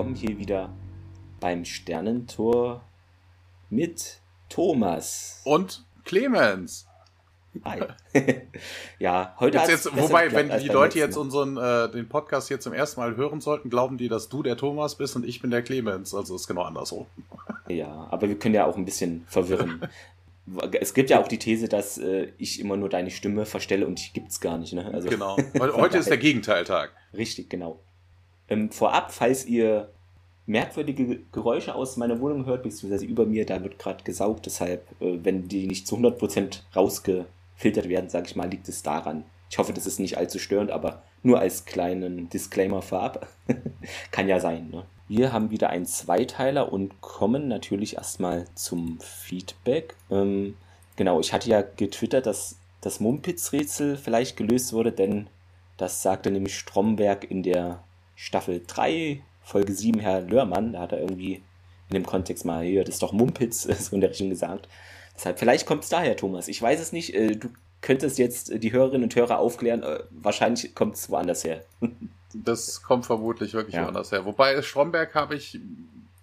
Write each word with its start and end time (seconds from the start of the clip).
willkommen 0.00 0.16
hier 0.16 0.38
wieder 0.38 0.70
beim 1.40 1.66
Sternentor 1.66 2.82
mit 3.68 4.22
Thomas. 4.48 5.42
Und 5.44 5.84
Clemens. 6.06 6.88
Hi. 7.66 7.82
ja, 8.98 9.36
heute 9.38 9.58
jetzt, 9.58 9.68
jetzt, 9.68 9.94
Wobei, 9.94 10.32
wenn 10.32 10.58
die 10.58 10.68
Leute 10.68 10.98
jetzt 10.98 11.18
unseren 11.18 11.58
äh, 11.58 11.90
den 11.90 12.08
Podcast 12.08 12.48
hier 12.48 12.60
zum 12.60 12.72
ersten 12.72 12.98
Mal 12.98 13.14
hören 13.16 13.42
sollten, 13.42 13.68
glauben 13.68 13.98
die, 13.98 14.08
dass 14.08 14.30
du 14.30 14.42
der 14.42 14.56
Thomas 14.56 14.94
bist 14.94 15.16
und 15.16 15.26
ich 15.26 15.42
bin 15.42 15.50
der 15.50 15.60
Clemens. 15.60 16.14
Also 16.14 16.34
ist 16.34 16.48
genau 16.48 16.62
andersrum. 16.62 17.04
ja, 17.68 18.08
aber 18.10 18.26
wir 18.26 18.38
können 18.38 18.54
ja 18.54 18.64
auch 18.64 18.78
ein 18.78 18.86
bisschen 18.86 19.26
verwirren. 19.28 19.86
es 20.80 20.94
gibt 20.94 21.10
ja 21.10 21.20
auch 21.20 21.28
die 21.28 21.38
These, 21.38 21.68
dass 21.68 21.98
äh, 21.98 22.32
ich 22.38 22.58
immer 22.58 22.78
nur 22.78 22.88
deine 22.88 23.10
Stimme 23.10 23.44
verstelle 23.44 23.86
und 23.86 23.98
die 23.98 24.14
gibt 24.14 24.30
es 24.30 24.40
gar 24.40 24.56
nicht. 24.56 24.72
Ne? 24.72 24.90
Also, 24.94 25.10
genau. 25.10 25.36
Heute 25.58 25.98
ist 25.98 26.08
der 26.08 26.16
Gegenteiltag. 26.16 26.90
Richtig, 27.12 27.50
genau. 27.50 27.80
Ähm, 28.50 28.70
vorab, 28.70 29.12
falls 29.12 29.46
ihr 29.46 29.88
merkwürdige 30.46 31.20
Geräusche 31.32 31.74
aus 31.74 31.96
meiner 31.96 32.20
Wohnung 32.20 32.44
hört, 32.44 32.64
beziehungsweise 32.64 33.06
über 33.06 33.24
mir, 33.24 33.46
da 33.46 33.62
wird 33.62 33.78
gerade 33.78 34.02
gesaugt, 34.02 34.46
deshalb, 34.46 34.84
äh, 35.00 35.18
wenn 35.22 35.48
die 35.48 35.66
nicht 35.66 35.86
zu 35.86 35.96
100% 35.96 36.62
rausgefiltert 36.74 37.88
werden, 37.88 38.10
sage 38.10 38.26
ich 38.26 38.36
mal, 38.36 38.50
liegt 38.50 38.68
es 38.68 38.82
daran. 38.82 39.24
Ich 39.48 39.58
hoffe, 39.58 39.72
das 39.72 39.86
ist 39.86 40.00
nicht 40.00 40.18
allzu 40.18 40.38
störend, 40.38 40.70
aber 40.70 41.02
nur 41.22 41.38
als 41.38 41.64
kleinen 41.64 42.28
Disclaimer 42.28 42.82
vorab. 42.82 43.28
Kann 44.10 44.28
ja 44.28 44.40
sein. 44.40 44.70
Ne? 44.70 44.84
Wir 45.08 45.32
haben 45.32 45.50
wieder 45.50 45.70
einen 45.70 45.86
Zweiteiler 45.86 46.72
und 46.72 47.00
kommen 47.00 47.48
natürlich 47.48 47.96
erstmal 47.96 48.46
zum 48.54 48.98
Feedback. 49.00 49.96
Ähm, 50.10 50.56
genau, 50.96 51.20
ich 51.20 51.32
hatte 51.32 51.50
ja 51.50 51.62
getwittert, 51.62 52.26
dass 52.26 52.56
das 52.80 53.00
Mumpitz-Rätsel 53.00 53.96
vielleicht 53.96 54.36
gelöst 54.36 54.72
wurde, 54.72 54.92
denn 54.92 55.28
das 55.76 56.02
sagte 56.02 56.30
nämlich 56.30 56.56
Stromberg 56.56 57.30
in 57.30 57.42
der 57.42 57.82
Staffel 58.20 58.62
3, 58.66 59.22
Folge 59.42 59.72
7, 59.72 59.98
Herr 59.98 60.20
Lörmann. 60.20 60.74
Da 60.74 60.80
hat 60.80 60.92
er 60.92 61.00
irgendwie 61.00 61.36
in 61.88 61.94
dem 61.94 62.04
Kontext 62.04 62.44
mal, 62.44 62.62
hier, 62.62 62.84
das 62.84 62.96
ist 62.96 63.02
doch 63.02 63.12
Mumpitz, 63.12 63.62
so 63.88 63.94
in 63.94 64.02
der 64.02 64.10
Richtung 64.10 64.28
gesagt. 64.28 64.68
Deshalb, 65.16 65.38
vielleicht 65.38 65.64
kommt 65.64 65.84
es 65.84 65.88
daher, 65.88 66.16
Thomas. 66.18 66.46
Ich 66.46 66.60
weiß 66.60 66.80
es 66.80 66.92
nicht. 66.92 67.14
Äh, 67.14 67.36
du 67.36 67.48
könntest 67.80 68.18
jetzt 68.18 68.62
die 68.62 68.72
Hörerinnen 68.72 69.04
und 69.04 69.16
Hörer 69.16 69.38
aufklären. 69.38 69.82
Äh, 69.82 70.00
wahrscheinlich 70.10 70.74
kommt 70.74 70.96
es 70.96 71.08
woanders 71.08 71.44
her. 71.44 71.64
das 72.34 72.82
kommt 72.82 73.06
vermutlich 73.06 73.54
wirklich 73.54 73.76
ja. 73.76 73.84
woanders 73.84 74.12
her. 74.12 74.26
Wobei 74.26 74.60
Stromberg 74.60 75.14
habe 75.14 75.36
ich 75.36 75.58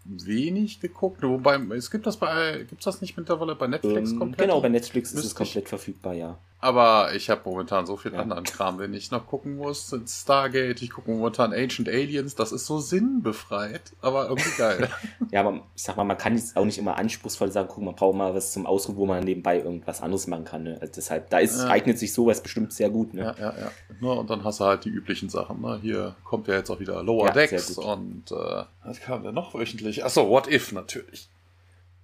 wenig 0.05 0.79
geguckt. 0.79 1.23
Wobei, 1.23 1.57
es 1.75 1.89
gibt 1.89 2.05
das 2.05 2.17
bei, 2.17 2.63
gibt's 2.69 2.85
das 2.85 3.01
nicht 3.01 3.17
mittlerweile 3.17 3.55
bei 3.55 3.66
Netflix 3.66 4.11
ähm, 4.11 4.19
komplett? 4.19 4.47
Genau, 4.47 4.61
bei 4.61 4.69
Netflix 4.69 5.13
ist 5.13 5.25
es 5.25 5.33
komplett 5.33 5.67
verfügbar, 5.67 6.13
ja. 6.13 6.38
Aber 6.59 7.13
ich 7.13 7.29
habe 7.29 7.41
momentan 7.45 7.85
so 7.85 7.97
viel 7.97 8.13
ja. 8.13 8.19
anderen 8.19 8.44
Kram, 8.44 8.79
den 8.79 8.94
ich 8.94 9.12
noch 9.12 9.28
gucken 9.28 9.57
muss. 9.57 9.94
Stargate, 10.07 10.81
ich 10.81 10.90
gucke 10.90 11.12
momentan 11.12 11.53
Ancient 11.53 11.88
Aliens, 11.88 12.34
das 12.34 12.51
ist 12.51 12.66
so 12.66 12.79
sinnbefreit, 12.79 13.94
aber 14.01 14.29
irgendwie 14.29 14.57
geil. 14.57 14.90
ja, 15.31 15.41
aber 15.41 15.62
ich 15.75 15.84
sag 15.84 15.97
mal, 15.97 16.03
man 16.03 16.18
kann 16.18 16.35
jetzt 16.35 16.57
auch 16.57 16.66
nicht 16.66 16.79
immer 16.79 16.97
anspruchsvoll 16.97 17.51
sagen, 17.51 17.69
guck, 17.72 17.84
man 17.84 17.94
braucht 17.94 18.16
mal 18.16 18.34
was 18.34 18.53
zum 18.53 18.66
Ausruhen, 18.66 18.97
wo 18.97 19.06
man 19.06 19.23
nebenbei 19.23 19.59
irgendwas 19.59 20.01
anderes 20.01 20.25
machen 20.25 20.45
kann. 20.45 20.63
Ne? 20.63 20.78
Also 20.81 20.94
deshalb, 20.95 21.29
da 21.29 21.38
ist, 21.38 21.59
ja. 21.59 21.68
eignet 21.68 22.00
sich 22.00 22.12
sowas 22.12 22.41
bestimmt 22.41 22.74
sehr 22.74 22.89
gut. 22.89 23.13
Ne? 23.13 23.22
Ja, 23.22 23.35
ja, 23.38 23.53
ja. 23.59 23.72
ja. 24.01 24.12
Und 24.13 24.29
dann 24.29 24.44
hast 24.44 24.59
du 24.59 24.66
halt 24.66 24.84
die 24.85 24.89
üblichen 24.89 25.29
Sachen. 25.29 25.62
Ne? 25.62 25.78
Hier 25.81 26.16
kommt 26.24 26.47
ja 26.47 26.56
jetzt 26.56 26.72
auch 26.72 26.79
wieder 26.79 27.03
Lower 27.03 27.29
Decks 27.31 27.78
und 27.78 28.31
äh, 28.31 28.63
was 28.84 29.00
kam 29.00 29.24
denn 29.24 29.35
noch 29.35 29.53
wöchentlich? 29.53 30.03
Achso, 30.03 30.28
What 30.28 30.47
If 30.47 30.72
natürlich. 30.72 31.29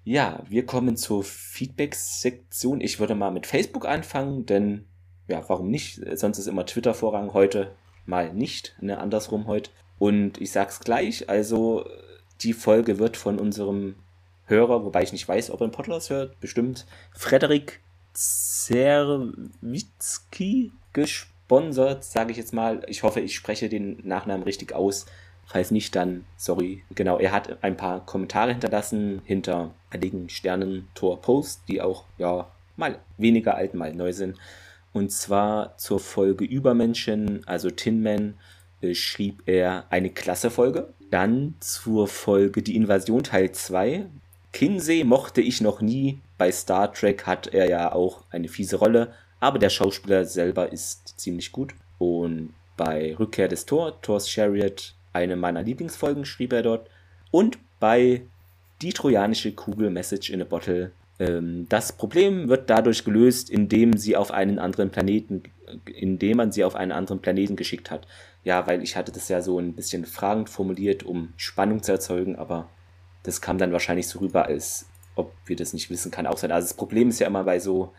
Ja, 0.06 0.44
wir 0.50 0.66
kommen 0.66 0.98
zur 0.98 1.24
Feedback-Sektion. 1.24 2.82
Ich 2.82 3.00
würde 3.00 3.16
mal 3.16 3.32
mit 3.32 3.48
Facebook 3.48 3.86
anfangen, 3.86 4.46
denn 4.46 4.86
ja, 5.28 5.44
warum 5.48 5.70
nicht? 5.70 6.02
Sonst 6.18 6.38
ist 6.38 6.48
immer 6.48 6.66
Twitter 6.66 6.94
Vorrang, 6.94 7.34
heute 7.34 7.74
mal 8.06 8.34
nicht, 8.34 8.76
ne, 8.82 8.98
andersrum 8.98 9.48
heute. 9.48 9.72
Und 10.00 10.42
ich 10.42 10.52
sag's 10.52 10.82
gleich, 10.82 11.30
also 11.30 11.86
die 12.42 12.52
Folge 12.52 13.00
wird 13.00 13.16
von 13.16 13.40
unserem 13.40 13.96
Hörer, 14.46 14.84
wobei 14.84 15.04
ich 15.04 15.14
nicht 15.14 15.26
weiß, 15.28 15.52
ob 15.52 15.62
er 15.62 15.66
einen 15.66 15.72
Podcast 15.72 16.10
hört, 16.10 16.38
bestimmt 16.42 16.86
Frederik 17.14 17.80
Zerwitzki 18.14 19.32
gesponsert, 20.92 22.04
sage 22.04 22.32
ich 22.32 22.38
jetzt 22.38 22.54
mal. 22.54 22.84
Ich 22.88 23.04
hoffe, 23.04 23.22
ich 23.22 23.36
spreche 23.36 23.70
den 23.70 24.06
Nachnamen 24.06 24.44
richtig 24.44 24.74
aus. 24.74 25.06
Falls 25.54 25.70
nicht, 25.70 25.96
dann 25.96 26.26
sorry. 26.36 26.82
Genau, 26.96 27.20
er 27.20 27.32
hat 27.32 27.64
ein 27.64 27.78
paar 27.78 28.04
Kommentare 28.08 28.54
hinterlassen 28.54 29.22
hinter 29.24 29.70
einigen 29.92 30.28
Sternentor-Posts, 30.28 31.66
die 31.66 31.80
auch, 31.80 32.06
ja, 32.18 32.48
mal 32.76 32.98
weniger 33.18 33.54
alt, 33.54 33.76
mal 33.76 33.94
neu 33.94 34.14
sind. 34.14 34.36
Und 34.94 35.12
zwar 35.12 35.78
zur 35.78 36.00
Folge 36.00 36.44
Übermenschen, 36.44 37.46
also 37.46 37.70
Tin 37.70 38.02
Man, 38.02 38.34
äh, 38.82 38.96
schrieb 38.96 39.44
er 39.46 39.86
eine 39.92 40.10
klasse 40.10 40.50
Folge. 40.50 40.92
Dann 41.12 41.54
zur 41.60 42.08
Folge 42.08 42.64
Die 42.64 42.76
Invasion 42.76 43.22
Teil 43.22 43.52
2. 43.52 44.08
Kinsey 44.54 45.04
mochte 45.04 45.42
ich 45.42 45.62
noch 45.62 45.82
nie. 45.82 46.20
Bei 46.40 46.52
Star 46.52 46.92
Trek 46.92 47.28
hat 47.28 47.46
er 47.46 47.70
ja 47.70 47.92
auch 47.92 48.24
eine 48.32 48.48
fiese 48.48 48.78
Rolle, 48.78 49.14
aber 49.40 49.60
der 49.60 49.70
Schauspieler 49.70 50.26
selber 50.26 50.72
ist 50.72 51.20
ziemlich 51.20 51.52
gut. 51.52 51.76
Und 52.00 52.56
bei 52.76 53.16
Rückkehr 53.20 53.48
des 53.48 53.68
Tor, 53.68 54.02
Thor's 54.02 54.28
Chariot, 54.28 54.96
eine 55.14 55.36
meiner 55.36 55.64
Lieblingsfolgen, 55.64 56.26
schrieb 56.26 56.54
er 56.54 56.64
dort. 56.64 56.90
Und 57.32 57.58
bei 57.80 58.22
Die 58.82 58.92
trojanische 58.92 59.54
Kugel 59.54 59.90
Message 59.90 60.30
in 60.30 60.42
a 60.42 60.46
Bottle. 60.46 60.92
Ähm, 61.20 61.68
das 61.70 61.94
Problem 61.94 62.50
wird 62.50 62.70
dadurch 62.70 63.06
gelöst, 63.06 63.50
indem 63.50 63.96
sie 63.96 64.18
auf 64.18 64.32
einen 64.32 64.60
anderen 64.60 64.90
Planeten, 64.90 65.44
indem 65.86 66.38
man 66.38 66.52
sie 66.52 66.64
auf 66.64 66.76
einen 66.76 66.92
anderen 66.92 67.22
Planeten 67.22 67.56
geschickt 67.56 67.92
hat. 67.92 68.08
Ja, 68.44 68.68
weil 68.68 68.84
ich 68.84 68.98
hatte 68.98 69.12
das 69.12 69.30
ja 69.30 69.42
so 69.42 69.60
ein 69.60 69.74
bisschen 69.74 70.06
fragend 70.06 70.50
formuliert, 70.50 71.04
um 71.04 71.34
Spannung 71.38 71.82
zu 71.82 71.94
erzeugen, 71.94 72.36
aber 72.36 72.68
das 73.24 73.40
kam 73.40 73.58
dann 73.58 73.72
wahrscheinlich 73.72 74.08
so 74.08 74.20
rüber, 74.20 74.46
als 74.48 74.86
ob 75.16 75.32
wir 75.46 75.56
das 75.56 75.72
nicht 75.72 75.90
wissen, 75.90 76.12
kann 76.12 76.28
auch 76.28 76.38
sein. 76.38 76.52
Also 76.52 76.68
das 76.68 76.76
Problem 76.76 77.10
ist 77.10 77.20
ja 77.20 77.28
immer 77.28 77.44
bei 77.46 77.60
so 77.60 77.94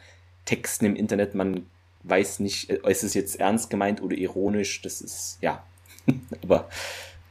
Texten 0.44 0.84
im 0.84 0.96
Internet, 0.96 1.34
man 1.34 1.66
weiß 2.02 2.40
nicht, 2.40 2.68
äh, 2.68 2.80
ist 2.90 3.04
es 3.04 3.14
jetzt 3.14 3.40
ernst 3.40 3.70
gemeint 3.70 4.02
oder 4.02 4.16
ironisch, 4.16 4.82
das 4.82 5.00
ist, 5.00 5.38
ja, 5.40 5.64
Aber 6.42 6.68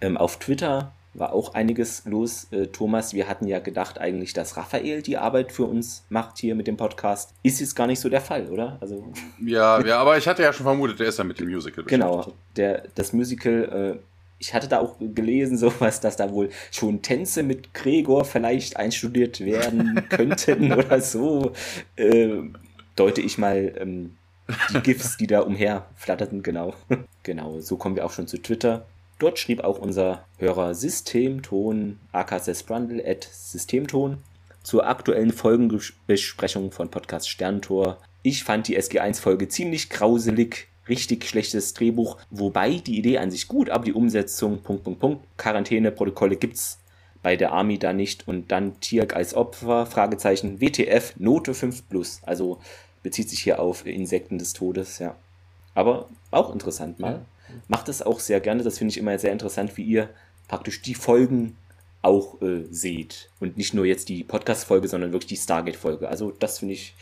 ähm, 0.01 0.17
auf 0.17 0.37
Twitter 0.39 0.91
war 1.13 1.33
auch 1.33 1.53
einiges 1.53 2.03
los. 2.05 2.47
Äh, 2.51 2.67
Thomas, 2.67 3.13
wir 3.13 3.27
hatten 3.27 3.47
ja 3.47 3.59
gedacht 3.59 3.99
eigentlich, 3.99 4.33
dass 4.33 4.57
Raphael 4.57 5.01
die 5.01 5.17
Arbeit 5.17 5.51
für 5.51 5.65
uns 5.65 6.03
macht 6.09 6.39
hier 6.39 6.55
mit 6.55 6.67
dem 6.67 6.77
Podcast. 6.77 7.33
Ist 7.43 7.59
jetzt 7.59 7.75
gar 7.75 7.87
nicht 7.87 7.99
so 7.99 8.09
der 8.09 8.21
Fall, 8.21 8.47
oder? 8.47 8.77
Also 8.81 9.11
ja, 9.45 9.83
ja, 9.85 9.99
aber 9.99 10.17
ich 10.17 10.27
hatte 10.27 10.43
ja 10.43 10.53
schon 10.53 10.65
vermutet, 10.65 10.99
der 10.99 11.07
ist 11.07 11.17
ja 11.17 11.23
mit 11.23 11.39
dem 11.39 11.49
Musical 11.49 11.83
Genau, 11.85 12.33
der, 12.55 12.83
das 12.95 13.13
Musical, 13.13 13.97
äh, 13.97 13.99
ich 14.39 14.53
hatte 14.53 14.67
da 14.67 14.79
auch 14.79 14.95
gelesen, 14.99 15.57
sowas, 15.59 15.99
dass 16.01 16.15
da 16.15 16.31
wohl 16.31 16.49
schon 16.71 17.01
Tänze 17.01 17.43
mit 17.43 17.73
Gregor 17.73 18.25
vielleicht 18.25 18.77
einstudiert 18.77 19.39
werden 19.41 20.07
könnten 20.09 20.73
oder 20.73 20.99
so. 20.99 21.53
Äh, 21.95 22.39
deute 22.95 23.21
ich 23.21 23.37
mal 23.37 23.73
ähm, 23.79 24.15
die 24.73 24.79
GIFs, 24.79 25.17
die 25.17 25.27
da 25.27 25.41
umher 25.41 25.85
flatterten, 25.95 26.43
genau. 26.43 26.73
genau, 27.23 27.59
so 27.59 27.77
kommen 27.77 27.95
wir 27.95 28.05
auch 28.05 28.11
schon 28.11 28.27
zu 28.27 28.37
Twitter. 28.37 28.85
Dort 29.19 29.39
schrieb 29.39 29.63
auch 29.63 29.79
unser 29.79 30.25
Hörer 30.37 30.75
Systemton, 30.75 31.99
Brundle 32.11 33.03
at 33.05 33.23
Systemton, 33.31 34.17
zur 34.63 34.87
aktuellen 34.87 35.31
Folgenbesprechung 35.31 36.71
von 36.71 36.89
Podcast 36.89 37.29
Sterntor. 37.29 37.99
Ich 38.21 38.43
fand 38.43 38.67
die 38.67 38.77
SG1-Folge 38.77 39.49
ziemlich 39.49 39.89
grauselig, 39.89 40.67
richtig 40.89 41.25
schlechtes 41.25 41.73
Drehbuch, 41.73 42.17
wobei 42.29 42.75
die 42.75 42.97
Idee 42.97 43.19
an 43.19 43.31
sich 43.31 43.47
gut, 43.47 43.69
aber 43.69 43.85
die 43.85 43.93
Umsetzung, 43.93 44.61
Punkt, 44.61 44.83
Punkt, 44.83 44.99
Punkt, 44.99 45.25
Quarantäneprotokolle 45.37 46.35
gibt's 46.35 46.79
bei 47.21 47.37
der 47.37 47.53
Army 47.53 47.79
da 47.79 47.93
nicht 47.93 48.27
und 48.27 48.51
dann 48.51 48.79
Tierk 48.81 49.15
als 49.15 49.33
Opfer, 49.33 49.85
Fragezeichen, 49.85 50.59
WTF, 50.59 51.13
Note 51.17 51.53
5 51.53 51.87
plus. 51.87 52.19
Also 52.23 52.59
bezieht 53.03 53.29
sich 53.29 53.41
hier 53.41 53.59
auf 53.59 53.85
Insekten 53.85 54.39
des 54.39 54.53
Todes, 54.53 54.99
ja. 54.99 55.15
Aber 55.75 56.09
auch 56.31 56.53
interessant 56.53 56.99
mal. 56.99 57.25
Macht 57.67 57.89
es 57.89 58.01
auch 58.01 58.19
sehr 58.19 58.39
gerne, 58.39 58.63
das 58.63 58.77
finde 58.77 58.91
ich 58.91 58.97
immer 58.97 59.17
sehr 59.19 59.31
interessant, 59.31 59.77
wie 59.77 59.83
ihr 59.83 60.09
praktisch 60.47 60.81
die 60.81 60.95
Folgen 60.95 61.57
auch 62.01 62.41
äh, 62.41 62.65
seht. 62.69 63.29
Und 63.39 63.57
nicht 63.57 63.73
nur 63.73 63.85
jetzt 63.85 64.09
die 64.09 64.23
Podcast-Folge, 64.23 64.87
sondern 64.87 65.11
wirklich 65.11 65.29
die 65.29 65.43
Stargate-Folge. 65.43 66.07
Also 66.07 66.31
das 66.31 66.59
finde 66.59 66.73
ich 66.75 66.95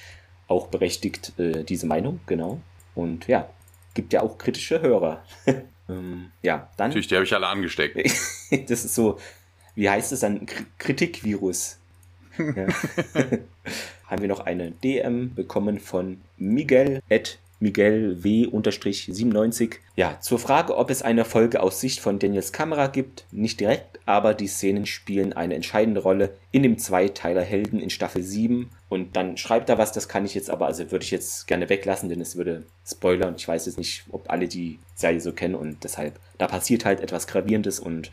auch 0.48 0.68
berechtigt, 0.68 1.38
äh, 1.40 1.64
diese 1.64 1.86
Meinung, 1.86 2.20
genau. 2.26 2.62
Und 2.96 3.28
ja, 3.28 3.50
gibt 3.94 4.14
ja 4.14 4.22
auch 4.22 4.38
kritische 4.38 4.82
Hörer. 4.82 5.24
ähm, 5.90 6.32
ja, 6.42 6.70
dann. 6.78 6.90
Natürlich, 6.90 7.08
die 7.08 7.16
habe 7.16 7.26
ich 7.26 7.34
alle 7.34 7.48
angesteckt. 7.48 7.98
das 8.70 8.86
ist 8.86 8.96
so, 8.96 9.18
wie 9.76 9.90
heißt 9.90 10.12
es 10.12 10.20
dann? 10.20 10.46
Kritikvirus. 10.78 11.78
ja. 12.38 12.68
Haben 14.12 14.22
wir 14.22 14.30
noch 14.30 14.42
eine 14.42 14.70
DM 14.70 15.34
bekommen 15.34 15.80
von 15.80 16.22
Miguel 16.38 17.02
at 17.10 17.40
Miguel 17.60 18.24
W-97. 18.24 19.76
Ja, 19.96 20.20
zur 20.20 20.40
Frage, 20.40 20.78
ob 20.78 20.90
es 20.90 21.02
eine 21.02 21.26
Folge 21.26 21.62
aus 21.62 21.80
Sicht 21.80 22.00
von 22.00 22.20
Daniels 22.20 22.52
Kamera 22.52 22.88
gibt, 22.88 23.26
nicht 23.32 23.60
direkt, 23.60 24.00
aber 24.06 24.34
die 24.34 24.48
Szenen 24.48 24.86
spielen 24.86 25.34
eine 25.34 25.56
entscheidende 25.56 26.02
Rolle 26.02 26.32
in 26.52 26.64
dem 26.64 26.78
Zweiteiler 26.78 27.44
Helden 27.44 27.80
in 27.80 27.92
Staffel 27.92 28.24
7. 28.24 28.72
Und 28.90 29.16
dann 29.16 29.38
schreibt 29.38 29.70
er 29.70 29.78
was, 29.78 29.92
das 29.92 30.10
kann 30.10 30.26
ich 30.26 30.34
jetzt 30.34 30.50
aber, 30.50 30.66
also 30.68 30.92
würde 30.92 31.06
ich 31.06 31.12
jetzt 31.12 31.48
gerne 31.48 31.70
weglassen, 31.70 32.10
denn 32.10 32.22
es 32.22 32.36
würde 32.36 32.66
spoilern. 32.86 33.36
Ich 33.38 33.48
weiß 33.48 33.68
jetzt 33.68 33.78
nicht, 33.78 34.06
ob 34.12 34.30
alle 34.32 34.48
die 34.48 34.80
Serie 34.96 35.22
so 35.22 35.32
kennen 35.32 35.56
und 35.56 35.84
deshalb, 35.84 36.20
da 36.40 36.48
passiert 36.48 36.84
halt 36.86 37.00
etwas 37.00 37.28
Gravierendes 37.28 37.80
und 37.80 38.12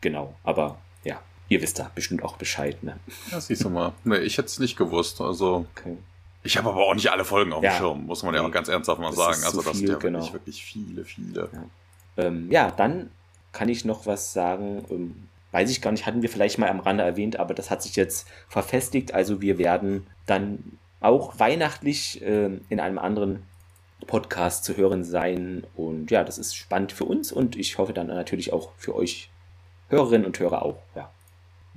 Genau, 0.00 0.34
aber 0.44 0.78
ja, 1.04 1.20
ihr 1.48 1.62
wisst 1.62 1.78
da 1.78 1.90
bestimmt 1.94 2.22
auch 2.22 2.36
Bescheid, 2.36 2.82
ne? 2.82 2.98
Ja, 3.30 3.40
siehst 3.40 3.64
du 3.64 3.70
mal. 3.70 3.92
Nee, 4.04 4.18
ich 4.18 4.38
hätte 4.38 4.46
es 4.46 4.58
nicht 4.58 4.76
gewusst. 4.76 5.20
Also. 5.20 5.66
Okay. 5.76 5.96
Ich 6.44 6.56
habe 6.56 6.68
aber 6.70 6.86
auch 6.86 6.94
nicht 6.94 7.10
alle 7.10 7.24
Folgen 7.24 7.52
auf 7.52 7.62
dem 7.62 7.72
Schirm, 7.72 8.06
muss 8.06 8.22
man 8.22 8.34
ja 8.34 8.42
auch 8.42 8.50
ganz 8.50 8.68
ernsthaft 8.68 9.00
mal 9.00 9.12
sagen. 9.12 9.42
Also 9.44 9.60
das 9.60 9.72
viel, 9.72 9.80
sind 9.80 9.88
ja 9.88 9.96
genau. 9.96 10.20
wirklich, 10.20 10.32
wirklich 10.32 10.64
viele, 10.64 11.04
viele. 11.04 11.48
Ja. 11.52 12.24
Ähm, 12.24 12.50
ja. 12.50 12.70
dann 12.70 13.10
kann 13.52 13.68
ich 13.68 13.84
noch 13.84 14.06
was 14.06 14.32
sagen. 14.32 14.84
Ähm, 14.90 15.28
weiß 15.50 15.70
ich 15.70 15.82
gar 15.82 15.90
nicht, 15.90 16.06
hatten 16.06 16.22
wir 16.22 16.28
vielleicht 16.28 16.58
mal 16.58 16.68
am 16.68 16.80
Rande 16.80 17.02
erwähnt, 17.02 17.38
aber 17.38 17.54
das 17.54 17.70
hat 17.70 17.82
sich 17.82 17.96
jetzt 17.96 18.28
verfestigt. 18.48 19.14
Also 19.14 19.40
wir 19.40 19.58
werden 19.58 20.06
dann 20.26 20.78
auch 21.00 21.38
weihnachtlich 21.38 22.22
äh, 22.22 22.50
in 22.68 22.80
einem 22.80 22.98
anderen 22.98 23.42
Podcast 24.06 24.64
zu 24.64 24.76
hören 24.76 25.04
sein. 25.04 25.66
Und 25.74 26.10
ja, 26.10 26.22
das 26.22 26.38
ist 26.38 26.54
spannend 26.54 26.92
für 26.92 27.04
uns 27.04 27.32
und 27.32 27.56
ich 27.56 27.78
hoffe 27.78 27.92
dann 27.92 28.06
natürlich 28.06 28.52
auch 28.52 28.72
für 28.76 28.94
euch 28.94 29.30
Hörerinnen 29.88 30.26
und 30.26 30.38
Hörer 30.38 30.62
auch. 30.62 30.78
Ja 30.94 31.10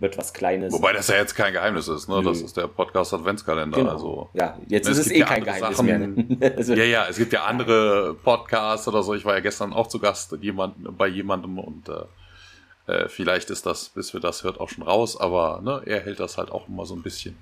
wird 0.02 0.18
was 0.18 0.34
Kleines. 0.34 0.74
Wobei 0.74 0.94
das 0.94 1.08
ja 1.08 1.16
jetzt 1.16 1.36
kein 1.36 1.54
Geheimnis 1.54 1.88
ist, 1.88 2.10
ne? 2.10 2.18
Nö. 2.18 2.24
Das 2.24 2.42
ist 2.42 2.58
der 2.58 2.68
Podcast 2.68 3.14
Adventskalender. 3.14 3.78
Genau. 3.78 3.92
Also, 3.92 4.30
ja, 4.34 4.58
jetzt 4.68 4.86
ne, 4.86 4.92
ist 4.92 4.98
es 4.98 5.12
eh 5.12 5.20
ja 5.20 5.26
kein 5.26 5.44
Geheimnis 5.44 5.78
Sachen, 5.78 5.86
mehr. 5.86 6.00
Ne? 6.00 6.76
ja, 6.76 6.84
ja, 6.84 7.08
es 7.08 7.18
gibt 7.18 7.32
ja 7.34 7.46
andere 7.46 8.16
Podcasts 8.16 8.88
oder 8.88 9.04
so. 9.04 9.14
Ich 9.14 9.24
war 9.26 9.36
ja 9.36 9.40
gestern 9.40 9.74
auch 9.74 9.88
zu 9.88 10.00
Gast 10.00 10.36
jemand, 10.42 10.98
bei 10.98 11.08
jemandem 11.08 11.60
und 11.60 11.88
äh, 11.88 12.92
äh, 12.92 13.08
vielleicht 13.08 13.50
ist 13.50 13.66
das, 13.66 13.90
bis 13.90 14.14
wir 14.14 14.20
das 14.20 14.44
hört, 14.44 14.60
auch 14.60 14.70
schon 14.70 14.84
raus, 14.84 15.20
aber 15.20 15.62
ne, 15.64 15.82
er 15.86 16.02
hält 16.02 16.20
das 16.20 16.38
halt 16.38 16.52
auch 16.52 16.68
immer 16.68 16.86
so 16.86 16.96
ein 16.96 17.04
bisschen. 17.04 17.38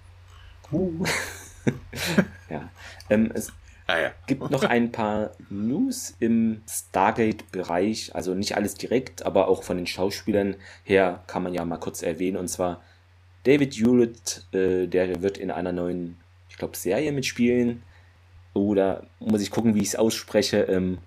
Uh. 0.71 1.05
ja. 2.49 2.69
Ähm, 3.09 3.31
es, 3.33 3.51
Ah, 3.89 3.99
ja. 3.99 4.11
Gibt 4.27 4.51
noch 4.51 4.63
ein 4.63 4.91
paar 4.91 5.31
News 5.49 6.13
im 6.19 6.61
Stargate-Bereich, 6.69 8.13
also 8.13 8.35
nicht 8.35 8.55
alles 8.55 8.75
direkt, 8.75 9.25
aber 9.25 9.47
auch 9.47 9.63
von 9.63 9.77
den 9.77 9.87
Schauspielern 9.87 10.57
her 10.83 11.23
kann 11.25 11.41
man 11.41 11.55
ja 11.55 11.65
mal 11.65 11.79
kurz 11.79 12.03
erwähnen. 12.03 12.37
Und 12.37 12.49
zwar 12.49 12.83
David 13.45 13.73
Hewlett, 13.73 14.45
äh, 14.53 14.85
der 14.85 15.23
wird 15.23 15.39
in 15.39 15.49
einer 15.49 15.71
neuen, 15.71 16.17
ich 16.49 16.57
glaube, 16.57 16.77
Serie 16.77 17.11
mitspielen. 17.11 17.81
Oder 18.53 19.07
muss 19.19 19.41
ich 19.41 19.49
gucken, 19.49 19.73
wie 19.73 19.81
ich 19.81 19.87
es 19.87 19.95
ausspreche. 19.95 20.59
Ähm, 20.65 20.99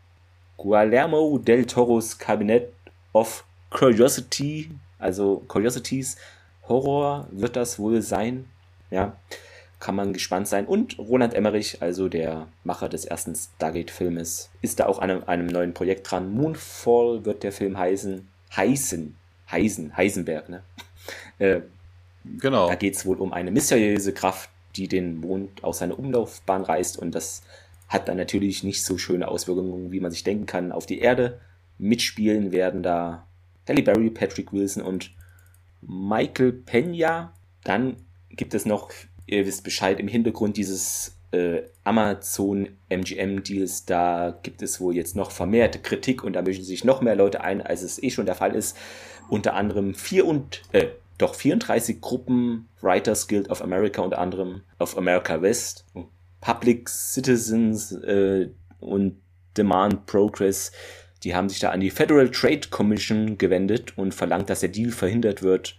Guillermo 0.57 1.39
del 1.39 1.67
Toros 1.67 2.19
Cabinet 2.19 2.73
of 3.13 3.45
Curiosity, 3.71 4.73
also 4.99 5.45
Curiosities 5.47 6.17
Horror 6.67 7.29
wird 7.31 7.55
das 7.55 7.79
wohl 7.79 8.03
sein. 8.03 8.47
Ja 8.91 9.17
kann 9.83 9.97
man 9.97 10.13
gespannt 10.13 10.47
sein. 10.47 10.67
Und 10.67 10.97
Roland 10.97 11.35
Emmerich, 11.35 11.83
also 11.83 12.09
der 12.09 12.47
Macher 12.63 12.89
des 12.89 13.05
ersten 13.05 13.35
Stargate-Filmes, 13.35 14.49
ist 14.63 14.79
da 14.79 14.87
auch 14.87 15.01
an 15.01 15.11
einem, 15.11 15.25
einem, 15.25 15.47
neuen 15.49 15.75
Projekt 15.75 16.09
dran. 16.09 16.33
Moonfall 16.33 17.25
wird 17.25 17.43
der 17.43 17.51
Film 17.51 17.77
heißen. 17.77 18.29
Heißen. 18.55 19.17
Heisen. 19.51 19.97
Heisenberg, 19.97 20.49
ne? 20.49 20.63
Äh, 21.41 21.63
genau. 22.39 22.69
Da 22.69 22.77
geht 22.77 22.95
es 22.95 23.05
wohl 23.05 23.17
um 23.17 23.33
eine 23.33 23.51
mysteriöse 23.51 24.13
Kraft, 24.13 24.51
die 24.77 24.87
den 24.87 25.17
Mond 25.17 25.65
aus 25.65 25.79
seiner 25.79 25.99
Umlaufbahn 25.99 26.63
reißt. 26.63 26.97
Und 26.97 27.13
das 27.13 27.43
hat 27.89 28.07
dann 28.07 28.19
natürlich 28.19 28.63
nicht 28.63 28.85
so 28.85 28.99
schöne 28.99 29.27
Auswirkungen, 29.27 29.91
wie 29.91 29.99
man 29.99 30.13
sich 30.13 30.23
denken 30.23 30.47
kann, 30.47 30.71
auf 30.71 30.87
die 30.87 31.01
Erde. 31.01 31.41
Mitspielen 31.79 32.53
werden 32.53 32.85
da 32.85 33.27
Halle 33.67 33.83
Berry, 33.83 34.11
Patrick 34.11 34.53
Wilson 34.53 34.85
und 34.85 35.11
Michael 35.81 36.53
Pena. 36.53 37.33
Dann 37.65 37.97
gibt 38.31 38.55
es 38.55 38.65
noch 38.65 38.93
ihr 39.27 39.47
wisst 39.47 39.65
Bescheid, 39.65 40.01
im 40.01 40.09
Hintergrund 40.09 40.57
dieses 40.57 41.17
äh, 41.33 41.63
Amazon 41.85 42.69
MGM 42.89 43.43
Deals, 43.43 43.85
da 43.85 44.39
gibt 44.43 44.63
es 44.63 44.81
wohl 44.81 44.95
jetzt 44.95 45.17
noch 45.17 45.31
vermehrte 45.31 45.79
Kritik 45.79 46.23
und 46.23 46.35
da 46.35 46.43
mischen 46.43 46.65
sich 46.65 46.85
noch 46.85 47.01
mehr 47.01 47.17
Leute 47.17 47.41
ein, 47.43 47.63
als 47.63 47.83
es 47.83 48.03
eh 48.03 48.11
schon 48.11 48.27
der 48.27 48.35
Fall 48.35 48.55
ist. 48.55 48.77
Unter 49.29 49.55
anderem 49.55 49.95
vier 49.95 50.27
und, 50.27 50.63
äh, 50.73 50.89
doch 51.19 51.35
34 51.35 52.01
Gruppen, 52.01 52.69
Writers 52.81 53.29
Guild 53.29 53.49
of 53.51 53.63
America 53.63 54.03
unter 54.03 54.19
anderem, 54.19 54.63
of 54.79 54.97
America 54.99 55.41
West, 55.41 55.87
Public 56.41 56.89
Citizens 56.89 57.93
äh, 57.93 58.51
und 58.81 59.17
Demand 59.57 60.07
Progress, 60.07 60.73
die 61.23 61.35
haben 61.35 61.49
sich 61.49 61.61
da 61.61 61.71
an 61.71 61.81
die 61.81 61.91
Federal 61.91 62.31
Trade 62.31 62.69
Commission 62.71 63.39
gewendet 63.39 63.97
und 63.97 64.13
verlangt, 64.13 64.51
dass 64.51 64.61
der 64.61 64.71
Deal 64.71 64.91
verhindert 64.91 65.43
wird 65.43 65.77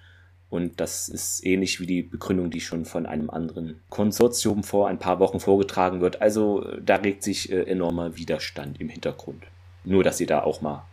und 0.53 0.79
das 0.79 1.09
ist 1.09 1.43
ähnlich 1.43 1.79
wie 1.79 1.87
die 1.87 2.03
Begründung, 2.03 2.51
die 2.51 2.61
schon 2.61 2.85
von 2.85 3.07
einem 3.07 3.31
anderen 3.31 3.81
Konsortium 3.89 4.63
vor 4.63 4.87
ein 4.87 4.99
paar 4.99 5.17
Wochen 5.17 5.39
vorgetragen 5.39 5.99
wird. 5.99 6.21
Also 6.21 6.63
da 6.79 6.97
regt 6.97 7.23
sich 7.23 7.51
äh, 7.51 7.63
enormer 7.63 8.17
Widerstand 8.17 8.79
im 8.79 8.87
Hintergrund. 8.87 9.41
Nur, 9.83 10.03
dass 10.03 10.21
ihr 10.21 10.27
da 10.27 10.43
auch 10.43 10.61
mal 10.61 10.85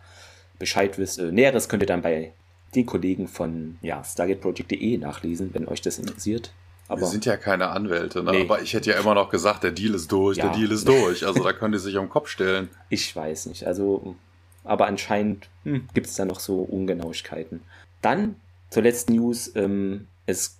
Bescheid 0.58 0.96
wisst. 0.96 1.18
Äh, 1.18 1.30
Näheres 1.30 1.68
könnt 1.68 1.82
ihr 1.82 1.86
dann 1.86 2.00
bei 2.00 2.32
den 2.74 2.86
Kollegen 2.86 3.28
von 3.28 3.76
ja, 3.82 4.02
StargateProject.de 4.02 4.96
nachlesen, 4.96 5.50
wenn 5.52 5.68
euch 5.68 5.82
das 5.82 5.98
interessiert. 5.98 6.54
Aber 6.88 7.02
Wir 7.02 7.08
sind 7.08 7.26
ja 7.26 7.36
keine 7.36 7.68
Anwälte, 7.68 8.22
ne? 8.22 8.30
nee. 8.30 8.40
aber 8.44 8.62
ich 8.62 8.72
hätte 8.72 8.88
ja 8.88 8.98
immer 8.98 9.14
noch 9.14 9.28
gesagt, 9.28 9.62
der 9.62 9.72
Deal 9.72 9.94
ist 9.94 10.10
durch, 10.10 10.38
ja. 10.38 10.48
der 10.48 10.56
Deal 10.56 10.72
ist 10.72 10.88
durch. 10.88 11.26
Also 11.26 11.42
da 11.44 11.52
könnt 11.52 11.74
ihr 11.74 11.80
sich 11.80 11.98
am 11.98 12.08
Kopf 12.08 12.28
stellen. 12.28 12.70
Ich 12.88 13.14
weiß 13.14 13.44
nicht. 13.44 13.66
Also, 13.66 14.16
aber 14.64 14.86
anscheinend 14.86 15.50
hm, 15.64 15.86
gibt 15.92 16.06
es 16.06 16.14
da 16.14 16.24
noch 16.24 16.40
so 16.40 16.62
Ungenauigkeiten. 16.62 17.60
Dann 18.00 18.36
zur 18.70 18.82
letzten 18.82 19.14
News. 19.14 19.52
Ähm, 19.54 20.06
es 20.26 20.58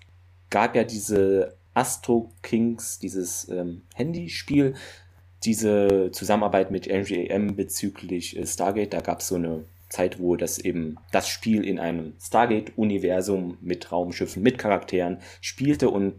gab 0.50 0.76
ja 0.76 0.84
diese 0.84 1.54
Astro 1.74 2.30
Kings, 2.42 2.98
dieses 2.98 3.48
ähm, 3.48 3.82
Handyspiel, 3.94 4.74
diese 5.44 6.10
Zusammenarbeit 6.12 6.70
mit 6.70 6.86
MGM 6.86 7.56
bezüglich 7.56 8.36
äh, 8.36 8.46
Stargate. 8.46 8.92
Da 8.92 9.00
gab 9.00 9.20
es 9.20 9.28
so 9.28 9.36
eine 9.36 9.64
Zeit, 9.88 10.20
wo 10.20 10.36
das 10.36 10.58
eben 10.58 10.96
das 11.12 11.28
Spiel 11.28 11.64
in 11.64 11.78
einem 11.78 12.14
Stargate-Universum 12.20 13.58
mit 13.60 13.90
Raumschiffen, 13.90 14.42
mit 14.42 14.58
Charakteren 14.58 15.18
spielte 15.40 15.90
und 15.90 16.14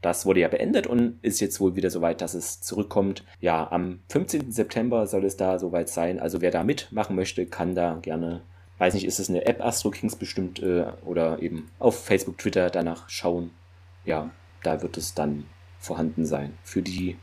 das 0.00 0.26
wurde 0.26 0.40
ja 0.40 0.48
beendet 0.48 0.88
und 0.88 1.18
ist 1.22 1.40
jetzt 1.40 1.60
wohl 1.60 1.76
wieder 1.76 1.88
soweit, 1.88 2.20
dass 2.20 2.34
es 2.34 2.60
zurückkommt. 2.60 3.24
Ja, 3.40 3.70
am 3.70 4.00
15. 4.08 4.50
September 4.50 5.06
soll 5.06 5.24
es 5.24 5.36
da 5.36 5.60
soweit 5.60 5.88
sein. 5.88 6.18
Also 6.18 6.40
wer 6.40 6.50
da 6.50 6.64
mitmachen 6.64 7.14
möchte, 7.14 7.46
kann 7.46 7.76
da 7.76 8.00
gerne 8.02 8.42
weiß 8.78 8.94
nicht, 8.94 9.04
ist 9.04 9.18
es 9.18 9.28
eine 9.28 9.46
App 9.46 9.64
Astro 9.64 9.90
Kings 9.90 10.16
bestimmt 10.16 10.62
äh, 10.62 10.86
oder 11.04 11.40
eben 11.42 11.70
auf 11.78 12.04
Facebook, 12.04 12.38
Twitter 12.38 12.70
danach 12.70 13.08
schauen. 13.08 13.50
Ja, 14.04 14.30
da 14.62 14.82
wird 14.82 14.96
es 14.96 15.14
dann 15.14 15.46
vorhanden 15.78 16.26
sein. 16.26 16.56
Für 16.64 16.82
die, 16.82 17.16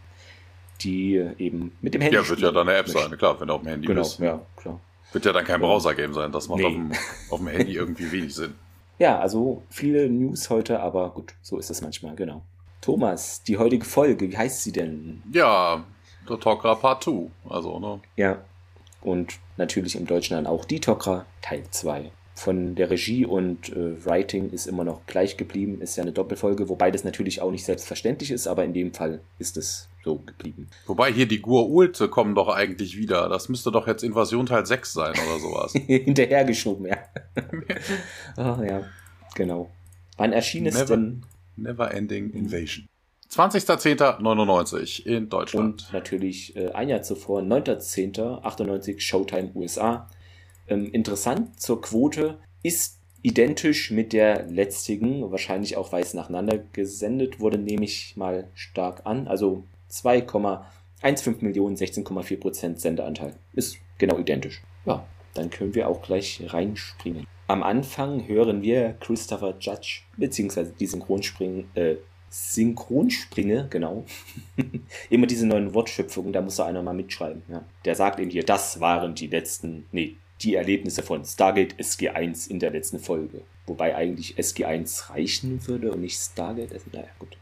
die 0.81 1.15
eben 1.37 1.75
mit 1.81 1.93
dem 1.93 2.01
Handy. 2.01 2.15
Ja, 2.15 2.27
wird 2.27 2.39
ja 2.39 2.51
dann 2.51 2.67
eine 2.69 2.77
App 2.77 2.87
möchten. 2.87 3.09
sein, 3.09 3.17
klar, 3.17 3.39
wenn 3.39 3.47
du 3.47 3.53
auf 3.53 3.61
dem 3.61 3.69
Handy 3.69 3.87
genau, 3.87 4.01
bist. 4.01 4.17
Genau, 4.17 4.31
ja, 4.31 4.41
klar. 4.55 4.79
Wird 5.11 5.25
ja 5.25 5.33
dann 5.33 5.45
kein 5.45 5.59
Browser-Game 5.59 6.13
sein, 6.13 6.31
das 6.31 6.47
macht 6.47 6.59
nee. 6.59 6.65
auf, 6.65 6.73
dem, 6.73 6.91
auf 7.31 7.39
dem 7.39 7.47
Handy 7.47 7.73
irgendwie 7.73 8.11
wenig 8.11 8.35
Sinn. 8.35 8.55
Ja, 8.99 9.19
also 9.19 9.63
viele 9.69 10.09
News 10.09 10.49
heute, 10.49 10.81
aber 10.81 11.09
gut, 11.11 11.33
so 11.41 11.57
ist 11.57 11.69
es 11.69 11.81
manchmal, 11.81 12.15
genau. 12.15 12.43
Thomas, 12.81 13.43
die 13.43 13.57
heutige 13.57 13.85
Folge, 13.85 14.29
wie 14.29 14.37
heißt 14.37 14.63
sie 14.63 14.71
denn? 14.71 15.23
Ja, 15.31 15.83
The 16.27 16.35
Talker 16.35 16.75
Part 16.75 17.03
2, 17.05 17.31
also, 17.49 17.79
ne? 17.79 18.01
Ja, 18.17 18.39
und 19.01 19.39
natürlich 19.57 19.95
im 19.95 20.05
Deutschen 20.05 20.35
dann 20.35 20.47
auch 20.47 20.65
Die 20.65 20.79
Tok'ra 20.79 21.25
Teil 21.41 21.63
2. 21.69 22.11
Von 22.35 22.75
der 22.75 22.89
Regie 22.89 23.25
und 23.25 23.69
äh, 23.75 24.05
Writing 24.05 24.51
ist 24.51 24.65
immer 24.65 24.85
noch 24.85 25.05
gleich 25.07 25.35
geblieben, 25.35 25.81
ist 25.81 25.97
ja 25.97 26.03
eine 26.03 26.13
Doppelfolge, 26.13 26.69
wobei 26.69 26.89
das 26.89 27.03
natürlich 27.03 27.41
auch 27.41 27.51
nicht 27.51 27.65
selbstverständlich 27.65 28.31
ist, 28.31 28.47
aber 28.47 28.63
in 28.63 28.73
dem 28.73 28.93
Fall 28.93 29.19
ist 29.39 29.57
es 29.57 29.89
so 30.05 30.19
geblieben. 30.19 30.69
Wobei 30.85 31.11
hier 31.11 31.27
die 31.27 31.41
Gur-Ulte 31.41 32.07
kommen 32.07 32.35
doch 32.35 32.47
eigentlich 32.47 32.97
wieder. 32.97 33.27
Das 33.27 33.49
müsste 33.49 33.71
doch 33.71 33.87
jetzt 33.87 34.03
Invasion 34.03 34.45
Teil 34.45 34.65
6 34.65 34.93
sein 34.93 35.11
oder 35.11 35.39
sowas. 35.39 35.73
Hinterhergeschoben, 35.87 36.85
ja. 36.87 36.97
oh, 38.37 38.63
ja, 38.63 38.83
genau. 39.35 39.69
Wann 40.15 40.31
erschien 40.31 40.65
es 40.65 40.85
denn? 40.85 41.25
Never 41.57 41.93
Ending 41.93 42.29
Invasion. 42.31 42.87
20.10.99 43.31 45.05
in 45.05 45.29
Deutschland. 45.29 45.83
Und 45.83 45.93
natürlich 45.93 46.55
äh, 46.55 46.71
ein 46.71 46.89
Jahr 46.89 47.03
zuvor, 47.03 47.41
9.10.98 47.41 48.99
Showtime 48.99 49.51
USA. 49.53 50.09
Ähm, 50.67 50.91
interessant 50.91 51.59
zur 51.59 51.81
Quote 51.81 52.39
ist 52.63 52.99
identisch 53.21 53.91
mit 53.91 54.13
der 54.13 54.47
letztigen, 54.47 55.29
wahrscheinlich 55.31 55.77
auch 55.77 55.91
weil 55.91 56.01
es 56.01 56.13
nacheinander 56.13 56.57
gesendet 56.73 57.39
wurde, 57.39 57.57
nehme 57.57 57.85
ich 57.85 58.15
mal 58.15 58.47
stark 58.53 59.05
an. 59.05 59.27
Also 59.27 59.63
2,15 59.91 61.43
Millionen, 61.43 61.75
16,4 61.75 62.39
Prozent 62.39 62.79
Sendeanteil. 62.79 63.35
Ist 63.53 63.77
genau 63.97 64.17
identisch. 64.17 64.61
Ja, 64.85 65.05
dann 65.33 65.49
können 65.49 65.75
wir 65.75 65.87
auch 65.87 66.01
gleich 66.01 66.41
reinspringen. 66.47 67.27
Am 67.47 67.63
Anfang 67.63 68.27
hören 68.27 68.61
wir 68.61 68.93
Christopher 68.99 69.55
Judge, 69.59 70.01
beziehungsweise 70.17 70.73
die 70.79 70.85
Synchronspringen, 70.85 71.69
äh, 71.75 71.95
Synchronspringe, 72.29 73.67
genau. 73.69 74.05
Immer 75.09 75.27
diese 75.27 75.47
neuen 75.47 75.73
Wortschöpfungen, 75.73 76.33
da 76.33 76.41
muss 76.41 76.57
da 76.57 76.65
einer 76.65 76.81
mal 76.81 76.93
mitschreiben. 76.93 77.43
Ja. 77.47 77.63
Der 77.85 77.95
sagt 77.95 78.19
eben 78.19 78.29
hier, 78.29 78.43
das 78.43 78.79
waren 78.79 79.15
die 79.15 79.27
letzten, 79.27 79.85
nee, 79.91 80.15
die 80.41 80.55
Erlebnisse 80.55 81.03
von 81.03 81.25
Stargate 81.25 81.75
SG1 81.75 82.49
in 82.49 82.59
der 82.59 82.71
letzten 82.71 82.99
Folge. 82.99 83.41
Wobei 83.65 83.95
eigentlich 83.95 84.37
SG1 84.37 85.09
reichen 85.11 85.67
würde 85.67 85.91
und 85.91 86.01
nicht 86.01 86.17
Stargate. 86.17 86.73
Also, 86.73 86.85
naja, 86.91 87.07
gut. 87.19 87.37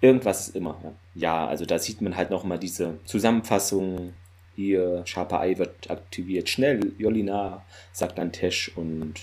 Irgendwas 0.00 0.48
ist 0.48 0.56
immer. 0.56 0.80
Ja. 0.82 0.92
ja, 1.14 1.46
also 1.48 1.66
da 1.66 1.78
sieht 1.78 2.00
man 2.00 2.16
halt 2.16 2.30
nochmal 2.30 2.58
diese 2.58 2.98
Zusammenfassung. 3.04 4.14
Hier, 4.54 5.02
Sharper 5.04 5.42
Eye 5.42 5.58
wird 5.58 5.90
aktiviert. 5.90 6.48
Schnell, 6.48 6.92
Jolina, 6.96 7.64
sagt 7.92 8.16
dann 8.18 8.32
Tesh 8.32 8.72
und 8.74 9.14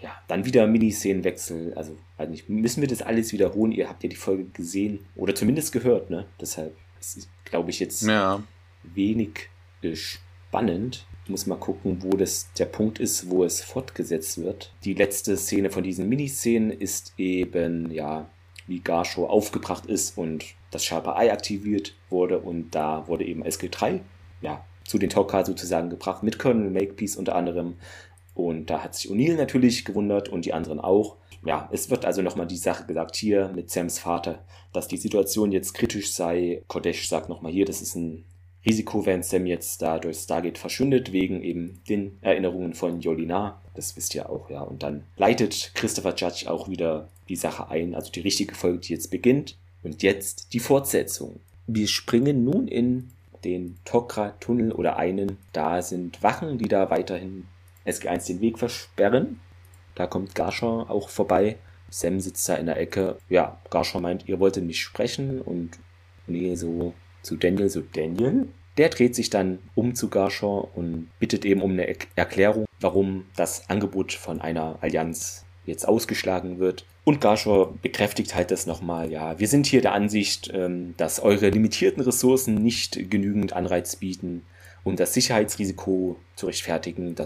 ja, 0.00 0.10
dann 0.28 0.46
wieder 0.46 0.66
Miniszenenwechsel. 0.66 1.74
Also, 1.74 1.96
also 2.18 2.30
nicht, 2.30 2.48
müssen 2.48 2.80
wir 2.80 2.88
das 2.88 3.00
alles 3.00 3.32
wiederholen? 3.32 3.72
Ihr 3.72 3.88
habt 3.88 4.02
ja 4.02 4.08
die 4.08 4.16
Folge 4.16 4.44
gesehen 4.44 5.00
oder 5.14 5.34
zumindest 5.34 5.72
gehört, 5.72 6.10
ne? 6.10 6.26
Deshalb 6.40 6.76
ist, 7.00 7.28
glaube 7.44 7.70
ich, 7.70 7.78
jetzt 7.80 8.02
ja. 8.02 8.42
wenig 8.82 9.48
äh, 9.82 9.94
spannend. 9.94 11.06
Ich 11.24 11.30
muss 11.30 11.46
mal 11.46 11.56
gucken, 11.56 11.98
wo 12.02 12.16
das 12.16 12.52
der 12.58 12.64
Punkt 12.64 12.98
ist, 12.98 13.30
wo 13.30 13.44
es 13.44 13.62
fortgesetzt 13.62 14.42
wird. 14.42 14.72
Die 14.84 14.94
letzte 14.94 15.36
Szene 15.36 15.70
von 15.70 15.84
diesen 15.84 16.08
Miniszenen 16.08 16.70
ist 16.70 17.12
eben, 17.18 17.90
ja, 17.92 18.28
wie 18.66 18.80
Garshow 18.80 19.26
aufgebracht 19.26 19.86
ist 19.86 20.18
und 20.18 20.44
das 20.70 20.84
Sharper 20.84 21.16
Eye 21.16 21.30
aktiviert 21.30 21.94
wurde 22.10 22.38
und 22.38 22.74
da 22.74 23.06
wurde 23.08 23.24
eben 23.24 23.42
SG3 23.42 24.00
ja, 24.42 24.64
zu 24.84 24.98
den 24.98 25.10
Tok'ra 25.10 25.46
sozusagen 25.46 25.90
gebracht, 25.90 26.22
mit 26.22 26.38
Colonel 26.38 26.70
Makepeace 26.70 27.16
unter 27.16 27.34
anderem. 27.34 27.76
Und 28.34 28.70
da 28.70 28.84
hat 28.84 28.94
sich 28.94 29.10
O'Neill 29.10 29.36
natürlich 29.36 29.84
gewundert 29.84 30.28
und 30.28 30.44
die 30.44 30.52
anderen 30.52 30.80
auch. 30.80 31.16
Ja, 31.48 31.66
es 31.72 31.88
wird 31.88 32.04
also 32.04 32.20
nochmal 32.20 32.46
die 32.46 32.58
Sache 32.58 32.84
gesagt 32.84 33.16
hier 33.16 33.50
mit 33.54 33.70
Sams 33.70 33.98
Vater, 33.98 34.44
dass 34.74 34.86
die 34.86 34.98
Situation 34.98 35.50
jetzt 35.50 35.72
kritisch 35.72 36.12
sei. 36.12 36.62
Kodesh 36.68 37.08
sagt 37.08 37.30
nochmal 37.30 37.50
hier, 37.50 37.64
das 37.64 37.80
ist 37.80 37.94
ein 37.94 38.26
Risiko, 38.66 39.06
wenn 39.06 39.22
Sam 39.22 39.46
jetzt 39.46 39.80
da 39.80 39.98
durch 39.98 40.18
Stargate 40.18 40.58
verschwindet, 40.58 41.10
wegen 41.10 41.42
eben 41.42 41.80
den 41.88 42.18
Erinnerungen 42.20 42.74
von 42.74 43.00
Yolina. 43.00 43.62
Das 43.72 43.96
wisst 43.96 44.14
ihr 44.14 44.28
auch, 44.28 44.50
ja. 44.50 44.60
Und 44.60 44.82
dann 44.82 45.04
leitet 45.16 45.70
Christopher 45.72 46.14
Judge 46.14 46.50
auch 46.50 46.68
wieder 46.68 47.08
die 47.30 47.36
Sache 47.36 47.70
ein, 47.70 47.94
also 47.94 48.12
die 48.12 48.20
richtige 48.20 48.54
Folge, 48.54 48.80
die 48.80 48.92
jetzt 48.92 49.10
beginnt. 49.10 49.56
Und 49.82 50.02
jetzt 50.02 50.52
die 50.52 50.60
Fortsetzung. 50.60 51.40
Wir 51.66 51.88
springen 51.88 52.44
nun 52.44 52.68
in 52.68 53.08
den 53.42 53.78
Tokra-Tunnel 53.86 54.72
oder 54.72 54.98
einen. 54.98 55.38
Da 55.54 55.80
sind 55.80 56.22
Wachen, 56.22 56.58
die 56.58 56.68
da 56.68 56.90
weiterhin 56.90 57.46
SG1 57.86 58.26
den 58.26 58.42
Weg 58.42 58.58
versperren. 58.58 59.40
Da 59.98 60.06
kommt 60.06 60.36
Garsha 60.36 60.86
auch 60.88 61.08
vorbei. 61.08 61.56
Sam 61.90 62.20
sitzt 62.20 62.48
da 62.48 62.54
in 62.54 62.66
der 62.66 62.78
Ecke. 62.78 63.18
Ja, 63.28 63.60
Garsha 63.68 63.98
meint, 63.98 64.28
ihr 64.28 64.38
wolltet 64.38 64.62
nicht 64.62 64.80
sprechen 64.80 65.40
und 65.40 65.70
nee, 66.28 66.54
so 66.54 66.94
zu 67.22 67.36
Daniel, 67.36 67.68
so 67.68 67.80
Daniel. 67.80 68.46
Der 68.76 68.90
dreht 68.90 69.16
sich 69.16 69.28
dann 69.28 69.58
um 69.74 69.96
zu 69.96 70.08
Garsha 70.08 70.46
und 70.46 71.08
bittet 71.18 71.44
eben 71.44 71.62
um 71.62 71.72
eine 71.72 71.88
Erklärung, 72.14 72.66
warum 72.78 73.24
das 73.34 73.68
Angebot 73.68 74.12
von 74.12 74.40
einer 74.40 74.78
Allianz 74.82 75.44
jetzt 75.66 75.88
ausgeschlagen 75.88 76.60
wird. 76.60 76.86
Und 77.02 77.20
Garshaw 77.20 77.74
bekräftigt 77.82 78.36
halt 78.36 78.52
das 78.52 78.66
nochmal, 78.66 79.10
ja, 79.10 79.40
wir 79.40 79.48
sind 79.48 79.66
hier 79.66 79.80
der 79.80 79.94
Ansicht, 79.94 80.48
ähm, 80.54 80.94
dass 80.96 81.18
eure 81.18 81.48
limitierten 81.48 82.04
Ressourcen 82.04 82.54
nicht 82.54 83.10
genügend 83.10 83.52
Anreiz 83.52 83.96
bieten, 83.96 84.44
um 84.84 84.94
das 84.94 85.12
Sicherheitsrisiko 85.12 86.16
zu 86.36 86.46
rechtfertigen, 86.46 87.16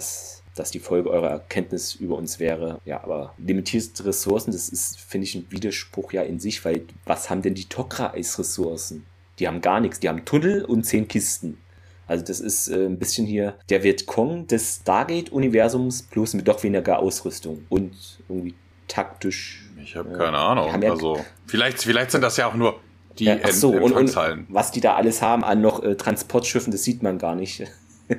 dass 0.54 0.68
das 0.68 0.70
die 0.70 0.80
Folge 0.80 1.10
eurer 1.10 1.30
Erkenntnis 1.30 1.94
über 1.94 2.16
uns 2.16 2.38
wäre. 2.38 2.80
Ja, 2.84 3.02
aber 3.02 3.34
limitierte 3.38 4.04
Ressourcen, 4.04 4.52
das 4.52 4.68
ist, 4.68 5.00
finde 5.00 5.26
ich, 5.26 5.34
ein 5.34 5.46
Widerspruch 5.48 6.12
ja 6.12 6.22
in 6.22 6.38
sich, 6.38 6.64
weil 6.64 6.84
was 7.06 7.30
haben 7.30 7.42
denn 7.42 7.54
die 7.54 7.64
Tok'ra 7.64 8.12
als 8.12 8.38
Ressourcen? 8.38 9.06
Die 9.38 9.48
haben 9.48 9.62
gar 9.62 9.80
nichts, 9.80 10.00
die 10.00 10.08
haben 10.08 10.24
Tunnel 10.24 10.64
und 10.64 10.84
zehn 10.84 11.08
Kisten. 11.08 11.58
Also 12.06 12.24
das 12.24 12.40
ist 12.40 12.68
äh, 12.68 12.86
ein 12.86 12.98
bisschen 12.98 13.26
hier 13.26 13.54
der 13.70 13.82
Vietcong 13.82 14.46
des 14.46 14.80
Stargate-Universums, 14.82 16.02
bloß 16.02 16.34
mit 16.34 16.46
doch 16.46 16.62
weniger 16.62 16.98
Ausrüstung 16.98 17.64
und 17.70 18.20
irgendwie 18.28 18.54
taktisch. 18.88 19.70
Ich 19.82 19.96
habe 19.96 20.10
äh, 20.10 20.18
keine 20.18 20.36
Ahnung. 20.36 20.82
Ja, 20.82 20.90
also 20.90 21.24
vielleicht, 21.46 21.82
vielleicht 21.82 22.10
sind 22.10 22.20
das 22.20 22.36
ja 22.36 22.48
auch 22.48 22.54
nur 22.54 22.78
die 23.18 23.24
ja, 23.24 23.36
ach 23.42 23.50
so, 23.50 23.70
und, 23.70 23.92
und, 23.92 24.16
was 24.48 24.70
die 24.70 24.80
da 24.80 24.94
alles 24.94 25.22
haben 25.22 25.44
an 25.44 25.60
noch 25.60 25.82
äh, 25.82 25.96
Transportschiffen, 25.96 26.72
das 26.72 26.82
sieht 26.82 27.02
man 27.02 27.18
gar 27.18 27.34
nicht. 27.34 27.62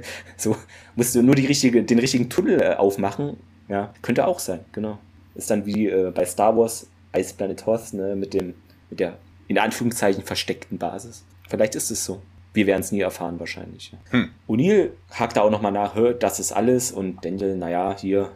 so 0.37 0.55
musst 0.95 1.15
du 1.15 1.21
nur 1.21 1.35
die 1.35 1.45
richtige, 1.45 1.83
den 1.83 1.99
richtigen 1.99 2.29
Tunnel 2.29 2.61
äh, 2.61 2.75
aufmachen. 2.75 3.37
Ja, 3.69 3.93
könnte 4.01 4.27
auch 4.27 4.39
sein, 4.39 4.61
genau. 4.71 4.99
Ist 5.35 5.49
dann 5.49 5.65
wie 5.65 5.87
äh, 5.87 6.11
bei 6.13 6.25
Star 6.25 6.55
Wars 6.57 6.87
Ice 7.15 7.33
Planet 7.35 7.65
Hoth, 7.65 7.93
ne, 7.93 8.15
mit 8.15 8.33
dem, 8.33 8.55
mit 8.89 8.99
der 8.99 9.17
in 9.47 9.57
Anführungszeichen 9.57 10.23
versteckten 10.23 10.77
Basis. 10.77 11.23
Vielleicht 11.47 11.75
ist 11.75 11.91
es 11.91 12.05
so. 12.05 12.21
Wir 12.53 12.67
werden 12.67 12.81
es 12.81 12.91
nie 12.91 13.01
erfahren 13.01 13.39
wahrscheinlich. 13.39 13.93
Hm. 14.11 14.29
O'Neill 14.47 14.91
hakt 15.11 15.37
da 15.37 15.41
auch 15.41 15.49
nochmal 15.49 15.71
nach, 15.71 15.95
hört, 15.95 16.21
das 16.21 16.39
ist 16.39 16.51
alles 16.51 16.91
und 16.91 17.25
Daniel, 17.25 17.57
naja, 17.57 17.95
hier, 17.99 18.31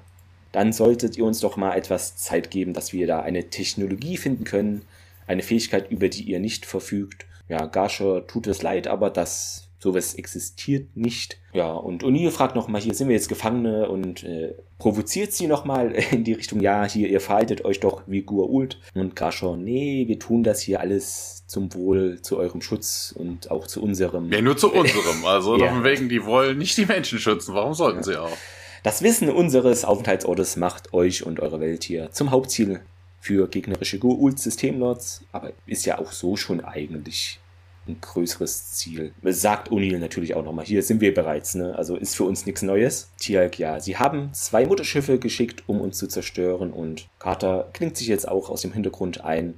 dann 0.52 0.74
solltet 0.74 1.18
ihr 1.18 1.26
uns 1.26 1.40
doch 1.40 1.56
mal 1.56 1.76
etwas 1.76 2.18
Zeit 2.18 2.50
geben, 2.50 2.74
dass 2.74 2.94
wir 2.94 3.06
da 3.06 3.22
eine 3.22 3.50
Technologie 3.50 4.18
finden 4.18 4.44
können, 4.44 4.84
eine 5.28 5.44
Fähigkeit, 5.44 5.92
über 5.92 6.10
die 6.10 6.24
ihr 6.24 6.40
nicht 6.40 6.66
verfügt. 6.66 7.26
Ja, 7.48 7.66
Garscher 7.66 8.26
tut 8.26 8.48
es 8.48 8.62
leid, 8.62 8.88
aber 8.88 9.10
das 9.10 9.67
sowas 9.80 10.16
existiert 10.16 10.96
nicht. 10.96 11.40
Ja, 11.54 11.72
und 11.72 12.04
O'Neill 12.04 12.32
fragt 12.32 12.56
nochmal, 12.56 12.82
hier 12.82 12.94
sind 12.94 13.08
wir 13.08 13.16
jetzt 13.16 13.30
Gefangene 13.30 13.90
und 13.90 14.24
äh, 14.24 14.56
provoziert 14.80 15.34
sie 15.34 15.48
nochmal 15.48 15.92
in 16.12 16.24
die 16.24 16.34
Richtung, 16.34 16.60
ja, 16.60 16.86
hier, 16.86 17.10
ihr 17.10 17.22
verhaltet 17.22 17.66
euch 17.66 17.80
doch 17.80 18.04
wie 18.08 18.22
Gua'uld. 18.22 18.78
Und 18.96 19.16
Garscher, 19.16 19.56
nee, 19.56 20.06
wir 20.08 20.20
tun 20.20 20.44
das 20.44 20.62
hier 20.62 20.80
alles 20.80 21.46
zum 21.48 21.74
Wohl, 21.74 22.22
zu 22.22 22.38
eurem 22.38 22.62
Schutz 22.62 23.14
und 23.18 23.52
auch 23.52 23.68
zu 23.68 23.82
unserem. 23.82 24.32
Ja, 24.32 24.42
nur 24.42 24.58
zu 24.58 24.72
unserem. 24.72 25.26
Also 25.26 25.58
ja. 25.60 25.84
wegen, 25.84 26.10
die 26.10 26.26
wollen 26.26 26.58
nicht 26.58 26.78
die 26.78 26.86
Menschen 26.86 27.20
schützen. 27.20 27.54
Warum 27.54 27.74
sollten 27.74 28.00
ja. 28.00 28.04
sie 28.04 28.18
auch? 28.18 28.38
Das 28.84 29.02
Wissen 29.02 29.30
unseres 29.30 29.86
Aufenthaltsortes 29.86 30.56
macht 30.56 30.94
euch 30.94 31.26
und 31.26 31.40
eure 31.40 31.60
Welt 31.60 31.84
hier 31.84 32.12
zum 32.12 32.32
Hauptziel 32.32 32.82
für 33.20 33.48
gegnerische 33.48 33.98
Goa'uld-Systemlords, 33.98 35.24
aber 35.32 35.52
ist 35.66 35.86
ja 35.86 36.00
auch 36.00 36.12
so 36.12 36.38
schon 36.38 36.64
eigentlich 36.64 37.40
ein 37.88 38.00
größeres 38.02 38.74
Ziel. 38.74 39.14
Sagt 39.24 39.72
O'Neill 39.72 40.00
natürlich 40.00 40.36
auch 40.36 40.44
nochmal, 40.44 40.66
hier 40.66 40.84
sind 40.84 41.02
wir 41.02 41.14
bereits, 41.14 41.56
ne? 41.56 41.76
Also 41.76 41.96
ist 41.96 42.16
für 42.16 42.24
uns 42.24 42.46
nichts 42.46 42.62
Neues. 42.62 43.10
Tialk, 43.18 43.60
ja, 43.60 43.80
sie 43.80 43.98
haben 43.98 44.34
zwei 44.34 44.66
Mutterschiffe 44.66 45.20
geschickt, 45.20 45.64
um 45.68 45.82
uns 45.82 45.98
zu 45.98 46.08
zerstören 46.08 46.72
und 46.72 47.08
Carter 47.20 47.70
klingt 47.74 47.98
sich 47.98 48.08
jetzt 48.08 48.28
auch 48.28 48.50
aus 48.50 48.62
dem 48.62 48.74
Hintergrund 48.74 49.24
ein. 49.24 49.56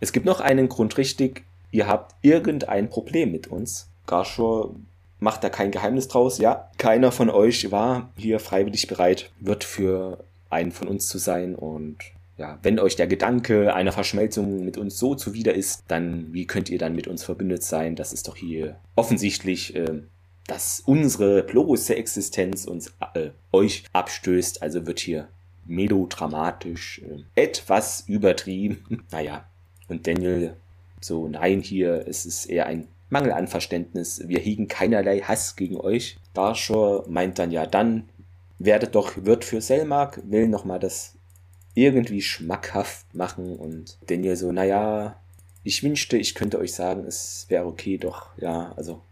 Es 0.00 0.12
gibt 0.12 0.26
noch 0.26 0.40
einen 0.40 0.68
Grund 0.68 0.96
richtig, 0.96 1.44
ihr 1.70 1.86
habt 1.86 2.14
irgendein 2.22 2.88
Problem 2.88 3.32
mit 3.32 3.48
uns. 3.48 3.88
Garshaw 4.06 4.74
macht 5.20 5.44
da 5.44 5.50
kein 5.50 5.70
Geheimnis 5.70 6.08
draus. 6.08 6.38
Ja, 6.38 6.70
keiner 6.78 7.12
von 7.12 7.30
euch 7.30 7.70
war 7.70 8.10
hier 8.16 8.40
freiwillig 8.40 8.86
bereit, 8.86 9.30
wird 9.40 9.64
für 9.64 10.18
einen 10.50 10.72
von 10.72 10.88
uns 10.88 11.08
zu 11.08 11.18
sein 11.18 11.54
und 11.54 11.98
ja, 12.38 12.58
wenn 12.62 12.78
euch 12.78 12.94
der 12.94 13.08
Gedanke 13.08 13.74
einer 13.74 13.90
Verschmelzung 13.90 14.64
mit 14.64 14.78
uns 14.78 14.98
so 14.98 15.16
zuwider 15.16 15.54
ist, 15.54 15.82
dann 15.88 16.32
wie 16.32 16.46
könnt 16.46 16.70
ihr 16.70 16.78
dann 16.78 16.94
mit 16.94 17.08
uns 17.08 17.24
verbündet 17.24 17.64
sein? 17.64 17.96
Das 17.96 18.12
ist 18.12 18.28
doch 18.28 18.36
hier 18.36 18.76
offensichtlich, 18.94 19.74
äh, 19.74 20.02
dass 20.46 20.80
unsere 20.86 21.42
bloße 21.42 21.96
Existenz 21.96 22.64
uns 22.64 22.94
äh, 23.14 23.30
euch 23.52 23.84
abstößt. 23.92 24.62
Also 24.62 24.86
wird 24.86 25.00
hier 25.00 25.28
melodramatisch 25.66 27.02
äh, 27.04 27.24
etwas 27.34 28.04
übertrieben. 28.06 29.02
naja, 29.10 29.44
und 29.88 30.06
Daniel 30.06 30.54
so, 31.00 31.26
nein, 31.28 31.60
hier 31.60 32.06
es 32.06 32.24
ist 32.24 32.46
eher 32.46 32.66
ein 32.66 32.86
Mangel 33.10 33.32
an 33.32 33.48
Verständnis. 33.48 34.22
Wir 34.28 34.38
hegen 34.38 34.68
keinerlei 34.68 35.20
Hass 35.20 35.56
gegen 35.56 35.76
euch. 35.76 36.18
Darshore 36.34 37.04
meint 37.08 37.40
dann 37.40 37.50
ja, 37.50 37.66
dann 37.66 38.08
werdet 38.58 38.94
doch 38.94 39.24
Wirt 39.24 39.44
für 39.44 39.60
Selmark, 39.60 40.20
will 40.24 40.46
nochmal 40.48 40.78
das 40.78 41.17
irgendwie 41.86 42.22
schmackhaft 42.22 43.14
machen 43.14 43.56
und 43.56 43.98
Daniel 44.06 44.36
so, 44.36 44.52
naja, 44.52 45.20
ich 45.64 45.82
wünschte, 45.82 46.16
ich 46.16 46.34
könnte 46.34 46.58
euch 46.58 46.72
sagen, 46.72 47.04
es 47.06 47.46
wäre 47.48 47.66
okay, 47.66 47.98
doch, 47.98 48.28
ja, 48.38 48.72
also 48.76 49.02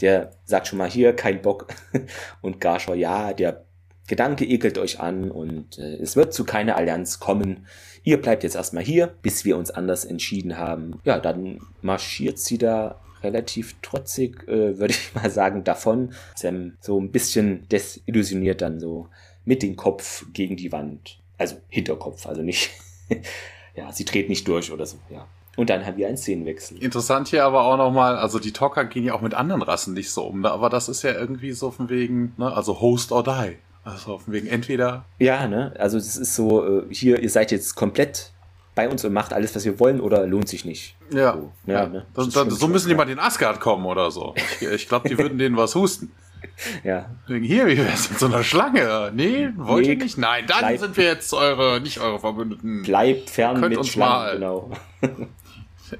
der 0.00 0.32
sagt 0.44 0.66
schon 0.66 0.78
mal 0.78 0.90
hier, 0.90 1.14
kein 1.14 1.42
Bock 1.42 1.68
und 2.40 2.60
Garschau, 2.60 2.94
ja, 2.94 3.32
der 3.32 3.64
Gedanke 4.06 4.44
ekelt 4.44 4.76
euch 4.78 4.98
an 4.98 5.30
und 5.30 5.78
äh, 5.78 5.96
es 5.96 6.16
wird 6.16 6.34
zu 6.34 6.44
keiner 6.44 6.76
Allianz 6.76 7.20
kommen. 7.20 7.66
Ihr 8.02 8.20
bleibt 8.20 8.42
jetzt 8.42 8.56
erstmal 8.56 8.82
hier, 8.82 9.06
bis 9.06 9.44
wir 9.44 9.56
uns 9.56 9.70
anders 9.70 10.04
entschieden 10.04 10.58
haben. 10.58 11.00
Ja, 11.04 11.20
dann 11.20 11.60
marschiert 11.80 12.40
sie 12.40 12.58
da 12.58 13.00
relativ 13.22 13.76
trotzig, 13.82 14.48
äh, 14.48 14.78
würde 14.78 14.94
ich 14.94 15.14
mal 15.14 15.30
sagen, 15.30 15.62
davon. 15.62 16.12
Sam 16.34 16.76
so 16.80 17.00
ein 17.00 17.12
bisschen 17.12 17.68
desillusioniert 17.68 18.62
dann 18.62 18.80
so 18.80 19.08
mit 19.44 19.62
dem 19.62 19.76
Kopf 19.76 20.26
gegen 20.32 20.56
die 20.56 20.72
Wand. 20.72 21.19
Also 21.40 21.56
Hinterkopf, 21.70 22.26
also 22.26 22.42
nicht. 22.42 22.70
ja, 23.74 23.90
sie 23.92 24.04
dreht 24.04 24.28
nicht 24.28 24.46
durch 24.46 24.70
oder 24.70 24.84
so, 24.84 24.98
ja. 25.08 25.26
Und 25.56 25.70
dann 25.70 25.86
haben 25.86 25.96
wir 25.96 26.06
einen 26.06 26.18
Szenenwechsel. 26.18 26.76
Interessant 26.82 27.28
hier 27.28 27.44
aber 27.44 27.64
auch 27.64 27.78
nochmal, 27.78 28.16
also 28.16 28.38
die 28.38 28.52
Talker 28.52 28.84
gehen 28.84 29.04
ja 29.04 29.14
auch 29.14 29.22
mit 29.22 29.32
anderen 29.32 29.62
Rassen 29.62 29.94
nicht 29.94 30.10
so 30.10 30.24
um, 30.24 30.42
ne? 30.42 30.50
aber 30.50 30.68
das 30.68 30.90
ist 30.90 31.02
ja 31.02 31.12
irgendwie 31.12 31.52
so 31.52 31.70
von 31.70 31.88
wegen, 31.88 32.34
ne, 32.36 32.52
also 32.52 32.82
Host 32.82 33.10
or 33.10 33.24
Die. 33.24 33.56
Also 33.84 34.18
von 34.18 34.34
wegen 34.34 34.48
entweder. 34.48 35.06
Ja, 35.18 35.48
ne, 35.48 35.72
also 35.78 35.96
das 35.96 36.18
ist 36.18 36.34
so, 36.34 36.82
äh, 36.82 36.82
hier, 36.90 37.22
ihr 37.22 37.30
seid 37.30 37.50
jetzt 37.52 37.74
komplett 37.74 38.32
bei 38.74 38.90
uns 38.90 39.02
und 39.02 39.14
macht 39.14 39.32
alles, 39.32 39.56
was 39.56 39.64
wir 39.64 39.80
wollen 39.80 40.00
oder 40.00 40.26
lohnt 40.26 40.48
sich 40.48 40.66
nicht. 40.66 40.94
Ja. 41.10 41.32
So, 41.32 41.52
ja, 41.64 41.84
ja. 41.84 41.88
Ne? 41.88 42.06
Das, 42.12 42.28
das, 42.28 42.58
so 42.58 42.68
müssen 42.68 42.90
die 42.90 42.94
mal 42.94 43.08
in 43.08 43.18
Asgard 43.18 43.60
kommen 43.60 43.86
oder 43.86 44.10
so. 44.10 44.34
Ich, 44.36 44.68
ich 44.68 44.88
glaube, 44.88 45.08
die 45.08 45.16
würden 45.18 45.38
denen 45.38 45.56
was 45.56 45.74
husten. 45.74 46.12
Ja. 46.84 47.10
Hier, 47.26 47.66
wie 47.66 47.78
wär's 47.78 48.10
mit 48.10 48.18
so 48.18 48.26
einer 48.26 48.44
Schlange? 48.44 49.10
Nee, 49.14 49.50
wollt 49.56 49.86
nee, 49.86 49.92
ihr 49.92 49.98
nicht? 49.98 50.18
Nein, 50.18 50.44
dann 50.46 50.60
bleibt, 50.60 50.80
sind 50.80 50.96
wir 50.96 51.04
jetzt 51.04 51.32
eure, 51.32 51.80
nicht 51.80 52.00
eure 52.00 52.18
Verbündeten. 52.18 52.82
Bleibt 52.82 53.30
fern 53.30 53.60
mit 53.60 53.76
uns 53.76 53.88
Schlangen, 53.88 54.12
mal. 54.12 54.34
genau. 54.34 54.70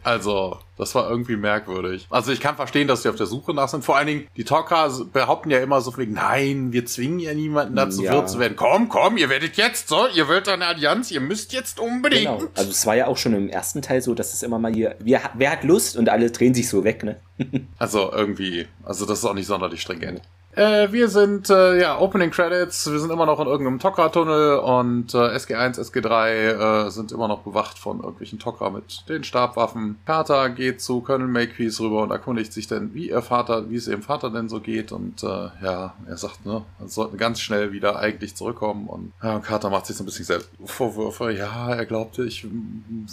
Also, 0.02 0.59
das 0.76 0.94
war 0.94 1.09
irgendwie 1.11 1.37
merkwürdig. 1.37 2.06
Also, 2.11 2.32
ich 2.32 2.40
kann 2.40 2.56
verstehen, 2.56 2.88
dass 2.88 3.02
sie 3.02 3.09
auf 3.09 3.16
der 3.16 3.26
Suche 3.26 3.54
nach 3.54 3.68
sind. 3.68 3.85
Vor 3.85 3.97
allen 3.97 4.06
Dingen, 4.06 4.26
die 4.37 4.44
Talker 4.44 4.90
behaupten 5.12 5.50
ja 5.50 5.59
immer 5.59 5.80
so 5.80 5.97
wegen, 5.97 6.14
nein, 6.14 6.73
wir 6.73 6.87
zwingen 6.87 7.20
ja 7.20 7.35
niemanden 7.35 7.76
dazu, 7.76 8.02
ja. 8.02 8.25
zu 8.26 8.38
werden. 8.38 8.56
Komm, 8.56 8.88
komm, 8.88 9.16
ihr 9.16 9.28
werdet 9.28 9.56
jetzt 9.56 9.88
so, 9.88 10.06
ihr 10.09 10.28
wollt 10.28 10.49
eine 10.49 10.66
Allianz, 10.66 11.11
ihr 11.11 11.20
müsst 11.20 11.52
jetzt 11.52 11.80
unbedingt. 11.80 12.25
Genau. 12.25 12.50
Also, 12.54 12.70
es 12.70 12.87
war 12.87 12.97
ja 12.97 13.06
auch 13.06 13.16
schon 13.16 13.35
im 13.35 13.49
ersten 13.49 13.82
Teil 13.82 14.02
so, 14.02 14.14
dass 14.14 14.35
es 14.35 14.42
immer 14.42 14.59
mal 14.59 14.73
hier, 14.73 14.97
wer, 14.99 15.20
wer 15.35 15.52
hat 15.52 15.64
Lust 15.64 15.97
und 15.97 16.09
alle 16.09 16.30
drehen 16.30 16.54
sich 16.54 16.68
so 16.68 16.85
weg, 16.85 17.04
ne? 17.04 17.16
also, 17.78 18.12
irgendwie, 18.12 18.66
also, 18.85 19.06
das 19.06 19.18
ist 19.18 19.25
auch 19.25 19.35
nicht 19.35 19.47
sonderlich 19.47 19.82
stringent. 19.82 20.23
Äh, 20.57 20.90
wir 20.90 21.09
sind, 21.09 21.49
äh, 21.49 21.80
ja, 21.80 21.99
Opening 21.99 22.30
Credits. 22.30 22.90
Wir 22.90 22.99
sind 22.99 23.12
immer 23.12 23.26
noch 23.26 23.38
in 23.38 23.47
irgendeinem 23.47 23.78
Tok'ra-Tunnel 23.78 24.59
und 24.59 25.14
äh, 25.14 25.19
SG1, 25.19 25.78
SG3 25.78 26.87
äh, 26.87 26.90
sind 26.90 27.12
immer 27.12 27.28
noch 27.28 27.42
bewacht 27.42 27.78
von 27.78 28.00
irgendwelchen 28.00 28.40
Tok'ra 28.40 28.71
mit 28.71 29.09
den 29.09 29.23
Stabwaffen. 29.23 29.99
Carter 30.07 30.50
geht 30.50 30.80
zu 30.80 31.02
Colonel 31.02 31.28
Makepeace 31.28 31.80
rüber 31.80 32.02
und 32.02 32.11
erkundigt 32.11 32.52
sich 32.52 32.66
denn, 32.66 32.95
wie 32.95 33.11
ihr 33.11 33.23
Vater, 33.23 33.71
wie 33.71 33.76
es 33.76 33.87
ihrem 33.87 34.02
Vater 34.02 34.30
denn 34.30 34.49
so 34.49 34.61
geht. 34.61 34.90
Und 34.90 35.23
äh, 35.23 35.26
ja, 35.62 35.95
er 36.07 36.16
sagt, 36.16 36.45
ne, 36.45 36.62
er 36.80 36.88
sollten 36.88 37.16
ganz 37.16 37.40
schnell 37.40 37.71
wieder 37.71 38.00
eigentlich 38.00 38.35
zurückkommen. 38.35 38.88
Und 38.88 39.12
ja, 39.23 39.38
Carter 39.38 39.71
macht 39.71 39.87
sich 39.87 39.97
so 39.97 40.02
ein 40.02 40.07
bisschen 40.07 40.25
selbst 40.25 40.50
Vorwürfe. 40.64 41.30
Ja, 41.30 41.73
er 41.73 41.87
glaubte, 41.87 42.25
ich 42.25 42.45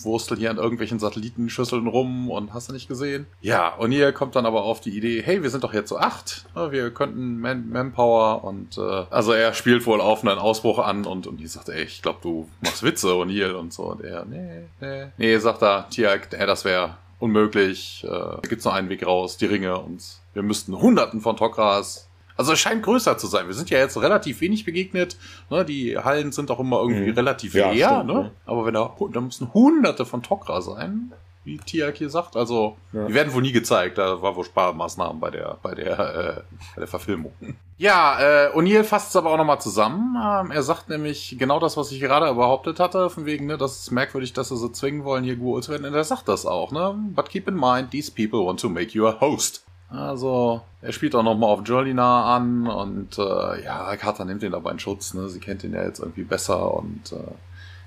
wurstel 0.01 0.37
hier 0.37 0.49
an 0.49 0.57
irgendwelchen 0.57 0.97
Satellitenschüsseln 0.97 1.85
rum 1.85 2.31
und 2.31 2.53
hast 2.55 2.69
du 2.69 2.73
nicht 2.73 2.87
gesehen? 2.87 3.27
Ja, 3.41 3.75
und 3.75 3.91
hier 3.91 4.11
kommt 4.11 4.35
dann 4.35 4.47
aber 4.47 4.63
auf 4.63 4.81
die 4.81 4.97
Idee, 4.97 5.21
hey, 5.21 5.43
wir 5.43 5.51
sind 5.51 5.63
doch 5.63 5.73
jetzt 5.73 5.89
so 5.89 5.99
acht. 5.99 6.45
Wir 6.71 6.89
könnten 6.89 7.26
Man 7.35 7.69
Manpower 7.69 8.43
und 8.43 8.77
äh, 8.77 9.05
also 9.09 9.33
er 9.33 9.53
spielt 9.53 9.85
wohl 9.85 10.01
auf 10.01 10.23
einen 10.23 10.39
Ausbruch 10.39 10.79
an 10.79 11.05
und, 11.05 11.27
und 11.27 11.37
die 11.37 11.47
sagt, 11.47 11.69
ey, 11.69 11.83
ich 11.83 12.01
glaube, 12.01 12.19
du 12.21 12.49
machst 12.61 12.83
Witze, 12.83 13.07
O'Neill 13.09 13.53
und 13.53 13.73
so. 13.73 13.83
Und 13.83 14.01
er, 14.03 14.25
nee, 14.25 14.63
nee. 14.79 15.07
Nee, 15.17 15.37
sagt 15.37 15.61
er, 15.61 15.89
Tiag, 15.89 16.29
nee, 16.31 16.45
das 16.45 16.63
wäre 16.63 16.97
unmöglich. 17.19 18.03
Äh, 18.05 18.09
da 18.09 18.41
gibt's 18.47 18.65
nur 18.65 18.73
einen 18.73 18.89
Weg 18.89 19.05
raus, 19.05 19.37
die 19.37 19.45
Ringe 19.45 19.77
und 19.79 20.01
wir 20.33 20.43
müssten 20.43 20.79
Hunderten 20.79 21.21
von 21.21 21.35
Tokras 21.35 22.07
also 22.37 22.53
es 22.53 22.59
scheint 22.59 22.83
größer 22.83 23.17
zu 23.17 23.25
sein. 23.25 23.47
Wir 23.47 23.55
sind 23.55 23.71
ja 23.71 23.79
jetzt 23.79 23.99
relativ 23.99 24.41
wenig 24.41 24.63
begegnet. 24.63 25.17
Ne? 25.49 25.65
Die 25.65 25.97
Hallen 25.97 26.31
sind 26.31 26.51
auch 26.51 26.59
immer 26.59 26.79
irgendwie 26.81 27.09
mhm. 27.09 27.15
relativ 27.15 27.55
ja, 27.55 27.71
leer. 27.71 28.03
Stimmt, 28.03 28.05
ne? 28.05 28.13
Ja. 28.13 28.31
Aber 28.45 28.65
wenn 28.65 28.75
da, 28.75 28.95
da 29.11 29.21
müssen 29.21 29.53
hunderte 29.53 30.05
von 30.05 30.21
Tokra 30.21 30.61
sein 30.61 31.11
wie 31.47 31.57
Tiak 31.57 31.97
hier 31.97 32.09
sagt. 32.09 32.35
Also, 32.35 32.77
ja. 32.91 33.07
die 33.07 33.13
werden 33.13 33.33
wohl 33.33 33.41
nie 33.41 33.53
gezeigt. 33.53 33.97
Da 33.97 34.21
war 34.21 34.35
wohl 34.35 34.43
Sparmaßnahmen 34.43 35.19
bei 35.19 35.31
der, 35.31 35.57
bei 35.63 35.73
der, 35.73 35.99
äh, 35.99 36.41
bei 36.75 36.79
der 36.81 36.87
Verfilmung. 36.87 37.31
Ja, 37.77 38.19
äh, 38.19 38.49
O'Neill 38.55 38.83
fasst 38.83 39.09
es 39.09 39.15
aber 39.15 39.31
auch 39.31 39.37
nochmal 39.37 39.61
zusammen. 39.61 40.15
Ähm, 40.21 40.51
er 40.51 40.61
sagt 40.61 40.89
nämlich 40.89 41.37
genau 41.39 41.59
das, 41.59 41.77
was 41.77 41.91
ich 41.91 41.99
gerade 41.99 42.33
behauptet 42.33 42.79
hatte, 42.79 43.09
von 43.09 43.25
wegen, 43.25 43.45
ne, 43.45 43.57
das 43.57 43.79
ist 43.79 43.91
merkwürdig, 43.91 44.33
dass 44.33 44.49
sie 44.49 44.57
so 44.57 44.69
zwingen 44.69 45.03
wollen, 45.03 45.23
hier 45.23 45.37
Ghouls 45.37 45.67
zu 45.67 45.71
werden. 45.71 45.85
Und 45.85 45.93
er 45.93 46.03
sagt 46.03 46.27
das 46.27 46.45
auch, 46.45 46.71
ne? 46.71 46.95
But 47.15 47.29
keep 47.29 47.47
in 47.47 47.55
mind, 47.55 47.91
these 47.91 48.11
people 48.11 48.45
want 48.45 48.59
to 48.59 48.69
make 48.69 48.91
you 48.91 49.07
a 49.07 49.19
host. 49.19 49.63
Also, 49.89 50.61
er 50.81 50.91
spielt 50.91 51.15
auch 51.15 51.23
nochmal 51.23 51.51
auf 51.51 51.61
Jolina 51.65 52.35
an 52.35 52.67
und 52.67 53.17
äh, 53.17 53.63
ja, 53.63 53.95
Carter 53.95 54.25
nimmt 54.25 54.43
ihn 54.43 54.53
aber 54.53 54.71
in 54.71 54.79
Schutz, 54.79 55.13
ne? 55.13 55.29
Sie 55.29 55.39
kennt 55.39 55.63
ihn 55.63 55.73
ja 55.73 55.83
jetzt 55.83 55.99
irgendwie 55.99 56.23
besser 56.23 56.73
und 56.73 57.13
äh, 57.13 57.31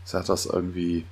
sie 0.05 0.17
hat 0.17 0.29
das 0.29 0.47
irgendwie 0.47 1.05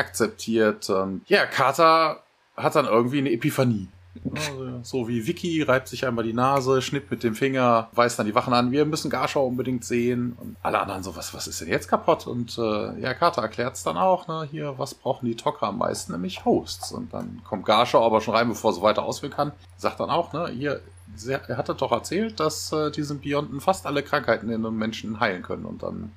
akzeptiert. 0.00 0.90
Und 0.90 1.22
ja, 1.28 1.46
Carter 1.46 2.22
hat 2.56 2.74
dann 2.74 2.86
irgendwie 2.86 3.18
eine 3.18 3.30
Epiphanie. 3.30 3.88
Also, 4.34 4.80
so 4.82 5.08
wie 5.08 5.26
Vicky 5.26 5.62
reibt 5.62 5.86
sich 5.88 6.04
einmal 6.04 6.24
die 6.24 6.32
Nase, 6.32 6.82
schnippt 6.82 7.10
mit 7.10 7.22
dem 7.22 7.36
Finger, 7.36 7.88
weist 7.92 8.18
dann 8.18 8.26
die 8.26 8.34
Wachen 8.34 8.52
an, 8.52 8.72
wir 8.72 8.84
müssen 8.84 9.08
Garschau 9.08 9.46
unbedingt 9.46 9.84
sehen. 9.84 10.36
Und 10.40 10.56
alle 10.62 10.80
anderen 10.80 11.02
so, 11.02 11.14
was, 11.14 11.32
was 11.32 11.46
ist 11.46 11.60
denn 11.60 11.68
jetzt 11.68 11.88
kaputt? 11.88 12.26
Und 12.26 12.58
äh, 12.58 13.00
ja, 13.00 13.14
Carter 13.14 13.42
erklärt 13.42 13.76
es 13.76 13.82
dann 13.82 13.96
auch, 13.96 14.26
ne, 14.26 14.48
hier, 14.50 14.78
was 14.78 14.94
brauchen 14.94 15.26
die 15.26 15.36
Tocker 15.36 15.68
am 15.68 15.78
meisten? 15.78 16.12
Nämlich 16.12 16.44
Hosts. 16.44 16.92
Und 16.92 17.14
dann 17.14 17.40
kommt 17.44 17.64
Garschau 17.64 18.04
aber 18.04 18.20
schon 18.20 18.34
rein, 18.34 18.48
bevor 18.48 18.72
er 18.72 18.74
so 18.74 18.82
weiter 18.82 19.04
ausführen 19.04 19.32
kann. 19.32 19.52
Sagt 19.76 20.00
dann 20.00 20.10
auch, 20.10 20.32
ne, 20.32 20.48
hier, 20.48 20.80
er 21.26 21.56
hatte 21.56 21.74
doch 21.74 21.92
erzählt, 21.92 22.40
dass 22.40 22.72
äh, 22.72 22.90
die 22.90 23.02
Symbionten 23.02 23.60
fast 23.60 23.86
alle 23.86 24.02
Krankheiten 24.02 24.50
in 24.50 24.66
einem 24.66 24.76
Menschen 24.76 25.20
heilen 25.20 25.42
können. 25.42 25.64
Und 25.64 25.82
dann, 25.82 26.12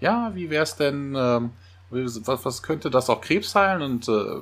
ja, 0.00 0.32
wie 0.34 0.50
wär's 0.50 0.76
denn, 0.76 1.14
ähm, 1.16 1.50
was, 1.90 2.44
was 2.44 2.62
könnte 2.62 2.90
das 2.90 3.10
auch 3.10 3.20
Krebs 3.20 3.54
heilen? 3.54 3.82
Und 3.82 4.08
äh, 4.08 4.40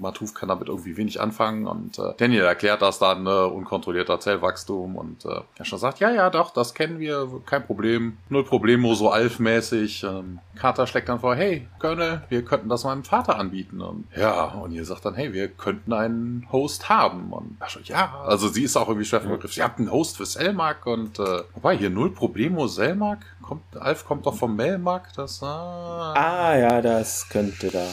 Matuf 0.00 0.34
kann 0.34 0.48
damit 0.48 0.68
irgendwie 0.68 0.96
wenig 0.96 1.20
anfangen 1.20 1.66
und 1.66 1.98
äh, 1.98 2.14
Daniel 2.16 2.44
erklärt 2.44 2.82
das 2.82 2.98
dann, 2.98 3.22
ne, 3.22 3.46
unkontrollierter 3.46 4.18
Zellwachstum 4.20 4.96
und 4.96 5.24
äh, 5.24 5.40
er 5.56 5.64
schon 5.64 5.78
sagt, 5.78 6.00
ja, 6.00 6.10
ja, 6.10 6.30
doch, 6.30 6.50
das 6.50 6.74
kennen 6.74 6.98
wir, 6.98 7.28
kein 7.46 7.64
Problem, 7.64 8.18
null 8.28 8.44
Problemo, 8.44 8.94
so 8.94 9.10
Alf-mäßig. 9.10 10.04
Ähm, 10.04 10.40
Carter 10.56 10.86
schlägt 10.86 11.08
dann 11.08 11.20
vor, 11.20 11.34
hey, 11.34 11.68
Colonel, 11.78 12.22
wir 12.28 12.44
könnten 12.44 12.68
das 12.68 12.84
meinem 12.84 13.04
Vater 13.04 13.38
anbieten 13.38 13.80
und 13.80 14.06
ja, 14.16 14.44
und 14.44 14.72
ihr 14.72 14.84
sagt 14.84 15.04
dann, 15.04 15.14
hey, 15.14 15.32
wir 15.32 15.48
könnten 15.48 15.92
einen 15.92 16.48
Host 16.50 16.88
haben 16.88 17.32
und 17.32 17.56
ach 17.60 17.70
schon, 17.70 17.82
ja, 17.84 18.22
also 18.26 18.48
sie 18.48 18.64
ist 18.64 18.76
auch 18.76 18.88
irgendwie 18.88 19.06
schwer 19.06 19.20
vom 19.20 19.30
Begriff, 19.30 19.54
sie 19.54 19.62
habt 19.62 19.78
einen 19.78 19.90
Host 19.90 20.16
für 20.16 20.26
Selmark 20.26 20.86
und 20.86 21.18
äh, 21.18 21.42
wobei, 21.54 21.76
hier 21.76 21.90
null 21.90 22.10
Problemo 22.10 22.66
Selmark, 22.66 23.20
kommt, 23.42 23.76
Alf 23.76 24.04
kommt 24.04 24.26
doch 24.26 24.34
vom 24.34 24.56
Melmark, 24.56 25.12
das, 25.14 25.42
ah. 25.42 26.12
ah 26.14 26.56
ja, 26.56 26.80
das 26.80 27.28
könnte 27.28 27.70
da 27.70 27.86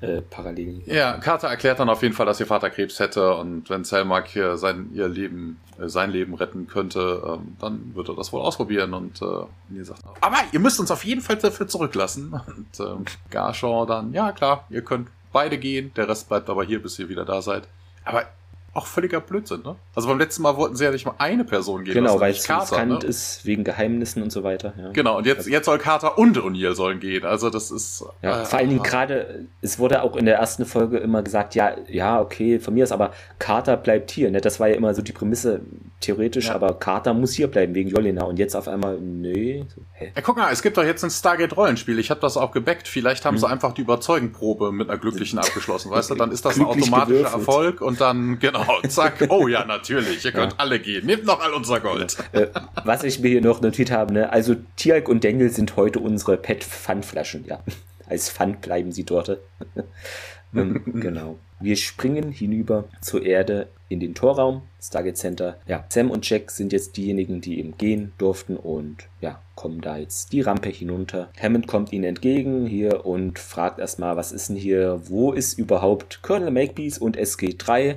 äh, 0.00 0.20
Parallelen. 0.22 0.82
Ja, 0.86 1.16
Carter 1.18 1.48
erklärt 1.48 1.80
dann 1.80 1.88
auf 1.88 2.02
jeden 2.02 2.14
Fall, 2.14 2.26
dass 2.26 2.38
ihr 2.38 2.46
Vater 2.46 2.70
Krebs 2.70 3.00
hätte 3.00 3.34
und 3.34 3.68
wenn 3.68 3.84
Selmak 3.84 4.28
hier 4.28 4.56
sein, 4.56 4.90
ihr 4.92 5.08
Leben, 5.08 5.60
äh, 5.78 5.88
sein 5.88 6.10
Leben 6.10 6.34
retten 6.34 6.68
könnte, 6.68 7.22
ähm, 7.26 7.56
dann 7.60 7.94
wird 7.94 8.08
er 8.08 8.14
das 8.14 8.32
wohl 8.32 8.40
ausprobieren 8.40 8.94
und 8.94 9.20
äh, 9.22 9.76
ihr 9.76 9.84
sagt, 9.84 10.02
aber 10.20 10.38
ihr 10.52 10.60
müsst 10.60 10.78
uns 10.78 10.90
auf 10.90 11.04
jeden 11.04 11.20
Fall 11.20 11.36
dafür 11.36 11.66
zurücklassen. 11.66 12.40
Und 12.46 12.80
ähm, 12.80 13.04
Garshaw 13.30 13.86
dann, 13.86 14.12
ja 14.12 14.32
klar, 14.32 14.64
ihr 14.70 14.82
könnt 14.82 15.08
beide 15.32 15.58
gehen, 15.58 15.92
der 15.94 16.08
Rest 16.08 16.28
bleibt 16.28 16.48
aber 16.48 16.64
hier, 16.64 16.82
bis 16.82 16.98
ihr 16.98 17.08
wieder 17.08 17.24
da 17.24 17.42
seid. 17.42 17.68
Aber 18.04 18.24
auch 18.78 18.86
völliger 18.86 19.20
Blödsinn, 19.20 19.62
ne? 19.62 19.76
Also 19.94 20.08
beim 20.08 20.18
letzten 20.18 20.42
Mal 20.42 20.56
wollten 20.56 20.76
sie 20.76 20.84
ja 20.84 20.90
nicht 20.90 21.04
mal 21.04 21.14
eine 21.18 21.44
Person 21.44 21.84
gehen. 21.84 21.94
Genau, 21.94 22.18
weil 22.20 22.30
es 22.30 22.48
riskant 22.48 23.02
ne? 23.02 23.08
ist 23.08 23.44
wegen 23.44 23.64
Geheimnissen 23.64 24.22
und 24.22 24.30
so 24.30 24.44
weiter. 24.44 24.72
Ja. 24.78 24.90
Genau, 24.92 25.18
und 25.18 25.26
jetzt, 25.26 25.38
also, 25.38 25.50
jetzt 25.50 25.66
soll 25.66 25.78
Carter 25.78 26.16
und 26.18 26.38
O'Neill 26.38 26.74
sollen 26.74 27.00
gehen. 27.00 27.24
Also 27.24 27.50
das 27.50 27.70
ist. 27.70 28.04
Ja, 28.22 28.42
äh, 28.42 28.44
vor 28.44 28.58
allen 28.58 28.68
Dingen 28.68 28.82
gerade, 28.82 29.46
es 29.60 29.78
wurde 29.78 30.02
auch 30.02 30.16
in 30.16 30.24
der 30.24 30.36
ersten 30.36 30.64
Folge 30.64 30.98
immer 30.98 31.22
gesagt, 31.22 31.54
ja, 31.54 31.76
ja, 31.88 32.20
okay, 32.20 32.58
von 32.60 32.74
mir 32.74 32.84
ist, 32.84 32.92
aber 32.92 33.12
Carter 33.38 33.76
bleibt 33.76 34.10
hier. 34.10 34.30
Ne? 34.30 34.40
Das 34.40 34.60
war 34.60 34.68
ja 34.68 34.76
immer 34.76 34.94
so 34.94 35.02
die 35.02 35.12
Prämisse, 35.12 35.60
theoretisch, 36.00 36.46
ja. 36.46 36.54
aber 36.54 36.74
Carter 36.74 37.12
muss 37.12 37.32
hier 37.32 37.48
bleiben 37.48 37.74
wegen 37.74 37.90
Jolina. 37.90 38.24
Und 38.24 38.38
jetzt 38.38 38.54
auf 38.54 38.68
einmal, 38.68 38.98
nee. 39.00 39.64
Hä? 39.92 40.12
Ja, 40.14 40.22
guck 40.22 40.36
mal, 40.36 40.52
es 40.52 40.62
gibt 40.62 40.76
doch 40.76 40.84
jetzt 40.84 41.02
ein 41.02 41.10
Stargate-Rollenspiel. 41.10 41.98
Ich 41.98 42.10
habe 42.10 42.20
das 42.20 42.36
auch 42.36 42.52
gebackt. 42.52 42.86
Vielleicht 42.86 43.24
haben 43.24 43.34
hm. 43.34 43.40
sie 43.40 43.48
einfach 43.48 43.72
die 43.72 43.82
Überzeugenprobe 43.82 44.70
mit 44.70 44.88
einer 44.88 44.98
glücklichen 44.98 45.38
abgeschlossen. 45.38 45.90
weißt 45.90 46.10
du, 46.10 46.14
dann 46.14 46.30
ist 46.30 46.44
das 46.44 46.56
ein 46.56 46.64
automatischer 46.64 47.06
gewürfelt. 47.06 47.34
Erfolg 47.34 47.80
und 47.80 48.00
dann, 48.00 48.38
genau, 48.38 48.64
zack, 48.88 49.26
oh 49.28 49.48
ja, 49.48 49.64
natürlich, 49.64 50.24
ihr 50.24 50.32
könnt 50.32 50.52
ja. 50.52 50.58
alle 50.58 50.80
gehen. 50.80 51.06
Nehmt 51.06 51.24
noch 51.24 51.40
all 51.40 51.52
unser 51.52 51.80
Gold. 51.80 52.16
Äh, 52.32 52.48
was 52.84 53.04
ich 53.04 53.20
mir 53.20 53.28
hier 53.28 53.40
noch 53.40 53.60
notiert 53.60 53.90
habe, 53.90 54.12
ne? 54.12 54.32
also 54.32 54.56
Tialk 54.76 55.08
und 55.08 55.24
Daniel 55.24 55.50
sind 55.50 55.76
heute 55.76 56.00
unsere 56.00 56.36
Pet-Pfandflaschen, 56.36 57.44
ja. 57.46 57.62
Als 58.08 58.30
Pfand 58.30 58.62
bleiben 58.62 58.90
sie 58.90 59.04
dort. 59.04 59.38
ähm, 60.54 60.82
genau. 60.86 61.38
Wir 61.60 61.76
springen 61.76 62.32
hinüber 62.32 62.84
zur 63.02 63.22
Erde 63.22 63.68
in 63.88 64.00
den 64.00 64.14
Torraum, 64.14 64.62
Stargate 64.80 65.16
Center. 65.16 65.58
Ja, 65.66 65.84
Sam 65.88 66.10
und 66.10 66.28
Jack 66.28 66.50
sind 66.50 66.72
jetzt 66.72 66.96
diejenigen, 66.96 67.40
die 67.40 67.58
eben 67.58 67.76
gehen 67.76 68.12
durften 68.16 68.56
und 68.56 69.08
ja, 69.20 69.42
kommen 69.56 69.80
da 69.80 69.96
jetzt 69.96 70.32
die 70.32 70.40
Rampe 70.40 70.68
hinunter. 70.68 71.30
Hammond 71.40 71.66
kommt 71.66 71.92
ihnen 71.92 72.04
entgegen 72.04 72.66
hier 72.66 73.04
und 73.04 73.38
fragt 73.38 73.78
erstmal, 73.80 74.16
was 74.16 74.30
ist 74.30 74.50
denn 74.50 74.56
hier, 74.56 75.00
wo 75.06 75.32
ist 75.32 75.58
überhaupt 75.58 76.22
Colonel 76.22 76.50
Makepeace 76.50 76.98
und 76.98 77.18
SG3? 77.18 77.96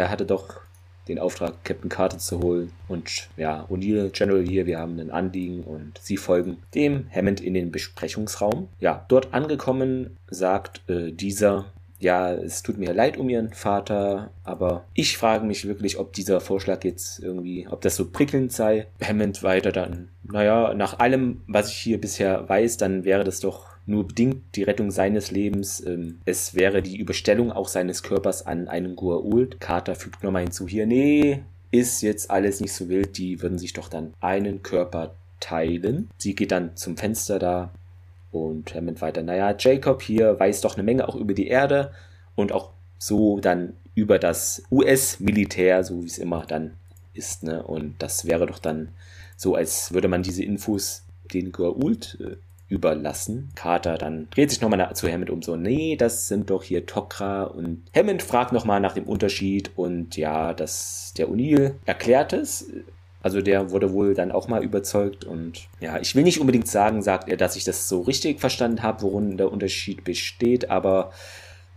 Er 0.00 0.08
hatte 0.08 0.24
doch 0.24 0.62
den 1.08 1.18
Auftrag, 1.18 1.62
Captain 1.62 1.90
Carter 1.90 2.16
zu 2.16 2.40
holen. 2.40 2.72
Und 2.88 3.28
ja, 3.36 3.66
O'Neill, 3.68 4.08
General 4.08 4.40
hier, 4.42 4.64
wir 4.64 4.78
haben 4.78 4.98
ein 4.98 5.10
Anliegen 5.10 5.62
und 5.62 5.98
sie 6.00 6.16
folgen 6.16 6.56
dem 6.74 7.06
Hammond 7.14 7.42
in 7.42 7.52
den 7.52 7.70
Besprechungsraum. 7.70 8.68
Ja, 8.78 9.04
dort 9.08 9.34
angekommen 9.34 10.16
sagt 10.30 10.88
äh, 10.88 11.12
dieser, 11.12 11.66
ja, 11.98 12.32
es 12.32 12.62
tut 12.62 12.78
mir 12.78 12.94
leid 12.94 13.18
um 13.18 13.28
ihren 13.28 13.52
Vater, 13.52 14.30
aber 14.42 14.86
ich 14.94 15.18
frage 15.18 15.44
mich 15.44 15.68
wirklich, 15.68 15.98
ob 15.98 16.14
dieser 16.14 16.40
Vorschlag 16.40 16.82
jetzt 16.82 17.18
irgendwie, 17.18 17.68
ob 17.68 17.82
das 17.82 17.96
so 17.96 18.10
prickelnd 18.10 18.52
sei. 18.52 18.86
Hammond 19.06 19.42
weiter 19.42 19.70
dann, 19.70 20.08
naja, 20.22 20.72
nach 20.72 20.98
allem, 20.98 21.42
was 21.46 21.68
ich 21.68 21.76
hier 21.76 22.00
bisher 22.00 22.48
weiß, 22.48 22.78
dann 22.78 23.04
wäre 23.04 23.24
das 23.24 23.40
doch 23.40 23.69
nur 23.86 24.06
bedingt 24.06 24.56
die 24.56 24.62
Rettung 24.62 24.90
seines 24.90 25.30
Lebens. 25.30 25.84
Ähm, 25.84 26.20
es 26.24 26.54
wäre 26.54 26.82
die 26.82 26.96
Überstellung 26.96 27.52
auch 27.52 27.68
seines 27.68 28.02
Körpers 28.02 28.46
an 28.46 28.68
einen 28.68 28.96
Gua'uld. 28.96 29.58
Carter 29.58 29.94
fügt 29.94 30.22
nochmal 30.22 30.42
hinzu 30.42 30.68
hier, 30.68 30.86
nee, 30.86 31.42
ist 31.70 32.02
jetzt 32.02 32.30
alles 32.30 32.60
nicht 32.60 32.72
so 32.72 32.88
wild, 32.88 33.18
die 33.18 33.42
würden 33.42 33.58
sich 33.58 33.72
doch 33.72 33.88
dann 33.88 34.14
einen 34.20 34.62
Körper 34.62 35.14
teilen. 35.38 36.10
Sie 36.18 36.34
geht 36.34 36.52
dann 36.52 36.76
zum 36.76 36.96
Fenster 36.96 37.38
da 37.38 37.70
und 38.32 38.74
Hammond 38.74 39.00
weiter, 39.00 39.22
naja, 39.22 39.54
Jacob 39.58 40.02
hier 40.02 40.38
weiß 40.38 40.60
doch 40.60 40.74
eine 40.74 40.82
Menge 40.82 41.08
auch 41.08 41.16
über 41.16 41.34
die 41.34 41.48
Erde 41.48 41.92
und 42.34 42.52
auch 42.52 42.70
so 42.98 43.40
dann 43.40 43.74
über 43.94 44.18
das 44.18 44.62
US-Militär, 44.70 45.82
so 45.84 46.02
wie 46.02 46.06
es 46.06 46.18
immer 46.18 46.44
dann 46.46 46.74
ist, 47.12 47.42
ne? 47.42 47.62
Und 47.62 48.00
das 48.02 48.26
wäre 48.26 48.46
doch 48.46 48.58
dann 48.58 48.90
so, 49.36 49.54
als 49.54 49.92
würde 49.92 50.08
man 50.08 50.22
diese 50.22 50.44
Infos 50.44 51.04
den 51.32 51.52
Goa'uld 51.52 52.20
äh, 52.20 52.36
überlassen. 52.70 53.50
Carter 53.56 53.98
dann 53.98 54.28
dreht 54.30 54.50
sich 54.50 54.62
nochmal 54.62 54.94
zu 54.94 55.08
Hammond 55.12 55.28
um 55.28 55.42
so, 55.42 55.56
nee, 55.56 55.96
das 55.96 56.28
sind 56.28 56.48
doch 56.48 56.62
hier 56.62 56.86
Tok'ra 56.86 57.44
und 57.44 57.82
Hammond 57.94 58.22
fragt 58.22 58.52
nochmal 58.52 58.80
nach 58.80 58.94
dem 58.94 59.04
Unterschied 59.04 59.72
und 59.76 60.16
ja, 60.16 60.54
dass 60.54 61.12
der 61.18 61.28
O'Neill 61.28 61.74
erklärt 61.84 62.32
es. 62.32 62.70
Also 63.22 63.42
der 63.42 63.70
wurde 63.70 63.92
wohl 63.92 64.14
dann 64.14 64.32
auch 64.32 64.48
mal 64.48 64.62
überzeugt 64.62 65.24
und 65.24 65.68
ja, 65.80 65.98
ich 65.98 66.14
will 66.14 66.22
nicht 66.22 66.40
unbedingt 66.40 66.68
sagen, 66.68 67.02
sagt 67.02 67.28
er, 67.28 67.36
dass 67.36 67.56
ich 67.56 67.64
das 67.64 67.86
so 67.86 68.00
richtig 68.00 68.40
verstanden 68.40 68.82
habe, 68.82 69.02
worin 69.02 69.36
der 69.36 69.52
Unterschied 69.52 70.04
besteht, 70.04 70.70
aber 70.70 71.12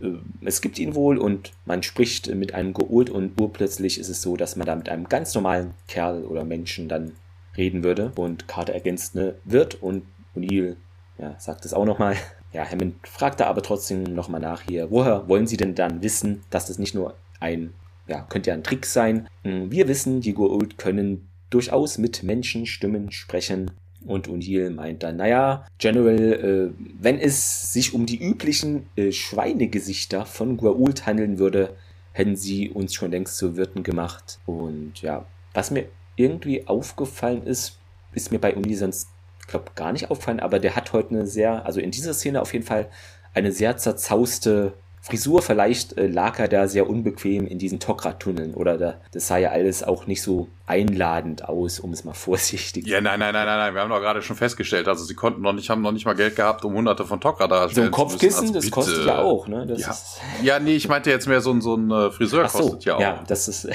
äh, 0.00 0.12
es 0.42 0.62
gibt 0.62 0.78
ihn 0.78 0.94
wohl 0.94 1.18
und 1.18 1.52
man 1.66 1.82
spricht 1.82 2.32
mit 2.34 2.54
einem 2.54 2.72
Geult 2.72 3.10
und 3.10 3.38
urplötzlich 3.38 3.98
ist 3.98 4.08
es 4.08 4.22
so, 4.22 4.36
dass 4.36 4.56
man 4.56 4.66
da 4.66 4.74
mit 4.74 4.88
einem 4.88 5.08
ganz 5.08 5.34
normalen 5.34 5.74
Kerl 5.86 6.24
oder 6.24 6.44
Menschen 6.44 6.88
dann 6.88 7.12
reden 7.56 7.84
würde 7.84 8.12
und 8.16 8.48
Carter 8.48 8.72
ergänzt 8.72 9.14
ne, 9.14 9.34
wird 9.44 9.82
und 9.82 10.04
O'Neill 10.36 10.76
ja, 11.18 11.34
sagt 11.38 11.64
es 11.64 11.74
auch 11.74 11.84
nochmal. 11.84 12.16
Ja, 12.52 12.64
Hammond 12.70 12.94
fragt 13.06 13.40
da 13.40 13.46
aber 13.46 13.62
trotzdem 13.62 14.02
nochmal 14.02 14.40
nach 14.40 14.62
hier, 14.62 14.90
woher 14.90 15.28
wollen 15.28 15.46
Sie 15.46 15.56
denn 15.56 15.74
dann 15.74 16.02
wissen, 16.02 16.44
dass 16.50 16.66
das 16.66 16.78
nicht 16.78 16.94
nur 16.94 17.14
ein, 17.40 17.74
ja, 18.06 18.22
könnte 18.22 18.50
ja 18.50 18.54
ein 18.54 18.62
Trick 18.62 18.86
sein. 18.86 19.28
Hm, 19.42 19.70
wir 19.70 19.88
wissen, 19.88 20.20
die 20.20 20.34
Goa'uld 20.34 20.76
können 20.76 21.28
durchaus 21.50 21.98
mit 21.98 22.22
Menschenstimmen 22.22 23.10
sprechen. 23.10 23.70
Und 24.06 24.28
O'Neill 24.28 24.70
meint 24.70 25.02
dann, 25.02 25.16
naja, 25.16 25.66
General, 25.78 26.18
äh, 26.18 26.70
wenn 27.00 27.18
es 27.18 27.72
sich 27.72 27.94
um 27.94 28.06
die 28.06 28.22
üblichen 28.22 28.86
äh, 28.96 29.12
Schweinegesichter 29.12 30.26
von 30.26 30.58
Gua'uld 30.58 31.06
handeln 31.06 31.38
würde, 31.38 31.74
hätten 32.12 32.36
sie 32.36 32.70
uns 32.70 32.94
schon 32.94 33.10
längst 33.10 33.36
zu 33.36 33.56
Wirten 33.56 33.82
gemacht. 33.82 34.38
Und 34.46 35.00
ja, 35.00 35.26
was 35.54 35.70
mir 35.70 35.86
irgendwie 36.16 36.66
aufgefallen 36.68 37.44
ist, 37.44 37.78
ist 38.12 38.30
mir 38.30 38.38
bei 38.38 38.54
O'Neill 38.56 38.76
sonst 38.76 39.08
glaube, 39.46 39.72
gar 39.74 39.92
nicht 39.92 40.10
auffallen, 40.10 40.40
aber 40.40 40.58
der 40.58 40.76
hat 40.76 40.92
heute 40.92 41.10
eine 41.10 41.26
sehr, 41.26 41.66
also 41.66 41.80
in 41.80 41.90
dieser 41.90 42.14
Szene 42.14 42.40
auf 42.40 42.52
jeden 42.52 42.64
Fall 42.64 42.88
eine 43.34 43.52
sehr 43.52 43.76
zerzauste 43.76 44.74
Frisur. 45.04 45.42
Vielleicht 45.42 45.98
äh, 45.98 46.06
lag 46.06 46.38
er 46.38 46.48
da 46.48 46.66
sehr 46.66 46.88
unbequem 46.88 47.46
in 47.46 47.58
diesen 47.58 47.78
Tokra-Tunneln 47.78 48.54
oder 48.54 48.78
da, 48.78 48.94
das 49.12 49.26
sah 49.26 49.36
ja 49.36 49.50
alles 49.50 49.82
auch 49.82 50.06
nicht 50.06 50.22
so 50.22 50.48
einladend 50.66 51.46
aus, 51.46 51.78
um 51.78 51.92
es 51.92 52.04
mal 52.04 52.14
vorsichtig 52.14 52.84
zu 52.84 52.90
Ja, 52.90 53.02
nein, 53.02 53.18
nein, 53.18 53.34
nein, 53.34 53.44
nein, 53.44 53.58
nein. 53.58 53.74
Wir 53.74 53.82
haben 53.82 53.90
doch 53.90 54.00
gerade 54.00 54.22
schon 54.22 54.36
festgestellt, 54.36 54.88
also 54.88 55.04
sie 55.04 55.14
konnten 55.14 55.42
noch 55.42 55.52
nicht, 55.52 55.68
haben 55.68 55.82
noch 55.82 55.92
nicht 55.92 56.06
mal 56.06 56.14
Geld 56.14 56.36
gehabt, 56.36 56.64
um 56.64 56.72
hunderte 56.72 57.04
von 57.04 57.20
Tokra 57.20 57.46
da 57.48 57.68
So 57.68 57.82
ein 57.82 57.90
Kopfkissen, 57.90 58.48
also 58.48 58.54
das 58.54 58.70
kostet 58.70 59.04
ja 59.04 59.18
auch, 59.18 59.46
ne? 59.46 59.66
Das 59.66 59.80
ja. 59.80 59.90
Ist 59.90 60.20
ja, 60.42 60.58
nee, 60.58 60.74
ich 60.74 60.88
meinte 60.88 61.10
jetzt 61.10 61.28
mehr 61.28 61.42
so 61.42 61.52
ein, 61.52 61.60
so 61.60 61.74
ein 61.74 61.90
äh, 61.90 62.10
Friseur 62.10 62.48
so, 62.48 62.60
kostet 62.60 62.86
ja 62.86 62.96
auch. 62.96 63.00
Ja, 63.00 63.22
das 63.26 63.48
ist 63.48 63.68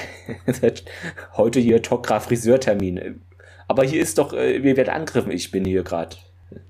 heute 1.38 1.60
hier 1.60 1.84
Tokra-Friseurtermin 1.84 3.22
aber 3.70 3.84
hier 3.84 4.02
ist 4.02 4.18
doch, 4.18 4.34
äh, 4.34 4.64
wir 4.64 4.76
werden 4.76 4.90
angegriffen. 4.90 5.32
Ich 5.32 5.52
bin 5.52 5.64
hier 5.64 5.84
gerade. 5.84 6.18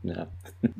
Ja. 0.03 0.27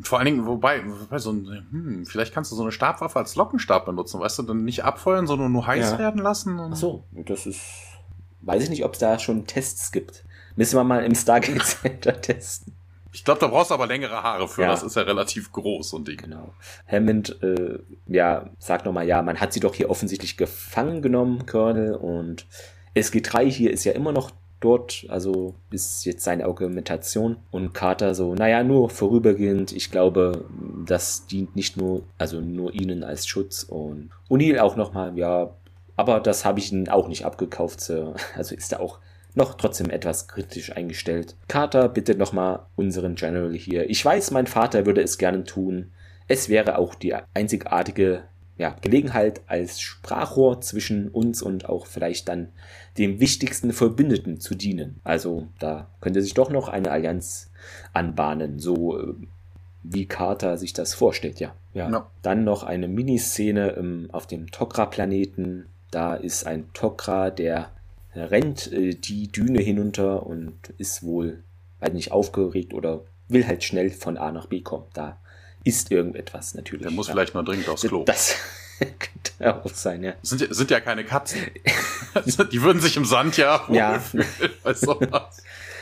Vor 0.01 0.19
allen 0.19 0.25
Dingen, 0.25 0.45
wobei, 0.45 0.81
wobei 0.85 1.17
so 1.17 1.31
ein, 1.31 1.65
hm, 1.71 2.05
vielleicht 2.05 2.33
kannst 2.33 2.51
du 2.51 2.55
so 2.57 2.61
eine 2.61 2.73
Stabwaffe 2.73 3.17
als 3.17 3.35
Lockenstab 3.35 3.85
benutzen, 3.85 4.19
weißt 4.19 4.39
du, 4.39 4.43
dann 4.43 4.65
nicht 4.65 4.83
abfeuern, 4.83 5.25
sondern 5.25 5.53
nur 5.53 5.65
heiß 5.65 5.91
ja. 5.91 5.97
werden 5.97 6.21
lassen. 6.21 6.59
Ach 6.59 6.75
so, 6.75 7.05
das 7.11 7.45
ist, 7.45 7.61
weiß 8.41 8.63
ich 8.63 8.69
nicht, 8.69 8.83
ob 8.83 8.93
es 8.93 8.99
da 8.99 9.17
schon 9.17 9.47
Tests 9.47 9.93
gibt. 9.93 10.25
Müssen 10.57 10.75
wir 10.75 10.83
mal 10.83 11.05
im 11.05 11.15
Stargate 11.15 11.63
Center 11.63 12.19
testen. 12.21 12.75
Ich 13.13 13.23
glaube, 13.23 13.39
da 13.39 13.47
brauchst 13.47 13.71
du 13.71 13.75
aber 13.75 13.87
längere 13.87 14.21
Haare 14.21 14.49
für. 14.49 14.63
Ja. 14.63 14.71
Das 14.71 14.83
ist 14.83 14.97
ja 14.97 15.03
relativ 15.03 15.53
groß 15.53 15.93
und 15.93 16.07
Ding. 16.07 16.17
Genau. 16.17 16.53
Hammond, 16.85 17.41
äh, 17.41 17.79
ja, 18.07 18.49
sagt 18.59 18.85
nochmal, 18.85 19.07
ja, 19.07 19.21
man 19.21 19.39
hat 19.39 19.53
sie 19.53 19.61
doch 19.61 19.73
hier 19.73 19.89
offensichtlich 19.89 20.35
gefangen 20.35 21.01
genommen, 21.01 21.45
Colonel, 21.45 21.95
und 21.95 22.45
SG3 22.95 23.45
hier 23.45 23.71
ist 23.71 23.85
ja 23.85 23.93
immer 23.93 24.11
noch 24.11 24.31
dort, 24.59 25.05
also 25.09 25.55
ist 25.71 26.05
jetzt 26.05 26.23
seine 26.23 26.45
Argumentation. 26.45 27.37
Und 27.51 27.73
Carter 27.73 28.15
so, 28.15 28.35
naja, 28.35 28.63
nur 28.63 28.89
vorübergehend, 28.89 29.71
ich 29.71 29.91
glaube, 29.91 30.45
das 30.85 31.25
dient 31.25 31.55
nicht 31.55 31.77
nur, 31.77 32.03
also 32.17 32.41
nur 32.41 32.73
ihnen 32.73 33.03
als 33.03 33.27
Schutz. 33.27 33.63
Und 33.63 34.09
O'Neill 34.29 34.59
auch 34.59 34.75
nochmal, 34.75 35.17
ja, 35.17 35.51
aber 35.95 36.19
das 36.19 36.45
habe 36.45 36.59
ich 36.59 36.71
ihnen 36.71 36.89
auch 36.89 37.07
nicht 37.07 37.25
abgekauft, 37.25 37.81
Sir. 37.81 38.13
Also 38.35 38.55
ist 38.55 38.71
er 38.71 38.79
auch 38.79 38.99
noch 39.35 39.55
trotzdem 39.55 39.89
etwas 39.89 40.27
kritisch 40.27 40.75
eingestellt. 40.75 41.35
Carter 41.47 41.87
bittet 41.87 42.17
nochmal 42.17 42.61
unseren 42.75 43.15
General 43.15 43.53
hier. 43.53 43.89
Ich 43.89 44.03
weiß, 44.03 44.31
mein 44.31 44.47
Vater 44.47 44.85
würde 44.85 45.01
es 45.01 45.17
gerne 45.17 45.43
tun. 45.43 45.91
Es 46.27 46.49
wäre 46.49 46.77
auch 46.77 46.95
die 46.95 47.15
einzigartige 47.33 48.23
ja, 48.59 48.75
Gelegenheit 48.81 49.41
als 49.47 49.79
Sprachrohr 49.79 50.59
zwischen 50.61 51.07
uns 51.07 51.41
und 51.41 51.67
auch 51.67 51.85
vielleicht 51.85 52.27
dann 52.27 52.49
dem 52.99 53.19
wichtigsten 53.19 53.71
Verbündeten 53.71 54.39
zu 54.39 54.53
dienen. 54.53 54.99
Also 55.03 55.47
da 55.57 55.87
könnte 56.01 56.21
sich 56.21 56.33
doch 56.33 56.49
noch 56.49 56.67
eine 56.67 56.91
Allianz 56.91 57.49
anbahnen, 57.93 58.59
so 58.59 58.99
äh, 58.99 59.13
wie 59.83 60.05
Carter 60.05 60.57
sich 60.57 60.73
das 60.73 60.93
vorstellt, 60.93 61.39
ja. 61.39 61.55
ja. 61.73 61.89
No. 61.89 62.03
Dann 62.21 62.43
noch 62.43 62.63
eine 62.63 62.87
Miniszene 62.87 63.77
ähm, 63.77 64.09
auf 64.11 64.27
dem 64.27 64.51
Tokra-Planeten. 64.51 65.65
Da 65.91 66.15
ist 66.15 66.45
ein 66.45 66.71
Tokra, 66.73 67.31
der 67.31 67.71
rennt 68.13 68.71
äh, 68.71 68.93
die 68.93 69.31
Düne 69.31 69.61
hinunter 69.61 70.25
und 70.25 70.53
ist 70.77 71.01
wohl, 71.03 71.41
weiß 71.79 71.93
nicht, 71.93 72.11
aufgeregt 72.11 72.73
oder 72.73 73.01
will 73.29 73.47
halt 73.47 73.63
schnell 73.63 73.89
von 73.91 74.17
A 74.17 74.31
nach 74.31 74.47
B 74.47 74.61
kommen. 74.61 74.85
Da 74.93 75.17
ist 75.63 75.91
irgendetwas 75.91 76.53
natürlich. 76.53 76.83
Der 76.83 76.91
muss 76.91 77.07
ja. 77.07 77.13
vielleicht 77.13 77.33
mal 77.33 77.43
dringend 77.43 77.69
aufs 77.69 77.83
Klo. 77.83 78.03
Das 78.03 78.35
könnte 78.99 79.63
auch 79.63 79.73
sein, 79.73 80.03
ja. 80.03 80.13
Sind, 80.21 80.53
sind 80.53 80.71
ja 80.71 80.79
keine 80.79 81.03
Katzen. 81.03 81.39
die 82.51 82.61
würden 82.61 82.81
sich 82.81 82.97
im 82.97 83.05
Sand 83.05 83.37
ja 83.37 83.61
ja. 83.69 84.01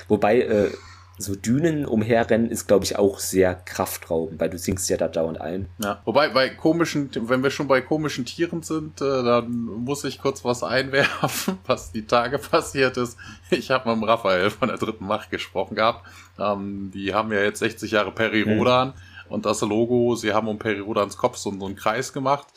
Wobei, 0.08 0.42
äh, 0.42 0.72
so 1.20 1.36
Dünen 1.36 1.86
umherrennen 1.86 2.52
ist, 2.52 2.68
glaube 2.68 2.86
ich, 2.86 2.96
auch 2.98 3.18
sehr 3.18 3.56
kraftraubend, 3.56 4.40
weil 4.40 4.52
du 4.52 4.58
sinkst 4.58 4.88
ja 4.90 4.98
da 4.98 5.08
dauernd 5.08 5.42
ein. 5.42 5.68
Ja. 5.80 6.00
Wobei, 6.06 6.30
bei 6.30 6.50
komischen, 6.50 7.10
wenn 7.14 7.42
wir 7.42 7.50
schon 7.50 7.68
bei 7.68 7.82
komischen 7.82 8.26
Tieren 8.26 8.62
sind, 8.62 9.02
äh, 9.02 9.24
dann 9.24 9.50
muss 9.50 10.04
ich 10.04 10.22
kurz 10.22 10.46
was 10.46 10.64
einwerfen, 10.64 11.58
was 11.66 11.92
die 11.92 12.06
Tage 12.06 12.38
passiert 12.38 12.98
ist. 12.98 13.18
Ich 13.50 13.72
habe 13.72 13.90
mit 13.90 13.98
dem 13.98 14.04
Raphael 14.04 14.52
von 14.52 14.68
der 14.68 14.78
dritten 14.78 15.08
Macht 15.08 15.32
gesprochen 15.32 15.76
gehabt. 15.76 16.06
Ähm, 16.40 16.92
die 16.94 17.14
haben 17.14 17.32
ja 17.32 17.42
jetzt 17.42 17.60
60 17.60 17.92
Jahre 17.92 18.12
Peri-Rodan. 18.12 18.90
Mhm 18.90 18.94
und 19.30 19.46
das 19.46 19.62
Logo, 19.62 20.16
sie 20.16 20.34
haben 20.34 20.48
um 20.48 20.58
Perirodans 20.58 21.18
Kopf 21.18 21.38
so, 21.38 21.52
so 21.52 21.66
einen 21.66 21.76
Kreis 21.76 22.14
gemacht 22.14 22.48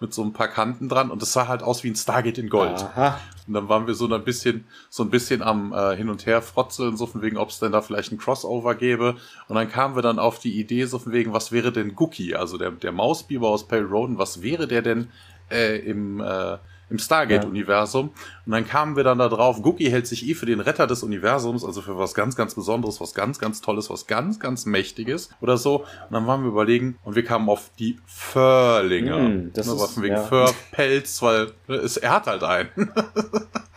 mit 0.00 0.14
so 0.14 0.22
ein 0.22 0.32
paar 0.32 0.48
Kanten 0.48 0.88
dran 0.88 1.10
und 1.10 1.22
es 1.22 1.32
sah 1.32 1.48
halt 1.48 1.62
aus 1.62 1.82
wie 1.82 1.90
ein 1.90 1.96
Stargate 1.96 2.38
in 2.38 2.48
Gold. 2.48 2.76
Aha. 2.76 3.18
Und 3.46 3.54
dann 3.54 3.68
waren 3.68 3.86
wir 3.86 3.94
so 3.94 4.12
ein 4.12 4.24
bisschen, 4.24 4.64
so 4.90 5.02
ein 5.02 5.10
bisschen 5.10 5.42
am 5.42 5.72
äh, 5.72 5.96
Hin 5.96 6.08
und 6.08 6.26
Her 6.26 6.40
frotzeln, 6.42 6.96
so 6.96 7.06
von 7.06 7.22
wegen, 7.22 7.36
ob 7.36 7.48
es 7.48 7.58
denn 7.58 7.72
da 7.72 7.82
vielleicht 7.82 8.12
ein 8.12 8.18
Crossover 8.18 8.74
gäbe. 8.74 9.16
Und 9.48 9.56
dann 9.56 9.70
kamen 9.70 9.96
wir 9.96 10.02
dann 10.02 10.18
auf 10.18 10.38
die 10.38 10.58
Idee, 10.58 10.84
so 10.84 10.98
von 10.98 11.12
wegen, 11.12 11.32
was 11.32 11.50
wäre 11.50 11.72
denn 11.72 11.96
Gookie, 11.96 12.36
also 12.36 12.58
der, 12.58 12.70
der 12.70 12.92
Mausbiber 12.92 13.48
aus 13.48 13.66
Perry 13.66 13.84
Roden, 13.84 14.18
was 14.18 14.42
wäre 14.42 14.68
der 14.68 14.82
denn 14.82 15.08
äh, 15.50 15.78
im 15.78 16.20
äh, 16.20 16.58
im 16.90 16.98
Stargate-Universum. 16.98 18.10
Und 18.46 18.52
dann 18.52 18.66
kamen 18.66 18.96
wir 18.96 19.04
dann 19.04 19.18
da 19.18 19.28
drauf, 19.28 19.62
Gookie 19.62 19.90
hält 19.90 20.06
sich 20.06 20.26
eh 20.26 20.34
für 20.34 20.46
den 20.46 20.60
Retter 20.60 20.86
des 20.86 21.02
Universums, 21.02 21.64
also 21.64 21.82
für 21.82 21.98
was 21.98 22.14
ganz, 22.14 22.36
ganz 22.36 22.54
Besonderes, 22.54 23.00
was 23.00 23.14
ganz, 23.14 23.38
ganz 23.38 23.60
Tolles, 23.60 23.90
was 23.90 24.06
ganz, 24.06 24.40
ganz 24.40 24.66
Mächtiges 24.66 25.30
oder 25.40 25.56
so. 25.56 25.80
Und 25.80 26.12
dann 26.12 26.26
waren 26.26 26.42
wir 26.42 26.48
überlegen 26.48 26.98
und 27.04 27.14
wir 27.14 27.24
kamen 27.24 27.48
auf 27.48 27.70
die 27.78 27.98
Förlinger. 28.06 29.18
Mm, 29.18 29.52
das 29.52 29.66
ne, 29.66 29.74
ist, 29.74 29.94
von 29.94 30.02
wegen 30.02 30.14
ja. 30.14 30.22
Förpelz, 30.22 31.22
weil 31.22 31.52
es, 31.68 31.96
er 31.96 32.12
hat 32.12 32.26
halt 32.26 32.42
einen. 32.42 32.68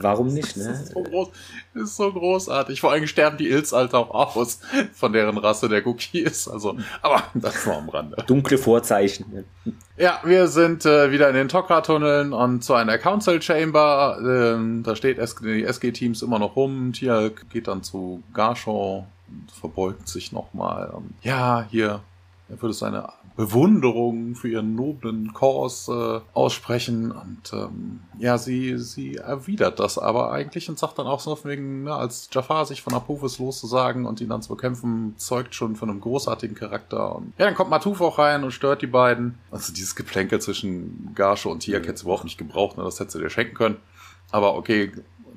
Warum 0.00 0.28
nicht, 0.28 0.56
ne? 0.56 0.64
Das 0.64 0.82
ist 0.82 0.92
so, 0.92 1.02
groß, 1.02 1.28
das 1.74 1.82
ist 1.82 1.96
so 1.96 2.12
großartig. 2.12 2.80
Vor 2.80 2.92
allem 2.92 3.06
sterben 3.06 3.36
die 3.36 3.48
Ilz 3.48 3.72
halt 3.72 3.94
auch 3.94 4.10
aus, 4.36 4.60
von 4.94 5.12
deren 5.12 5.36
Rasse 5.38 5.68
der 5.68 5.86
Cookie 5.86 6.20
ist. 6.20 6.48
Also, 6.48 6.76
aber 7.02 7.24
das 7.34 7.66
nur 7.66 7.76
am 7.76 7.88
Rande. 7.88 8.16
Dunkle 8.26 8.58
Vorzeichen. 8.58 9.44
Ja, 9.96 10.20
wir 10.24 10.46
sind 10.46 10.86
äh, 10.86 11.10
wieder 11.10 11.28
in 11.28 11.34
den 11.34 11.48
Tokra-Tunneln 11.48 12.32
und 12.32 12.62
zu 12.62 12.74
einer 12.74 12.98
Council 12.98 13.42
Chamber. 13.42 14.18
Ähm, 14.20 14.82
da 14.84 14.94
steht 14.94 15.18
SG, 15.18 15.44
die 15.44 15.64
SG-Teams 15.64 16.22
immer 16.22 16.38
noch 16.38 16.54
rum. 16.54 16.92
Tia 16.92 17.30
geht 17.50 17.66
dann 17.66 17.82
zu 17.82 18.22
Garchon 18.32 19.06
und 19.28 19.50
verbeugt 19.50 20.08
sich 20.08 20.30
nochmal. 20.30 20.92
Ja, 21.22 21.66
hier, 21.70 22.00
er 22.48 22.62
würde 22.62 22.72
seine 22.72 23.08
Bewunderung 23.38 24.34
für 24.34 24.48
ihren 24.48 24.74
noblen 24.74 25.32
Kurs 25.32 25.86
äh, 25.86 26.20
aussprechen. 26.34 27.12
Und 27.12 27.52
ähm, 27.52 28.00
ja, 28.18 28.36
sie, 28.36 28.76
sie 28.78 29.14
erwidert 29.14 29.78
das 29.78 29.96
aber 29.96 30.32
eigentlich 30.32 30.68
und 30.68 30.76
sagt 30.76 30.98
dann 30.98 31.06
auch 31.06 31.20
so 31.20 31.38
wegen, 31.44 31.84
ne, 31.84 31.94
als 31.94 32.28
Jafar 32.32 32.66
sich 32.66 32.82
von 32.82 32.94
Apophis 32.94 33.38
loszusagen 33.38 34.06
und 34.06 34.20
ihn 34.20 34.28
dann 34.28 34.42
zu 34.42 34.48
bekämpfen, 34.48 35.14
zeugt 35.18 35.54
schon 35.54 35.76
von 35.76 35.88
einem 35.88 36.00
großartigen 36.00 36.56
Charakter. 36.56 37.14
Und 37.14 37.32
ja, 37.38 37.44
dann 37.44 37.54
kommt 37.54 37.70
Matuf 37.70 38.00
auch 38.00 38.18
rein 38.18 38.42
und 38.42 38.50
stört 38.50 38.82
die 38.82 38.88
beiden. 38.88 39.38
Also 39.52 39.72
dieses 39.72 39.94
Geplänkel 39.94 40.40
zwischen 40.40 41.12
Garsche 41.14 41.48
und 41.48 41.60
Tiak 41.60 41.86
hätte 41.86 41.98
sie 41.98 42.06
überhaupt 42.06 42.24
nicht 42.24 42.38
gebraucht, 42.38 42.76
ne, 42.76 42.82
das 42.82 42.98
hätte 42.98 43.12
sie 43.12 43.20
dir 43.20 43.30
schenken 43.30 43.54
können. 43.54 43.76
Aber 44.32 44.56
okay, 44.56 44.90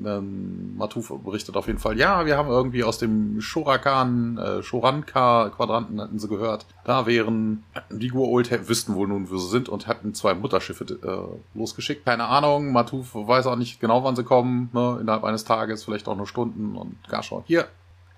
ähm, 0.05 0.77
Matuf 0.77 1.13
berichtet 1.23 1.55
auf 1.57 1.67
jeden 1.67 1.79
Fall, 1.79 1.97
ja, 1.97 2.25
wir 2.25 2.37
haben 2.37 2.49
irgendwie 2.49 2.83
aus 2.83 2.97
dem 2.97 3.41
Shorakan, 3.41 4.37
äh, 4.37 4.63
Shoranka-Quadranten 4.63 6.01
hatten 6.01 6.19
sie 6.19 6.27
gehört. 6.27 6.65
Da 6.83 7.05
wären 7.05 7.63
die 7.89 8.11
Gua'uld 8.11 8.67
wüssten 8.67 8.95
wohl 8.95 9.07
nun, 9.07 9.29
wo 9.29 9.37
sie 9.37 9.49
sind 9.49 9.69
und 9.69 9.87
hatten 9.87 10.13
zwei 10.13 10.33
Mutterschiffe 10.33 10.85
äh, 10.85 11.57
losgeschickt. 11.57 12.05
Keine 12.05 12.25
Ahnung, 12.25 12.71
Matuf 12.71 13.13
weiß 13.13 13.47
auch 13.47 13.55
nicht 13.55 13.79
genau, 13.79 14.03
wann 14.03 14.15
sie 14.15 14.23
kommen, 14.23 14.69
ne? 14.73 14.97
innerhalb 15.01 15.23
eines 15.23 15.43
Tages, 15.43 15.83
vielleicht 15.83 16.07
auch 16.07 16.15
nur 16.15 16.27
Stunden 16.27 16.75
und 16.75 16.97
gar 17.07 17.23
schon. 17.23 17.43
Hier, 17.45 17.67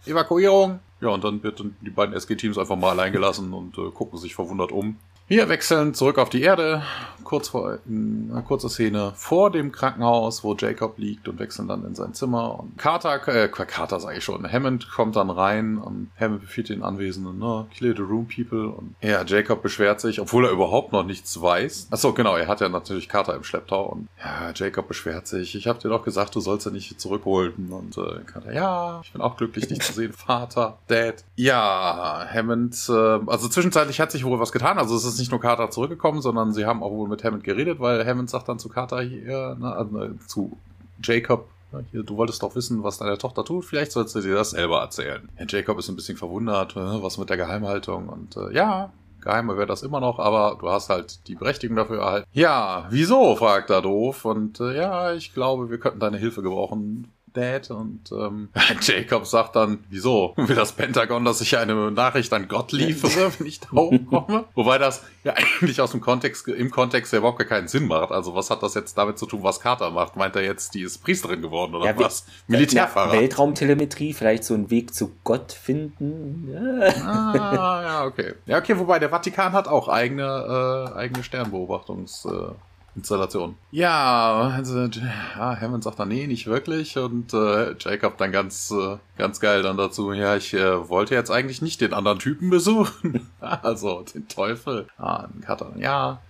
Evakuierung. 0.05 0.79
Ja, 1.01 1.09
und 1.09 1.23
dann 1.23 1.43
wird 1.43 1.63
die 1.81 1.89
beiden 1.89 2.15
SG-Teams 2.15 2.57
einfach 2.57 2.77
mal 2.77 2.91
allein 2.91 3.11
gelassen 3.11 3.53
und 3.53 3.77
äh, 3.77 3.91
gucken 3.91 4.17
sich 4.19 4.35
verwundert 4.35 4.71
um. 4.71 4.97
Wir 5.27 5.47
wechseln 5.47 5.93
zurück 5.93 6.17
auf 6.17 6.29
die 6.29 6.41
Erde, 6.41 6.83
kurz 7.23 7.47
vor 7.47 7.79
eine 7.87 8.43
kurze 8.45 8.69
Szene 8.69 9.13
vor 9.15 9.51
dem 9.51 9.71
Krankenhaus, 9.71 10.43
wo 10.43 10.53
Jacob 10.53 10.97
liegt 10.97 11.27
und 11.29 11.39
wechseln 11.39 11.67
dann 11.67 11.85
in 11.85 11.95
sein 11.95 12.13
Zimmer. 12.13 12.59
Und 12.59 12.77
Carter, 12.77 13.25
äh, 13.27 13.47
Carter 13.47 14.01
sage 14.01 14.17
ich 14.17 14.23
schon, 14.23 14.45
Hammond 14.51 14.91
kommt 14.91 15.15
dann 15.15 15.29
rein 15.29 15.77
und 15.77 16.11
Hammond 16.19 16.41
befiehlt 16.41 16.69
den 16.69 16.83
Anwesenden, 16.83 17.39
ne, 17.39 17.65
clear 17.75 17.95
the 17.95 18.01
room, 18.01 18.27
people. 18.27 18.67
Und 18.67 18.95
ja, 19.01 19.23
Jacob 19.25 19.61
beschwert 19.61 20.01
sich, 20.01 20.19
obwohl 20.19 20.45
er 20.45 20.51
überhaupt 20.51 20.91
noch 20.91 21.05
nichts 21.05 21.41
weiß. 21.41 21.87
Achso, 21.89 22.13
genau, 22.13 22.35
er 22.35 22.47
hat 22.47 22.59
ja 22.59 22.67
natürlich 22.67 23.07
Carter 23.07 23.35
im 23.35 23.45
Schlepptau 23.45 23.85
und 23.85 24.09
ja, 24.19 24.51
Jacob 24.53 24.89
beschwert 24.89 25.25
sich. 25.27 25.55
Ich 25.55 25.67
habe 25.67 25.79
dir 25.79 25.89
doch 25.89 26.03
gesagt, 26.03 26.35
du 26.35 26.41
sollst 26.41 26.65
ja 26.65 26.71
nicht 26.71 26.99
zurückholen. 26.99 27.71
Und 27.71 27.97
äh, 27.97 28.23
Carter, 28.25 28.53
ja, 28.53 29.01
ich 29.03 29.13
bin 29.13 29.21
auch 29.21 29.37
glücklich, 29.37 29.67
dich 29.67 29.81
zu 29.81 29.93
sehen, 29.93 30.11
Vater, 30.11 30.77
Dad. 30.87 31.23
Ja, 31.35 32.27
Hammond, 32.31 32.75
äh, 32.89 32.91
also 32.91 33.47
zwischenzeitlich 33.47 34.01
hat 34.01 34.11
sich 34.11 34.25
wohl 34.25 34.39
was 34.39 34.51
getan. 34.51 34.77
Also 34.77 34.95
es 34.95 35.05
ist 35.05 35.12
nicht 35.19 35.31
nur 35.31 35.39
Carter 35.39 35.69
zurückgekommen, 35.69 36.21
sondern 36.21 36.53
sie 36.53 36.65
haben 36.65 36.83
auch 36.83 36.91
wohl 36.91 37.07
mit 37.07 37.23
Hammond 37.23 37.43
geredet, 37.43 37.79
weil 37.79 38.05
Hammond 38.05 38.29
sagt 38.29 38.49
dann 38.49 38.59
zu 38.59 38.69
Carter 38.69 39.01
hier, 39.01 39.55
ne, 39.59 39.73
also 39.75 40.09
zu 40.27 40.57
Jacob, 41.03 41.47
ne, 41.71 41.83
hier, 41.91 42.03
du 42.03 42.17
wolltest 42.17 42.43
doch 42.43 42.55
wissen, 42.55 42.83
was 42.83 42.97
deine 42.97 43.17
Tochter 43.17 43.43
tut, 43.43 43.65
vielleicht 43.65 43.91
sollst 43.91 44.15
du 44.15 44.21
dir 44.21 44.35
das 44.35 44.51
selber 44.51 44.81
erzählen. 44.81 45.29
Ja, 45.39 45.45
Jacob 45.47 45.79
ist 45.79 45.89
ein 45.89 45.95
bisschen 45.95 46.17
verwundert, 46.17 46.75
ne, 46.75 46.99
was 47.01 47.17
mit 47.17 47.29
der 47.29 47.37
Geheimhaltung 47.37 48.09
und 48.09 48.37
äh, 48.37 48.53
ja, 48.53 48.91
Geheimer 49.23 49.55
wäre 49.55 49.67
das 49.67 49.83
immer 49.83 50.01
noch, 50.01 50.19
aber 50.19 50.57
du 50.59 50.69
hast 50.69 50.89
halt 50.89 51.27
die 51.27 51.35
Berechtigung 51.35 51.77
dafür 51.77 51.99
erhalten. 51.99 52.27
Ja, 52.33 52.87
wieso? 52.89 53.35
fragt 53.35 53.69
er 53.69 53.81
doof. 53.81 54.25
Und 54.25 54.59
äh, 54.59 54.75
ja, 54.75 55.13
ich 55.13 55.33
glaube, 55.33 55.69
wir 55.69 55.79
könnten 55.79 55.99
deine 55.99 56.17
Hilfe 56.17 56.41
gebrauchen. 56.41 57.09
Dad 57.33 57.71
und 57.71 58.11
ähm, 58.11 58.49
Jacob 58.81 59.25
sagt 59.25 59.55
dann, 59.55 59.83
wieso 59.89 60.33
will 60.35 60.55
das 60.55 60.73
Pentagon, 60.73 61.25
dass 61.25 61.41
ich 61.41 61.57
eine 61.57 61.91
Nachricht 61.91 62.31
an 62.33 62.47
Gott 62.47 62.71
liefere, 62.71 63.31
wenn 63.37 63.47
ich 63.47 63.59
da 63.59 63.71
hochkomme? 63.71 64.45
Wobei 64.53 64.77
das 64.77 65.03
ja 65.23 65.33
eigentlich 65.33 65.81
aus 65.81 65.91
dem 65.91 66.01
Kontext, 66.01 66.47
im 66.47 66.71
Kontext 66.71 67.11
ja 67.13 67.19
überhaupt 67.19 67.45
keinen 67.47 67.67
Sinn 67.67 67.87
macht. 67.87 68.11
Also 68.11 68.35
was 68.35 68.49
hat 68.49 68.63
das 68.63 68.73
jetzt 68.75 68.97
damit 68.97 69.17
zu 69.17 69.25
tun, 69.25 69.43
was 69.43 69.59
Carter 69.59 69.89
macht? 69.91 70.15
Meint 70.15 70.35
er 70.35 70.43
jetzt, 70.43 70.73
die 70.73 70.81
ist 70.81 71.03
Priesterin 71.03 71.41
geworden 71.41 71.75
oder 71.75 71.85
ja, 71.85 71.97
was? 71.97 72.25
Militärfahrer? 72.47 73.13
Weltraumtelemetrie, 73.13 74.13
vielleicht 74.13 74.43
so 74.43 74.53
einen 74.53 74.69
Weg 74.69 74.93
zu 74.93 75.11
Gott 75.23 75.51
finden. 75.51 76.49
Ja. 76.53 77.03
Ah, 77.05 77.81
ja, 77.83 78.05
okay. 78.05 78.33
Ja, 78.45 78.57
okay, 78.59 78.77
wobei 78.77 78.99
der 78.99 79.09
Vatikan 79.09 79.53
hat 79.53 79.67
auch 79.67 79.87
eigene, 79.87 80.91
äh, 80.93 80.97
eigene 80.97 81.23
Sternbeobachtungs... 81.23 82.25
Äh, 82.25 82.53
Installation. 82.95 83.55
Ja, 83.71 84.51
also 84.55 84.83
ja, 84.83 85.59
Hammond 85.59 85.83
sagt 85.83 85.99
dann, 85.99 86.09
nee, 86.09 86.27
nicht 86.27 86.47
wirklich. 86.47 86.97
Und 86.97 87.33
äh, 87.33 87.75
Jacob 87.79 88.17
dann 88.17 88.31
ganz, 88.31 88.71
äh, 88.71 88.97
ganz 89.17 89.39
geil 89.39 89.63
dann 89.63 89.77
dazu, 89.77 90.13
ja, 90.13 90.35
ich 90.35 90.53
äh, 90.53 90.89
wollte 90.89 91.15
jetzt 91.15 91.31
eigentlich 91.31 91.61
nicht 91.61 91.81
den 91.81 91.93
anderen 91.93 92.19
Typen 92.19 92.49
besuchen. 92.49 93.29
also 93.39 94.03
den 94.13 94.27
Teufel. 94.27 94.87
Ah, 94.97 95.27
dann 95.27 95.47
hat 95.47 95.61
er, 95.61 95.77
ja, 95.77 96.21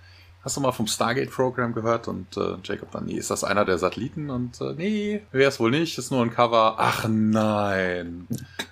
Hast 0.44 0.58
du 0.58 0.62
mal 0.62 0.74
vom 0.74 0.88
Stargate-Programm 0.88 1.74
gehört? 1.74 2.10
Und 2.10 2.36
äh, 2.36 2.56
Jacob 2.66 2.92
dann, 2.92 3.06
nee, 3.06 3.14
ist 3.14 3.32
das 3.32 3.46
einer 3.46 3.64
der 3.64 3.78
Satelliten? 3.78 4.30
Und 4.30 4.60
äh, 4.60 4.74
nee, 4.74 5.22
wäre 5.32 5.48
es 5.48 5.60
wohl 5.60 5.72
nicht, 5.72 5.98
ist 5.98 6.12
nur 6.12 6.22
ein 6.22 6.34
Cover. 6.34 6.76
Ach 6.78 7.08
nein. 7.08 8.28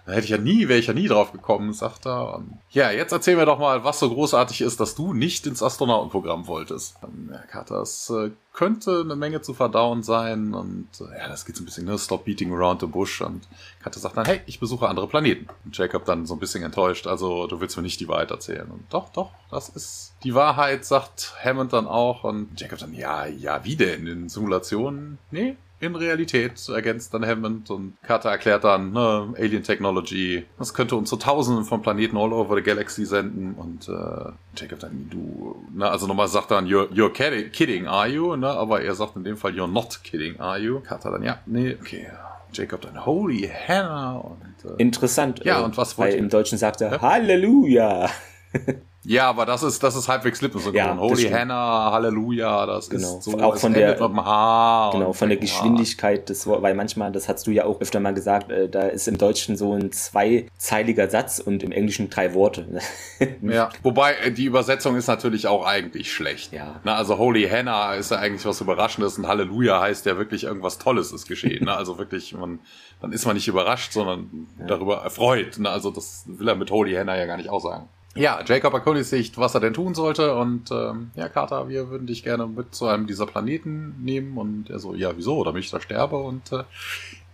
Da 0.06 0.12
hätte 0.12 0.26
ich 0.26 0.32
ja 0.32 0.38
nie, 0.38 0.68
wäre 0.68 0.80
ich 0.80 0.88
ja 0.88 0.94
nie 0.94 1.08
drauf 1.08 1.32
gekommen, 1.32 1.72
sagt 1.72 2.06
er. 2.06 2.36
Und, 2.36 2.58
ja, 2.72 2.92
jetzt 2.92 3.14
erzähl 3.14 3.38
mir 3.38 3.46
doch 3.46 3.58
mal, 3.58 3.86
was 3.86 4.00
so 4.00 4.10
großartig 4.10 4.60
ist, 4.62 4.82
dass 4.82 4.96
du 4.96 5.14
nicht 5.14 5.48
ins 5.48 5.64
Astronautenprogramm 5.64 6.48
wolltest. 6.48 6.98
Und, 7.04 7.30
ja, 7.32 7.40
Carter, 7.50 7.82
es 7.82 8.10
äh, 8.10 8.32
könnte 8.54 9.02
eine 9.02 9.16
Menge 9.16 9.42
zu 9.42 9.54
verdauen 9.54 10.04
sein. 10.04 10.54
Und 10.54 10.90
äh, 11.00 11.18
ja, 11.18 11.28
das 11.28 11.46
geht 11.46 11.56
so 11.56 11.64
ein 11.64 11.66
bisschen, 11.66 11.86
ne? 11.86 11.98
Stop 11.98 12.26
beating 12.26 12.54
around 12.54 12.82
the 12.82 12.88
bush. 12.88 13.22
Und 13.22 13.48
Carter 13.82 14.00
sagt 14.00 14.18
dann, 14.18 14.26
hey, 14.26 14.42
ich 14.46 14.60
besuche 14.60 14.90
andere 14.90 15.08
Planeten. 15.08 15.48
Und 15.66 15.78
Jacob 15.78 16.06
dann 16.06 16.26
so 16.26 16.34
ein 16.34 16.40
bisschen 16.40 16.64
enttäuscht, 16.64 17.08
also 17.08 17.48
du 17.48 17.60
willst 17.62 17.78
mir 17.78 17.84
nicht 17.84 18.00
die 18.00 18.08
Wahrheit 18.08 18.32
erzählen. 18.32 18.70
Und 18.70 18.84
doch, 18.90 19.10
doch, 19.10 19.32
das 19.50 19.70
ist 19.70 20.14
die 20.24 20.36
Wahrheit, 20.36 20.86
sagt 20.86 21.34
Hammond 21.44 21.74
dann 21.74 21.88
auch. 21.88 22.24
Und 22.24 22.60
Jacob 22.60 22.80
dann, 22.80 22.94
ja, 22.94 23.26
ja, 23.26 23.64
wie 23.64 23.76
denn? 23.76 24.08
In 24.08 24.30
Simulationen? 24.30 25.18
Nee, 25.32 25.56
in 25.82 25.96
Realität, 25.96 26.70
ergänzt 26.70 27.14
dann 27.14 27.26
Hammond 27.26 27.70
und 27.70 27.94
Carter 28.04 28.30
erklärt 28.30 28.64
dann, 28.64 28.92
ne, 28.92 29.34
Alien 29.38 29.64
Technology, 29.64 30.46
das 30.58 30.74
könnte 30.74 30.96
uns 30.96 31.10
zu 31.10 31.18
tausenden 31.18 31.66
von 31.66 31.82
Planeten 31.82 32.18
all 32.18 32.32
over 32.34 32.56
the 32.56 32.62
galaxy 32.62 33.06
senden 33.06 33.56
und 33.56 33.90
äh, 33.90 34.32
Jacob 34.56 34.80
dann, 34.80 35.10
du, 35.10 35.56
ne, 35.74 35.90
also 35.90 36.08
nochmal 36.08 36.28
sagt 36.28 36.52
dann, 36.52 36.68
you're, 36.68 36.88
you're 36.90 37.10
kidding, 37.10 37.88
are 37.88 38.08
you? 38.08 38.36
Ne, 38.36 38.48
aber 38.48 38.82
er 38.82 38.96
sagt 38.96 39.16
in 39.16 39.24
dem 39.24 39.38
Fall, 39.38 39.52
you're 39.52 39.68
not 39.68 40.00
kidding, 40.04 40.40
are 40.40 40.60
you? 40.60 40.80
Carter 40.82 41.12
dann, 41.12 41.24
ja, 41.24 41.40
nee, 41.46 41.76
okay, 41.80 42.08
Jacob 42.54 42.82
dann, 42.82 43.06
holy 43.06 43.50
Hannah 43.68 44.18
und 44.18 44.72
äh, 44.72 44.82
Interessant. 44.82 45.44
Ja, 45.44 45.62
äh, 45.62 45.64
und 45.64 45.78
was 45.78 45.98
wollte 45.98 46.14
Weil 46.14 46.20
im 46.20 46.30
Deutschen 46.30 46.58
sagt 46.58 46.82
er, 46.82 46.92
ja? 46.92 47.02
Halleluja. 47.02 48.10
Ja, 49.04 49.30
aber 49.30 49.48
das 49.48 49.64
ist, 49.64 49.82
das 49.82 49.96
ist 49.96 50.08
halbwegs 50.08 50.42
lippensynchron. 50.42 50.76
Ja, 50.76 50.98
Holy 50.98 51.24
Hannah, 51.24 51.92
Halleluja, 51.92 52.68
das 52.68 52.90
genau. 52.90 53.18
ist 53.18 53.24
so, 53.24 53.40
auch 53.40 53.58
von 53.58 53.74
der, 53.74 53.96
genau, 53.96 55.14
von 55.14 55.30
der 55.30 55.38
Geschwindigkeit 55.38 56.30
des 56.30 56.46
Wortes, 56.46 56.64
weil 56.64 56.76
manchmal, 56.76 57.12
das 57.12 57.28
hast 57.28 57.48
du 57.48 57.52
ja 57.52 57.66
auch 57.66 57.82
öfter 57.82 58.00
mal 58.00 58.14
gesagt, 58.14 58.52
äh, 58.52 58.70
da 58.70 58.82
ist 58.82 59.08
im 59.08 59.18
Deutschen 59.18 59.58
so 59.58 59.74
ein 59.74 59.92
zweizeiliger 59.92 61.10
Satz 61.10 61.40
und 61.40 61.64
im 61.64 61.72
Englischen 61.72 62.12
drei 62.12 62.36
Worte. 62.36 62.68
ja, 63.42 63.70
wobei 63.82 64.14
äh, 64.14 64.32
die 64.32 64.46
Übersetzung 64.46 64.96
ist 64.96 65.08
natürlich 65.08 65.48
auch 65.48 65.66
eigentlich 65.66 66.14
schlecht. 66.14 66.54
Ja. 66.54 66.80
Na, 66.84 66.96
also 66.96 67.18
Holy 67.18 67.50
Hannah 67.50 67.96
ist 67.96 68.12
ja 68.12 68.18
eigentlich 68.18 68.46
was 68.46 68.62
Überraschendes 68.62 69.18
und 69.18 69.28
Halleluja 69.28 69.82
heißt 69.82 70.06
ja 70.06 70.18
wirklich 70.18 70.44
irgendwas 70.44 70.78
Tolles 70.78 71.12
ist 71.12 71.28
geschehen. 71.28 71.66
ne? 71.66 71.76
Also 71.76 71.98
wirklich, 71.98 72.34
man, 72.34 72.60
dann 73.02 73.12
ist 73.14 73.26
man 73.26 73.36
nicht 73.36 73.48
überrascht, 73.48 73.94
sondern 73.94 74.48
ja. 74.60 74.68
darüber 74.68 75.02
erfreut. 75.02 75.58
Ne? 75.58 75.70
Also 75.70 75.90
das 75.90 76.26
will 76.28 76.48
er 76.48 76.56
mit 76.56 76.70
Holy 76.70 76.94
Hannah 76.94 77.18
ja 77.18 77.26
gar 77.26 77.38
nicht 77.38 77.50
aussagen. 77.50 77.90
Ja, 78.16 78.44
Jacob 78.46 78.74
erkundigt 78.74 79.08
sich, 79.10 79.38
was 79.38 79.54
er 79.54 79.62
denn 79.62 79.74
tun 79.74 79.96
sollte 79.96 80.36
und 80.36 80.70
ähm, 80.72 81.12
ja, 81.16 81.30
Carter, 81.30 81.70
wir 81.70 81.90
würden 81.90 82.08
dich 82.08 82.24
gerne 82.24 82.46
mit 82.46 82.76
zu 82.76 82.88
einem 82.88 83.08
dieser 83.08 83.26
Planeten 83.26 83.96
nehmen 84.04 84.38
und 84.38 84.70
er 84.70 84.80
so, 84.80 84.94
ja, 84.94 85.16
wieso, 85.16 85.44
damit 85.44 85.64
ich 85.64 85.72
da 85.72 85.80
sterbe 85.80 86.18
und 86.18 86.52
äh, 86.52 86.64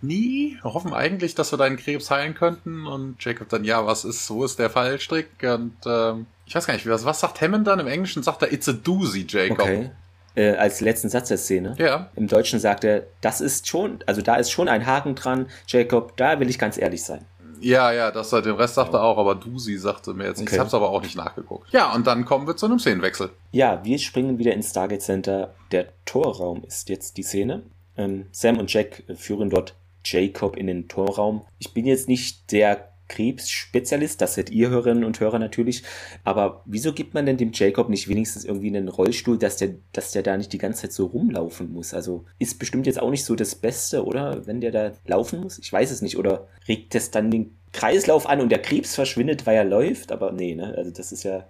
nie 0.02 0.56
hoffen 0.62 0.92
eigentlich, 0.92 1.34
dass 1.34 1.52
wir 1.52 1.58
deinen 1.58 1.76
Krebs 1.76 2.10
heilen 2.10 2.34
könnten 2.34 2.86
und 2.86 3.16
Jacob 3.24 3.48
dann, 3.48 3.64
ja, 3.64 3.84
was 3.86 4.04
ist, 4.04 4.30
wo 4.30 4.44
ist 4.44 4.60
der 4.60 4.70
Fallstrick 4.70 5.28
und 5.42 5.74
ähm, 5.84 6.26
ich 6.46 6.54
weiß 6.54 6.66
gar 6.66 6.74
nicht, 6.74 6.88
was, 6.88 7.04
was 7.04 7.20
sagt 7.20 7.40
Hammond 7.40 7.66
dann? 7.66 7.80
Im 7.80 7.88
Englischen 7.88 8.22
sagt 8.22 8.42
er, 8.42 8.52
it's 8.52 8.68
a 8.68 8.72
doozy, 8.72 9.26
Jacob. 9.28 9.60
Okay. 9.60 9.90
Äh, 10.36 10.54
als 10.54 10.80
letzten 10.80 11.08
Satz 11.08 11.28
der 11.28 11.38
Szene. 11.38 11.74
Ja. 11.78 12.10
Im 12.14 12.28
Deutschen 12.28 12.60
sagt 12.60 12.84
er, 12.84 13.02
das 13.20 13.40
ist 13.40 13.66
schon, 13.66 13.98
also 14.06 14.22
da 14.22 14.36
ist 14.36 14.52
schon 14.52 14.68
ein 14.68 14.86
Haken 14.86 15.16
dran, 15.16 15.48
Jacob, 15.66 16.16
da 16.16 16.38
will 16.38 16.48
ich 16.48 16.60
ganz 16.60 16.78
ehrlich 16.78 17.02
sein. 17.02 17.24
Ja, 17.60 17.92
ja, 17.92 18.10
das 18.10 18.30
den 18.30 18.54
Rest 18.54 18.74
sagte 18.74 18.98
er 18.98 19.04
auch, 19.04 19.18
aber 19.18 19.34
Dusi 19.34 19.76
sagte 19.76 20.14
mir 20.14 20.24
jetzt 20.24 20.38
nichts. 20.38 20.52
Okay. 20.52 20.56
Ich 20.56 20.60
hab's 20.60 20.74
aber 20.74 20.90
auch 20.90 21.02
nicht 21.02 21.16
nachgeguckt. 21.16 21.72
Ja, 21.72 21.92
und 21.94 22.06
dann 22.06 22.24
kommen 22.24 22.46
wir 22.46 22.56
zu 22.56 22.66
einem 22.66 22.78
Szenenwechsel. 22.78 23.30
Ja, 23.52 23.84
wir 23.84 23.98
springen 23.98 24.38
wieder 24.38 24.52
ins 24.52 24.70
Stargate 24.70 25.02
Center. 25.02 25.54
Der 25.72 25.88
Torraum 26.04 26.64
ist 26.64 26.88
jetzt 26.88 27.16
die 27.16 27.22
Szene. 27.22 27.62
Ähm, 27.96 28.26
Sam 28.32 28.58
und 28.58 28.72
Jack 28.72 29.02
führen 29.16 29.50
dort 29.50 29.74
Jacob 30.04 30.56
in 30.56 30.66
den 30.66 30.88
Torraum. 30.88 31.42
Ich 31.58 31.74
bin 31.74 31.86
jetzt 31.86 32.08
nicht 32.08 32.52
der 32.52 32.87
Krebsspezialist, 33.08 34.20
das 34.20 34.34
seid 34.34 34.50
ihr 34.50 34.70
Hörerinnen 34.70 35.04
und 35.04 35.18
Hörer 35.20 35.38
natürlich. 35.38 35.82
Aber 36.24 36.62
wieso 36.66 36.92
gibt 36.92 37.14
man 37.14 37.26
denn 37.26 37.36
dem 37.36 37.52
Jacob 37.52 37.88
nicht 37.88 38.08
wenigstens 38.08 38.44
irgendwie 38.44 38.68
einen 38.68 38.88
Rollstuhl, 38.88 39.38
dass 39.38 39.56
der, 39.56 39.74
dass 39.92 40.12
der 40.12 40.22
da 40.22 40.36
nicht 40.36 40.52
die 40.52 40.58
ganze 40.58 40.82
Zeit 40.82 40.92
so 40.92 41.06
rumlaufen 41.06 41.72
muss? 41.72 41.94
Also 41.94 42.24
ist 42.38 42.58
bestimmt 42.58 42.86
jetzt 42.86 43.00
auch 43.00 43.10
nicht 43.10 43.24
so 43.24 43.34
das 43.34 43.54
Beste, 43.54 44.04
oder? 44.04 44.46
Wenn 44.46 44.60
der 44.60 44.70
da 44.70 44.92
laufen 45.06 45.40
muss? 45.40 45.58
Ich 45.58 45.72
weiß 45.72 45.90
es 45.90 46.02
nicht. 46.02 46.18
Oder 46.18 46.48
regt 46.68 46.94
das 46.94 47.10
dann 47.10 47.30
den 47.30 47.56
Kreislauf 47.72 48.28
an 48.28 48.40
und 48.40 48.50
der 48.50 48.62
Krebs 48.62 48.94
verschwindet, 48.94 49.46
weil 49.46 49.56
er 49.56 49.64
läuft? 49.64 50.12
Aber 50.12 50.32
nee, 50.32 50.54
ne? 50.54 50.74
Also 50.76 50.90
das 50.90 51.12
ist 51.12 51.24
ja. 51.24 51.48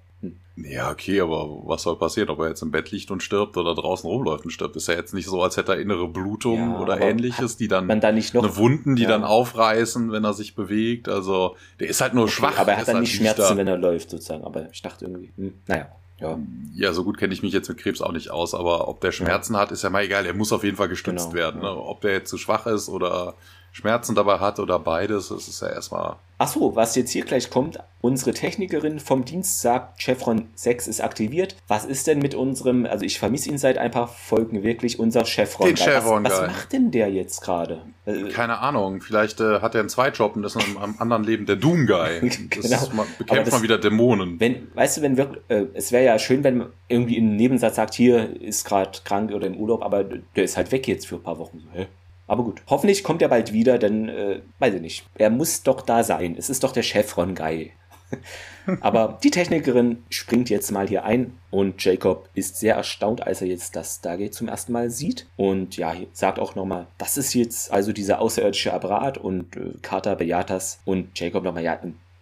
Ja, 0.64 0.90
okay, 0.90 1.20
aber 1.20 1.62
was 1.64 1.82
soll 1.82 1.96
passieren, 1.96 2.30
ob 2.30 2.40
er 2.40 2.48
jetzt 2.48 2.62
im 2.62 2.70
Bett 2.70 2.90
liegt 2.90 3.10
und 3.10 3.22
stirbt 3.22 3.56
oder 3.56 3.74
draußen 3.74 4.08
rumläuft 4.08 4.44
und 4.44 4.50
stirbt? 4.50 4.76
Ist 4.76 4.88
ja 4.88 4.94
jetzt 4.94 5.14
nicht 5.14 5.26
so, 5.26 5.42
als 5.42 5.56
hätte 5.56 5.72
er 5.72 5.80
innere 5.80 6.08
Blutung 6.08 6.72
ja, 6.72 6.80
oder 6.80 7.00
ähnliches, 7.00 7.56
die 7.56 7.68
dann 7.68 7.86
man 7.86 8.00
da 8.00 8.12
nicht 8.12 8.34
noch, 8.34 8.42
eine 8.42 8.56
Wunden, 8.56 8.96
die 8.96 9.02
ja. 9.02 9.08
dann 9.08 9.24
aufreißen, 9.24 10.10
wenn 10.10 10.24
er 10.24 10.32
sich 10.32 10.54
bewegt. 10.54 11.08
Also 11.08 11.56
der 11.80 11.88
ist 11.88 12.00
halt 12.00 12.14
nur 12.14 12.24
okay, 12.24 12.32
schwach. 12.32 12.58
Aber 12.58 12.72
er 12.72 12.78
hat 12.78 12.88
dann 12.88 12.96
halt 12.96 13.02
nicht 13.02 13.14
Schmerzen, 13.14 13.40
da. 13.40 13.56
wenn 13.56 13.68
er 13.68 13.78
läuft, 13.78 14.10
sozusagen. 14.10 14.44
Aber 14.44 14.68
ich 14.72 14.82
dachte 14.82 15.04
irgendwie, 15.04 15.32
hm, 15.36 15.54
naja. 15.66 15.88
Ja. 16.20 16.36
ja, 16.74 16.92
so 16.92 17.04
gut 17.04 17.16
kenne 17.16 17.32
ich 17.32 17.44
mich 17.44 17.52
jetzt 17.52 17.68
mit 17.68 17.78
Krebs 17.78 18.00
auch 18.00 18.10
nicht 18.10 18.30
aus, 18.30 18.52
aber 18.52 18.88
ob 18.88 19.00
der 19.00 19.12
Schmerzen 19.12 19.54
ja. 19.54 19.60
hat, 19.60 19.70
ist 19.70 19.84
ja 19.84 19.90
mal 19.90 20.02
egal. 20.02 20.26
Er 20.26 20.34
muss 20.34 20.52
auf 20.52 20.64
jeden 20.64 20.76
Fall 20.76 20.88
gestützt 20.88 21.30
genau, 21.30 21.34
werden. 21.34 21.60
Ne? 21.60 21.70
Ob 21.70 22.00
der 22.00 22.10
jetzt 22.12 22.28
zu 22.28 22.38
schwach 22.38 22.66
ist 22.66 22.88
oder 22.88 23.34
Schmerzen 23.78 24.16
dabei 24.16 24.40
hat 24.40 24.58
oder 24.58 24.80
beides, 24.80 25.28
das 25.28 25.46
ist 25.46 25.62
ja 25.62 25.68
erstmal. 25.68 26.16
Achso, 26.38 26.74
was 26.74 26.96
jetzt 26.96 27.10
hier 27.10 27.24
gleich 27.24 27.48
kommt, 27.48 27.78
unsere 28.00 28.32
Technikerin 28.32 28.98
vom 28.98 29.24
Dienst 29.24 29.60
sagt, 29.60 30.00
Chevron 30.00 30.48
6 30.54 30.88
ist 30.88 31.00
aktiviert. 31.00 31.56
Was 31.68 31.84
ist 31.84 32.06
denn 32.08 32.18
mit 32.18 32.34
unserem, 32.34 32.86
also 32.86 33.04
ich 33.04 33.18
vermisse 33.18 33.50
ihn 33.50 33.58
seit 33.58 33.78
ein 33.78 33.90
paar 33.90 34.08
Folgen 34.08 34.64
wirklich, 34.64 34.98
unser 34.98 35.24
Chevron. 35.24 35.68
Den 35.68 35.76
Chevron 35.76 36.24
was, 36.24 36.32
was 36.32 36.46
macht 36.48 36.72
denn 36.72 36.90
der 36.90 37.10
jetzt 37.10 37.40
gerade? 37.40 37.82
Äh, 38.04 38.30
Keine 38.30 38.58
Ahnung, 38.58 39.00
vielleicht 39.00 39.40
äh, 39.40 39.60
hat 39.60 39.74
er 39.74 39.80
einen 39.80 39.88
Zweitjob 39.88 40.34
und 40.34 40.44
ist 40.44 40.56
in 40.56 40.76
einem 40.76 40.96
anderen 40.98 41.22
Leben 41.22 41.46
der 41.46 41.56
Doom 41.56 41.86
Guy. 41.86 42.20
Das 42.48 42.64
genau. 42.64 42.82
Ist, 42.82 42.94
man 42.94 43.06
bekämpft 43.18 43.46
das, 43.46 43.54
man 43.54 43.62
wieder 43.62 43.78
Dämonen. 43.78 44.40
Wenn, 44.40 44.68
weißt 44.74 44.98
du, 44.98 45.02
wenn 45.02 45.16
wir, 45.16 45.36
äh, 45.48 45.66
es 45.74 45.92
wäre 45.92 46.04
ja 46.04 46.18
schön, 46.18 46.42
wenn 46.42 46.58
man 46.58 46.68
irgendwie 46.88 47.16
im 47.16 47.36
Nebensatz 47.36 47.76
sagt, 47.76 47.94
hier 47.94 48.40
ist 48.40 48.64
gerade 48.64 48.98
krank 49.04 49.32
oder 49.32 49.46
im 49.46 49.56
Urlaub, 49.56 49.82
aber 49.82 50.04
der 50.04 50.44
ist 50.44 50.56
halt 50.56 50.72
weg 50.72 50.88
jetzt 50.88 51.06
für 51.06 51.16
ein 51.16 51.22
paar 51.22 51.38
Wochen. 51.38 51.60
So, 51.60 51.78
hä? 51.78 51.86
Aber 52.28 52.44
gut, 52.44 52.62
hoffentlich 52.68 53.02
kommt 53.02 53.22
er 53.22 53.28
bald 53.28 53.52
wieder, 53.52 53.78
denn, 53.78 54.08
äh, 54.08 54.40
weiß 54.58 54.74
ich 54.74 54.80
nicht, 54.80 55.06
er 55.16 55.30
muss 55.30 55.62
doch 55.62 55.80
da 55.80 56.04
sein. 56.04 56.36
Es 56.38 56.50
ist 56.50 56.62
doch 56.62 56.72
der 56.72 56.82
Chef 56.82 57.08
von 57.08 57.34
Guy. 57.34 57.72
Aber 58.80 59.18
die 59.22 59.30
Technikerin 59.30 60.04
springt 60.10 60.50
jetzt 60.50 60.70
mal 60.70 60.86
hier 60.86 61.04
ein 61.04 61.38
und 61.50 61.82
Jacob 61.82 62.28
ist 62.34 62.56
sehr 62.56 62.74
erstaunt, 62.74 63.26
als 63.26 63.40
er 63.40 63.48
jetzt 63.48 63.76
das 63.76 63.96
Stargate 63.96 64.34
zum 64.34 64.48
ersten 64.48 64.72
Mal 64.72 64.90
sieht. 64.90 65.26
Und 65.36 65.76
ja, 65.76 65.94
sagt 66.12 66.38
auch 66.38 66.54
nochmal, 66.54 66.86
das 66.98 67.16
ist 67.16 67.34
jetzt 67.34 67.72
also 67.72 67.92
dieser 67.92 68.20
außerirdische 68.20 68.72
Apparat 68.72 69.18
und 69.18 69.56
äh, 69.56 69.72
Carter 69.82 70.16
bejaht 70.16 70.50
das. 70.50 70.80
Und 70.84 71.18
Jacob 71.18 71.44
nochmal, 71.44 71.64
ja, 71.64 71.80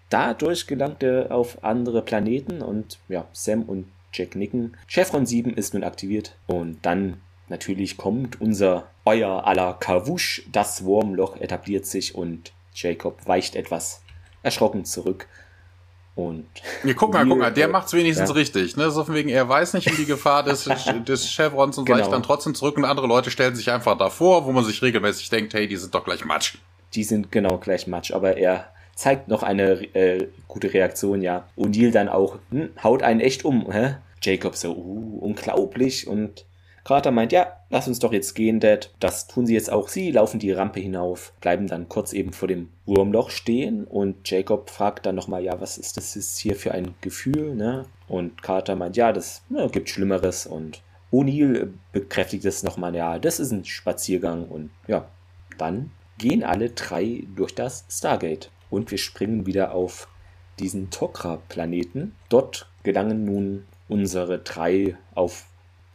dadurch 0.08 0.66
gelangt 0.68 1.02
er 1.02 1.32
auf 1.32 1.64
andere 1.64 2.02
Planeten 2.02 2.62
und 2.62 2.98
ja, 3.08 3.26
Sam 3.32 3.62
und 3.62 3.86
Jack 4.12 4.36
nicken. 4.36 4.76
Chevron 4.86 5.26
7 5.26 5.54
ist 5.54 5.74
nun 5.74 5.84
aktiviert 5.84 6.36
und 6.46 6.78
dann 6.82 7.20
natürlich 7.48 7.96
kommt 7.96 8.40
unser 8.40 8.88
euer 9.04 9.46
aller 9.46 9.74
Kawusch. 9.74 10.42
Das 10.50 10.84
Wurmloch 10.84 11.40
etabliert 11.40 11.86
sich 11.86 12.14
und 12.14 12.52
Jacob 12.74 13.26
weicht 13.26 13.56
etwas 13.56 14.02
erschrocken 14.42 14.84
zurück 14.84 15.26
und 16.16 16.46
ja, 16.82 16.94
guck 16.94 17.12
mal, 17.12 17.26
guck 17.26 17.38
mal, 17.38 17.52
der 17.52 17.68
macht 17.68 17.88
es 17.88 17.92
wenigstens 17.92 18.30
ja. 18.30 18.34
richtig. 18.34 18.74
Ne? 18.78 18.90
So 18.90 19.04
von 19.04 19.14
wegen, 19.14 19.28
er 19.28 19.46
weiß 19.50 19.74
nicht 19.74 19.90
um 19.90 19.96
die 19.98 20.06
Gefahr 20.06 20.42
des, 20.42 20.64
des 21.06 21.30
Chevrons 21.30 21.76
und 21.76 21.84
genau. 21.84 21.98
weicht 21.98 22.10
dann 22.10 22.22
trotzdem 22.22 22.54
zurück 22.54 22.78
und 22.78 22.86
andere 22.86 23.06
Leute 23.06 23.30
stellen 23.30 23.54
sich 23.54 23.70
einfach 23.70 23.98
davor, 23.98 24.46
wo 24.46 24.52
man 24.52 24.64
sich 24.64 24.80
regelmäßig 24.80 25.28
denkt, 25.28 25.52
hey, 25.52 25.68
die 25.68 25.76
sind 25.76 25.94
doch 25.94 26.04
gleich 26.04 26.24
Matsch. 26.24 26.56
Die 26.94 27.04
sind 27.04 27.30
genau 27.30 27.58
gleich 27.58 27.86
Matsch, 27.86 28.12
aber 28.12 28.38
er 28.38 28.72
zeigt 28.94 29.28
noch 29.28 29.42
eine 29.42 29.72
äh, 29.94 30.28
gute 30.48 30.72
Reaktion, 30.72 31.20
ja. 31.20 31.46
O'Neill 31.54 31.90
dann 31.90 32.08
auch, 32.08 32.38
hm, 32.50 32.70
haut 32.82 33.02
einen 33.02 33.20
echt 33.20 33.44
um, 33.44 33.70
hä? 33.70 33.96
Jacob 34.22 34.56
so, 34.56 34.72
uh, 34.72 35.18
unglaublich 35.20 36.08
und 36.08 36.46
Carter 36.86 37.10
meint, 37.10 37.32
ja, 37.32 37.52
lass 37.68 37.88
uns 37.88 37.98
doch 37.98 38.12
jetzt 38.12 38.34
gehen, 38.34 38.60
Dad. 38.60 38.94
Das 39.00 39.26
tun 39.26 39.44
sie 39.44 39.54
jetzt 39.54 39.72
auch. 39.72 39.88
Sie 39.88 40.12
laufen 40.12 40.38
die 40.38 40.52
Rampe 40.52 40.78
hinauf, 40.78 41.32
bleiben 41.40 41.66
dann 41.66 41.88
kurz 41.88 42.12
eben 42.12 42.32
vor 42.32 42.46
dem 42.46 42.68
Wurmloch 42.84 43.30
stehen 43.30 43.82
und 43.82 44.30
Jacob 44.30 44.70
fragt 44.70 45.04
dann 45.04 45.16
nochmal, 45.16 45.42
ja, 45.42 45.60
was 45.60 45.78
ist 45.78 45.96
das 45.96 46.14
jetzt 46.14 46.38
hier 46.38 46.54
für 46.54 46.70
ein 46.70 46.94
Gefühl, 47.00 47.56
ne? 47.56 47.86
Und 48.06 48.40
Carter 48.40 48.76
meint, 48.76 48.96
ja, 48.96 49.12
das 49.12 49.42
ja, 49.50 49.66
gibt 49.66 49.90
Schlimmeres 49.90 50.46
und 50.46 50.80
O'Neill 51.10 51.72
bekräftigt 51.90 52.44
es 52.44 52.62
nochmal, 52.62 52.94
ja, 52.94 53.18
das 53.18 53.40
ist 53.40 53.50
ein 53.50 53.64
Spaziergang 53.64 54.46
und 54.46 54.70
ja, 54.86 55.08
dann 55.58 55.90
gehen 56.18 56.44
alle 56.44 56.70
drei 56.70 57.24
durch 57.34 57.52
das 57.52 57.84
Stargate 57.90 58.52
und 58.70 58.92
wir 58.92 58.98
springen 58.98 59.44
wieder 59.44 59.74
auf 59.74 60.06
diesen 60.60 60.90
Tokra-Planeten. 60.90 62.14
Dort 62.28 62.70
gelangen 62.84 63.24
nun 63.24 63.64
unsere 63.88 64.38
drei 64.38 64.96
auf 65.16 65.46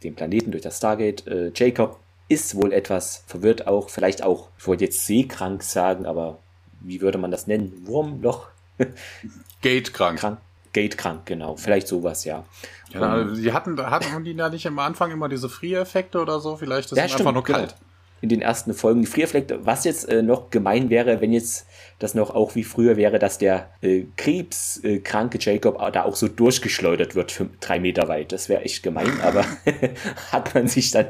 den 0.02 0.14
Planeten 0.14 0.50
durch 0.50 0.62
das 0.62 0.78
Stargate. 0.78 1.26
Äh, 1.26 1.52
Jacob 1.54 1.98
ist 2.28 2.54
wohl 2.54 2.72
etwas 2.72 3.24
verwirrt 3.26 3.66
auch, 3.66 3.90
vielleicht 3.90 4.22
auch, 4.22 4.48
ich 4.58 4.66
wollte 4.66 4.84
jetzt 4.84 5.06
seekrank 5.06 5.62
sagen, 5.62 6.06
aber 6.06 6.38
wie 6.80 7.00
würde 7.00 7.18
man 7.18 7.30
das 7.30 7.46
nennen? 7.46 7.72
Wurmloch? 7.84 8.48
Gatekrank. 9.62 10.18
Krank. 10.18 10.38
Gatekrank, 10.72 11.26
genau. 11.26 11.56
Vielleicht 11.56 11.88
sowas, 11.88 12.24
ja. 12.24 12.44
Ja, 12.92 13.20
um, 13.20 13.34
die 13.34 13.52
hatten, 13.52 13.78
hatten 13.78 14.24
die 14.24 14.34
da 14.34 14.48
nicht 14.48 14.66
am 14.66 14.78
Anfang 14.78 15.10
immer 15.10 15.28
diese 15.28 15.48
Friereffekte 15.48 16.20
oder 16.20 16.40
so? 16.40 16.56
Vielleicht 16.56 16.86
ist 16.86 16.92
es 16.92 16.98
einfach 16.98 17.18
stimmt, 17.18 17.34
nur 17.34 17.44
kalt. 17.44 17.70
Genau 17.70 17.92
in 18.22 18.28
den 18.28 18.40
ersten 18.40 18.72
Folgen 18.72 19.02
die 19.02 19.06
Frierfleckte. 19.08 19.66
Was 19.66 19.84
jetzt 19.84 20.08
äh, 20.08 20.22
noch 20.22 20.48
gemein 20.48 20.88
wäre, 20.88 21.20
wenn 21.20 21.32
jetzt 21.32 21.66
das 22.02 22.14
noch 22.14 22.34
auch 22.34 22.54
wie 22.54 22.64
früher 22.64 22.96
wäre, 22.96 23.18
dass 23.18 23.38
der 23.38 23.70
äh, 23.80 24.04
krebskranke 24.16 25.38
Jacob 25.40 25.78
da 25.92 26.04
auch 26.04 26.16
so 26.16 26.28
durchgeschleudert 26.28 27.14
wird 27.14 27.30
für 27.30 27.48
drei 27.60 27.78
Meter 27.78 28.08
weit. 28.08 28.32
Das 28.32 28.48
wäre 28.48 28.62
echt 28.62 28.82
gemein, 28.82 29.20
aber 29.22 29.44
hat 30.32 30.54
man 30.54 30.68
sich 30.68 30.90
dann 30.90 31.06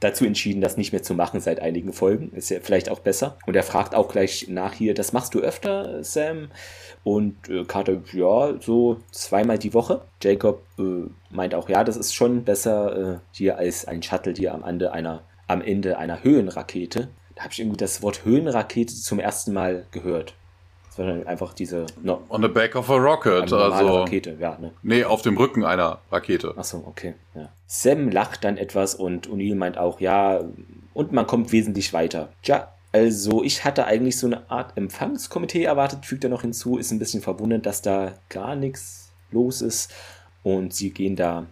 dazu 0.00 0.24
entschieden, 0.24 0.60
das 0.60 0.76
nicht 0.76 0.92
mehr 0.92 1.02
zu 1.02 1.14
machen 1.14 1.40
seit 1.40 1.60
einigen 1.60 1.92
Folgen. 1.92 2.32
Ist 2.32 2.50
ja 2.50 2.58
vielleicht 2.60 2.88
auch 2.88 3.00
besser. 3.00 3.38
Und 3.46 3.54
er 3.54 3.62
fragt 3.62 3.94
auch 3.94 4.08
gleich 4.08 4.46
nach 4.48 4.72
hier, 4.72 4.94
das 4.94 5.12
machst 5.12 5.34
du 5.34 5.40
öfter, 5.40 6.02
Sam? 6.02 6.48
Und 7.04 7.48
äh, 7.48 7.64
Carter, 7.64 8.02
ja, 8.12 8.54
so 8.60 8.98
zweimal 9.12 9.58
die 9.58 9.74
Woche. 9.74 10.02
Jacob 10.22 10.62
äh, 10.78 11.08
meint 11.30 11.54
auch, 11.54 11.68
ja, 11.68 11.84
das 11.84 11.96
ist 11.96 12.14
schon 12.14 12.44
besser 12.44 13.14
äh, 13.14 13.18
hier 13.32 13.58
als 13.58 13.86
ein 13.86 14.02
Shuttle 14.02 14.34
hier 14.36 14.54
am 14.54 14.64
Ende 14.64 14.92
einer 14.92 15.22
am 15.46 15.62
Ende 15.62 15.98
einer 15.98 16.22
Höhenrakete. 16.22 17.08
Da 17.34 17.44
habe 17.44 17.52
ich 17.52 17.60
irgendwie 17.60 17.76
das 17.76 18.02
Wort 18.02 18.24
Höhenrakete 18.24 18.94
zum 18.94 19.18
ersten 19.18 19.52
Mal 19.52 19.86
gehört. 19.90 20.34
Das 20.88 20.98
war 20.98 21.06
dann 21.06 21.26
einfach 21.26 21.54
diese. 21.54 21.86
No, 22.02 22.22
On 22.28 22.40
the 22.40 22.48
back 22.48 22.76
of 22.76 22.88
a 22.88 22.94
rocket, 22.94 23.52
also. 23.52 23.98
Rakete, 23.98 24.36
ja, 24.38 24.56
ne? 24.60 24.70
Nee, 24.82 25.04
auf 25.04 25.22
dem 25.22 25.36
Rücken 25.36 25.64
einer 25.64 25.98
Rakete. 26.12 26.56
Achso, 26.56 26.84
okay. 26.86 27.14
Ja. 27.34 27.48
Sam 27.66 28.10
lacht 28.10 28.44
dann 28.44 28.56
etwas 28.56 28.94
und 28.94 29.28
O'Neill 29.28 29.56
meint 29.56 29.76
auch, 29.76 29.98
ja, 30.00 30.44
und 30.92 31.10
man 31.10 31.26
kommt 31.26 31.50
wesentlich 31.50 31.92
weiter. 31.92 32.28
Tja, 32.42 32.72
also 32.92 33.42
ich 33.42 33.64
hatte 33.64 33.86
eigentlich 33.86 34.16
so 34.16 34.28
eine 34.28 34.48
Art 34.48 34.76
Empfangskomitee 34.76 35.64
erwartet, 35.64 36.06
fügt 36.06 36.22
er 36.22 36.30
noch 36.30 36.42
hinzu, 36.42 36.78
ist 36.78 36.92
ein 36.92 37.00
bisschen 37.00 37.22
verwundert, 37.22 37.66
dass 37.66 37.82
da 37.82 38.12
gar 38.28 38.54
nichts 38.54 39.10
los 39.32 39.62
ist. 39.62 39.92
Und 40.44 40.72
sie 40.74 40.90
gehen 40.90 41.16
da 41.16 41.46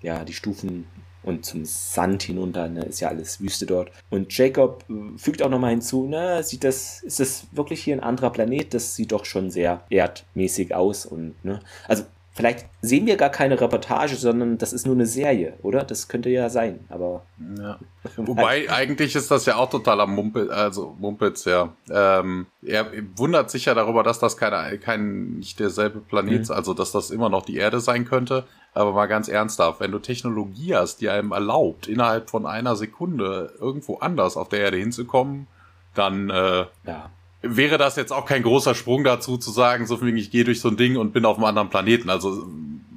ja 0.00 0.24
die 0.24 0.32
Stufen 0.32 0.86
und 1.26 1.44
zum 1.44 1.64
Sand 1.64 2.22
hinunter, 2.22 2.68
ne, 2.68 2.84
ist 2.84 3.00
ja 3.00 3.08
alles 3.08 3.40
Wüste 3.40 3.66
dort. 3.66 3.90
Und 4.08 4.36
Jacob 4.36 4.84
äh, 4.88 5.18
fügt 5.18 5.42
auch 5.42 5.50
nochmal 5.50 5.72
hinzu, 5.72 6.06
na, 6.08 6.42
sieht 6.42 6.64
das, 6.64 7.02
ist 7.02 7.20
das 7.20 7.48
wirklich 7.52 7.82
hier 7.82 7.96
ein 7.96 8.00
anderer 8.00 8.30
Planet? 8.30 8.72
Das 8.72 8.94
sieht 8.94 9.12
doch 9.12 9.24
schon 9.24 9.50
sehr 9.50 9.84
erdmäßig 9.90 10.74
aus 10.74 11.04
und, 11.04 11.44
ne, 11.44 11.60
also 11.88 12.04
Vielleicht 12.36 12.66
sehen 12.82 13.06
wir 13.06 13.16
gar 13.16 13.30
keine 13.30 13.58
Reportage, 13.58 14.14
sondern 14.14 14.58
das 14.58 14.74
ist 14.74 14.84
nur 14.84 14.94
eine 14.94 15.06
Serie, 15.06 15.54
oder? 15.62 15.84
Das 15.84 16.06
könnte 16.06 16.28
ja 16.28 16.50
sein, 16.50 16.80
aber. 16.90 17.24
Ja. 17.58 17.78
Wobei, 18.18 18.70
eigentlich 18.70 19.16
ist 19.16 19.30
das 19.30 19.46
ja 19.46 19.56
auch 19.56 19.70
totaler 19.70 20.06
Mumpel, 20.06 20.50
also 20.50 20.94
Mumpitz, 20.98 21.46
ja. 21.46 21.72
Ähm, 21.90 22.44
er 22.60 22.92
wundert 23.16 23.50
sich 23.50 23.64
ja 23.64 23.72
darüber, 23.72 24.02
dass 24.02 24.18
das 24.18 24.36
keine, 24.36 24.76
kein, 24.76 25.38
nicht 25.38 25.58
derselbe 25.58 26.00
Planet 26.00 26.42
ist, 26.42 26.50
mhm. 26.50 26.56
also 26.56 26.74
dass 26.74 26.92
das 26.92 27.10
immer 27.10 27.30
noch 27.30 27.46
die 27.46 27.56
Erde 27.56 27.80
sein 27.80 28.04
könnte. 28.04 28.44
Aber 28.74 28.92
mal 28.92 29.06
ganz 29.06 29.28
ernsthaft, 29.28 29.80
wenn 29.80 29.92
du 29.92 29.98
Technologie 29.98 30.74
hast, 30.74 31.00
die 31.00 31.08
einem 31.08 31.32
erlaubt, 31.32 31.88
innerhalb 31.88 32.28
von 32.28 32.44
einer 32.44 32.76
Sekunde 32.76 33.54
irgendwo 33.58 33.96
anders 33.96 34.36
auf 34.36 34.50
der 34.50 34.60
Erde 34.60 34.76
hinzukommen, 34.76 35.46
dann 35.94 36.28
äh, 36.28 36.66
ja 36.84 37.10
wäre 37.48 37.78
das 37.78 37.96
jetzt 37.96 38.12
auch 38.12 38.24
kein 38.24 38.42
großer 38.42 38.74
Sprung 38.74 39.04
dazu 39.04 39.36
zu 39.36 39.50
sagen, 39.50 39.86
so 39.86 40.02
wie 40.02 40.18
ich 40.18 40.30
gehe 40.30 40.44
durch 40.44 40.60
so 40.60 40.68
ein 40.68 40.76
Ding 40.76 40.96
und 40.96 41.12
bin 41.12 41.24
auf 41.24 41.36
einem 41.36 41.44
anderen 41.44 41.70
Planeten. 41.70 42.10
Also 42.10 42.46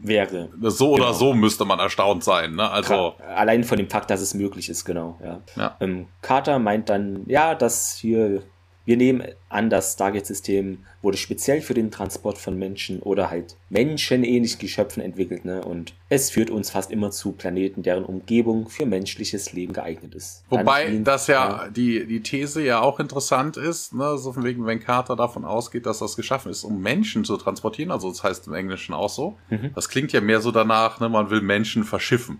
wäre 0.01 0.49
so 0.61 0.93
genau. 0.93 1.05
oder 1.05 1.13
so 1.13 1.33
müsste 1.33 1.65
man 1.65 1.79
erstaunt 1.79 2.23
sein. 2.23 2.55
Ne? 2.55 2.69
Also 2.69 3.15
allein 3.35 3.63
von 3.63 3.77
dem 3.77 3.89
Fakt, 3.89 4.09
dass 4.09 4.21
es 4.21 4.33
möglich 4.33 4.69
ist, 4.69 4.85
genau. 4.85 5.19
Ja. 5.23 5.41
ja. 5.55 5.77
Ähm, 5.79 6.07
Carter 6.21 6.59
meint 6.59 6.89
dann, 6.89 7.23
ja, 7.27 7.55
dass 7.55 7.95
hier 7.95 8.43
wir 8.89 8.97
nehmen 8.97 9.23
an, 9.49 9.69
das 9.69 9.93
Stargate-System 9.93 10.79
wurde 11.03 11.15
speziell 11.15 11.61
für 11.61 11.75
den 11.75 11.91
Transport 11.91 12.39
von 12.39 12.57
Menschen 12.57 13.01
oder 13.01 13.29
halt 13.29 13.55
menschenähnlichen 13.69 14.57
Geschöpfen 14.57 15.03
entwickelt, 15.03 15.45
ne? 15.45 15.63
Und 15.63 15.93
es 16.09 16.31
führt 16.31 16.49
uns 16.49 16.71
fast 16.71 16.89
immer 16.89 17.11
zu 17.11 17.33
Planeten, 17.33 17.83
deren 17.83 18.03
Umgebung 18.03 18.67
für 18.67 18.87
menschliches 18.87 19.53
Leben 19.53 19.73
geeignet 19.73 20.15
ist. 20.15 20.43
Wobei 20.49 20.87
ihn, 20.87 21.03
das 21.03 21.27
ja, 21.27 21.65
ja, 21.65 21.69
die, 21.69 22.07
die 22.07 22.21
These 22.21 22.63
ja 22.63 22.81
auch 22.81 22.99
interessant 22.99 23.57
ist, 23.57 23.93
ne? 23.93 24.17
So 24.17 24.33
von 24.33 24.43
wegen, 24.43 24.65
wenn 24.65 24.79
Carter 24.79 25.15
davon 25.15 25.45
ausgeht, 25.45 25.85
dass 25.85 25.99
das 25.99 26.15
geschaffen 26.15 26.49
ist, 26.49 26.63
um 26.63 26.81
Menschen 26.81 27.25
zu 27.25 27.37
transportieren, 27.37 27.91
also 27.91 28.09
das 28.09 28.23
heißt 28.23 28.47
im 28.47 28.55
Englischen 28.55 28.95
auch 28.95 29.09
so. 29.09 29.37
Mhm. 29.51 29.69
Das 29.75 29.89
klingt 29.89 30.13
ja 30.13 30.21
mehr 30.21 30.41
so 30.41 30.49
danach, 30.49 30.99
ne? 30.99 31.09
Man 31.09 31.29
will 31.29 31.41
Menschen 31.41 31.83
verschiffen. 31.83 32.39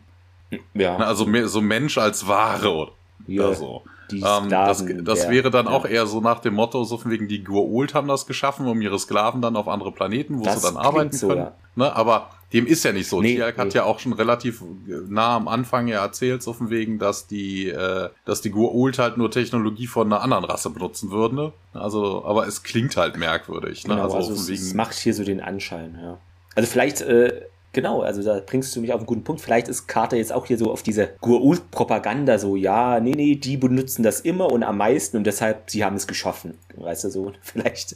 Ja. 0.74 0.98
Ne? 0.98 1.06
Also 1.06 1.28
mehr, 1.28 1.48
so 1.48 1.62
Mensch 1.62 2.00
als 2.00 2.28
Ware 2.28 2.74
oder 2.74 2.92
ja. 3.28 3.54
so 3.54 3.84
ähm, 4.12 4.50
das, 4.50 4.86
das 5.04 5.30
wäre 5.30 5.52
dann 5.52 5.66
ja. 5.66 5.72
auch 5.72 5.86
eher 5.86 6.06
so 6.06 6.22
nach 6.22 6.40
dem 6.40 6.56
Motto, 6.56 6.84
so 6.84 6.98
von 6.98 7.12
wegen 7.12 7.28
die 7.28 7.46
Gua'uld 7.46 7.94
haben 7.94 8.08
das 8.08 8.26
geschaffen, 8.26 8.68
um 8.68 8.82
ihre 8.82 9.00
Sklaven 9.00 9.42
dann 9.42 9.56
auf 9.56 9.68
andere 9.68 9.92
Planeten, 9.92 10.40
wo 10.40 10.44
das 10.44 10.62
sie 10.62 10.68
dann 10.68 10.78
arbeiten 10.78 11.16
so, 11.16 11.28
können. 11.28 11.42
Ja. 11.42 11.54
Ne? 11.76 11.96
Aber 11.96 12.30
dem 12.52 12.66
ist 12.66 12.84
ja 12.84 12.92
nicht 12.92 13.08
so. 13.08 13.22
Nee, 13.22 13.36
Tialk 13.36 13.58
nee. 13.58 13.64
hat 13.64 13.74
ja 13.74 13.84
auch 13.84 14.00
schon 14.00 14.14
relativ 14.14 14.64
nah 15.08 15.36
am 15.36 15.48
Anfang 15.48 15.88
ja 15.88 16.02
erzählt, 16.02 16.42
so 16.42 16.54
von 16.54 16.70
wegen, 16.70 16.98
dass 16.98 17.28
die, 17.28 17.70
äh, 17.70 18.10
dass 18.26 18.42
die 18.42 18.52
Gua'uld 18.52 18.98
halt 18.98 19.18
nur 19.18 19.30
Technologie 19.30 19.88
von 19.88 20.12
einer 20.12 20.22
anderen 20.22 20.46
Rasse 20.46 20.70
benutzen 20.70 21.12
würden. 21.12 21.36
Ne? 21.36 21.54
Also, 21.74 22.26
aber 22.26 22.48
es 22.48 22.64
klingt 22.64 22.98
halt 22.98 23.18
merkwürdig. 23.18 23.88
Ne? 23.88 23.96
Genau, 23.96 24.06
also, 24.06 24.18
also 24.18 24.34
es, 24.34 24.50
es 24.50 24.74
macht 24.74 24.96
hier 24.96 25.14
so 25.14 25.24
den 25.24 25.42
Anschein, 25.42 26.00
ja. 26.02 26.18
Also 26.56 26.70
vielleicht 26.70 27.02
äh, 27.02 27.42
Genau, 27.72 28.02
also 28.02 28.24
da 28.24 28.42
bringst 28.44 28.76
du 28.76 28.82
mich 28.82 28.92
auf 28.92 29.00
einen 29.00 29.06
guten 29.06 29.24
Punkt. 29.24 29.42
Vielleicht 29.42 29.68
ist 29.68 29.88
Carter 29.88 30.18
jetzt 30.18 30.34
auch 30.34 30.46
hier 30.46 30.58
so 30.58 30.72
auf 30.72 30.82
diese 30.82 31.12
Gurult-Propaganda 31.22 32.40
so, 32.40 32.56
ja, 32.56 33.00
nee, 33.00 33.12
nee, 33.12 33.36
die 33.36 33.58
benutzen 33.58 34.02
das 34.02 34.22
immer 34.22 34.52
und 34.52 34.64
am 34.64 34.78
meisten 34.78 35.18
und 35.18 35.26
deshalb, 35.26 35.70
sie 35.70 35.84
haben 35.86 35.96
es 35.96 36.08
geschaffen. 36.08 36.58
Weißt 36.76 37.04
du 37.04 37.10
so, 37.10 37.32
vielleicht, 37.42 37.96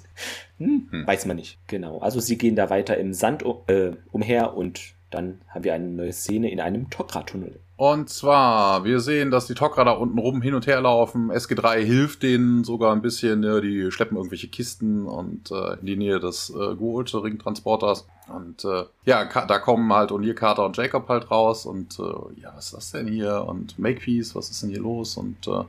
hm, 0.60 0.88
hm. 0.90 1.08
weiß 1.08 1.26
man 1.26 1.38
nicht. 1.38 1.58
Genau, 1.68 2.00
also 2.00 2.20
sie 2.20 2.38
gehen 2.38 2.56
da 2.56 2.70
weiter 2.70 2.98
im 2.98 3.14
Sand 3.14 3.44
äh, 3.68 3.92
umher 4.12 4.56
und 4.56 4.93
dann 5.14 5.42
haben 5.50 5.64
wir 5.64 5.74
eine 5.74 5.88
neue 5.88 6.14
Szene 6.14 6.52
in 6.52 6.60
einem 6.60 6.90
Tokra-Tunnel. 6.90 7.60
Und 7.76 8.10
zwar, 8.10 8.86
wir 8.86 9.00
sehen, 9.00 9.32
dass 9.32 9.48
die 9.48 9.56
Tok'ra 9.56 9.84
da 9.84 9.92
unten 9.92 10.20
rum 10.20 10.42
hin 10.42 10.54
und 10.54 10.68
her 10.68 10.80
laufen. 10.80 11.32
SG3 11.32 11.80
hilft 11.80 12.24
denen 12.24 12.64
sogar 12.64 12.94
ein 12.94 13.02
bisschen. 13.02 13.44
Ja, 13.44 13.60
die 13.60 13.92
schleppen 13.92 14.16
irgendwelche 14.16 14.48
Kisten 14.48 15.06
und 15.06 15.52
äh, 15.52 15.80
in 15.80 15.86
die 15.86 15.96
Nähe 15.98 16.20
des 16.20 16.50
äh, 16.52 16.76
Goult-Ring-Transporters. 16.76 18.08
Und 18.28 18.64
äh, 18.64 18.86
ja, 19.06 19.26
da 19.26 19.60
kommen 19.60 19.92
halt 19.92 20.12
O'Neill, 20.12 20.34
Carter 20.34 20.66
und 20.66 20.78
Jacob 20.78 21.10
halt 21.10 21.32
raus. 21.32 21.66
Und 21.66 22.00
äh, 22.00 22.42
ja, 22.42 22.54
was 22.56 22.66
ist 22.66 22.74
das 22.74 22.92
denn 22.92 23.08
hier? 23.08 23.44
Und 23.48 23.78
Makepeace, 23.80 24.36
was 24.36 24.50
ist 24.50 24.62
denn 24.62 24.70
hier 24.70 24.82
los? 24.82 25.18
Und 25.18 25.48
äh, 25.48 25.64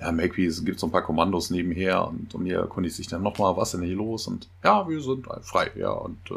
ja, 0.00 0.12
Magpie 0.12 0.48
gibt 0.64 0.78
so 0.78 0.86
ein 0.86 0.92
paar 0.92 1.02
Kommandos 1.02 1.50
nebenher 1.50 2.06
und 2.06 2.38
mir 2.38 2.58
erkundigt 2.58 2.96
sich 2.96 3.08
dann 3.08 3.22
nochmal, 3.22 3.56
was 3.56 3.74
ist 3.74 3.80
denn 3.80 3.86
hier 3.86 3.96
los? 3.96 4.28
Und 4.28 4.48
ja, 4.62 4.88
wir 4.88 5.00
sind 5.00 5.26
frei, 5.42 5.70
ja, 5.76 5.90
und 5.90 6.18
äh, 6.30 6.34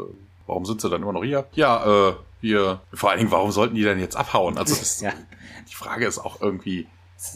warum 0.52 0.66
sind 0.66 0.82
sie 0.82 0.90
dann 0.90 1.00
immer 1.00 1.14
noch 1.14 1.24
hier? 1.24 1.46
Ja, 1.54 2.10
äh, 2.10 2.14
wir, 2.42 2.80
vor 2.92 3.08
allen 3.08 3.20
Dingen, 3.20 3.30
warum 3.30 3.50
sollten 3.52 3.74
die 3.74 3.82
denn 3.82 3.98
jetzt 3.98 4.16
abhauen? 4.16 4.58
Also 4.58 4.74
das, 4.78 5.00
ja. 5.00 5.12
die 5.70 5.74
Frage 5.74 6.06
ist 6.06 6.18
auch 6.18 6.42
irgendwie, 6.42 6.86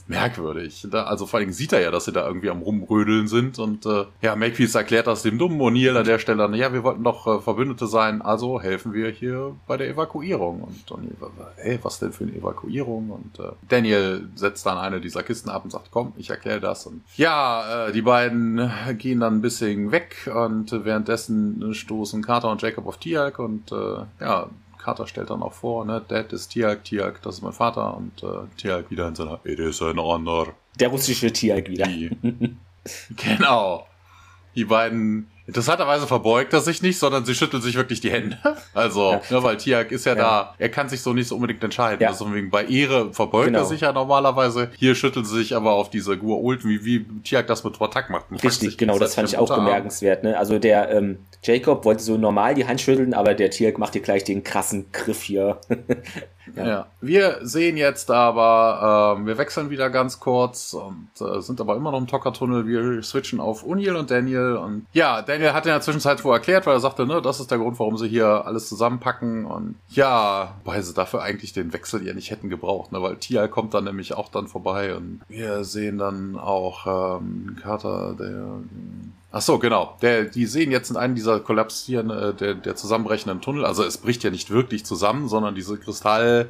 merkwürdig. 0.07 0.87
Da, 0.91 1.05
also 1.05 1.27
vor 1.27 1.41
allem 1.41 1.53
sieht 1.53 1.73
er 1.73 1.81
ja, 1.81 1.91
dass 1.91 2.07
sie 2.07 2.13
da 2.13 2.27
irgendwie 2.27 2.51
am 2.51 2.63
Rumrödeln 2.63 3.29
sind 3.29 3.59
und 3.59 3.87
äh, 3.87 4.05
ja, 4.23 4.37
Makepeace 4.37 4.75
erklärt 4.75 5.07
das 5.07 5.23
dem 5.23 5.39
dummen 5.39 5.61
O'Neill 5.61 5.97
an 5.97 6.05
der 6.05 6.19
Stelle 6.19 6.39
dann, 6.39 6.55
ja, 6.55 6.73
wir 6.73 6.83
wollten 6.83 7.05
doch 7.05 7.27
äh, 7.27 7.41
Verbündete 7.41 7.87
sein, 7.87 8.23
also 8.23 8.61
helfen 8.61 8.93
wir 8.93 9.11
hier 9.11 9.55
bei 9.67 9.77
der 9.77 9.89
Evakuierung. 9.89 10.63
Und 10.63 10.91
O'Neill, 10.91 11.31
hey, 11.57 11.79
was 11.83 11.99
denn 11.99 12.13
für 12.13 12.25
eine 12.25 12.35
Evakuierung? 12.35 13.11
Und 13.11 13.39
äh, 13.39 13.53
Daniel 13.69 14.29
setzt 14.35 14.67
dann 14.67 14.79
eine 14.79 15.01
dieser 15.01 15.23
Kisten 15.23 15.51
ab 15.51 15.65
und 15.65 15.71
sagt, 15.71 15.89
komm, 15.91 16.13
ich 16.17 16.31
erkläre 16.31 16.61
das. 16.61 16.87
Und 16.87 17.03
ja, 17.17 17.89
äh, 17.89 17.93
die 17.93 18.03
beiden 18.03 18.71
gehen 18.99 19.21
dann 19.21 19.37
ein 19.37 19.43
bisschen 19.43 19.93
weg 19.93 20.31
und 20.35 20.73
währenddessen 20.73 21.75
stoßen 21.75 22.23
Carter 22.23 22.51
und 22.51 22.63
Jacob 22.63 22.87
auf 22.87 22.99
Tiag 22.99 23.39
und 23.39 23.73
äh, 23.73 24.05
ja, 24.21 24.49
Carter 24.87 25.09
stellt 25.09 25.31
dann 25.31 25.43
auch 25.43 25.53
vor, 25.53 25.85
ne, 25.85 26.01
Dad 26.07 26.33
ist 26.33 26.51
Tiag, 26.51 26.85
Tiag, 26.85 27.21
das 27.23 27.37
ist 27.37 27.43
mein 27.43 27.53
Vater 27.53 27.97
und 27.97 28.23
äh, 28.23 28.47
Tiag 28.57 28.89
wieder 28.89 29.09
in 29.09 29.17
seiner 29.17 29.41
It 29.43 29.59
is 29.59 29.83
an 29.83 29.99
honor. 29.99 30.55
Der 30.79 30.91
russische 30.91 31.33
Tiag 31.33 31.69
wieder. 31.69 31.89
Die, 31.89 32.09
genau. 33.17 33.89
Die 34.55 34.65
beiden 34.65 35.29
Interessanterweise 35.47 36.07
verbeugt 36.07 36.53
er 36.53 36.61
sich 36.61 36.83
nicht, 36.83 36.99
sondern 36.99 37.25
sie 37.25 37.35
schüttelt 37.35 37.63
sich 37.63 37.77
wirklich 37.77 38.01
die 38.01 38.11
Hände. 38.11 38.39
Also, 38.75 39.13
ja. 39.13 39.21
ne, 39.31 39.43
weil 39.43 39.57
Tiag 39.57 39.91
ist 39.91 40.05
ja, 40.05 40.15
ja, 40.15 40.19
da, 40.19 40.55
er 40.59 40.69
kann 40.69 40.89
sich 40.89 41.01
so 41.01 41.13
nicht 41.13 41.29
so 41.29 41.37
unbedingt 41.37 41.63
entscheiden. 41.65 42.01
Ja. 42.01 42.11
Deswegen 42.11 42.51
bei 42.51 42.65
Ehre 42.67 43.13
verbeugt 43.13 43.47
genau. 43.47 43.61
er 43.61 43.65
sich 43.65 43.81
ja 43.81 43.93
normalerweise. 43.93 44.71
Hier 44.77 44.95
schüttelt 44.95 45.27
sie 45.27 45.37
sich 45.37 45.57
aber 45.57 45.73
auf 45.73 45.89
diese 45.89 46.19
Guaulten, 46.19 46.69
wie, 46.69 46.85
wie 46.85 47.07
Tiag 47.23 47.47
das 47.47 47.65
mit 47.65 47.79
Rotak 47.81 48.11
macht. 48.11 48.27
Richtig, 48.43 48.77
genau, 48.77 48.99
das 48.99 49.15
fand 49.15 49.29
ich 49.29 49.39
auch 49.39 49.55
bemerkenswert. 49.55 50.25
Ne? 50.25 50.39
Also 50.39 50.59
der 50.59 50.91
ähm, 50.91 51.19
Jacob 51.43 51.85
wollte 51.85 52.03
so 52.03 52.19
normal 52.19 52.55
die 52.55 52.67
Hand 52.67 52.81
schütteln, 52.81 53.15
aber 53.15 53.35
der 53.35 53.51
Tiag 53.51 53.79
macht 53.79 53.95
hier 53.95 54.03
gleich 54.03 54.25
den 54.25 54.43
krassen 54.43 54.93
Griff 54.93 55.23
hier. 55.23 55.59
Ja. 56.55 56.67
ja. 56.67 56.87
Wir 57.01 57.39
sehen 57.43 57.77
jetzt 57.77 58.11
aber, 58.11 59.19
äh, 59.19 59.27
wir 59.27 59.39
wechseln 59.39 59.71
wieder 59.71 59.91
ganz 59.91 60.21
kurz 60.21 60.75
und 60.75 61.09
äh, 61.21 61.41
sind 61.41 61.61
aber 61.61 61.77
immer 61.77 61.91
noch 61.91 61.99
im 61.99 62.07
Tocker-Tunnel. 62.07 62.67
Wir 62.67 63.03
switchen 63.03 63.41
auf 63.41 63.63
Uniel 63.63 63.97
und 63.97 64.11
Daniel. 64.11 64.57
Und 64.57 64.87
ja, 64.93 65.23
Daniel 65.23 65.36
hat 65.41 65.67
in 65.67 65.73
der 65.73 65.81
Zwischenzeit 65.81 66.25
wo 66.25 66.33
erklärt, 66.33 66.67
weil 66.67 66.75
er 66.77 66.81
sagte, 66.81 67.07
ne, 67.07 67.23
das 67.23 67.41
ist 67.41 67.51
der 67.51 67.59
Grund, 67.59 67.79
warum 67.79 67.97
sie 67.97 68.09
hier 68.09 68.47
alles 68.47 68.69
zusammenpacken. 68.69 69.45
Und 69.45 69.77
ja, 69.89 70.55
weil 70.65 70.83
sie 70.83 70.95
dafür 70.95 71.23
eigentlich 71.23 71.53
den 71.53 71.73
Wechsel 71.73 72.07
ja 72.07 72.15
nicht 72.15 72.31
hätten 72.31 72.49
gebraucht, 72.49 72.93
ne, 72.93 73.03
weil 73.03 73.17
Tial 73.17 73.49
kommt 73.49 73.75
dann 73.75 73.85
nämlich 73.85 74.15
auch 74.15 74.29
dann 74.29 74.49
vorbei 74.49 74.95
und 74.95 75.21
wir 75.29 75.65
sehen 75.65 75.99
dann 75.99 76.37
auch 76.37 77.21
ähm, 77.21 77.57
Carter, 77.63 78.15
der 78.19 78.61
Ach 79.33 79.43
so, 79.43 79.59
genau. 79.59 79.99
Der, 80.01 80.25
die 80.25 80.47
sehen 80.47 80.71
jetzt 80.71 80.89
in 80.91 80.97
einem 80.97 81.15
dieser 81.15 81.41
kollapsieren, 81.41 82.09
äh, 82.09 82.33
der, 82.33 82.55
der 82.55 82.75
zusammenbrechenden 82.75 83.43
Tunnel. 83.43 83.67
Also 83.67 83.85
es 83.85 83.99
bricht 83.99 84.25
ja 84.25 84.31
nicht 84.31 84.51
wirklich 84.51 84.87
zusammen, 84.87 85.29
sondern 85.29 85.55
diese 85.55 85.77
Kristall, 85.77 86.49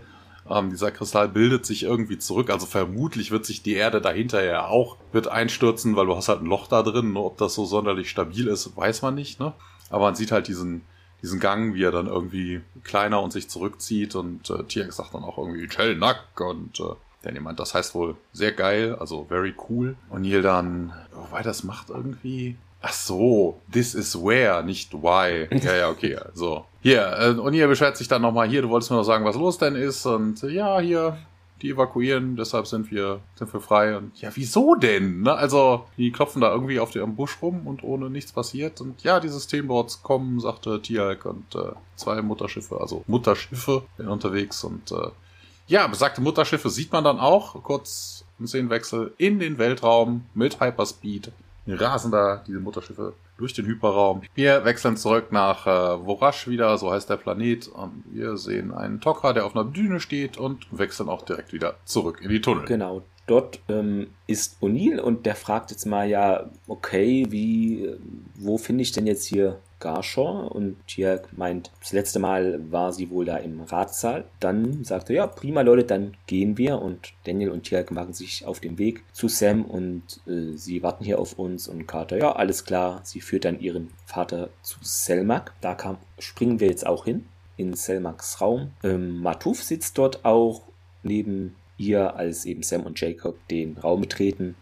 ähm, 0.51 0.71
dieser 0.71 0.91
Kristall 0.91 1.29
bildet 1.29 1.67
sich 1.67 1.83
irgendwie 1.83 2.19
zurück. 2.19 2.51
Also 2.51 2.67
vermutlich 2.67 3.31
wird 3.31 3.47
sich 3.47 3.63
die 3.63 3.75
Erde 3.75 4.01
dahinter 4.01 4.45
ja 4.45 4.67
auch 4.67 4.97
wird 5.13 5.29
einstürzen, 5.29 5.97
weil 5.97 6.07
du 6.07 6.17
hast 6.17 6.29
halt 6.29 6.43
ein 6.43 6.47
Loch 6.47 6.69
da 6.69 6.83
drin. 6.83 7.13
Nur 7.13 7.27
ob 7.27 7.39
das 7.39 7.55
so 7.55 7.65
sonderlich 7.65 8.11
stabil 8.11 8.47
ist, 8.49 8.77
weiß 8.77 9.03
man 9.03 9.15
nicht. 9.15 9.41
Ne? 9.41 9.53
Aber 9.91 10.05
man 10.05 10.15
sieht 10.15 10.33
halt 10.33 10.49
diesen 10.49 10.83
diesen 11.23 11.41
Gang, 11.41 11.75
wie 11.75 11.83
er 11.83 11.91
dann 11.91 12.07
irgendwie 12.07 12.61
kleiner 12.85 13.23
und 13.23 13.33
sich 13.33 13.49
zurückzieht 13.49 14.15
und 14.15 14.51
äh, 14.51 14.65
Tiak 14.65 14.93
sagt 14.93 15.15
dann 15.15 15.25
auch 15.25 15.39
irgendwie 15.39 15.67
Nack 15.95 16.25
und 16.39 16.79
äh, 16.79 16.95
denn 17.25 17.35
jemand, 17.35 17.59
das 17.59 17.75
heißt 17.75 17.95
wohl 17.95 18.17
sehr 18.33 18.53
geil, 18.53 18.95
also 19.01 19.25
very 19.25 19.55
cool. 19.69 19.97
Und 20.11 20.23
Neil 20.23 20.43
dann, 20.43 20.93
wobei 21.13 21.43
das 21.43 21.65
macht 21.65 21.91
irgendwie, 21.91 22.57
Ach 22.83 22.93
so, 22.93 23.61
this 23.73 23.95
is 23.95 24.15
where, 24.15 24.63
nicht 24.63 24.93
why. 24.93 25.49
Ja, 25.65 25.75
ja, 25.75 25.89
okay. 25.89 26.17
So. 26.35 26.67
Hier, 26.87 27.19
äh, 27.19 27.31
und 27.31 27.53
hier 27.53 27.67
beschwert 27.67 27.97
sich 27.97 28.07
dann 28.07 28.23
nochmal, 28.23 28.49
hier, 28.49 28.63
du 28.63 28.69
wolltest 28.69 28.93
mir 28.93 28.97
noch 28.97 29.03
sagen, 29.03 29.25
was 29.25 29.35
los 29.35 29.59
denn 29.59 29.75
ist. 29.75 30.07
Und 30.07 30.41
äh, 30.45 30.51
ja, 30.51 30.79
hier, 30.79 31.19
die 31.61 31.71
evakuieren, 31.71 32.37
deshalb 32.37 32.69
sind 32.69 32.93
wir, 32.93 33.19
sind 33.35 33.53
wir 33.53 33.61
frei. 33.61 33.97
Und 33.97 34.17
ja, 34.21 34.31
wieso 34.33 34.77
denn? 34.77 35.23
Ne? 35.23 35.35
Also, 35.35 35.87
die 35.97 36.13
klopfen 36.13 36.43
da 36.43 36.53
irgendwie 36.53 36.79
auf 36.79 36.93
dem 36.93 37.17
Busch 37.17 37.39
rum 37.43 37.67
und 37.67 37.83
ohne 37.83 38.09
nichts 38.09 38.31
passiert. 38.31 38.81
Und 38.81 39.03
ja, 39.03 39.19
die 39.19 39.27
Systemboards 39.27 40.05
kommen, 40.05 40.39
sagte 40.39 40.81
Tialk 40.81 41.25
und 41.25 41.57
äh, 41.57 41.73
zwei 41.97 42.23
Mutterschiffe, 42.23 42.81
also 42.81 43.03
Mutterschiffe 43.09 43.83
sind 43.97 44.07
unterwegs. 44.07 44.63
Und 44.63 44.93
äh, 44.93 45.09
ja, 45.67 45.89
besagte 45.89 46.21
Mutterschiffe 46.21 46.71
sieht 46.71 46.93
man 46.93 47.03
dann 47.03 47.19
auch, 47.19 47.61
kurz 47.65 48.25
im 48.39 48.47
Szenenwechsel, 48.47 49.13
in 49.19 49.41
den 49.41 49.59
Weltraum 49.59 50.27
mit 50.35 50.61
Hyperspeed 50.61 51.33
rasen 51.67 52.11
da 52.13 52.43
diese 52.47 52.61
Mutterschiffe 52.61 53.15
durch 53.39 53.53
den 53.53 53.67
Hyperraum. 53.67 54.23
Wir 54.35 54.65
wechseln 54.65 54.97
zurück 54.97 55.33
nach 55.33 55.67
äh, 55.67 56.05
Vorash 56.05 56.49
wieder, 56.49 56.77
so 56.79 56.91
heißt 56.91 57.11
der 57.11 57.17
Planet. 57.17 57.69
Und 57.69 58.05
wir 58.11 58.37
sehen 58.37 58.73
einen 58.73 59.01
Tok'ra, 59.01 59.33
der 59.33 59.47
auf 59.47 59.55
einer 59.55 59.65
Düne 59.65 60.01
steht 60.01 60.39
und 60.39 60.67
wechseln 60.71 61.09
auch 61.09 61.23
direkt 61.23 61.53
wieder 61.53 61.77
zurück 61.85 62.21
in 62.23 62.31
die 62.31 62.41
Tunnel. 62.41 62.65
Genau. 62.65 63.03
Dort 63.27 63.59
ähm, 63.69 64.09
ist 64.29 64.63
O'Neill 64.63 65.01
und 65.01 65.27
der 65.27 65.35
fragt 65.35 65.73
jetzt 65.73 65.85
mal 65.85 66.09
ja, 66.09 66.49
okay, 66.69 67.27
wie, 67.29 67.91
wo 68.37 68.57
finde 68.57 68.83
ich 68.83 68.93
denn 68.93 69.07
jetzt 69.07 69.25
hier 69.25 69.59
Garshaw 69.79 70.49
und 70.49 70.77
hier 70.87 71.23
meint, 71.33 71.71
das 71.81 71.93
letzte 71.93 72.19
Mal 72.19 72.61
war 72.71 72.93
sie 72.93 73.11
wohl 73.11 73.25
da 73.25 73.37
im 73.37 73.61
Ratssaal. 73.61 74.25
Dann 74.41 74.85
sagt 74.85 75.11
er, 75.11 75.17
ja, 75.17 75.27
prima 75.27 75.63
Leute, 75.63 75.85
dann 75.85 76.17
gehen 76.27 76.59
wir 76.59 76.81
und 76.81 77.13
Daniel 77.25 77.51
und 77.51 77.65
Tiag 77.65 77.91
machen 77.91 78.13
sich 78.13 78.47
auf 78.47 78.61
den 78.61 78.79
Weg 78.79 79.05
zu 79.13 79.29
Sam 79.29 79.65
und 79.65 80.03
äh, 80.27 80.57
sie 80.57 80.83
warten 80.83 81.05
hier 81.05 81.19
auf 81.19 81.39
uns 81.39 81.69
und 81.69 81.87
Carter, 81.87 82.19
ja, 82.19 82.33
alles 82.33 82.65
klar, 82.65 83.01
sie 83.05 83.21
führt 83.21 83.45
dann 83.45 83.61
ihren 83.61 83.91
Vater 84.07 84.51
zu 84.63 84.79
Selmak. 84.83 85.53
Da 85.61 85.75
kam, 85.75 85.99
springen 86.19 86.61
wir 86.61 86.69
jetzt 86.69 86.87
auch 86.87 87.05
hin, 87.05 87.27
in 87.57 87.75
Selmaks 87.75 88.41
Raum. 88.41 88.73
Ähm, 88.83 89.21
Matuf 89.21 89.63
sitzt 89.63 89.99
dort 89.99 90.25
auch 90.25 90.63
neben 91.03 91.55
ihr, 91.79 92.17
als 92.17 92.45
eben 92.47 92.63
Sam 92.63 92.83
und 92.83 93.01
Jacob 93.01 93.37
den 93.49 93.77
Raum 93.79 94.01
betreten 94.01 94.57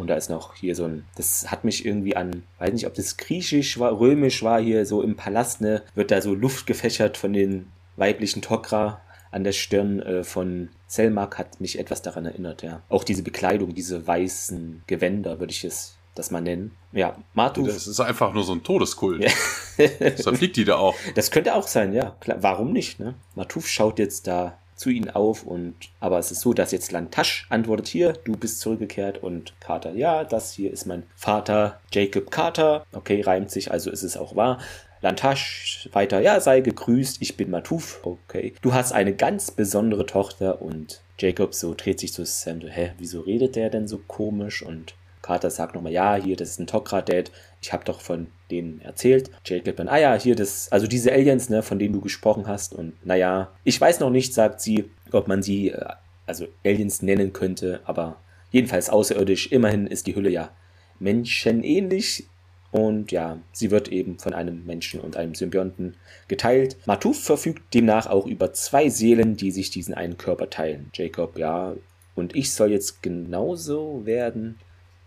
und 0.00 0.06
da 0.08 0.14
ist 0.14 0.30
noch 0.30 0.54
hier 0.54 0.74
so 0.74 0.84
ein, 0.84 1.04
das 1.16 1.50
hat 1.50 1.64
mich 1.64 1.84
irgendwie 1.84 2.16
an, 2.16 2.42
weiß 2.58 2.72
nicht, 2.72 2.86
ob 2.86 2.94
das 2.94 3.16
griechisch 3.16 3.78
war, 3.78 3.98
römisch 3.98 4.42
war, 4.42 4.60
hier 4.60 4.86
so 4.86 5.02
im 5.02 5.16
Palast, 5.16 5.60
ne, 5.60 5.82
wird 5.94 6.10
da 6.10 6.20
so 6.20 6.34
Luft 6.34 6.66
gefächert 6.66 7.16
von 7.16 7.32
den 7.32 7.70
weiblichen 7.96 8.42
Tok'ra 8.42 8.98
an 9.30 9.44
der 9.44 9.52
Stirn 9.52 10.00
äh, 10.00 10.24
von 10.24 10.70
Selmak 10.86 11.38
hat 11.38 11.60
mich 11.60 11.78
etwas 11.78 12.02
daran 12.02 12.26
erinnert, 12.26 12.62
ja. 12.62 12.82
Auch 12.88 13.04
diese 13.04 13.22
Bekleidung, 13.22 13.74
diese 13.74 14.06
weißen 14.06 14.82
Gewänder, 14.88 15.38
würde 15.38 15.52
ich 15.52 15.64
es 15.64 15.96
das 16.16 16.30
mal 16.30 16.40
nennen. 16.40 16.76
Ja, 16.92 17.16
Matu. 17.34 17.66
Das 17.66 17.86
ist 17.86 18.00
einfach 18.00 18.34
nur 18.34 18.42
so 18.42 18.52
ein 18.52 18.64
Todeskult. 18.64 19.22
Ja. 19.22 20.16
so 20.16 20.34
fliegt 20.34 20.56
die 20.56 20.64
da 20.64 20.76
auch. 20.76 20.96
Das 21.14 21.30
könnte 21.30 21.54
auch 21.54 21.68
sein, 21.68 21.92
ja. 21.92 22.16
Klar, 22.20 22.38
warum 22.42 22.72
nicht, 22.72 22.98
ne? 22.98 23.14
Matuf 23.36 23.68
schaut 23.68 23.98
jetzt 23.98 24.26
da 24.26 24.58
zu 24.80 24.88
ihnen 24.88 25.10
auf 25.10 25.42
und 25.42 25.74
aber 26.00 26.18
es 26.18 26.30
ist 26.32 26.40
so, 26.40 26.54
dass 26.54 26.72
jetzt 26.72 26.90
Lantasch 26.90 27.46
antwortet 27.50 27.86
hier, 27.86 28.14
du 28.24 28.32
bist 28.32 28.60
zurückgekehrt 28.60 29.22
und 29.22 29.52
Carter, 29.60 29.92
ja, 29.92 30.24
das 30.24 30.54
hier 30.54 30.72
ist 30.72 30.86
mein 30.86 31.02
Vater 31.14 31.80
Jacob 31.92 32.30
Carter. 32.30 32.86
Okay, 32.92 33.20
reimt 33.20 33.50
sich, 33.50 33.70
also 33.70 33.90
ist 33.90 34.02
es 34.02 34.16
auch 34.16 34.36
wahr. 34.36 34.58
Lantasch 35.02 35.90
weiter, 35.92 36.20
ja, 36.20 36.40
sei 36.40 36.62
gegrüßt, 36.62 37.18
ich 37.20 37.36
bin 37.36 37.50
Matuf. 37.50 38.00
Okay. 38.04 38.54
Du 38.62 38.72
hast 38.72 38.92
eine 38.92 39.14
ganz 39.14 39.50
besondere 39.50 40.06
Tochter 40.06 40.62
und 40.62 41.02
Jacob 41.18 41.54
so 41.54 41.74
dreht 41.74 42.00
sich 42.00 42.14
zu 42.14 42.24
Sam, 42.24 42.62
so, 42.62 42.68
hä, 42.68 42.92
wieso 42.96 43.20
redet 43.20 43.56
der 43.56 43.68
denn 43.68 43.86
so 43.86 43.98
komisch? 43.98 44.62
Und 44.62 44.94
Carter 45.20 45.50
sagt 45.50 45.74
nochmal, 45.74 45.92
ja, 45.92 46.14
hier, 46.14 46.36
das 46.36 46.50
ist 46.50 46.60
ein 46.60 46.66
Tok'ra-Dad. 46.66 47.30
Ich 47.62 47.72
habe 47.72 47.84
doch 47.84 48.00
von 48.00 48.28
denen 48.50 48.80
erzählt. 48.80 49.30
Jacob 49.44 49.80
ah 49.86 49.98
ja, 49.98 50.14
hier, 50.14 50.34
das, 50.34 50.70
also 50.72 50.86
diese 50.86 51.12
Aliens, 51.12 51.50
ne, 51.50 51.62
von 51.62 51.78
denen 51.78 51.94
du 51.94 52.00
gesprochen 52.00 52.46
hast. 52.46 52.74
Und 52.74 52.94
naja, 53.04 53.52
ich 53.64 53.80
weiß 53.80 54.00
noch 54.00 54.10
nicht, 54.10 54.32
sagt 54.34 54.60
sie, 54.60 54.90
ob 55.12 55.28
man 55.28 55.42
sie, 55.42 55.70
äh, 55.70 55.86
also 56.26 56.46
Aliens 56.64 57.02
nennen 57.02 57.32
könnte, 57.32 57.80
aber 57.84 58.20
jedenfalls 58.50 58.88
außerirdisch. 58.88 59.52
Immerhin 59.52 59.86
ist 59.86 60.06
die 60.06 60.14
Hülle 60.14 60.30
ja 60.30 60.50
menschenähnlich. 60.98 62.26
Und 62.72 63.10
ja, 63.10 63.38
sie 63.52 63.72
wird 63.72 63.88
eben 63.88 64.18
von 64.20 64.32
einem 64.32 64.64
Menschen 64.64 65.00
und 65.00 65.16
einem 65.16 65.34
Symbionten 65.34 65.96
geteilt. 66.28 66.76
Matuf 66.86 67.20
verfügt 67.20 67.74
demnach 67.74 68.06
auch 68.06 68.26
über 68.26 68.52
zwei 68.52 68.88
Seelen, 68.88 69.36
die 69.36 69.50
sich 69.50 69.70
diesen 69.70 69.92
einen 69.92 70.18
Körper 70.18 70.50
teilen. 70.50 70.90
Jacob, 70.94 71.36
ja, 71.36 71.74
und 72.14 72.36
ich 72.36 72.52
soll 72.52 72.70
jetzt 72.70 73.02
genauso 73.02 74.06
werden 74.06 74.56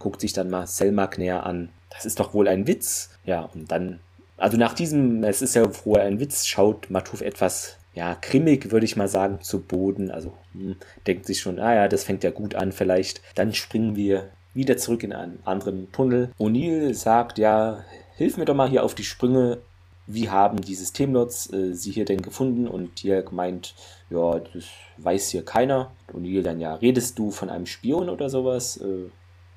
guckt 0.03 0.19
sich 0.19 0.33
dann 0.33 0.49
mal 0.49 0.67
Selmak 0.67 1.17
näher 1.17 1.45
an. 1.45 1.69
Das 1.93 2.05
ist 2.05 2.19
doch 2.19 2.33
wohl 2.33 2.47
ein 2.47 2.67
Witz. 2.67 3.09
Ja, 3.25 3.49
und 3.53 3.71
dann, 3.71 3.99
also 4.37 4.57
nach 4.57 4.73
diesem, 4.73 5.23
es 5.23 5.41
ist 5.41 5.55
ja 5.55 5.69
vorher 5.69 6.05
ein 6.05 6.19
Witz, 6.19 6.45
schaut 6.45 6.89
Matuf 6.89 7.21
etwas, 7.21 7.77
ja, 7.93 8.17
grimmig, 8.19 8.71
würde 8.71 8.85
ich 8.85 8.95
mal 8.95 9.07
sagen, 9.07 9.39
zu 9.41 9.61
Boden. 9.61 10.11
Also 10.11 10.33
hm, 10.53 10.75
denkt 11.05 11.25
sich 11.25 11.39
schon, 11.39 11.59
ah 11.59 11.75
ja, 11.75 11.87
das 11.87 12.03
fängt 12.03 12.23
ja 12.23 12.31
gut 12.31 12.55
an 12.55 12.71
vielleicht. 12.71 13.21
Dann 13.35 13.53
springen 13.53 13.95
wir 13.95 14.29
wieder 14.53 14.77
zurück 14.77 15.03
in 15.03 15.13
einen 15.13 15.39
anderen 15.45 15.91
Tunnel. 15.91 16.31
O'Neill 16.39 16.93
sagt, 16.93 17.37
ja, 17.37 17.83
hilf 18.15 18.37
mir 18.37 18.45
doch 18.45 18.55
mal 18.55 18.69
hier 18.69 18.83
auf 18.83 18.95
die 18.95 19.03
Sprünge. 19.03 19.59
Wie 20.05 20.29
haben 20.29 20.59
die 20.59 20.75
Systemlots 20.75 21.53
äh, 21.53 21.73
sie 21.73 21.91
hier 21.91 22.05
denn 22.05 22.21
gefunden? 22.21 22.67
Und 22.67 22.99
hier 22.99 23.23
meint, 23.31 23.73
ja, 24.09 24.39
das 24.39 24.65
weiß 24.97 25.29
hier 25.29 25.45
keiner. 25.45 25.91
O'Neill 26.13 26.41
dann, 26.41 26.59
ja, 26.59 26.75
redest 26.75 27.17
du 27.19 27.31
von 27.31 27.49
einem 27.49 27.65
Spion 27.65 28.09
oder 28.09 28.29
sowas? 28.29 28.77
Äh, 28.77 29.09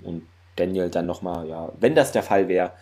Und 0.03 0.23
Daniel 0.57 0.91
dann 0.91 1.07
nochmal, 1.07 1.49
ja, 1.49 1.73
wenn 1.79 1.95
das 1.95 2.13
der 2.13 2.23
Fall 2.23 2.49
wäre, 2.49 2.73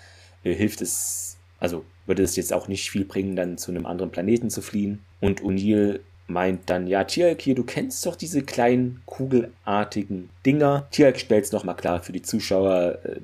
äh, 0.42 0.54
hilft 0.54 0.80
es, 0.80 1.36
also 1.60 1.84
würde 2.06 2.22
es 2.22 2.36
jetzt 2.36 2.52
auch 2.52 2.68
nicht 2.68 2.90
viel 2.90 3.04
bringen, 3.04 3.36
dann 3.36 3.58
zu 3.58 3.70
einem 3.70 3.86
anderen 3.86 4.10
Planeten 4.10 4.50
zu 4.50 4.62
fliehen. 4.62 5.00
Und 5.20 5.42
O'Neill 5.42 6.00
meint 6.26 6.70
dann, 6.70 6.86
ja, 6.86 7.04
Tialk 7.04 7.42
hier, 7.42 7.54
du 7.54 7.64
kennst 7.64 8.04
doch 8.06 8.16
diese 8.16 8.42
kleinen 8.42 9.02
kugelartigen 9.06 10.30
Dinger. 10.44 10.86
Tialk 10.90 11.18
stellt 11.18 11.44
es 11.44 11.52
nochmal 11.52 11.76
klar 11.76 12.02
für 12.02 12.12
die 12.12 12.22
Zuschauer, 12.22 12.98
äh, 13.04 13.20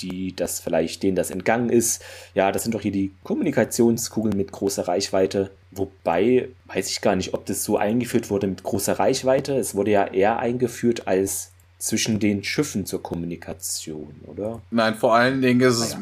die 0.00 0.34
das 0.34 0.60
vielleicht, 0.60 1.02
denen 1.02 1.16
das 1.16 1.30
entgangen 1.30 1.70
ist. 1.70 2.02
Ja, 2.34 2.50
das 2.50 2.64
sind 2.64 2.74
doch 2.74 2.80
hier 2.80 2.92
die 2.92 3.12
Kommunikationskugeln 3.22 4.36
mit 4.36 4.50
großer 4.50 4.88
Reichweite. 4.88 5.50
Wobei, 5.70 6.48
weiß 6.66 6.90
ich 6.90 7.00
gar 7.00 7.16
nicht, 7.16 7.34
ob 7.34 7.46
das 7.46 7.64
so 7.64 7.76
eingeführt 7.76 8.30
wurde 8.30 8.48
mit 8.48 8.62
großer 8.62 8.98
Reichweite. 8.98 9.56
Es 9.56 9.74
wurde 9.74 9.92
ja 9.92 10.06
eher 10.06 10.38
eingeführt 10.38 11.06
als 11.06 11.52
zwischen 11.84 12.18
den 12.18 12.42
Schiffen 12.42 12.86
zur 12.86 13.02
Kommunikation, 13.02 14.14
oder? 14.26 14.62
Nein, 14.70 14.94
vor 14.94 15.14
allen 15.14 15.42
Dingen 15.42 15.60
ist 15.60 15.80
es, 15.80 15.98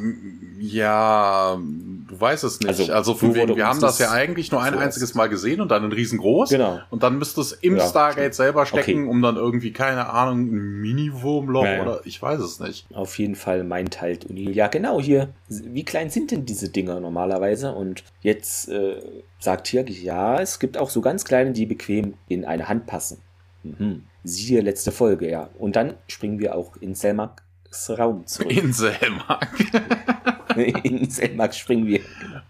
ja, 0.61 1.57
du 1.57 2.21
weißt 2.21 2.45
es 2.45 2.61
nicht. 2.61 2.69
Also, 2.69 2.93
also 2.93 3.15
von 3.15 3.35
wegen, 3.35 3.57
wir 3.57 3.67
haben 3.67 3.81
das, 3.81 3.99
ja 3.99 4.13
eigentlich 4.13 4.53
nur 4.53 4.63
ein 4.63 4.79
einziges 4.79 5.17
Mal 5.17 5.29
gesehen 5.29 5.61
und 5.61 5.73
dann 5.73 5.83
in 5.83 5.91
riesengroß. 5.91 6.51
Genau. 6.51 6.79
Und 6.91 7.03
dann 7.03 7.19
müsste 7.19 7.41
es 7.41 7.51
im 7.51 7.79
ja, 7.79 7.89
Stargate 7.89 8.19
stimmt. 8.21 8.35
selber 8.35 8.67
stecken, 8.67 9.03
okay. 9.03 9.11
um 9.11 9.23
dann 9.23 9.35
irgendwie, 9.35 9.73
keine 9.73 10.09
Ahnung, 10.09 10.53
ein 10.53 10.81
Mini-Wurmloch 10.83 11.65
ja, 11.65 11.75
ja. 11.75 11.83
oder 11.83 12.01
ich 12.05 12.23
weiß 12.23 12.39
es 12.39 12.61
nicht. 12.61 12.87
Auf 12.95 13.19
jeden 13.19 13.35
Fall 13.35 13.65
meint 13.65 14.01
halt 14.01 14.27
Unil, 14.27 14.55
ja 14.55 14.69
genau, 14.69 15.01
hier, 15.01 15.31
wie 15.49 15.85
klein 15.85 16.11
sind 16.11 16.31
denn 16.31 16.47
diese 16.47 16.69
Dinger 16.69 17.01
normalerweise? 17.01 17.73
Und 17.73 18.05
jetzt 18.21 18.69
äh, 18.69 19.03
sagt 19.41 19.67
hier, 19.67 19.85
ja, 19.91 20.41
es 20.41 20.61
gibt 20.61 20.79
auch 20.79 20.91
so 20.91 21.01
ganz 21.01 21.25
kleine, 21.25 21.51
die 21.51 21.67
bequem 21.67 22.15
in 22.29 22.45
eine 22.45 22.69
Hand 22.69 22.87
passen. 22.87 23.19
Mhm. 23.63 24.05
Siehe 24.25 24.61
letzte 24.61 24.93
Folge, 24.93 25.31
ja. 25.31 25.51
Und 25.59 25.77
dann 25.77 25.95
springen 26.09 26.39
wir 26.39 26.55
auch 26.55 26.77
in 26.77 26.95
Selmaks 26.95 27.43
Raum 27.91 28.27
zurück. 28.27 28.57
In 28.57 28.73
Selmak. 28.73 29.49
in 30.83 31.11
Selmak 31.11 31.55
springen 31.55 31.87
wir. 31.87 32.01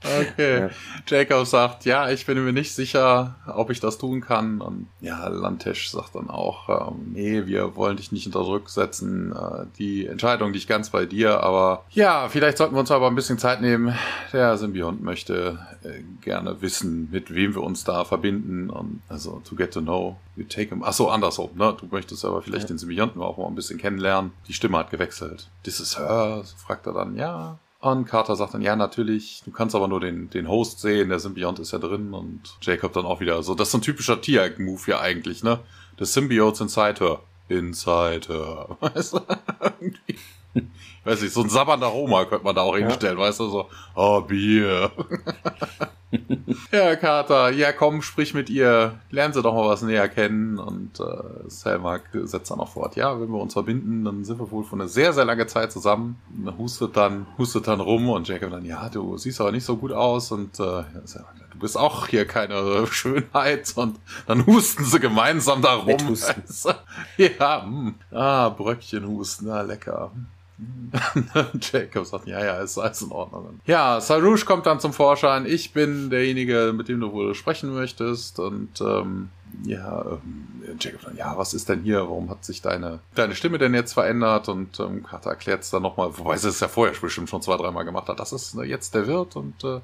Okay. 0.02 0.60
Ja. 0.60 0.70
Jacob 1.06 1.46
sagt, 1.46 1.84
ja, 1.84 2.10
ich 2.10 2.26
bin 2.26 2.42
mir 2.42 2.52
nicht 2.52 2.74
sicher, 2.74 3.36
ob 3.46 3.70
ich 3.70 3.80
das 3.80 3.98
tun 3.98 4.20
kann. 4.20 4.60
Und 4.60 4.88
ja, 5.00 5.28
Lantesch 5.28 5.88
sagt 5.88 6.14
dann 6.14 6.30
auch, 6.30 6.90
ähm, 6.90 7.12
nee, 7.12 7.46
wir 7.46 7.76
wollen 7.76 7.96
dich 7.96 8.12
nicht 8.12 8.26
unter 8.26 8.40
Druck 8.40 8.70
setzen. 8.70 9.32
Äh, 9.32 9.66
die 9.78 10.06
Entscheidung 10.06 10.52
liegt 10.52 10.68
ganz 10.68 10.90
bei 10.90 11.06
dir. 11.06 11.42
Aber 11.42 11.84
ja, 11.90 12.28
vielleicht 12.28 12.58
sollten 12.58 12.74
wir 12.74 12.80
uns 12.80 12.90
aber 12.90 13.08
ein 13.08 13.14
bisschen 13.14 13.38
Zeit 13.38 13.60
nehmen. 13.60 13.94
Der 14.32 14.56
Symbiont 14.56 15.02
möchte 15.02 15.58
äh, 15.82 16.02
gerne 16.20 16.60
wissen, 16.60 17.08
mit 17.10 17.34
wem 17.34 17.54
wir 17.54 17.62
uns 17.62 17.84
da 17.84 18.04
verbinden. 18.04 18.70
Und 18.70 19.02
also 19.08 19.40
to 19.44 19.56
get 19.56 19.72
to 19.72 19.80
know, 19.80 20.16
you 20.36 20.44
take 20.44 20.70
him. 20.70 20.82
Ach 20.84 20.92
so, 20.92 21.08
andersrum. 21.08 21.50
Ne? 21.54 21.76
Du 21.78 21.86
möchtest 21.90 22.24
aber 22.24 22.42
vielleicht 22.42 22.64
ja. 22.64 22.68
den 22.68 22.78
Symbionten 22.78 23.22
auch 23.22 23.38
mal 23.38 23.46
ein 23.46 23.54
bisschen 23.54 23.78
kennenlernen. 23.78 24.32
Die 24.48 24.52
Stimme 24.52 24.78
hat 24.78 24.90
gewechselt. 24.90 25.48
This 25.62 25.80
is 25.80 25.98
her. 25.98 26.42
Fragt 26.56 26.86
er 26.86 26.92
dann, 26.92 27.16
ja, 27.16 27.58
und 27.82 28.04
Carter 28.04 28.36
sagt 28.36 28.54
dann, 28.54 28.62
ja, 28.62 28.76
natürlich, 28.76 29.42
du 29.44 29.50
kannst 29.50 29.74
aber 29.74 29.88
nur 29.88 29.98
den, 29.98 30.30
den 30.30 30.48
Host 30.48 30.78
sehen, 30.80 31.08
der 31.08 31.18
Symbiont 31.18 31.58
ist 31.58 31.72
ja 31.72 31.78
drin 31.78 32.14
und 32.14 32.40
Jacob 32.60 32.92
dann 32.92 33.04
auch 33.04 33.20
wieder 33.20 33.42
so, 33.42 33.56
das 33.56 33.68
ist 33.68 33.72
so 33.72 33.78
ein 33.78 33.82
typischer 33.82 34.20
Tier-Move 34.20 34.82
ja 34.86 35.00
eigentlich, 35.00 35.42
ne? 35.42 35.58
The 35.98 36.04
Symbiotes 36.04 36.60
inside 36.60 37.04
her. 37.04 37.20
Inside 37.48 38.28
her. 38.28 38.76
Weißt 38.80 39.14
du? 39.14 39.20
Weiß 41.04 41.22
nicht, 41.22 41.32
so 41.32 41.42
ein 41.42 41.48
sabbernder 41.48 41.88
Roma 41.88 42.24
könnte 42.24 42.44
man 42.44 42.54
da 42.54 42.62
auch 42.62 42.76
hinstellen, 42.76 43.18
ja. 43.18 43.24
weißt 43.24 43.40
du, 43.40 43.48
so, 43.48 43.68
oh, 43.94 44.20
Bier. 44.20 44.90
ja, 46.72 46.94
Carter, 46.96 47.50
ja 47.50 47.72
komm, 47.72 48.02
sprich 48.02 48.34
mit 48.34 48.50
ihr, 48.50 49.00
lernen 49.10 49.32
sie 49.32 49.42
doch 49.42 49.54
mal 49.54 49.68
was 49.68 49.82
näher 49.82 50.08
kennen. 50.08 50.58
Und 50.58 51.00
äh, 51.00 51.48
Selmak 51.48 52.02
setzt 52.24 52.50
dann 52.50 52.60
auch 52.60 52.68
fort, 52.68 52.96
ja, 52.96 53.20
wenn 53.20 53.30
wir 53.30 53.40
uns 53.40 53.54
verbinden, 53.54 54.04
dann 54.04 54.24
sind 54.24 54.38
wir 54.38 54.50
wohl 54.50 54.64
für 54.64 54.74
eine 54.74 54.88
sehr, 54.88 55.12
sehr 55.12 55.24
lange 55.24 55.46
Zeit 55.46 55.72
zusammen. 55.72 56.20
Und 56.36 56.58
hustet 56.58 56.96
dann, 56.96 57.26
hustet 57.38 57.66
dann 57.66 57.80
rum 57.80 58.08
und 58.08 58.28
Jacob 58.28 58.50
dann, 58.50 58.64
ja, 58.64 58.88
du 58.88 59.16
siehst 59.16 59.40
aber 59.40 59.52
nicht 59.52 59.64
so 59.64 59.76
gut 59.76 59.92
aus 59.92 60.32
und 60.32 60.60
äh, 60.60 60.84
Selmak, 61.04 61.34
du 61.50 61.58
bist 61.58 61.76
auch 61.76 62.06
hier 62.06 62.26
keine 62.26 62.86
Schönheit. 62.90 63.72
Und 63.76 63.98
dann 64.26 64.46
husten 64.46 64.84
sie 64.84 65.00
gemeinsam 65.00 65.62
da 65.62 65.74
rum. 65.74 66.16
ja, 67.16 67.64
mh. 67.64 67.64
Hm. 67.64 67.94
ah, 68.10 68.48
Bröckchen 68.50 69.06
husten, 69.06 69.46
na 69.46 69.62
lecker. 69.62 70.12
Jacob 71.60 72.06
sagt, 72.06 72.26
ja, 72.26 72.44
ja, 72.44 72.60
ist 72.60 72.78
alles 72.78 73.02
in 73.02 73.10
Ordnung. 73.10 73.60
Ja, 73.66 74.00
Sarouche 74.00 74.44
kommt 74.44 74.66
dann 74.66 74.80
zum 74.80 74.92
Vorschein. 74.92 75.46
Ich 75.46 75.72
bin 75.72 76.10
derjenige, 76.10 76.72
mit 76.76 76.88
dem 76.88 77.00
du 77.00 77.12
wohl 77.12 77.34
sprechen 77.34 77.74
möchtest. 77.74 78.38
Und 78.38 78.80
ähm, 78.80 79.30
ja, 79.64 80.02
ähm, 80.02 80.76
Jacob 80.78 81.02
sagt, 81.02 81.16
ja, 81.16 81.36
was 81.36 81.54
ist 81.54 81.68
denn 81.68 81.82
hier? 81.82 82.00
Warum 82.00 82.30
hat 82.30 82.44
sich 82.44 82.62
deine, 82.62 83.00
deine 83.14 83.34
Stimme 83.34 83.58
denn 83.58 83.74
jetzt 83.74 83.94
verändert? 83.94 84.48
Und 84.48 84.78
ähm, 84.80 85.02
Carter 85.04 85.30
erklärt 85.30 85.62
es 85.62 85.70
dann 85.70 85.82
nochmal, 85.82 86.16
wobei 86.16 86.36
sie 86.36 86.48
es 86.48 86.60
ja 86.60 86.68
vorher 86.68 86.94
bestimmt 87.00 87.30
schon 87.30 87.42
zwei, 87.42 87.56
dreimal 87.56 87.84
gemacht 87.84 88.08
hat. 88.08 88.20
Das 88.20 88.32
ist 88.32 88.54
äh, 88.54 88.62
jetzt 88.62 88.94
der 88.94 89.06
Wirt 89.06 89.36
und 89.36 89.64
äh, 89.64 89.80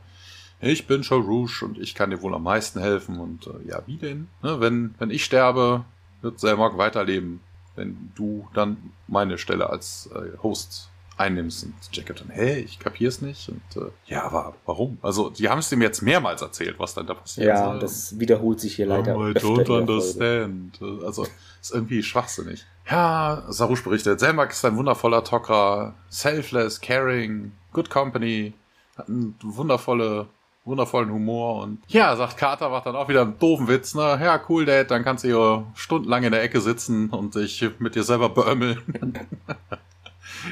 ich 0.60 0.86
bin 0.86 1.04
Charouche 1.04 1.64
und 1.64 1.78
ich 1.78 1.94
kann 1.94 2.10
dir 2.10 2.20
wohl 2.20 2.34
am 2.34 2.42
meisten 2.42 2.80
helfen. 2.80 3.18
Und 3.18 3.46
äh, 3.46 3.68
ja, 3.68 3.82
wie 3.86 3.96
denn? 3.96 4.28
Ne, 4.42 4.60
wenn, 4.60 4.94
wenn 4.98 5.10
ich 5.10 5.24
sterbe, 5.24 5.84
wird 6.20 6.40
Selmog 6.40 6.76
weiterleben 6.78 7.40
wenn 7.78 8.12
du 8.14 8.48
dann 8.54 8.92
meine 9.06 9.38
Stelle 9.38 9.70
als 9.70 10.10
äh, 10.14 10.36
Host 10.42 10.90
einnimmst. 11.16 11.64
Und 11.64 11.74
Jacob 11.92 12.16
dann, 12.16 12.30
hä, 12.30 12.60
ich 12.60 12.78
kapier's 12.78 13.20
nicht. 13.20 13.48
Und 13.48 13.82
äh, 13.82 13.90
ja, 14.06 14.24
aber 14.24 14.54
warum? 14.66 14.98
Also, 15.02 15.30
die 15.30 15.48
haben 15.48 15.58
es 15.58 15.72
ihm 15.72 15.82
jetzt 15.82 16.02
mehrmals 16.02 16.42
erzählt, 16.42 16.78
was 16.78 16.94
dann 16.94 17.06
da 17.06 17.14
passiert. 17.14 17.48
Ja, 17.48 17.70
soll. 17.70 17.78
das 17.80 18.18
wiederholt 18.18 18.60
sich 18.60 18.76
hier 18.76 18.86
leider. 18.86 19.16
Oh, 19.16 19.28
I 19.28 19.32
don't 19.32 19.68
understand. 19.70 20.80
Also, 21.04 21.26
ist 21.60 21.72
irgendwie 21.72 22.02
schwachsinnig. 22.02 22.64
Ja, 22.90 23.44
Sarush 23.48 23.84
berichtet, 23.84 24.20
Selmak 24.20 24.52
ist 24.52 24.64
ein 24.64 24.76
wundervoller 24.76 25.22
Tok'ra, 25.22 25.92
selfless, 26.08 26.80
caring, 26.80 27.52
good 27.72 27.90
company, 27.90 28.54
hat 28.96 29.08
eine 29.08 29.34
wundervolle 29.42 30.26
wundervollen 30.68 31.10
Humor 31.10 31.62
und 31.62 31.80
ja, 31.88 32.14
sagt 32.16 32.36
Carter, 32.36 32.68
macht 32.68 32.86
dann 32.86 32.96
auch 32.96 33.08
wieder 33.08 33.22
einen 33.22 33.38
doofen 33.38 33.68
Witz, 33.68 33.94
ne? 33.94 34.18
Ja, 34.22 34.40
cool, 34.48 34.64
Dad, 34.64 34.90
dann 34.90 35.02
kannst 35.02 35.24
du 35.24 35.28
hier 35.28 35.64
stundenlang 35.74 36.22
in 36.22 36.32
der 36.32 36.42
Ecke 36.42 36.60
sitzen 36.60 37.10
und 37.10 37.34
dich 37.34 37.68
mit 37.78 37.94
dir 37.94 38.04
selber 38.04 38.28
beömmeln. 38.28 38.78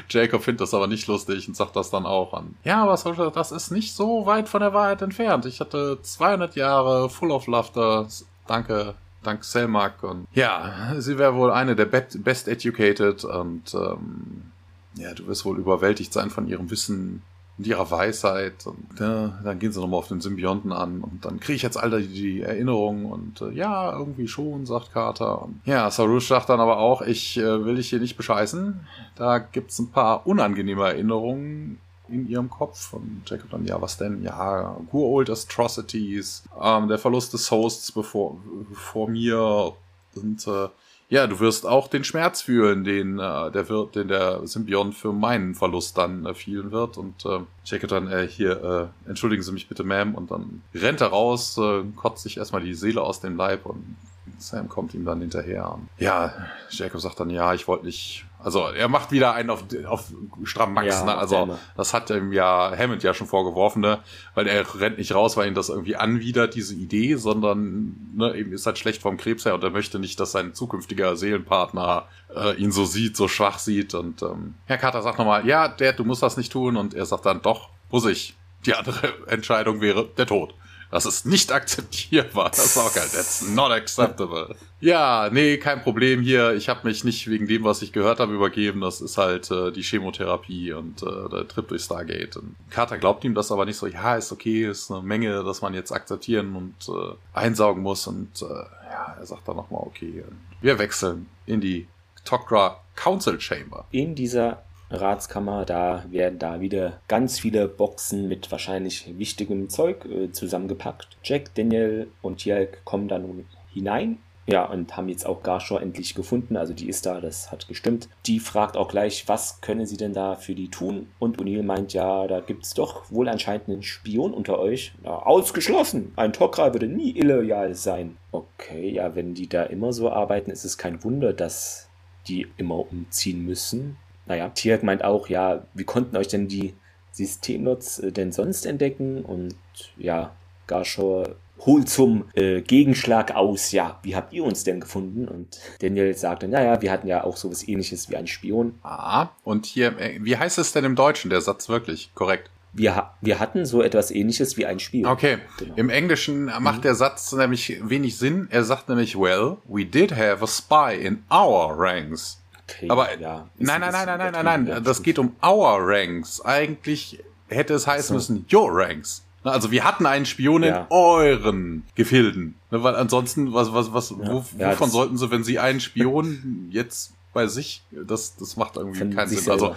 Jacob 0.09 0.43
findet 0.43 0.61
das 0.61 0.73
aber 0.73 0.87
nicht 0.87 1.07
lustig 1.07 1.47
und 1.47 1.55
sagt 1.55 1.75
das 1.75 1.89
dann 1.89 2.05
auch 2.05 2.33
an. 2.33 2.55
Ja, 2.63 2.83
aber 2.83 3.29
das 3.29 3.51
ist 3.51 3.71
nicht 3.71 3.93
so 3.93 4.25
weit 4.25 4.49
von 4.49 4.59
der 4.59 4.73
Wahrheit 4.73 5.01
entfernt. 5.01 5.45
Ich 5.45 5.59
hatte 5.59 5.99
200 6.01 6.55
Jahre 6.55 7.09
full 7.09 7.31
of 7.31 7.47
laughter. 7.47 8.07
Danke, 8.47 8.95
dank 9.23 9.43
Selmak 9.43 10.03
und 10.03 10.27
ja, 10.33 10.95
sie 10.97 11.17
wäre 11.17 11.35
wohl 11.35 11.51
eine 11.51 11.75
der 11.75 11.85
best 11.85 12.47
educated 12.47 13.23
und 13.23 13.73
ähm, 13.73 14.51
ja, 14.95 15.13
du 15.13 15.27
wirst 15.27 15.45
wohl 15.45 15.57
überwältigt 15.57 16.11
sein 16.13 16.29
von 16.29 16.47
ihrem 16.47 16.71
Wissen 16.71 17.21
und 17.57 17.67
ihrer 17.67 17.89
Weisheit. 17.89 18.65
Und 18.65 18.99
ja, 18.99 19.39
dann 19.43 19.59
gehen 19.59 19.71
sie 19.71 19.79
nochmal 19.79 19.99
auf 19.99 20.07
den 20.07 20.21
Symbionten 20.21 20.71
an 20.71 21.01
und 21.01 21.25
dann 21.25 21.39
kriege 21.39 21.55
ich 21.55 21.63
jetzt 21.63 21.77
all 21.77 22.01
die, 22.01 22.41
Erinnerungen 22.41 23.05
und 23.05 23.41
äh, 23.41 23.51
ja, 23.51 23.97
irgendwie 23.97 24.27
schon, 24.27 24.65
sagt 24.65 24.93
Carter. 24.93 25.43
Und, 25.43 25.61
ja, 25.65 25.89
Sarush 25.89 26.27
sagt 26.27 26.49
dann 26.49 26.59
aber 26.59 26.77
auch, 26.77 27.01
ich 27.01 27.37
äh, 27.37 27.65
will 27.65 27.75
dich 27.75 27.89
hier 27.89 27.99
nicht 27.99 28.17
bescheißen. 28.17 28.79
Da 29.15 29.39
gibt's 29.39 29.79
ein 29.79 29.91
paar 29.91 30.27
unangenehme 30.27 30.85
Erinnerungen 30.85 31.79
in 32.09 32.27
ihrem 32.27 32.49
Kopf. 32.49 32.93
Und 32.93 33.23
Jacob 33.25 33.49
dann, 33.51 33.65
ja, 33.65 33.81
was 33.81 33.97
denn? 33.97 34.23
Ja, 34.23 34.77
old 34.91 35.29
Atrocities, 35.29 36.43
ähm, 36.61 36.87
der 36.87 36.99
Verlust 36.99 37.33
des 37.33 37.49
Hosts 37.51 37.91
bevor, 37.91 38.37
bevor 38.69 39.09
mir 39.09 39.73
und 40.15 40.47
äh, 40.47 40.67
ja, 41.09 41.25
du 41.25 41.39
wirst 41.39 41.65
auch 41.65 41.87
den 41.87 42.03
Schmerz 42.03 42.41
fühlen, 42.41 42.83
den 42.83 43.17
äh, 43.19 43.51
der 43.51 43.69
wird, 43.69 43.95
den 43.95 44.09
der 44.09 44.45
Symbiont 44.45 44.93
für 44.93 45.13
meinen 45.13 45.55
Verlust 45.55 45.97
dann 45.97 46.25
äh, 46.25 46.33
fühlen 46.33 46.71
wird. 46.71 46.97
Und 46.97 47.25
äh, 47.25 47.39
Jacob 47.63 47.89
dann 47.89 48.11
äh, 48.11 48.27
hier, 48.27 48.91
äh, 49.05 49.09
entschuldigen 49.09 49.41
Sie 49.41 49.53
mich 49.53 49.69
bitte, 49.69 49.83
Ma'am, 49.83 50.13
und 50.15 50.31
dann 50.31 50.61
rennt 50.75 50.99
er 50.99 51.07
raus, 51.07 51.57
äh, 51.57 51.83
kotzt 51.95 52.23
sich 52.23 52.37
erstmal 52.37 52.61
die 52.61 52.73
Seele 52.73 53.01
aus 53.01 53.21
dem 53.21 53.37
Leib 53.37 53.65
und 53.65 53.95
Sam 54.37 54.69
kommt 54.69 54.93
ihm 54.93 55.05
dann 55.05 55.19
hinterher. 55.21 55.77
Ja, 55.97 56.33
Jacob 56.69 57.01
sagt 57.01 57.19
dann, 57.19 57.29
ja, 57.29 57.53
ich 57.53 57.67
wollte 57.67 57.85
nicht 57.85 58.27
also 58.39 58.67
er 58.67 58.87
macht 58.87 59.11
wieder 59.11 59.33
einen 59.33 59.49
auf, 59.49 59.63
auf 59.85 60.13
stramm 60.43 60.73
Max, 60.73 60.87
ja, 60.87 61.05
ne? 61.05 61.17
Also 61.17 61.57
das 61.75 61.93
hat 61.93 62.11
ihm 62.11 62.31
ja 62.31 62.71
Hammond 62.77 63.01
ja 63.01 63.13
schon 63.13 63.25
vorgeworfen, 63.25 63.81
ne? 63.81 63.99
Weil 64.35 64.47
er 64.47 64.63
rennt 64.79 64.99
nicht 64.99 65.15
raus, 65.15 65.37
weil 65.37 65.47
ihn 65.47 65.55
das 65.55 65.69
irgendwie 65.69 65.95
anwidert, 65.95 66.53
diese 66.53 66.75
Idee, 66.75 67.15
sondern 67.15 67.95
ne, 68.15 68.37
ihm 68.37 68.53
ist 68.53 68.67
halt 68.67 68.77
schlecht 68.77 69.01
vom 69.01 69.17
Krebs 69.17 69.45
her 69.45 69.55
und 69.55 69.63
er 69.63 69.71
möchte 69.71 69.97
nicht, 69.97 70.19
dass 70.19 70.33
sein 70.33 70.53
zukünftiger 70.53 71.15
Seelenpartner 71.15 72.05
äh, 72.35 72.55
ihn 72.57 72.71
so 72.71 72.85
sieht, 72.85 73.17
so 73.17 73.27
schwach 73.27 73.57
sieht. 73.57 73.95
Und 73.95 74.21
ähm, 74.21 74.53
Herr 74.65 74.77
Carter 74.77 75.01
sagt 75.01 75.17
nochmal, 75.17 75.47
ja, 75.47 75.67
Dad, 75.67 75.97
du 75.97 76.05
musst 76.05 76.21
das 76.21 76.37
nicht 76.37 76.51
tun. 76.51 76.77
Und 76.77 76.93
er 76.93 77.05
sagt 77.05 77.25
dann, 77.25 77.41
doch, 77.41 77.69
muss 77.89 78.05
ich. 78.05 78.35
Die 78.65 78.75
andere 78.75 79.13
Entscheidung 79.27 79.81
wäre 79.81 80.07
der 80.15 80.27
Tod. 80.27 80.53
Das 80.89 81.05
ist 81.05 81.25
nicht 81.25 81.51
akzeptierbar. 81.51 82.49
Das 82.49 82.65
ist 82.65 82.77
auch 82.77 82.93
geil. 82.93 83.07
That's 83.11 83.47
not 83.49 83.71
acceptable. 83.71 84.55
Ja, 84.79 85.29
nee, 85.31 85.57
kein 85.57 85.81
Problem 85.81 86.21
hier. 86.21 86.53
Ich 86.53 86.69
habe 86.69 86.87
mich 86.87 87.03
nicht 87.03 87.27
wegen 87.29 87.47
dem, 87.47 87.63
was 87.63 87.81
ich 87.81 87.91
gehört 87.91 88.19
habe, 88.19 88.33
übergeben. 88.33 88.81
Das 88.81 89.01
ist 89.01 89.17
halt 89.17 89.51
äh, 89.51 89.71
die 89.71 89.81
Chemotherapie 89.81 90.71
und 90.73 91.03
äh, 91.03 91.29
der 91.29 91.47
Trip 91.47 91.67
durch 91.67 91.83
Stargate. 91.83 92.37
Und 92.37 92.55
Carter 92.69 92.97
glaubt 92.97 93.23
ihm 93.23 93.33
das 93.33 93.51
aber 93.51 93.65
nicht 93.65 93.77
so. 93.77 93.87
Ja, 93.87 94.15
ist 94.15 94.31
okay, 94.31 94.69
ist 94.69 94.91
eine 94.91 95.01
Menge, 95.01 95.43
dass 95.43 95.61
man 95.61 95.73
jetzt 95.73 95.91
akzeptieren 95.91 96.55
und 96.55 96.75
äh, 96.87 97.15
einsaugen 97.33 97.83
muss. 97.83 98.07
Und 98.07 98.41
äh, 98.41 98.45
ja, 98.45 99.17
er 99.19 99.25
sagt 99.25 99.47
dann 99.47 99.57
nochmal, 99.57 99.81
okay, 99.85 100.23
wir 100.61 100.79
wechseln 100.79 101.27
in 101.45 101.59
die 101.59 101.87
Tok'ra 102.25 102.77
Council 102.95 103.39
Chamber. 103.39 103.85
In 103.91 104.15
dieser 104.15 104.63
Ratskammer, 104.89 105.65
da 105.65 106.05
werden 106.09 106.39
da 106.39 106.61
wieder 106.61 106.99
ganz 107.07 107.39
viele 107.39 107.67
Boxen 107.67 108.27
mit 108.27 108.51
wahrscheinlich 108.51 109.17
wichtigem 109.17 109.69
Zeug 109.69 110.05
äh, 110.05 110.31
zusammengepackt. 110.31 111.17
Jack, 111.23 111.53
Daniel 111.55 112.07
und 112.21 112.45
Jalk 112.45 112.83
kommen 112.85 113.07
da 113.07 113.19
nun 113.19 113.45
hinein 113.73 114.17
ja, 114.47 114.63
und 114.63 114.95
haben 114.95 115.09
jetzt 115.09 115.25
auch 115.25 115.43
Garshore 115.43 115.81
endlich 115.81 116.15
gefunden. 116.15 116.55
Also 116.55 116.73
die 116.73 116.87
ist 116.87 117.05
da, 117.05 117.19
das 117.19 117.51
hat 117.51 117.67
gestimmt. 117.67 118.07
Die 118.25 118.39
fragt 118.39 118.77
auch 118.77 118.87
gleich, 118.87 119.27
was 119.27 119.59
können 119.59 119.85
sie 119.85 119.97
denn 119.97 120.13
da 120.13 120.35
für 120.35 120.55
die 120.55 120.69
tun? 120.69 121.07
Und 121.19 121.37
O'Neill 121.37 121.63
meint, 121.63 121.93
ja, 121.93 122.25
da 122.27 122.39
gibt 122.39 122.63
es 122.63 122.73
doch 122.73 123.11
wohl 123.11 123.27
anscheinend 123.27 123.67
einen 123.67 123.83
Spion 123.83 124.33
unter 124.33 124.57
euch. 124.57 124.93
Ja, 125.03 125.17
ausgeschlossen! 125.17 126.13
Ein 126.15 126.31
Tok'ra 126.31 126.73
würde 126.73 126.87
nie 126.87 127.11
illoyal 127.17 127.75
sein. 127.75 128.15
Okay, 128.31 128.89
ja, 128.89 129.15
wenn 129.15 129.33
die 129.33 129.49
da 129.49 129.63
immer 129.63 129.91
so 129.91 130.09
arbeiten, 130.09 130.49
ist 130.49 130.63
es 130.63 130.77
kein 130.77 131.03
Wunder, 131.03 131.33
dass 131.33 131.89
die 132.29 132.47
immer 132.55 132.79
umziehen 132.79 133.45
müssen. 133.45 133.97
Naja, 134.27 134.49
Tiak 134.49 134.83
meint 134.83 135.03
auch, 135.03 135.29
ja, 135.29 135.63
wie 135.73 135.83
konnten 135.83 136.17
euch 136.17 136.27
denn 136.27 136.47
die 136.47 136.73
Systemnots 137.11 137.99
äh, 137.99 138.11
denn 138.11 138.31
sonst 138.31 138.65
entdecken? 138.65 139.23
Und 139.23 139.55
ja, 139.97 140.31
Garshore 140.67 141.35
holt 141.65 141.89
zum 141.89 142.25
äh, 142.35 142.61
Gegenschlag 142.61 143.35
aus, 143.35 143.71
ja, 143.71 143.99
wie 144.03 144.15
habt 144.15 144.33
ihr 144.33 144.43
uns 144.43 144.63
denn 144.63 144.79
gefunden? 144.79 145.27
Und 145.27 145.59
Daniel 145.79 146.15
sagt 146.15 146.43
dann, 146.43 146.51
naja, 146.51 146.81
wir 146.81 146.91
hatten 146.91 147.07
ja 147.07 147.23
auch 147.23 147.37
sowas 147.37 147.67
ähnliches 147.67 148.09
wie 148.09 148.15
ein 148.15 148.27
Spion. 148.27 148.75
Ah, 148.83 149.29
und 149.43 149.65
hier, 149.65 149.97
äh, 149.99 150.19
wie 150.21 150.37
heißt 150.37 150.59
es 150.59 150.73
denn 150.73 150.85
im 150.85 150.95
Deutschen, 150.95 151.29
der 151.29 151.41
Satz 151.41 151.69
wirklich 151.69 152.11
korrekt? 152.13 152.51
Wir, 152.73 153.11
wir 153.21 153.39
hatten 153.39 153.65
so 153.65 153.81
etwas 153.81 154.11
ähnliches 154.11 154.55
wie 154.57 154.67
ein 154.67 154.79
Spion. 154.79 155.11
Okay, 155.11 155.39
genau. 155.57 155.73
im 155.77 155.89
Englischen 155.89 156.45
macht 156.45 156.79
mhm. 156.79 156.83
der 156.83 156.95
Satz 156.95 157.31
nämlich 157.33 157.81
wenig 157.81 158.17
Sinn. 158.17 158.47
Er 158.51 158.63
sagt 158.63 158.87
nämlich, 158.89 159.17
well, 159.17 159.57
we 159.67 159.83
did 159.83 160.11
have 160.11 160.43
a 160.43 160.47
spy 160.47 160.95
in 160.95 161.23
our 161.31 161.73
ranks. 161.75 162.39
Okay, 162.69 162.89
Aber 162.89 163.17
ja, 163.17 163.49
nein, 163.57 163.81
nein, 163.81 163.91
nein, 163.91 164.05
nein, 164.05 164.17
nein, 164.19 164.45
nein, 164.45 164.63
nein, 164.65 164.83
das 164.83 165.01
geht 165.01 165.19
um 165.19 165.35
our 165.41 165.77
ranks. 165.79 166.41
Eigentlich 166.41 167.23
hätte 167.47 167.73
es 167.73 167.87
heißen 167.87 168.07
so. 168.07 168.13
müssen 168.15 168.45
your 168.51 168.69
ranks. 168.71 169.23
Also 169.43 169.71
wir 169.71 169.83
hatten 169.83 170.05
einen 170.05 170.25
Spion 170.25 170.63
in 170.63 170.73
ja. 170.73 170.87
euren 170.89 171.83
Gefilden. 171.95 172.55
Ne, 172.71 172.83
weil 172.83 172.95
ansonsten, 172.95 173.53
was, 173.53 173.73
was, 173.73 173.93
was, 173.93 174.09
ja. 174.09 174.17
wo, 174.31 174.43
ja, 174.57 174.71
wovon 174.71 174.89
sollten 174.89 175.17
sie, 175.17 175.31
wenn 175.31 175.43
sie 175.43 175.59
einen 175.59 175.79
Spion 175.79 176.67
jetzt 176.71 177.13
bei 177.33 177.47
sich, 177.47 177.83
das, 177.91 178.35
das 178.35 178.57
macht 178.57 178.75
irgendwie 178.75 179.09
keinen 179.11 179.29
Sinn. 179.29 179.49
Also 179.51 179.75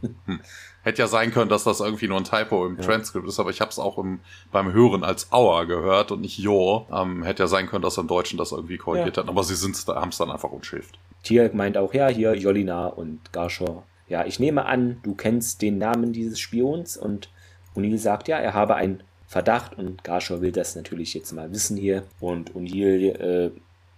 hm. 0.00 0.40
hätte 0.82 1.02
ja 1.02 1.08
sein 1.08 1.32
können, 1.32 1.48
dass 1.48 1.64
das 1.64 1.80
irgendwie 1.80 2.08
nur 2.08 2.18
ein 2.18 2.24
Typo 2.24 2.66
im 2.66 2.78
Transkript 2.80 3.28
ist, 3.28 3.38
aber 3.38 3.50
ich 3.50 3.60
habe 3.60 3.70
es 3.70 3.78
auch 3.78 3.98
im, 3.98 4.20
beim 4.50 4.72
Hören 4.72 5.04
als 5.04 5.30
Our 5.32 5.66
gehört 5.66 6.10
und 6.10 6.22
nicht 6.22 6.44
Your. 6.44 6.86
Ähm, 6.90 7.22
hätte 7.22 7.44
ja 7.44 7.46
sein 7.46 7.68
können, 7.68 7.82
dass 7.82 7.98
im 7.98 8.08
Deutschen 8.08 8.38
das 8.38 8.52
irgendwie 8.52 8.78
korrigiert 8.78 9.18
hat, 9.18 9.28
aber 9.28 9.44
sie 9.44 9.54
haben 9.54 10.08
es 10.08 10.16
dann 10.16 10.30
einfach 10.30 10.50
umschifft. 10.50 10.98
Tier 11.26 11.50
meint 11.52 11.76
auch, 11.76 11.92
ja, 11.92 12.06
hier 12.06 12.34
Jolina 12.34 12.86
und 12.86 13.32
Garshor. 13.32 13.84
Ja, 14.08 14.24
ich 14.24 14.38
nehme 14.38 14.64
an, 14.66 15.00
du 15.02 15.16
kennst 15.16 15.60
den 15.60 15.76
Namen 15.76 16.12
dieses 16.12 16.38
Spions 16.38 16.96
und 16.96 17.30
O'Neill 17.74 17.98
sagt 17.98 18.28
ja, 18.28 18.38
er 18.38 18.54
habe 18.54 18.76
einen 18.76 19.02
Verdacht 19.26 19.76
und 19.76 20.04
Garshaw 20.04 20.40
will 20.40 20.52
das 20.52 20.76
natürlich 20.76 21.14
jetzt 21.14 21.32
mal 21.32 21.50
wissen 21.50 21.76
hier. 21.76 22.04
Und 22.20 22.52
O'Neill 22.52 23.18
äh, 23.18 23.50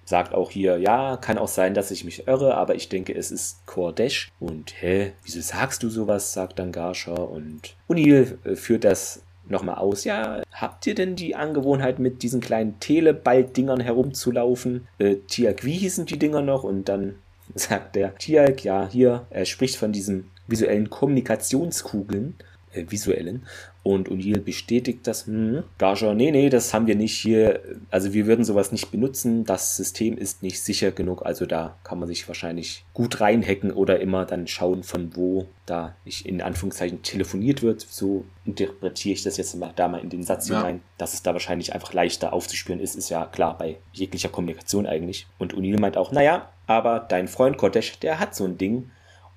sagt 0.07 0.33
auch 0.33 0.51
hier, 0.51 0.79
ja, 0.79 1.19
kann 1.19 1.37
auch 1.37 1.49
sein, 1.49 1.75
dass 1.75 1.91
ich 1.91 2.03
mich 2.03 2.27
irre, 2.27 2.55
aber 2.55 2.75
ich 2.77 2.89
denke, 2.89 3.15
es 3.15 3.31
ist 3.31 3.67
Kordesh. 3.67 4.33
Und 4.41 4.73
hä, 4.81 5.13
wieso 5.23 5.43
sagst 5.43 5.83
du 5.83 5.91
sowas, 5.91 6.33
sagt 6.33 6.59
dann 6.59 6.73
Garshaw. 6.73 7.25
Und 7.25 7.77
O'Neill 7.91 8.39
äh, 8.47 8.57
führt 8.57 8.85
das 8.85 9.23
nochmal 9.51 9.77
aus. 9.77 10.05
Ja, 10.05 10.43
habt 10.53 10.87
ihr 10.87 10.95
denn 10.95 11.17
die 11.17 11.37
Angewohnheit, 11.37 11.99
mit 11.99 12.23
diesen 12.23 12.41
kleinen 12.41 12.79
Teleball-Dingern 12.81 13.81
herumzulaufen? 13.81 14.87
Äh, 14.99 15.17
Tiak, 15.27 15.65
wie 15.65 15.77
hießen 15.77 16.07
die 16.07 16.19
Dinger 16.19 16.43
noch? 16.43 16.65
Und 16.65 16.89
dann 16.89 17.17
sagt 17.55 17.97
der 17.97 18.17
Tiak, 18.17 18.65
ja, 18.65 18.89
hier, 18.89 19.27
er 19.31 19.45
spricht 19.45 19.77
von 19.77 19.93
diesen 19.93 20.31
visuellen 20.47 20.91
Kommunikationskugeln 20.91 22.37
äh, 22.73 22.85
visuellen. 22.89 23.47
Und 23.85 24.11
O'Neill 24.11 24.41
bestätigt 24.41 25.07
das. 25.07 25.27
Hm, 25.27 25.63
Gaja, 25.79 26.13
nee, 26.13 26.31
nee, 26.31 26.51
das 26.51 26.75
haben 26.75 26.87
wir 26.87 26.97
nicht 26.97 27.15
hier. 27.15 27.63
Also 27.91 28.13
wir 28.13 28.27
würden 28.27 28.45
sowas 28.45 28.73
nicht 28.73 28.91
benutzen. 28.91 29.45
Das 29.45 29.77
System 29.77 30.19
ist 30.19 30.43
nicht 30.43 30.61
sicher 30.61 30.91
genug. 30.91 31.25
Also 31.25 31.47
da 31.47 31.77
kann 31.85 31.99
man 31.99 32.09
sich 32.09 32.27
wahrscheinlich 32.29 32.85
gut 32.93 33.21
reinhacken 33.21 33.71
oder 33.71 34.01
immer 34.01 34.25
dann 34.27 34.47
schauen, 34.47 34.83
von 34.83 35.17
wo 35.17 35.47
da 35.65 35.95
ich 36.05 36.27
in 36.27 36.43
Anführungszeichen 36.43 37.03
telefoniert 37.03 37.63
wird. 37.63 37.81
So 37.81 38.25
interpretiere 38.45 39.15
ich 39.15 39.23
das 39.23 39.37
jetzt 39.37 39.55
mal 39.57 39.73
da 39.75 39.89
mal 39.89 40.01
in 40.01 40.11
den 40.11 40.23
Satz 40.23 40.49
ja. 40.49 40.59
hinein, 40.59 40.83
dass 40.99 41.15
es 41.15 41.23
da 41.23 41.33
wahrscheinlich 41.33 41.73
einfach 41.73 41.93
leichter 41.93 42.33
aufzuspüren 42.33 42.81
ist. 42.81 42.97
Ist 42.97 43.11
ja 43.11 43.27
klar 43.27 43.57
bei 43.57 43.77
jeglicher 43.93 44.29
Kommunikation 44.29 44.87
eigentlich. 44.87 45.27
Und 45.39 45.55
O'Neill 45.55 45.81
meint 45.81 45.97
auch, 45.97 46.13
naja, 46.13 46.51
aber 46.67 47.01
dein 47.01 47.29
Freund 47.29 47.57
Kotesh, 47.57 47.99
der 48.01 48.19
hat 48.19 48.35
so 48.35 48.45
ein 48.45 48.59
Ding. 48.59 48.91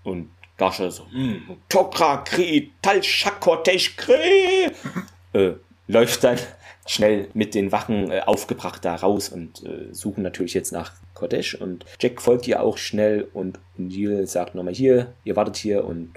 Und 0.04 0.30
Gasche 0.62 0.91
so, 0.91 1.05
mm, 1.12 1.57
Tokra 1.70 2.18
Kri, 2.18 2.72
Talschakotesh 2.84 3.97
Kri, 3.97 4.70
äh, 5.34 5.53
läuft 5.88 6.24
dann 6.24 6.38
schnell 6.86 7.30
mit 7.34 7.55
den 7.55 7.72
Wachen 7.72 8.12
äh, 8.12 8.22
aufgebracht 8.22 8.86
da 8.86 8.93
raus 8.93 9.30
und 9.30 9.64
äh, 9.64 9.91
suchen 9.91 10.22
natürlich 10.22 10.53
jetzt 10.53 10.72
nach 10.72 10.93
Kodesh 11.16 11.55
und 11.55 11.86
Jack 11.99 12.22
folgt 12.22 12.47
ihr 12.47 12.62
auch 12.62 12.78
schnell 12.78 13.28
und 13.34 13.57
Neil 13.76 14.28
sagt 14.28 14.53
nochmal 14.53 14.76
hier, 14.76 15.14
ihr 15.24 15.36
wartet 15.36 15.57
hier 15.57 15.84
und 15.84 16.14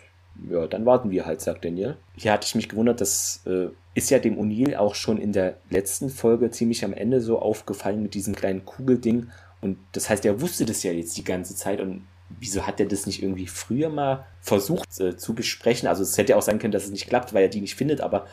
ja, 0.51 0.67
dann 0.67 0.85
warten 0.85 1.11
wir 1.11 1.25
halt, 1.25 1.41
sagt 1.41 1.65
Daniel. 1.65 1.97
Hier 2.15 2.33
hatte 2.33 2.47
ich 2.47 2.55
mich 2.55 2.69
gewundert, 2.69 3.01
das 3.01 3.41
äh, 3.47 3.69
ist 3.95 4.11
ja 4.11 4.19
dem 4.19 4.39
O'Neill 4.39 4.77
auch 4.77 4.95
schon 4.95 5.17
in 5.17 5.33
der 5.33 5.57
letzten 5.71 6.11
Folge 6.11 6.51
ziemlich 6.51 6.85
am 6.85 6.93
Ende 6.93 7.23
so 7.23 7.39
aufgefallen 7.39 8.03
mit 8.03 8.13
diesem 8.13 8.35
kleinen 8.35 8.67
Kugelding. 8.67 9.31
Und 9.63 9.79
das 9.93 10.11
heißt, 10.11 10.27
er 10.27 10.43
wusste 10.43 10.67
das 10.67 10.83
ja 10.83 10.93
jetzt 10.93 11.17
die 11.17 11.25
ganze 11.25 11.57
Zeit 11.57 11.81
und 11.81 12.03
wieso 12.41 12.67
hat 12.67 12.81
er 12.81 12.87
das 12.87 13.07
nicht 13.07 13.23
irgendwie 13.23 13.47
früher 13.47 13.89
mal 13.89 14.27
versucht 14.41 15.01
äh, 15.01 15.17
zu 15.17 15.35
besprechen? 15.35 15.89
Also 15.89 16.03
es 16.03 16.17
hätte 16.19 16.31
ja 16.31 16.37
auch 16.37 16.43
sein 16.43 16.59
können, 16.59 16.73
dass 16.73 16.85
es 16.85 16.91
nicht 16.91 17.09
klappt, 17.09 17.35
weil 17.35 17.43
er 17.43 17.49
die 17.49 17.61
nicht 17.61 17.75
findet, 17.75 18.01
aber 18.01 18.27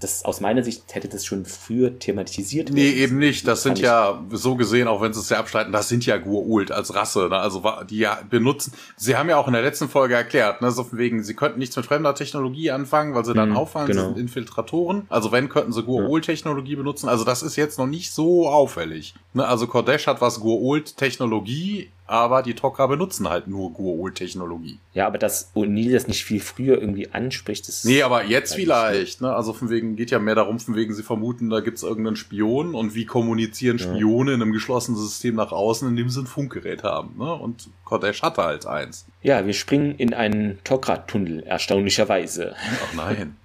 das 0.00 0.24
aus 0.24 0.40
meiner 0.40 0.62
Sicht 0.62 0.94
hätte 0.94 1.08
das 1.08 1.24
schon 1.24 1.44
früher 1.44 1.98
thematisiert. 1.98 2.70
Nee, 2.70 2.90
eben 2.90 3.18
nicht. 3.18 3.48
Das 3.48 3.64
sind 3.64 3.80
ja, 3.80 4.22
so 4.30 4.54
gesehen, 4.54 4.86
auch 4.86 5.00
wenn 5.00 5.12
sie 5.12 5.18
es 5.18 5.28
ja 5.28 5.38
abstreiten, 5.38 5.72
das 5.72 5.88
sind 5.88 6.06
ja 6.06 6.16
Gua'uld 6.16 6.70
als 6.70 6.94
Rasse. 6.94 7.28
Ne? 7.28 7.36
Also 7.36 7.64
die 7.90 7.98
ja 7.98 8.20
benutzen, 8.30 8.72
sie 8.96 9.16
haben 9.16 9.28
ja 9.28 9.36
auch 9.36 9.48
in 9.48 9.54
der 9.54 9.62
letzten 9.62 9.88
Folge 9.88 10.14
erklärt, 10.14 10.62
ne, 10.62 10.70
so 10.70 10.84
von 10.84 10.98
wegen, 10.98 11.24
sie 11.24 11.34
könnten 11.34 11.58
nichts 11.58 11.76
mit 11.76 11.84
fremder 11.84 12.14
Technologie 12.14 12.70
anfangen, 12.70 13.14
weil 13.14 13.24
sie 13.24 13.34
dann 13.34 13.50
mhm, 13.50 13.56
auffallen, 13.56 13.88
genau. 13.88 14.02
sie 14.02 14.08
sind 14.08 14.18
Infiltratoren. 14.18 15.06
Also 15.08 15.32
wenn, 15.32 15.48
könnten 15.48 15.72
sie 15.72 15.82
Gua'uld-Technologie 15.82 16.76
benutzen. 16.76 17.08
Also 17.08 17.24
das 17.24 17.42
ist 17.42 17.56
jetzt 17.56 17.78
noch 17.78 17.88
nicht 17.88 18.12
so 18.12 18.48
auffällig. 18.48 19.14
Ne? 19.34 19.44
Also 19.44 19.66
Kodesh 19.66 20.06
hat 20.06 20.20
was 20.20 20.40
Gua'uld-Technologie 20.40 21.90
aber 22.08 22.42
die 22.42 22.54
Tok'ra 22.54 22.88
benutzen 22.88 23.28
halt 23.28 23.48
nur 23.48 23.70
Gua'uld-Technologie. 23.70 24.78
Ja, 24.94 25.06
aber 25.06 25.18
dass 25.18 25.54
O'Neill 25.54 25.92
das 25.92 26.08
nicht 26.08 26.24
viel 26.24 26.40
früher 26.40 26.80
irgendwie 26.80 27.10
anspricht, 27.12 27.68
ist. 27.68 27.84
Nee, 27.84 28.02
aber 28.02 28.24
jetzt 28.24 28.54
vielleicht, 28.54 29.20
ne? 29.20 29.34
Also 29.34 29.52
von 29.52 29.68
wegen 29.68 29.94
geht 29.94 30.10
ja 30.10 30.18
mehr 30.18 30.34
darum, 30.34 30.58
von 30.58 30.74
wegen 30.74 30.94
sie 30.94 31.02
vermuten, 31.02 31.50
da 31.50 31.60
gibt's 31.60 31.82
irgendeinen 31.82 32.16
Spion 32.16 32.74
und 32.74 32.94
wie 32.94 33.04
kommunizieren 33.04 33.78
Spione 33.78 34.30
ja. 34.30 34.36
in 34.36 34.42
einem 34.42 34.52
geschlossenen 34.52 34.98
System 34.98 35.34
nach 35.34 35.52
außen, 35.52 35.86
indem 35.86 36.08
sie 36.08 36.22
ein 36.22 36.26
Funkgerät 36.26 36.82
haben, 36.82 37.18
ne? 37.18 37.30
Und 37.30 37.68
Kodesh 37.84 38.22
hatte 38.22 38.42
halt 38.42 38.66
eins. 38.66 39.04
Ja, 39.20 39.44
wir 39.44 39.52
springen 39.52 39.94
in 39.94 40.14
einen 40.14 40.58
Tok'ra-Tunnel, 40.64 41.42
erstaunlicherweise. 41.42 42.56
Ach 42.56 42.94
nein. 42.94 43.36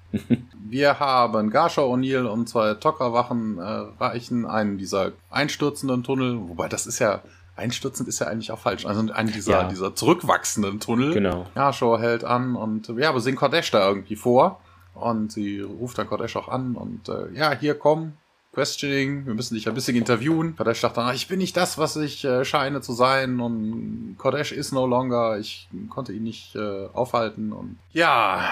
Wir 0.70 1.00
haben 1.00 1.50
Garsha 1.50 1.82
O'Neill 1.82 2.28
und 2.28 2.48
zwei 2.48 2.72
Tok'ra-Wachen 2.72 3.58
äh, 3.58 3.62
reichen 4.02 4.46
einen 4.46 4.78
dieser 4.78 5.12
einstürzenden 5.30 6.04
Tunnel, 6.04 6.38
wobei 6.48 6.70
das 6.70 6.88
ist 6.88 7.00
ja 7.00 7.24
Einstürzend 7.56 8.10
ist 8.10 8.20
ja 8.20 8.28
eigentlich 8.28 8.52
auch 8.52 8.60
falsch. 8.60 8.86
Also 8.86 9.00
einen 9.14 9.32
dieser, 9.32 9.52
ja. 9.52 9.64
dieser 9.70 9.96
zurückwachsenden 9.96 10.80
Tunnel. 10.80 11.14
Genau. 11.14 11.46
Ja, 11.56 11.72
Show 11.72 12.00
hält 12.00 12.24
an 12.24 12.56
und 12.56 12.88
ja, 12.90 13.14
wir 13.14 13.20
sehen 13.20 13.36
Kodesh 13.36 13.72
da 13.72 13.88
irgendwie 13.88 14.16
vor. 14.16 14.60
Und 14.96 15.32
sie 15.32 15.62
ruft 15.62 15.98
dann 15.98 16.08
Kodesh 16.08 16.36
auch 16.36 16.48
an 16.48 16.76
und 16.76 17.10
äh, 17.10 17.32
ja, 17.34 17.52
hier 17.52 17.74
komm, 17.76 18.14
Questioning, 18.54 19.26
wir 19.26 19.34
müssen 19.34 19.56
dich 19.56 19.68
ein 19.68 19.74
bisschen 19.74 19.98
interviewen. 19.98 20.56
Kodesh 20.56 20.82
dachte 20.82 21.02
dann, 21.02 21.16
ich 21.16 21.28
bin 21.28 21.40
nicht 21.40 21.58
das, 21.58 21.80
was 21.80 21.96
ich 21.96 22.24
äh, 22.24 22.46
scheine 22.46 22.82
zu 22.82 22.94
sein. 22.94 23.40
Und 23.40 24.16
Kodesh 24.20 24.52
ist 24.52 24.72
no 24.72 24.86
longer, 24.86 25.40
ich 25.40 25.68
konnte 25.90 26.14
ihn 26.14 26.22
nicht 26.22 26.56
äh, 26.56 26.88
aufhalten. 26.94 27.52
Und 27.52 27.78
ja, 27.94 28.48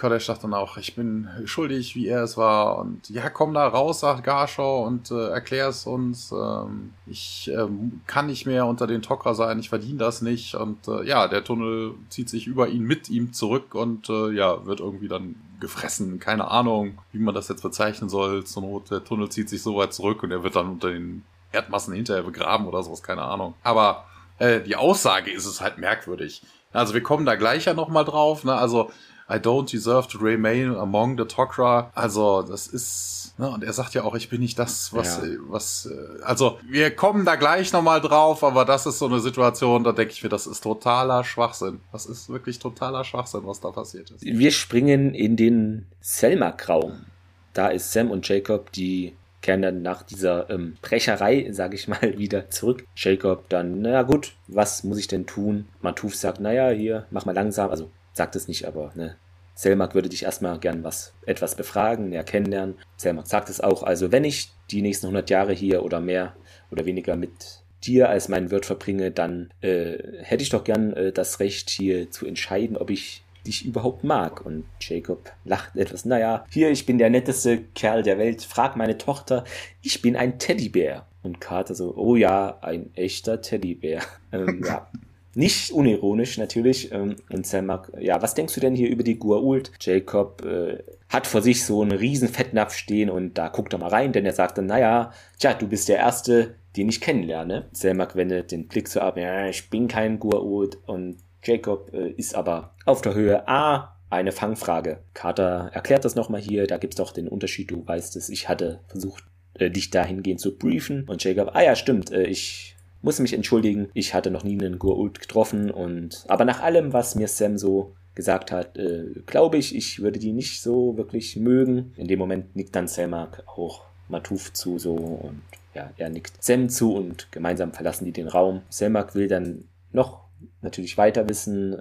Kodesh 0.00 0.24
sagt 0.24 0.44
dann 0.44 0.54
auch, 0.54 0.78
ich 0.78 0.94
bin 0.94 1.28
schuldig, 1.44 1.94
wie 1.94 2.08
er 2.08 2.22
es 2.22 2.38
war. 2.38 2.78
Und 2.78 3.10
ja, 3.10 3.28
komm 3.28 3.52
da 3.52 3.68
raus, 3.68 4.00
sagt 4.00 4.24
Garshaw 4.24 4.86
und 4.86 5.10
äh, 5.10 5.28
erklär 5.28 5.68
es 5.68 5.86
uns. 5.86 6.32
Ähm, 6.32 6.94
ich 7.06 7.50
ähm, 7.54 8.00
kann 8.06 8.28
nicht 8.28 8.46
mehr 8.46 8.64
unter 8.64 8.86
den 8.86 9.02
Tok'ra 9.02 9.34
sein, 9.34 9.58
ich 9.58 9.68
verdiene 9.68 9.98
das 9.98 10.22
nicht. 10.22 10.54
Und 10.54 10.88
äh, 10.88 11.04
ja, 11.06 11.28
der 11.28 11.44
Tunnel 11.44 11.92
zieht 12.08 12.30
sich 12.30 12.46
über 12.46 12.68
ihn 12.68 12.84
mit 12.84 13.10
ihm 13.10 13.34
zurück. 13.34 13.74
Und 13.74 14.08
äh, 14.08 14.30
ja, 14.32 14.64
wird 14.64 14.80
irgendwie 14.80 15.08
dann 15.08 15.34
gefressen. 15.62 16.20
Keine 16.20 16.50
Ahnung, 16.50 16.98
wie 17.12 17.18
man 17.18 17.34
das 17.34 17.48
jetzt 17.48 17.62
bezeichnen 17.62 18.10
soll. 18.10 18.44
Zur 18.44 18.62
Not, 18.62 18.90
der 18.90 19.02
Tunnel 19.02 19.30
zieht 19.30 19.48
sich 19.48 19.62
so 19.62 19.76
weit 19.76 19.94
zurück 19.94 20.22
und 20.22 20.30
er 20.30 20.42
wird 20.42 20.56
dann 20.56 20.68
unter 20.68 20.90
den 20.90 21.24
Erdmassen 21.52 21.94
hinterher 21.94 22.22
begraben 22.22 22.66
oder 22.66 22.82
sowas, 22.82 23.02
keine 23.02 23.22
Ahnung. 23.22 23.54
Aber 23.62 24.04
äh, 24.38 24.60
die 24.60 24.76
Aussage 24.76 25.30
ist 25.30 25.46
es 25.46 25.62
halt 25.62 25.78
merkwürdig. 25.78 26.42
Also 26.72 26.92
wir 26.92 27.02
kommen 27.02 27.24
da 27.24 27.36
gleich 27.36 27.64
ja 27.64 27.74
nochmal 27.74 28.04
drauf. 28.04 28.44
Ne? 28.44 28.54
Also 28.54 28.90
I 29.28 29.38
don't 29.38 29.70
deserve 29.70 30.08
to 30.08 30.18
remain 30.18 30.74
among 30.74 31.16
the 31.16 31.24
Tok'ra. 31.24 31.90
Also, 31.94 32.42
das 32.42 32.66
ist, 32.66 33.34
ne, 33.38 33.48
und 33.48 33.64
er 33.64 33.72
sagt 33.72 33.94
ja 33.94 34.04
auch, 34.04 34.14
ich 34.14 34.28
bin 34.28 34.40
nicht 34.40 34.58
das, 34.58 34.92
was, 34.92 35.18
ja. 35.18 35.28
was, 35.48 35.86
äh, 35.86 36.22
also, 36.22 36.58
wir 36.68 36.94
kommen 36.94 37.24
da 37.24 37.36
gleich 37.36 37.72
nochmal 37.72 38.00
drauf, 38.00 38.44
aber 38.44 38.64
das 38.64 38.86
ist 38.86 38.98
so 38.98 39.06
eine 39.06 39.20
Situation, 39.20 39.84
da 39.84 39.92
denke 39.92 40.12
ich 40.12 40.22
mir, 40.22 40.28
das 40.28 40.46
ist 40.46 40.62
totaler 40.62 41.24
Schwachsinn. 41.24 41.80
Das 41.92 42.06
ist 42.06 42.28
wirklich 42.28 42.58
totaler 42.58 43.04
Schwachsinn, 43.04 43.42
was 43.44 43.60
da 43.60 43.70
passiert 43.70 44.10
ist. 44.10 44.22
Wir 44.22 44.50
springen 44.50 45.14
in 45.14 45.36
den 45.36 45.86
Selma-Raum. 46.00 47.06
Da 47.54 47.68
ist 47.68 47.92
Sam 47.92 48.10
und 48.10 48.26
Jacob, 48.26 48.72
die 48.72 49.14
kehren 49.42 49.62
dann 49.62 49.82
nach 49.82 50.02
dieser 50.02 50.48
ähm, 50.48 50.76
Brecherei, 50.80 51.48
sage 51.52 51.74
ich 51.74 51.88
mal, 51.88 52.00
wieder 52.18 52.48
zurück. 52.48 52.86
Jacob 52.96 53.48
dann, 53.50 53.82
naja 53.82 54.02
gut, 54.02 54.32
was 54.46 54.84
muss 54.84 54.98
ich 54.98 55.08
denn 55.08 55.26
tun? 55.26 55.68
Matuf 55.82 56.14
sagt, 56.14 56.40
naja, 56.40 56.70
hier, 56.70 57.06
mach 57.10 57.26
mal 57.26 57.34
langsam, 57.34 57.70
also 57.70 57.90
sagt 58.12 58.36
es 58.36 58.48
nicht, 58.48 58.66
aber 58.66 58.92
ne, 58.94 59.16
Selmak 59.54 59.94
würde 59.94 60.08
dich 60.08 60.24
erstmal 60.24 60.58
gern 60.58 60.82
was, 60.82 61.14
etwas 61.26 61.56
befragen, 61.56 62.08
näher 62.08 62.24
kennenlernen. 62.24 62.76
Selmak 62.96 63.26
sagt 63.26 63.48
es 63.48 63.60
auch, 63.60 63.82
also 63.82 64.12
wenn 64.12 64.24
ich 64.24 64.50
die 64.70 64.82
nächsten 64.82 65.06
100 65.06 65.28
Jahre 65.30 65.52
hier 65.52 65.84
oder 65.84 66.00
mehr 66.00 66.34
oder 66.70 66.86
weniger 66.86 67.16
mit 67.16 67.62
dir 67.84 68.08
als 68.08 68.28
meinen 68.28 68.50
Wirt 68.50 68.66
verbringe, 68.66 69.10
dann 69.10 69.52
äh, 69.60 69.98
hätte 70.22 70.42
ich 70.42 70.50
doch 70.50 70.64
gern 70.64 70.92
äh, 70.94 71.12
das 71.12 71.40
Recht 71.40 71.68
hier 71.68 72.10
zu 72.10 72.26
entscheiden, 72.26 72.76
ob 72.76 72.90
ich 72.90 73.24
dich 73.46 73.64
überhaupt 73.64 74.04
mag. 74.04 74.44
Und 74.44 74.64
Jacob 74.80 75.32
lacht 75.44 75.76
etwas. 75.76 76.04
Naja, 76.04 76.46
hier, 76.50 76.70
ich 76.70 76.86
bin 76.86 76.98
der 76.98 77.10
netteste 77.10 77.58
Kerl 77.74 78.02
der 78.02 78.18
Welt. 78.18 78.42
Frag 78.42 78.76
meine 78.76 78.98
Tochter, 78.98 79.44
ich 79.82 80.00
bin 80.00 80.16
ein 80.16 80.38
Teddybär. 80.38 81.06
Und 81.22 81.40
Carter 81.40 81.74
so, 81.74 81.94
oh 81.96 82.16
ja, 82.16 82.58
ein 82.62 82.90
echter 82.94 83.40
Teddybär. 83.40 84.02
Ähm, 84.34 84.62
ja. 84.64 84.88
Nicht 85.34 85.70
unironisch 85.72 86.38
natürlich. 86.38 86.92
Ähm, 86.92 87.16
und 87.30 87.46
Sam 87.46 87.70
ja, 87.98 88.20
was 88.20 88.34
denkst 88.34 88.54
du 88.54 88.60
denn 88.60 88.74
hier 88.74 88.90
über 88.90 89.02
die 89.02 89.18
Gua'uld? 89.18 89.70
Jacob 89.80 90.44
äh, 90.44 90.82
hat 91.08 91.26
vor 91.26 91.42
sich 91.42 91.64
so 91.64 91.82
einen 91.82 91.92
riesen 91.92 92.28
Fettnapf 92.28 92.74
stehen 92.74 93.10
und 93.10 93.38
da 93.38 93.48
guckt 93.48 93.72
er 93.72 93.78
mal 93.78 93.88
rein, 93.88 94.12
denn 94.12 94.26
er 94.26 94.32
sagt 94.32 94.58
dann, 94.58 94.66
naja, 94.66 95.12
tja, 95.38 95.54
du 95.54 95.68
bist 95.68 95.88
der 95.88 95.98
Erste, 95.98 96.54
den 96.76 96.88
ich 96.88 97.00
kennenlerne. 97.00 97.66
Selmak 97.72 98.16
wendet 98.16 98.52
den 98.52 98.68
Blick 98.68 98.88
so 98.88 99.00
ab, 99.00 99.16
ja, 99.16 99.48
ich 99.48 99.70
bin 99.70 99.88
kein 99.88 100.18
Gua'uld 100.18 100.76
und 100.86 101.16
Jacob 101.42 101.92
äh, 101.92 102.10
ist 102.10 102.34
aber 102.34 102.74
auf 102.84 103.02
der 103.02 103.14
Höhe 103.14 103.46
A 103.48 103.96
eine 104.10 104.32
Fangfrage. 104.32 104.98
Carter 105.14 105.70
erklärt 105.72 106.04
das 106.04 106.14
nochmal 106.14 106.40
hier, 106.40 106.66
da 106.66 106.76
gibt's 106.76 106.96
doch 106.96 107.12
den 107.12 107.28
Unterschied, 107.28 107.70
du 107.70 107.86
weißt 107.86 108.16
es, 108.16 108.28
ich 108.28 108.48
hatte 108.48 108.80
versucht, 108.86 109.24
äh, 109.54 109.70
dich 109.70 109.90
dahingehend 109.90 110.40
zu 110.40 110.56
briefen. 110.56 111.04
Und 111.08 111.24
Jacob, 111.24 111.50
ah 111.54 111.62
ja, 111.62 111.74
stimmt, 111.74 112.10
äh, 112.12 112.24
ich 112.24 112.76
muss 113.02 113.18
mich 113.18 113.34
entschuldigen, 113.34 113.88
ich 113.94 114.14
hatte 114.14 114.30
noch 114.30 114.44
nie 114.44 114.58
einen 114.58 114.78
Gurult 114.78 115.20
getroffen 115.20 115.70
und 115.70 116.24
aber 116.28 116.44
nach 116.44 116.62
allem, 116.62 116.92
was 116.92 117.14
mir 117.14 117.28
Sam 117.28 117.58
so 117.58 117.94
gesagt 118.14 118.52
hat, 118.52 118.76
äh, 118.76 119.06
glaube 119.26 119.56
ich, 119.56 119.74
ich 119.74 120.00
würde 120.02 120.18
die 120.18 120.32
nicht 120.32 120.62
so 120.62 120.96
wirklich 120.96 121.36
mögen. 121.36 121.92
In 121.96 122.08
dem 122.08 122.18
Moment 122.18 122.54
nickt 122.54 122.76
dann 122.76 122.88
Selmak 122.88 123.42
auch 123.46 123.82
Matuf 124.08 124.52
zu 124.52 124.78
so 124.78 124.94
und 124.94 125.42
ja, 125.74 125.90
er 125.96 126.10
nickt 126.10 126.42
Sam 126.42 126.68
zu 126.68 126.94
und 126.94 127.32
gemeinsam 127.32 127.72
verlassen 127.72 128.04
die 128.04 128.12
den 128.12 128.28
Raum. 128.28 128.62
Selmak 128.68 129.14
will 129.14 129.28
dann 129.28 129.64
noch 129.92 130.22
natürlich 130.60 130.98
weiter 130.98 131.28
wissen. 131.28 131.72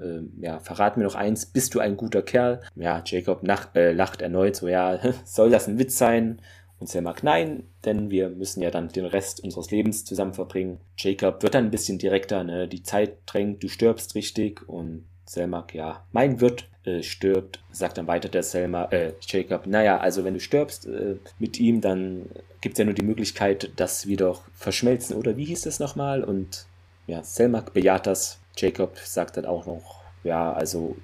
Äh, 0.41 0.45
ja, 0.45 0.59
verrat 0.59 0.97
mir 0.97 1.03
noch 1.03 1.15
eins, 1.15 1.45
bist 1.45 1.75
du 1.75 1.79
ein 1.79 1.97
guter 1.97 2.21
Kerl? 2.21 2.61
Ja, 2.75 3.01
Jacob 3.05 3.43
nach, 3.43 3.73
äh, 3.75 3.91
lacht 3.91 4.21
erneut 4.21 4.55
so, 4.55 4.67
ja, 4.67 4.99
soll 5.25 5.49
das 5.49 5.67
ein 5.67 5.79
Witz 5.79 5.97
sein? 5.97 6.39
Und 6.81 6.87
Selmak, 6.87 7.21
nein, 7.21 7.65
denn 7.85 8.09
wir 8.09 8.29
müssen 8.29 8.63
ja 8.63 8.71
dann 8.71 8.89
den 8.89 9.05
Rest 9.05 9.43
unseres 9.43 9.69
Lebens 9.69 10.03
zusammen 10.03 10.33
verbringen. 10.33 10.79
Jacob 10.97 11.43
wird 11.43 11.53
dann 11.53 11.65
ein 11.65 11.71
bisschen 11.71 11.99
direkter, 11.99 12.43
ne, 12.43 12.67
die 12.67 12.81
Zeit 12.81 13.17
drängt, 13.27 13.61
du 13.61 13.67
stirbst 13.67 14.15
richtig 14.15 14.67
und 14.67 15.05
Selmak, 15.25 15.75
ja, 15.75 16.03
mein 16.11 16.41
Wirt 16.41 16.67
äh, 16.83 17.03
stirbt, 17.03 17.63
sagt 17.71 17.99
dann 17.99 18.07
weiter 18.07 18.29
der 18.29 18.41
Selma, 18.41 18.85
äh, 18.85 19.13
Jacob, 19.21 19.67
naja, 19.67 19.99
also 19.99 20.23
wenn 20.25 20.33
du 20.33 20.39
stirbst 20.39 20.87
äh, 20.87 21.17
mit 21.37 21.59
ihm, 21.59 21.81
dann 21.81 22.25
gibt 22.61 22.73
es 22.73 22.79
ja 22.79 22.85
nur 22.85 22.95
die 22.95 23.05
Möglichkeit, 23.05 23.71
dass 23.75 24.07
wir 24.07 24.17
doch 24.17 24.41
verschmelzen, 24.55 25.15
oder 25.15 25.37
wie 25.37 25.45
hieß 25.45 25.61
das 25.61 25.79
nochmal? 25.79 26.23
Und 26.23 26.65
ja, 27.05 27.21
Selmak 27.21 27.73
bejaht 27.73 28.07
das, 28.07 28.39
Jacob 28.57 28.97
sagt 28.97 29.37
dann 29.37 29.45
auch 29.45 29.67
noch, 29.67 30.01
ja, 30.23 30.51
also, 30.51 30.97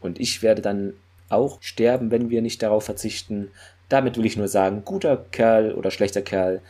und 0.00 0.20
ich 0.20 0.42
werde 0.42 0.60
dann 0.60 0.92
auch 1.28 1.60
sterben, 1.62 2.10
wenn 2.10 2.30
wir 2.30 2.42
nicht 2.42 2.62
darauf 2.62 2.84
verzichten. 2.84 3.50
Damit 3.88 4.16
will 4.16 4.26
ich 4.26 4.36
nur 4.36 4.48
sagen, 4.48 4.82
guter 4.84 5.16
Kerl 5.30 5.72
oder 5.72 5.90
schlechter 5.90 6.22
Kerl, 6.22 6.60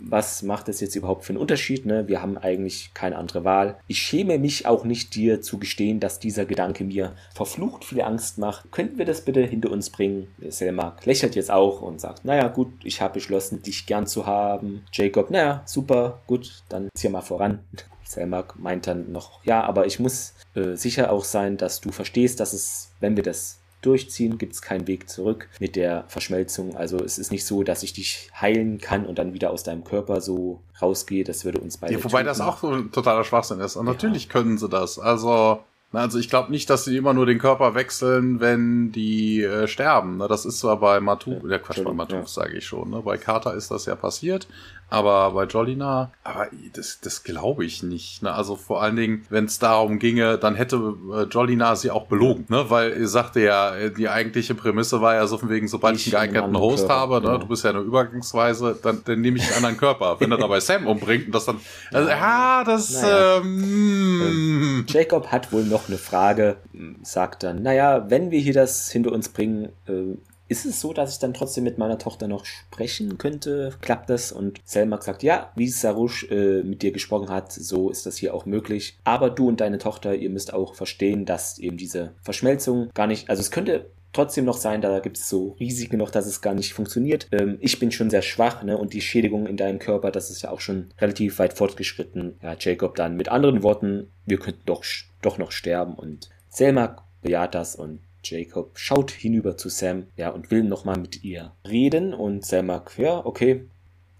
was 0.00 0.42
macht 0.42 0.68
es 0.68 0.80
jetzt 0.80 0.94
überhaupt 0.94 1.24
für 1.24 1.30
einen 1.30 1.40
Unterschied? 1.40 1.86
Ne? 1.86 2.06
Wir 2.08 2.22
haben 2.22 2.38
eigentlich 2.38 2.92
keine 2.94 3.16
andere 3.16 3.44
Wahl. 3.44 3.78
Ich 3.86 3.98
schäme 3.98 4.38
mich 4.38 4.66
auch 4.66 4.84
nicht, 4.84 5.14
dir 5.14 5.42
zu 5.42 5.58
gestehen, 5.58 6.00
dass 6.00 6.18
dieser 6.18 6.44
Gedanke 6.44 6.84
mir 6.84 7.14
verflucht 7.34 7.84
viel 7.84 8.00
Angst 8.00 8.38
macht. 8.38 8.70
Könnten 8.70 8.98
wir 8.98 9.04
das 9.04 9.24
bitte 9.24 9.42
hinter 9.42 9.70
uns 9.70 9.90
bringen? 9.90 10.28
Selma 10.48 10.96
lächelt 11.04 11.34
jetzt 11.34 11.50
auch 11.50 11.82
und 11.82 12.00
sagt, 12.00 12.24
naja 12.24 12.48
gut, 12.48 12.72
ich 12.84 13.00
habe 13.00 13.14
beschlossen, 13.14 13.62
dich 13.62 13.86
gern 13.86 14.06
zu 14.06 14.26
haben. 14.26 14.84
Jacob, 14.92 15.30
naja, 15.30 15.62
super, 15.66 16.20
gut, 16.26 16.62
dann 16.68 16.88
zieh 16.94 17.08
mal 17.08 17.22
voran. 17.22 17.60
Selmak 18.04 18.58
meint 18.58 18.86
dann 18.86 19.12
noch, 19.12 19.44
ja, 19.44 19.62
aber 19.62 19.84
ich 19.84 20.00
muss 20.00 20.32
äh, 20.54 20.76
sicher 20.76 21.12
auch 21.12 21.24
sein, 21.24 21.58
dass 21.58 21.82
du 21.82 21.90
verstehst, 21.90 22.40
dass 22.40 22.54
es, 22.54 22.90
wenn 23.00 23.16
wir 23.16 23.22
das 23.22 23.58
durchziehen, 23.82 24.38
gibt 24.38 24.54
es 24.54 24.62
keinen 24.62 24.86
Weg 24.86 25.08
zurück 25.08 25.48
mit 25.60 25.76
der 25.76 26.04
Verschmelzung. 26.08 26.76
Also 26.76 26.98
es 26.98 27.18
ist 27.18 27.30
nicht 27.30 27.44
so, 27.46 27.62
dass 27.62 27.82
ich 27.82 27.92
dich 27.92 28.30
heilen 28.38 28.78
kann 28.78 29.06
und 29.06 29.18
dann 29.18 29.34
wieder 29.34 29.50
aus 29.50 29.62
deinem 29.62 29.84
Körper 29.84 30.20
so 30.20 30.60
rausgehe. 30.82 31.24
Das 31.24 31.44
würde 31.44 31.60
uns 31.60 31.78
beide. 31.78 31.94
Ja, 31.94 32.04
wobei 32.04 32.18
töten. 32.18 32.26
das 32.26 32.40
auch 32.40 32.58
so 32.58 32.70
ein 32.70 32.90
totaler 32.92 33.24
Schwachsinn 33.24 33.60
ist. 33.60 33.76
Und 33.76 33.86
ja. 33.86 33.92
natürlich 33.92 34.28
können 34.28 34.58
sie 34.58 34.68
das. 34.68 34.98
Also 34.98 35.60
also 35.92 36.18
ich 36.18 36.28
glaube 36.28 36.50
nicht, 36.50 36.68
dass 36.68 36.84
sie 36.84 36.96
immer 36.96 37.14
nur 37.14 37.24
den 37.24 37.38
Körper 37.38 37.74
wechseln, 37.74 38.40
wenn 38.40 38.92
die 38.92 39.42
äh, 39.42 39.66
sterben. 39.66 40.18
Ne? 40.18 40.28
Das 40.28 40.44
ist 40.44 40.58
zwar 40.58 40.78
bei 40.80 41.00
Matu, 41.00 41.32
ja, 41.42 41.48
der 41.48 41.58
Quatsch 41.60 41.82
bei 41.82 41.92
Matu, 41.92 42.16
ja. 42.16 42.26
sage 42.26 42.58
ich 42.58 42.66
schon. 42.66 42.90
Ne? 42.90 43.00
Bei 43.02 43.16
Carter 43.16 43.54
ist 43.54 43.70
das 43.70 43.86
ja 43.86 43.96
passiert, 43.96 44.46
aber 44.90 45.32
bei 45.32 45.44
Jolina, 45.44 46.12
aber 46.24 46.48
das, 46.74 47.00
das 47.00 47.22
glaube 47.22 47.64
ich 47.64 47.82
nicht. 47.82 48.22
Ne? 48.22 48.32
Also 48.32 48.56
vor 48.56 48.82
allen 48.82 48.96
Dingen, 48.96 49.26
wenn 49.28 49.44
es 49.44 49.58
darum 49.58 49.98
ginge, 49.98 50.38
dann 50.38 50.54
hätte 50.54 50.94
äh, 51.12 51.22
Jolina 51.24 51.76
sie 51.76 51.90
auch 51.90 52.06
belogen, 52.06 52.46
ne? 52.48 52.66
Weil 52.68 52.96
ihr 52.98 53.08
sagte 53.08 53.40
ja, 53.40 53.74
äh, 53.74 53.90
die 53.90 54.08
eigentliche 54.08 54.54
Prämisse 54.54 55.02
war 55.02 55.14
ja 55.14 55.26
so 55.26 55.36
von 55.36 55.50
wegen, 55.50 55.68
sobald 55.68 55.96
ich, 55.96 56.06
ich 56.06 56.16
einen 56.16 56.32
geeigneten 56.32 56.58
Host 56.58 56.86
Körper, 56.86 57.00
habe, 57.00 57.14
ne? 57.16 57.20
Genau. 57.20 57.38
du 57.38 57.48
bist 57.48 57.64
ja 57.64 57.70
eine 57.70 57.80
Übergangsweise, 57.80 58.78
dann, 58.82 59.02
dann 59.04 59.20
nehme 59.20 59.36
ich 59.36 59.44
einen 59.44 59.56
anderen 59.56 59.76
Körper. 59.76 60.16
Wenn 60.20 60.32
er 60.32 60.38
dabei 60.38 60.60
Sam 60.60 60.86
umbringt 60.86 61.26
und 61.26 61.34
das 61.34 61.44
dann, 61.44 61.60
also, 61.92 62.08
ja, 62.08 62.64
das. 62.64 63.02
Naja. 63.02 63.36
Ähm, 63.38 64.86
Jacob 64.88 65.26
hat 65.28 65.52
wohl 65.52 65.64
noch 65.64 65.77
noch 65.78 65.88
eine 65.88 65.98
Frage, 65.98 66.56
sagt 67.02 67.42
dann, 67.42 67.62
naja, 67.62 68.10
wenn 68.10 68.30
wir 68.30 68.40
hier 68.40 68.52
das 68.52 68.90
hinter 68.90 69.12
uns 69.12 69.28
bringen, 69.28 69.68
äh, 69.86 70.16
ist 70.48 70.64
es 70.64 70.80
so, 70.80 70.94
dass 70.94 71.12
ich 71.12 71.18
dann 71.18 71.34
trotzdem 71.34 71.64
mit 71.64 71.76
meiner 71.76 71.98
Tochter 71.98 72.26
noch 72.26 72.46
sprechen 72.46 73.18
könnte? 73.18 73.74
Klappt 73.82 74.08
das? 74.08 74.32
Und 74.32 74.60
Selmak 74.64 75.04
sagt, 75.04 75.22
ja, 75.22 75.52
wie 75.56 75.68
Sarush 75.68 76.26
äh, 76.30 76.62
mit 76.62 76.82
dir 76.82 76.90
gesprochen 76.90 77.28
hat, 77.28 77.52
so 77.52 77.90
ist 77.90 78.06
das 78.06 78.16
hier 78.16 78.34
auch 78.34 78.46
möglich. 78.46 78.98
Aber 79.04 79.28
du 79.28 79.48
und 79.48 79.60
deine 79.60 79.78
Tochter, 79.78 80.14
ihr 80.14 80.30
müsst 80.30 80.54
auch 80.54 80.74
verstehen, 80.74 81.26
dass 81.26 81.58
eben 81.58 81.76
diese 81.76 82.12
Verschmelzung 82.22 82.88
gar 82.94 83.06
nicht, 83.06 83.28
also 83.28 83.40
es 83.40 83.50
könnte 83.50 83.90
trotzdem 84.18 84.44
noch 84.44 84.56
sein, 84.56 84.80
da 84.80 84.98
gibt 84.98 85.16
es 85.16 85.28
so 85.28 85.54
Risiken 85.60 85.98
noch, 85.98 86.10
dass 86.10 86.26
es 86.26 86.40
gar 86.40 86.52
nicht 86.52 86.74
funktioniert. 86.74 87.28
Ähm, 87.30 87.56
ich 87.60 87.78
bin 87.78 87.92
schon 87.92 88.10
sehr 88.10 88.22
schwach, 88.22 88.64
ne? 88.64 88.76
Und 88.76 88.92
die 88.92 89.00
Schädigung 89.00 89.46
in 89.46 89.56
deinem 89.56 89.78
Körper, 89.78 90.10
das 90.10 90.28
ist 90.28 90.42
ja 90.42 90.50
auch 90.50 90.58
schon 90.58 90.88
relativ 91.00 91.38
weit 91.38 91.52
fortgeschritten. 91.52 92.34
Ja, 92.42 92.56
Jacob 92.58 92.96
dann 92.96 93.16
mit 93.16 93.28
anderen 93.28 93.62
Worten, 93.62 94.10
wir 94.26 94.40
könnten 94.40 94.62
doch, 94.66 94.82
doch 95.22 95.38
noch 95.38 95.52
sterben. 95.52 95.94
Und 95.94 96.30
Selma 96.48 96.96
bejaht 97.22 97.54
das 97.54 97.76
und 97.76 98.00
Jacob 98.24 98.76
schaut 98.76 99.12
hinüber 99.12 99.56
zu 99.56 99.68
Sam, 99.68 100.08
ja, 100.16 100.30
und 100.30 100.50
will 100.50 100.64
nochmal 100.64 100.98
mit 100.98 101.22
ihr 101.22 101.52
reden. 101.68 102.12
Und 102.12 102.44
Selma, 102.44 102.84
ja, 102.96 103.24
okay. 103.24 103.66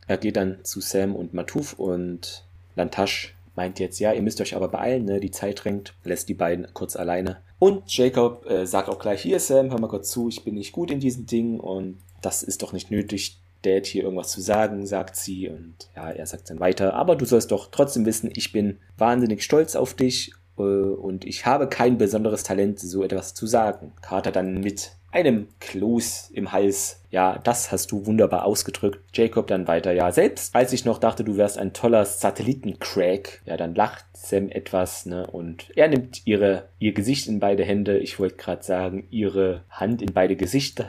Er 0.06 0.16
geht 0.16 0.36
dann 0.36 0.64
zu 0.64 0.80
Sam 0.80 1.16
und 1.16 1.34
Matuf 1.34 1.72
und 1.72 2.44
Lantasch 2.76 3.34
meint 3.58 3.80
jetzt, 3.80 3.98
ja, 3.98 4.12
ihr 4.12 4.22
müsst 4.22 4.40
euch 4.40 4.54
aber 4.54 4.68
beeilen, 4.68 5.04
ne? 5.04 5.18
Die 5.18 5.32
Zeit 5.32 5.64
drängt, 5.64 5.92
lässt 6.04 6.28
die 6.28 6.34
beiden 6.34 6.72
kurz 6.74 6.94
alleine. 6.94 7.38
Und 7.58 7.82
Jacob 7.94 8.48
äh, 8.48 8.66
sagt 8.66 8.88
auch 8.88 9.00
gleich, 9.00 9.20
hier 9.20 9.40
Sam, 9.40 9.70
hör 9.70 9.80
mal 9.80 9.88
kurz 9.88 10.10
zu, 10.10 10.28
ich 10.28 10.44
bin 10.44 10.54
nicht 10.54 10.70
gut 10.70 10.92
in 10.92 11.00
diesen 11.00 11.26
Dingen 11.26 11.58
und 11.58 11.98
das 12.22 12.44
ist 12.44 12.62
doch 12.62 12.72
nicht 12.72 12.92
nötig, 12.92 13.42
Dad 13.62 13.86
hier 13.86 14.04
irgendwas 14.04 14.30
zu 14.30 14.40
sagen, 14.40 14.86
sagt 14.86 15.16
sie. 15.16 15.48
Und 15.48 15.74
ja, 15.96 16.08
er 16.08 16.24
sagt 16.26 16.50
dann 16.50 16.60
weiter, 16.60 16.94
aber 16.94 17.16
du 17.16 17.24
sollst 17.24 17.50
doch 17.50 17.68
trotzdem 17.72 18.06
wissen, 18.06 18.30
ich 18.32 18.52
bin 18.52 18.78
wahnsinnig 18.96 19.42
stolz 19.42 19.74
auf 19.74 19.94
dich 19.94 20.32
äh, 20.56 20.62
und 20.62 21.24
ich 21.24 21.44
habe 21.44 21.68
kein 21.68 21.98
besonderes 21.98 22.44
Talent, 22.44 22.78
so 22.78 23.02
etwas 23.02 23.34
zu 23.34 23.48
sagen. 23.48 23.92
Carter 24.00 24.30
dann 24.30 24.60
mit 24.60 24.92
einem 25.10 25.48
Kloß 25.60 26.30
im 26.32 26.52
Hals. 26.52 27.02
Ja, 27.10 27.38
das 27.38 27.72
hast 27.72 27.92
du 27.92 28.04
wunderbar 28.04 28.44
ausgedrückt. 28.44 29.00
Jacob 29.14 29.46
dann 29.46 29.66
weiter. 29.66 29.92
Ja, 29.92 30.12
selbst 30.12 30.54
als 30.54 30.72
ich 30.72 30.84
noch 30.84 30.98
dachte, 30.98 31.24
du 31.24 31.36
wärst 31.36 31.56
ein 31.56 31.72
toller 31.72 32.04
Satellitencrack, 32.04 33.42
ja, 33.46 33.56
dann 33.56 33.74
lacht 33.74 34.04
Sam 34.12 34.50
etwas, 34.50 35.06
ne, 35.06 35.26
und 35.26 35.70
er 35.76 35.88
nimmt 35.88 36.26
ihre, 36.26 36.68
ihr 36.78 36.92
Gesicht 36.92 37.26
in 37.26 37.40
beide 37.40 37.64
Hände. 37.64 37.98
Ich 37.98 38.20
wollte 38.20 38.36
gerade 38.36 38.62
sagen, 38.62 39.06
ihre 39.10 39.64
Hand 39.70 40.02
in 40.02 40.12
beide 40.12 40.36
Gesichter. 40.36 40.88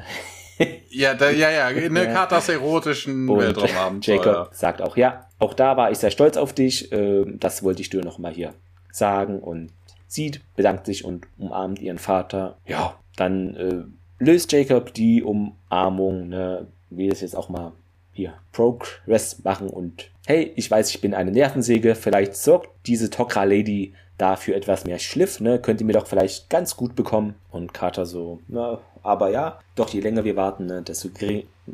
ja, 0.89 1.13
da, 1.13 1.29
ja, 1.29 1.49
ja, 1.49 1.67
eine 1.67 2.03
ja. 2.03 2.13
Katas 2.13 2.49
erotischen 2.49 3.29
Weltraumabend. 3.29 4.05
Jacob 4.05 4.49
sagt 4.51 4.81
auch, 4.81 4.97
ja, 4.97 5.27
auch 5.39 5.53
da 5.53 5.77
war 5.77 5.91
ich 5.91 5.97
sehr 5.97 6.11
stolz 6.11 6.35
auf 6.35 6.51
dich. 6.51 6.91
Äh, 6.91 7.25
das 7.37 7.63
wollte 7.63 7.81
ich 7.81 7.89
dir 7.89 8.03
noch 8.03 8.19
mal 8.19 8.33
hier 8.33 8.53
sagen 8.91 9.39
und 9.39 9.71
sie 10.07 10.31
bedankt 10.55 10.85
sich 10.85 11.05
und 11.05 11.27
umarmt 11.37 11.79
ihren 11.79 11.99
Vater. 11.99 12.57
Ja, 12.65 12.99
dann 13.15 13.55
äh, 13.55 13.83
löst 14.19 14.51
Jacob 14.51 14.93
die 14.93 15.23
Umarmung, 15.23 16.29
ne, 16.29 16.67
will 16.89 17.09
das 17.09 17.21
jetzt 17.21 17.35
auch 17.35 17.49
mal 17.49 17.71
hier 18.13 18.33
Progress 18.51 19.43
machen 19.43 19.69
und 19.69 20.09
hey, 20.25 20.51
ich 20.55 20.69
weiß, 20.69 20.89
ich 20.89 21.01
bin 21.01 21.13
eine 21.13 21.31
Nervensäge, 21.31 21.95
vielleicht 21.95 22.35
sorgt 22.35 22.69
diese 22.85 23.09
Tokra 23.09 23.45
Lady 23.45 23.93
dafür 24.19 24.55
etwas 24.55 24.85
mehr 24.85 24.99
Schliff, 24.99 25.39
ne, 25.39 25.59
könnt 25.59 25.81
ihr 25.81 25.87
mir 25.87 25.93
doch 25.93 26.07
vielleicht 26.07 26.49
ganz 26.49 26.75
gut 26.75 26.95
bekommen. 26.95 27.35
Und 27.49 27.73
Carter 27.73 28.05
so, 28.05 28.39
na, 28.47 28.79
aber 29.01 29.31
ja, 29.31 29.59
doch 29.75 29.89
je 29.89 30.01
länger 30.01 30.25
wir 30.25 30.35
warten, 30.35 30.65
ne, 30.65 30.81
desto 30.81 31.09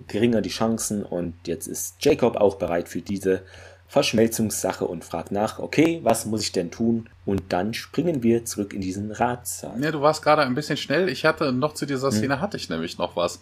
geringer 0.07 0.41
die 0.41 0.49
Chancen. 0.49 1.03
Und 1.03 1.33
jetzt 1.47 1.67
ist 1.67 1.95
Jacob 1.99 2.37
auch 2.37 2.55
bereit 2.55 2.87
für 2.87 3.01
diese 3.01 3.41
Verschmelzungssache 3.95 4.83
und 4.83 5.05
fragt 5.05 5.31
nach, 5.31 5.59
okay, 5.59 6.01
was 6.03 6.25
muss 6.25 6.41
ich 6.41 6.51
denn 6.51 6.69
tun? 6.69 7.07
Und 7.25 7.43
dann 7.53 7.73
springen 7.73 8.23
wir 8.23 8.43
zurück 8.43 8.73
in 8.73 8.81
diesen 8.81 9.09
Ratssaal. 9.09 9.81
Ja, 9.81 9.89
du 9.89 10.01
warst 10.01 10.21
gerade 10.21 10.41
ein 10.41 10.53
bisschen 10.53 10.75
schnell. 10.75 11.07
Ich 11.07 11.23
hatte 11.23 11.53
noch 11.53 11.75
zu 11.75 11.85
dieser. 11.85 12.11
Szene 12.11 12.35
hm. 12.35 12.41
hatte 12.41 12.57
ich 12.57 12.69
nämlich 12.69 12.97
noch 12.97 13.15
was. 13.15 13.39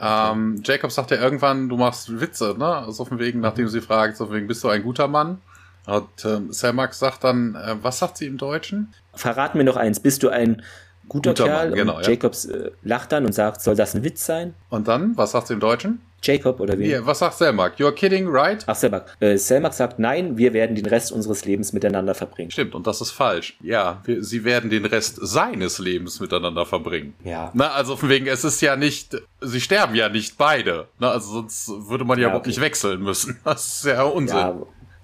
Ähm, 0.00 0.62
Jacob 0.64 0.92
sagt 0.92 1.10
ja 1.10 1.16
irgendwann, 1.16 1.68
du 1.68 1.76
machst 1.76 2.20
Witze, 2.20 2.54
ne? 2.56 2.66
Also 2.66 3.02
auf 3.02 3.08
dem 3.08 3.18
Weg, 3.18 3.34
nachdem 3.34 3.66
sie 3.66 3.80
fragt, 3.80 4.16
so 4.16 4.24
auf 4.24 4.30
dem 4.30 4.42
Weg, 4.42 4.46
bist 4.46 4.62
du 4.62 4.68
ein 4.68 4.84
guter 4.84 5.08
Mann? 5.08 5.40
Und 5.86 6.24
ähm, 6.24 6.52
Selmax 6.52 7.00
sagt 7.00 7.24
dann, 7.24 7.56
äh, 7.56 7.74
was 7.82 7.98
sagt 7.98 8.18
sie 8.18 8.26
im 8.26 8.38
Deutschen? 8.38 8.94
Verrat 9.12 9.56
mir 9.56 9.64
noch 9.64 9.76
eins, 9.76 9.98
bist 9.98 10.22
du 10.22 10.28
ein 10.28 10.62
guter, 11.08 11.30
guter 11.30 11.46
Kerl? 11.46 11.70
Mann, 11.70 11.78
genau, 11.78 11.96
und 11.96 12.06
Jacobs 12.06 12.44
äh, 12.44 12.70
lacht 12.84 13.10
dann 13.10 13.26
und 13.26 13.32
sagt, 13.32 13.60
soll 13.60 13.74
das 13.74 13.96
ein 13.96 14.04
Witz 14.04 14.24
sein? 14.24 14.54
Und 14.70 14.86
dann, 14.86 15.16
was 15.16 15.32
sagt 15.32 15.48
sie 15.48 15.54
im 15.54 15.60
Deutschen? 15.60 16.00
Jacob 16.22 16.60
oder 16.60 16.78
wie? 16.78 16.88
Yeah, 16.88 17.04
was 17.04 17.18
sagt 17.20 17.38
Selmak? 17.38 17.78
You're 17.78 17.92
kidding, 17.92 18.26
right? 18.28 18.64
Ach, 18.66 18.74
Selmak. 18.74 19.16
Äh, 19.20 19.36
Selmak 19.36 19.74
sagt, 19.74 19.98
nein, 19.98 20.36
wir 20.36 20.52
werden 20.52 20.74
den 20.74 20.86
Rest 20.86 21.12
unseres 21.12 21.44
Lebens 21.44 21.72
miteinander 21.72 22.14
verbringen. 22.14 22.50
Stimmt, 22.50 22.74
und 22.74 22.86
das 22.86 23.00
ist 23.00 23.12
falsch. 23.12 23.56
Ja, 23.62 24.00
wir, 24.04 24.24
sie 24.24 24.44
werden 24.44 24.70
den 24.70 24.84
Rest 24.84 25.18
seines 25.20 25.78
Lebens 25.78 26.20
miteinander 26.20 26.66
verbringen. 26.66 27.14
Ja. 27.24 27.50
Na, 27.54 27.70
also 27.72 27.96
von 27.96 28.08
wegen, 28.08 28.26
es 28.26 28.44
ist 28.44 28.60
ja 28.60 28.76
nicht, 28.76 29.16
sie 29.40 29.60
sterben 29.60 29.94
ja 29.94 30.08
nicht 30.08 30.36
beide. 30.38 30.88
Na, 30.98 31.10
also 31.10 31.32
sonst 31.32 31.68
würde 31.88 32.04
man 32.04 32.18
ja, 32.18 32.22
ja 32.22 32.28
überhaupt 32.28 32.46
okay. 32.46 32.50
nicht 32.50 32.60
wechseln 32.60 33.02
müssen. 33.02 33.38
Das 33.44 33.78
ist 33.78 33.84
ja 33.84 34.02
Unsinn. 34.02 34.36
Ja, 34.36 34.56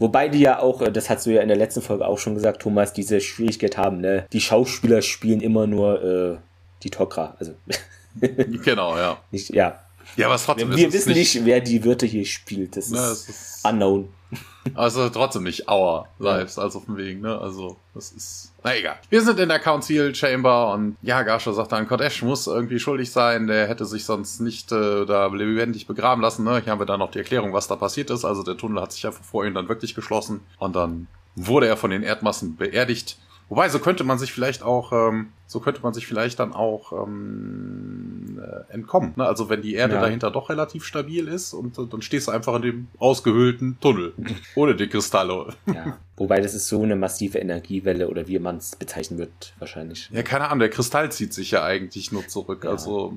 Wobei 0.02 0.28
die 0.28 0.40
ja 0.40 0.58
auch, 0.58 0.82
äh, 0.82 0.90
das 0.90 1.08
hast 1.08 1.26
du 1.26 1.30
ja 1.30 1.42
in 1.42 1.48
der 1.48 1.56
letzten 1.56 1.80
Folge 1.80 2.06
auch 2.06 2.18
schon 2.18 2.34
gesagt, 2.34 2.62
Thomas, 2.62 2.92
diese 2.92 3.20
Schwierigkeit 3.20 3.76
haben, 3.76 4.00
ne? 4.00 4.26
Die 4.32 4.40
Schauspieler 4.40 5.00
spielen 5.00 5.40
immer 5.40 5.68
nur 5.68 6.02
äh, 6.02 6.38
die 6.82 6.90
Tokra. 6.90 7.36
Also. 7.38 7.54
genau, 8.20 8.96
ja. 8.96 9.18
Nicht, 9.30 9.50
ja, 9.50 9.80
ja, 10.16 10.26
aber 10.26 10.36
trotzdem 10.36 10.70
Wir, 10.70 10.76
wir 10.76 10.92
wissen 10.92 11.12
nicht, 11.12 11.44
wer 11.44 11.60
die 11.60 11.84
Wörter 11.84 12.06
hier 12.06 12.24
spielt. 12.24 12.76
Das, 12.76 12.90
ne, 12.90 12.98
ist, 12.98 13.28
ist 13.28 13.64
unknown. 13.64 14.08
Also 14.74 15.08
trotzdem 15.10 15.42
nicht 15.42 15.68
our 15.68 16.08
lives, 16.18 16.58
also 16.58 16.78
auf 16.78 16.84
dem 16.86 16.96
Weg, 16.96 17.20
ne? 17.20 17.36
Also, 17.36 17.76
das 17.94 18.12
ist. 18.12 18.52
Na 18.62 18.76
egal. 18.76 18.96
Wir 19.10 19.20
sind 19.20 19.38
in 19.40 19.48
der 19.48 19.58
Council 19.58 20.14
Chamber 20.14 20.72
und 20.72 20.96
ja, 21.02 21.22
Gasha 21.22 21.52
sagt 21.52 21.72
dann, 21.72 21.86
Kodesh 21.88 22.22
muss 22.22 22.46
irgendwie 22.46 22.78
schuldig 22.78 23.10
sein, 23.10 23.48
der 23.48 23.68
hätte 23.68 23.84
sich 23.84 24.04
sonst 24.04 24.40
nicht 24.40 24.70
äh, 24.70 25.04
da 25.04 25.26
lebendig 25.26 25.86
begraben 25.86 26.22
lassen, 26.22 26.44
ne? 26.44 26.60
Hier 26.62 26.72
haben 26.72 26.80
wir 26.80 26.86
dann 26.86 27.00
noch 27.00 27.10
die 27.10 27.18
Erklärung, 27.18 27.52
was 27.52 27.68
da 27.68 27.76
passiert 27.76 28.10
ist. 28.10 28.24
Also 28.24 28.42
der 28.42 28.56
Tunnel 28.56 28.80
hat 28.80 28.92
sich 28.92 29.02
ja 29.02 29.10
vorhin 29.10 29.54
dann 29.54 29.68
wirklich 29.68 29.94
geschlossen 29.94 30.40
und 30.58 30.76
dann 30.76 31.08
wurde 31.34 31.66
er 31.66 31.76
von 31.76 31.90
den 31.90 32.02
Erdmassen 32.02 32.56
beerdigt. 32.56 33.18
Wobei, 33.48 33.68
so 33.68 33.80
könnte 33.80 34.04
man 34.04 34.18
sich 34.18 34.32
vielleicht 34.32 34.62
auch, 34.62 34.92
ähm, 34.92 35.32
so 35.52 35.60
könnte 35.60 35.82
man 35.82 35.92
sich 35.92 36.06
vielleicht 36.06 36.38
dann 36.38 36.54
auch 36.54 36.92
ähm, 37.06 38.40
äh, 38.42 38.72
entkommen. 38.72 39.12
Ne? 39.16 39.26
Also 39.26 39.50
wenn 39.50 39.60
die 39.60 39.74
Erde 39.74 39.96
ja. 39.96 40.00
dahinter 40.00 40.30
doch 40.30 40.48
relativ 40.48 40.82
stabil 40.82 41.28
ist 41.28 41.52
und 41.52 41.78
äh, 41.78 41.82
dann 41.86 42.00
stehst 42.00 42.26
du 42.26 42.32
einfach 42.32 42.54
in 42.56 42.62
dem 42.62 42.88
ausgehöhlten 42.98 43.76
Tunnel 43.78 44.14
ohne 44.54 44.74
die 44.74 44.88
Kristalle. 44.88 45.48
Ja. 45.66 45.98
Wobei 46.16 46.40
das 46.40 46.54
ist 46.54 46.68
so 46.68 46.82
eine 46.82 46.96
massive 46.96 47.38
Energiewelle 47.38 48.08
oder 48.08 48.28
wie 48.28 48.38
man 48.38 48.56
es 48.56 48.76
bezeichnen 48.76 49.18
wird, 49.18 49.52
wahrscheinlich. 49.58 50.08
Ja, 50.10 50.22
keine 50.22 50.46
Ahnung, 50.46 50.60
der 50.60 50.70
Kristall 50.70 51.12
zieht 51.12 51.34
sich 51.34 51.50
ja 51.50 51.64
eigentlich 51.64 52.12
nur 52.12 52.26
zurück. 52.28 52.64
Ja. 52.64 52.70
Also 52.70 53.12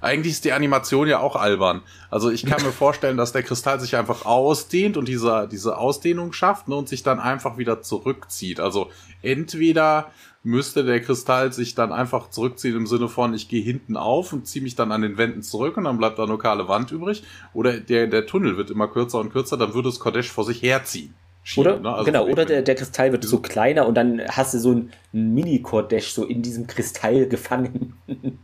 eigentlich 0.00 0.34
ist 0.34 0.44
die 0.44 0.52
Animation 0.52 1.08
ja 1.08 1.18
auch 1.18 1.34
albern. 1.34 1.82
Also 2.10 2.30
ich 2.30 2.46
kann 2.46 2.62
mir 2.64 2.72
vorstellen, 2.72 3.16
dass 3.16 3.32
der 3.32 3.42
Kristall 3.42 3.80
sich 3.80 3.96
einfach 3.96 4.24
ausdehnt 4.24 4.96
und 4.96 5.08
diese, 5.08 5.48
diese 5.50 5.78
Ausdehnung 5.78 6.32
schafft 6.32 6.68
ne, 6.68 6.76
und 6.76 6.88
sich 6.88 7.02
dann 7.02 7.18
einfach 7.18 7.58
wieder 7.58 7.82
zurückzieht. 7.82 8.60
Also 8.60 8.90
entweder 9.22 10.12
müsste 10.44 10.84
der 10.84 11.00
Kristall 11.00 11.52
sich 11.52 11.74
dann 11.74 11.92
einfach 11.92 12.30
zurückziehen 12.30 12.76
im 12.76 12.86
Sinne 12.86 13.08
von, 13.08 13.32
ich 13.34 13.48
gehe 13.48 13.62
hinten 13.62 13.96
auf 13.96 14.32
und 14.32 14.46
ziehe 14.46 14.62
mich 14.62 14.74
dann 14.74 14.92
an 14.92 15.02
den 15.02 15.16
Wänden 15.16 15.42
zurück 15.42 15.76
und 15.76 15.84
dann 15.84 15.98
bleibt 15.98 16.18
da 16.18 16.24
eine 16.24 16.38
kahle 16.38 16.68
Wand 16.68 16.90
übrig. 16.90 17.22
Oder 17.54 17.78
der, 17.78 18.06
der 18.08 18.26
Tunnel 18.26 18.56
wird 18.56 18.70
immer 18.70 18.88
kürzer 18.88 19.20
und 19.20 19.32
kürzer, 19.32 19.56
dann 19.56 19.74
würde 19.74 19.88
es 19.88 20.00
Kodesh 20.00 20.30
vor 20.30 20.44
sich 20.44 20.62
herziehen. 20.62 21.14
Schieben, 21.44 21.72
oder, 21.72 21.80
ne? 21.80 21.92
also 21.92 22.04
genau, 22.04 22.26
oder 22.26 22.44
der, 22.44 22.62
der 22.62 22.74
Kristall 22.76 23.10
wird 23.10 23.24
so 23.24 23.40
kleiner 23.40 23.86
und 23.86 23.96
dann 23.96 24.22
hast 24.28 24.54
du 24.54 24.58
so 24.58 24.72
ein 24.72 24.92
Mini-Kodesh 25.12 26.12
so 26.12 26.24
in 26.24 26.42
diesem 26.42 26.68
Kristall 26.68 27.26
gefangen. 27.26 27.94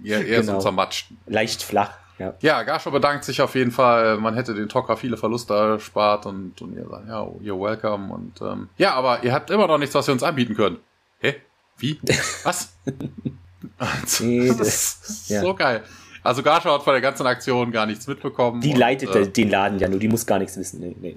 ja, 0.00 0.18
eher 0.18 0.40
genau. 0.40 0.54
so 0.54 0.58
zermatscht. 0.60 1.12
Leicht 1.26 1.62
flach. 1.62 1.92
Ja, 2.18 2.34
ja 2.40 2.62
Gasho 2.62 2.90
bedankt 2.90 3.24
sich 3.24 3.40
auf 3.40 3.54
jeden 3.54 3.70
Fall. 3.70 4.18
Man 4.18 4.34
hätte 4.34 4.54
den 4.54 4.68
Tokra 4.68 4.96
viele 4.96 5.16
Verluste 5.16 5.54
erspart 5.54 6.26
und, 6.26 6.60
und 6.60 6.76
ihr 6.76 6.86
sagt, 6.86 7.08
ja, 7.08 7.22
you're 7.22 7.58
welcome. 7.58 8.12
Und 8.12 8.42
ähm, 8.42 8.68
ja, 8.76 8.92
aber 8.92 9.24
ihr 9.24 9.32
habt 9.32 9.50
immer 9.50 9.66
noch 9.66 9.78
nichts, 9.78 9.94
was 9.94 10.06
ihr 10.06 10.12
uns 10.12 10.22
anbieten 10.22 10.54
könnt. 10.54 10.78
Hä? 11.20 11.36
Wie? 11.78 11.98
Was? 12.44 12.76
das, 13.78 14.20
ist 14.20 15.30
ja. 15.30 15.40
so 15.40 15.54
geil. 15.54 15.82
Also 16.22 16.42
Garsha 16.42 16.74
hat 16.74 16.82
von 16.82 16.92
der 16.92 17.00
ganzen 17.00 17.26
Aktion 17.26 17.72
gar 17.72 17.86
nichts 17.86 18.06
mitbekommen. 18.06 18.60
Die 18.60 18.72
und, 18.72 18.78
leitet 18.78 19.14
äh, 19.14 19.26
den 19.26 19.48
Laden 19.48 19.78
ja 19.78 19.88
nur, 19.88 19.98
die 19.98 20.08
muss 20.08 20.26
gar 20.26 20.38
nichts 20.38 20.56
wissen. 20.58 20.80
Nee, 20.80 20.96
nee, 21.00 21.16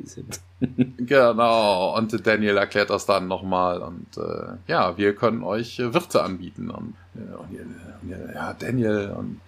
genau, 0.97 1.97
und 1.97 2.25
Daniel 2.25 2.55
erklärt 2.55 2.89
das 2.89 3.05
dann 3.05 3.27
nochmal 3.27 3.81
und 3.81 4.17
äh, 4.17 4.53
ja, 4.67 4.97
wir 4.97 5.13
können 5.13 5.43
euch 5.43 5.79
Wirte 5.79 6.23
anbieten 6.23 6.69
und 6.69 6.95
ja, 8.33 8.53
Daniel 8.53 9.13
und 9.17 9.39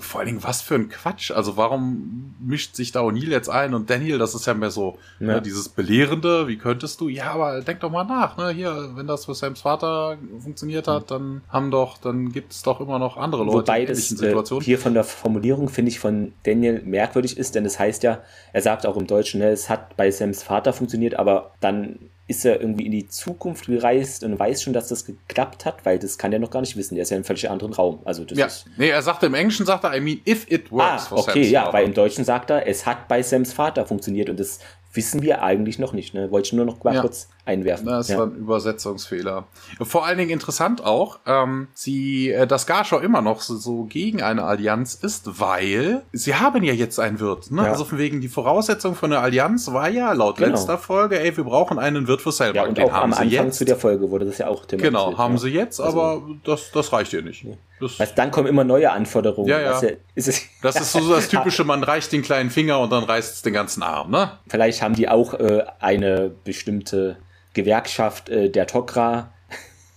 vor 0.00 0.20
allen 0.20 0.28
Dingen, 0.28 0.44
was 0.44 0.62
für 0.62 0.76
ein 0.76 0.88
Quatsch. 0.88 1.30
Also 1.30 1.56
warum 1.56 2.34
mischt 2.40 2.76
sich 2.76 2.92
da 2.92 3.00
O'Neill 3.00 3.30
jetzt 3.30 3.48
ein 3.50 3.74
und 3.74 3.90
Daniel, 3.90 4.18
das 4.18 4.34
ist 4.34 4.46
ja 4.46 4.54
mehr 4.54 4.70
so 4.70 4.98
ja. 5.20 5.26
ne, 5.26 5.42
dieses 5.42 5.68
Belehrende, 5.68 6.48
wie 6.48 6.56
könntest 6.56 7.00
du? 7.00 7.08
Ja, 7.08 7.32
aber 7.32 7.60
denk 7.60 7.80
doch 7.80 7.90
mal 7.90 8.04
nach, 8.04 8.36
ne? 8.36 8.50
Hier, 8.50 8.90
wenn 8.94 9.06
das 9.06 9.24
für 9.24 9.34
Sams 9.34 9.60
Vater 9.60 10.16
funktioniert 10.40 10.88
hat, 10.88 11.10
dann 11.10 11.42
haben 11.48 11.70
doch, 11.70 11.98
dann 11.98 12.32
gibt 12.32 12.52
es 12.52 12.62
doch 12.62 12.80
immer 12.80 12.98
noch 12.98 13.16
andere 13.16 13.44
Leute 13.44 13.58
Wobei 13.58 13.80
in 13.80 13.88
ähnlichen 13.88 14.16
das, 14.16 14.24
äh, 14.24 14.28
Situationen. 14.28 14.64
hier 14.64 14.78
von 14.78 14.94
der 14.94 15.04
Formulierung, 15.04 15.68
finde 15.68 15.90
ich, 15.90 15.98
von 15.98 16.32
Daniel 16.44 16.82
merkwürdig 16.82 17.36
ist, 17.36 17.54
denn 17.54 17.66
es 17.66 17.78
heißt 17.78 18.02
ja, 18.04 18.22
er 18.52 18.62
sagt 18.62 18.86
auch 18.86 18.96
im 18.96 19.06
Deutschen, 19.06 19.40
ne, 19.40 19.50
es 19.50 19.68
hat 19.68 19.96
bei 19.96 20.10
Sams 20.10 20.42
Vater 20.42 20.72
funktioniert, 20.72 21.14
aber 21.14 21.52
dann 21.60 21.98
ist 22.28 22.44
er 22.44 22.60
irgendwie 22.60 22.84
in 22.84 22.92
die 22.92 23.08
Zukunft 23.08 23.66
gereist 23.66 24.22
und 24.22 24.38
weiß 24.38 24.62
schon, 24.62 24.74
dass 24.74 24.88
das 24.88 25.06
geklappt 25.06 25.64
hat, 25.64 25.84
weil 25.84 25.98
das 25.98 26.18
kann 26.18 26.30
er 26.32 26.38
noch 26.38 26.50
gar 26.50 26.60
nicht 26.60 26.76
wissen. 26.76 26.94
Der 26.94 27.02
ist 27.02 27.10
ja 27.10 27.16
in 27.16 27.20
einem 27.20 27.24
völlig 27.24 27.50
anderen 27.50 27.72
Raum. 27.72 28.00
Also 28.04 28.24
das 28.24 28.38
ja. 28.38 28.46
ist 28.46 28.66
nee, 28.76 28.90
er 28.90 29.00
sagte 29.02 29.26
im 29.26 29.34
Englischen 29.34 29.64
sagt 29.64 29.84
er, 29.84 29.96
I 29.96 30.00
mean, 30.00 30.20
if 30.26 30.48
it 30.50 30.70
works. 30.70 31.08
Ah, 31.10 31.16
okay, 31.16 31.42
Sam's 31.42 31.50
ja, 31.50 31.64
Vater. 31.64 31.72
weil 31.72 31.84
im 31.86 31.94
Deutschen 31.94 32.24
sagt 32.24 32.50
er, 32.50 32.66
es 32.66 32.84
hat 32.84 33.08
bei 33.08 33.22
Sams 33.22 33.54
Vater 33.54 33.86
funktioniert 33.86 34.28
und 34.28 34.38
das 34.38 34.60
wissen 34.92 35.22
wir 35.22 35.42
eigentlich 35.42 35.78
noch 35.78 35.94
nicht. 35.94 36.12
Ne? 36.12 36.30
Wollte 36.30 36.48
ich 36.48 36.52
nur 36.52 36.66
noch 36.66 36.84
mal 36.84 36.94
ja. 36.94 37.00
kurz 37.00 37.28
einwerfen. 37.48 37.86
Das 37.86 38.08
ja. 38.08 38.18
war 38.18 38.26
ein 38.26 38.36
Übersetzungsfehler. 38.36 39.44
Vor 39.80 40.06
allen 40.06 40.18
Dingen 40.18 40.30
interessant 40.30 40.84
auch, 40.84 41.18
ähm, 41.26 41.68
sie, 41.74 42.30
äh, 42.30 42.46
dass 42.46 42.66
Garschau 42.66 42.98
immer 42.98 43.22
noch 43.22 43.40
so, 43.40 43.56
so, 43.56 43.84
gegen 43.84 44.22
eine 44.22 44.44
Allianz 44.44 44.94
ist, 44.94 45.40
weil 45.40 46.02
sie 46.12 46.34
haben 46.34 46.62
ja 46.62 46.74
jetzt 46.74 47.00
einen 47.00 47.20
Wirt. 47.20 47.50
Ne? 47.50 47.62
Ja. 47.62 47.70
Also 47.70 47.84
von 47.84 47.98
wegen 47.98 48.20
die 48.20 48.28
Voraussetzung 48.28 48.94
von 48.94 49.10
der 49.10 49.20
Allianz 49.20 49.72
war 49.72 49.88
ja 49.88 50.12
laut 50.12 50.36
genau. 50.36 50.50
letzter 50.50 50.76
Folge, 50.76 51.18
ey, 51.20 51.36
wir 51.36 51.44
brauchen 51.44 51.78
einen 51.78 52.06
Wirt 52.06 52.20
für 52.20 52.32
Selber. 52.32 52.56
Ja, 52.56 52.64
und 52.64 52.76
Den 52.76 52.84
auch 52.84 52.92
am 52.92 53.12
Anfang 53.12 53.28
jetzt. 53.28 53.58
zu 53.58 53.64
der 53.64 53.76
Folge 53.76 54.10
wurde 54.10 54.26
das 54.26 54.38
ja 54.38 54.48
auch 54.48 54.66
thematisiert. 54.66 54.92
Genau, 54.92 55.16
haben 55.16 55.38
sie 55.38 55.48
jetzt, 55.48 55.80
also, 55.80 56.00
aber 56.00 56.22
das, 56.44 56.70
das 56.72 56.92
reicht 56.92 57.12
ihr 57.14 57.22
nicht. 57.22 57.46
Das 57.80 57.98
weißt, 57.98 58.18
dann 58.18 58.30
kommen 58.30 58.48
immer 58.48 58.64
neue 58.64 58.90
Anforderungen. 58.90 59.48
Ja, 59.48 59.60
ja. 59.60 59.80
ist 60.14 60.28
es, 60.28 60.42
das 60.62 60.80
ist 60.80 60.92
so 60.92 61.14
das 61.14 61.28
typische, 61.30 61.64
man 61.64 61.82
reicht 61.82 62.12
den 62.12 62.22
kleinen 62.22 62.50
Finger 62.50 62.80
und 62.80 62.90
dann 62.90 63.04
reißt 63.04 63.36
es 63.36 63.42
den 63.42 63.52
ganzen 63.52 63.82
Arm, 63.82 64.10
ne? 64.10 64.32
Vielleicht 64.48 64.82
haben 64.82 64.94
die 64.94 65.08
auch 65.08 65.34
äh, 65.34 65.64
eine 65.78 66.30
bestimmte 66.44 67.16
Gewerkschaft 67.62 68.28
äh, 68.28 68.50
der 68.50 68.66
Tokra. 68.66 69.32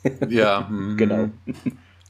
ja, 0.30 0.68
hm. 0.68 0.98
genau. 0.98 1.30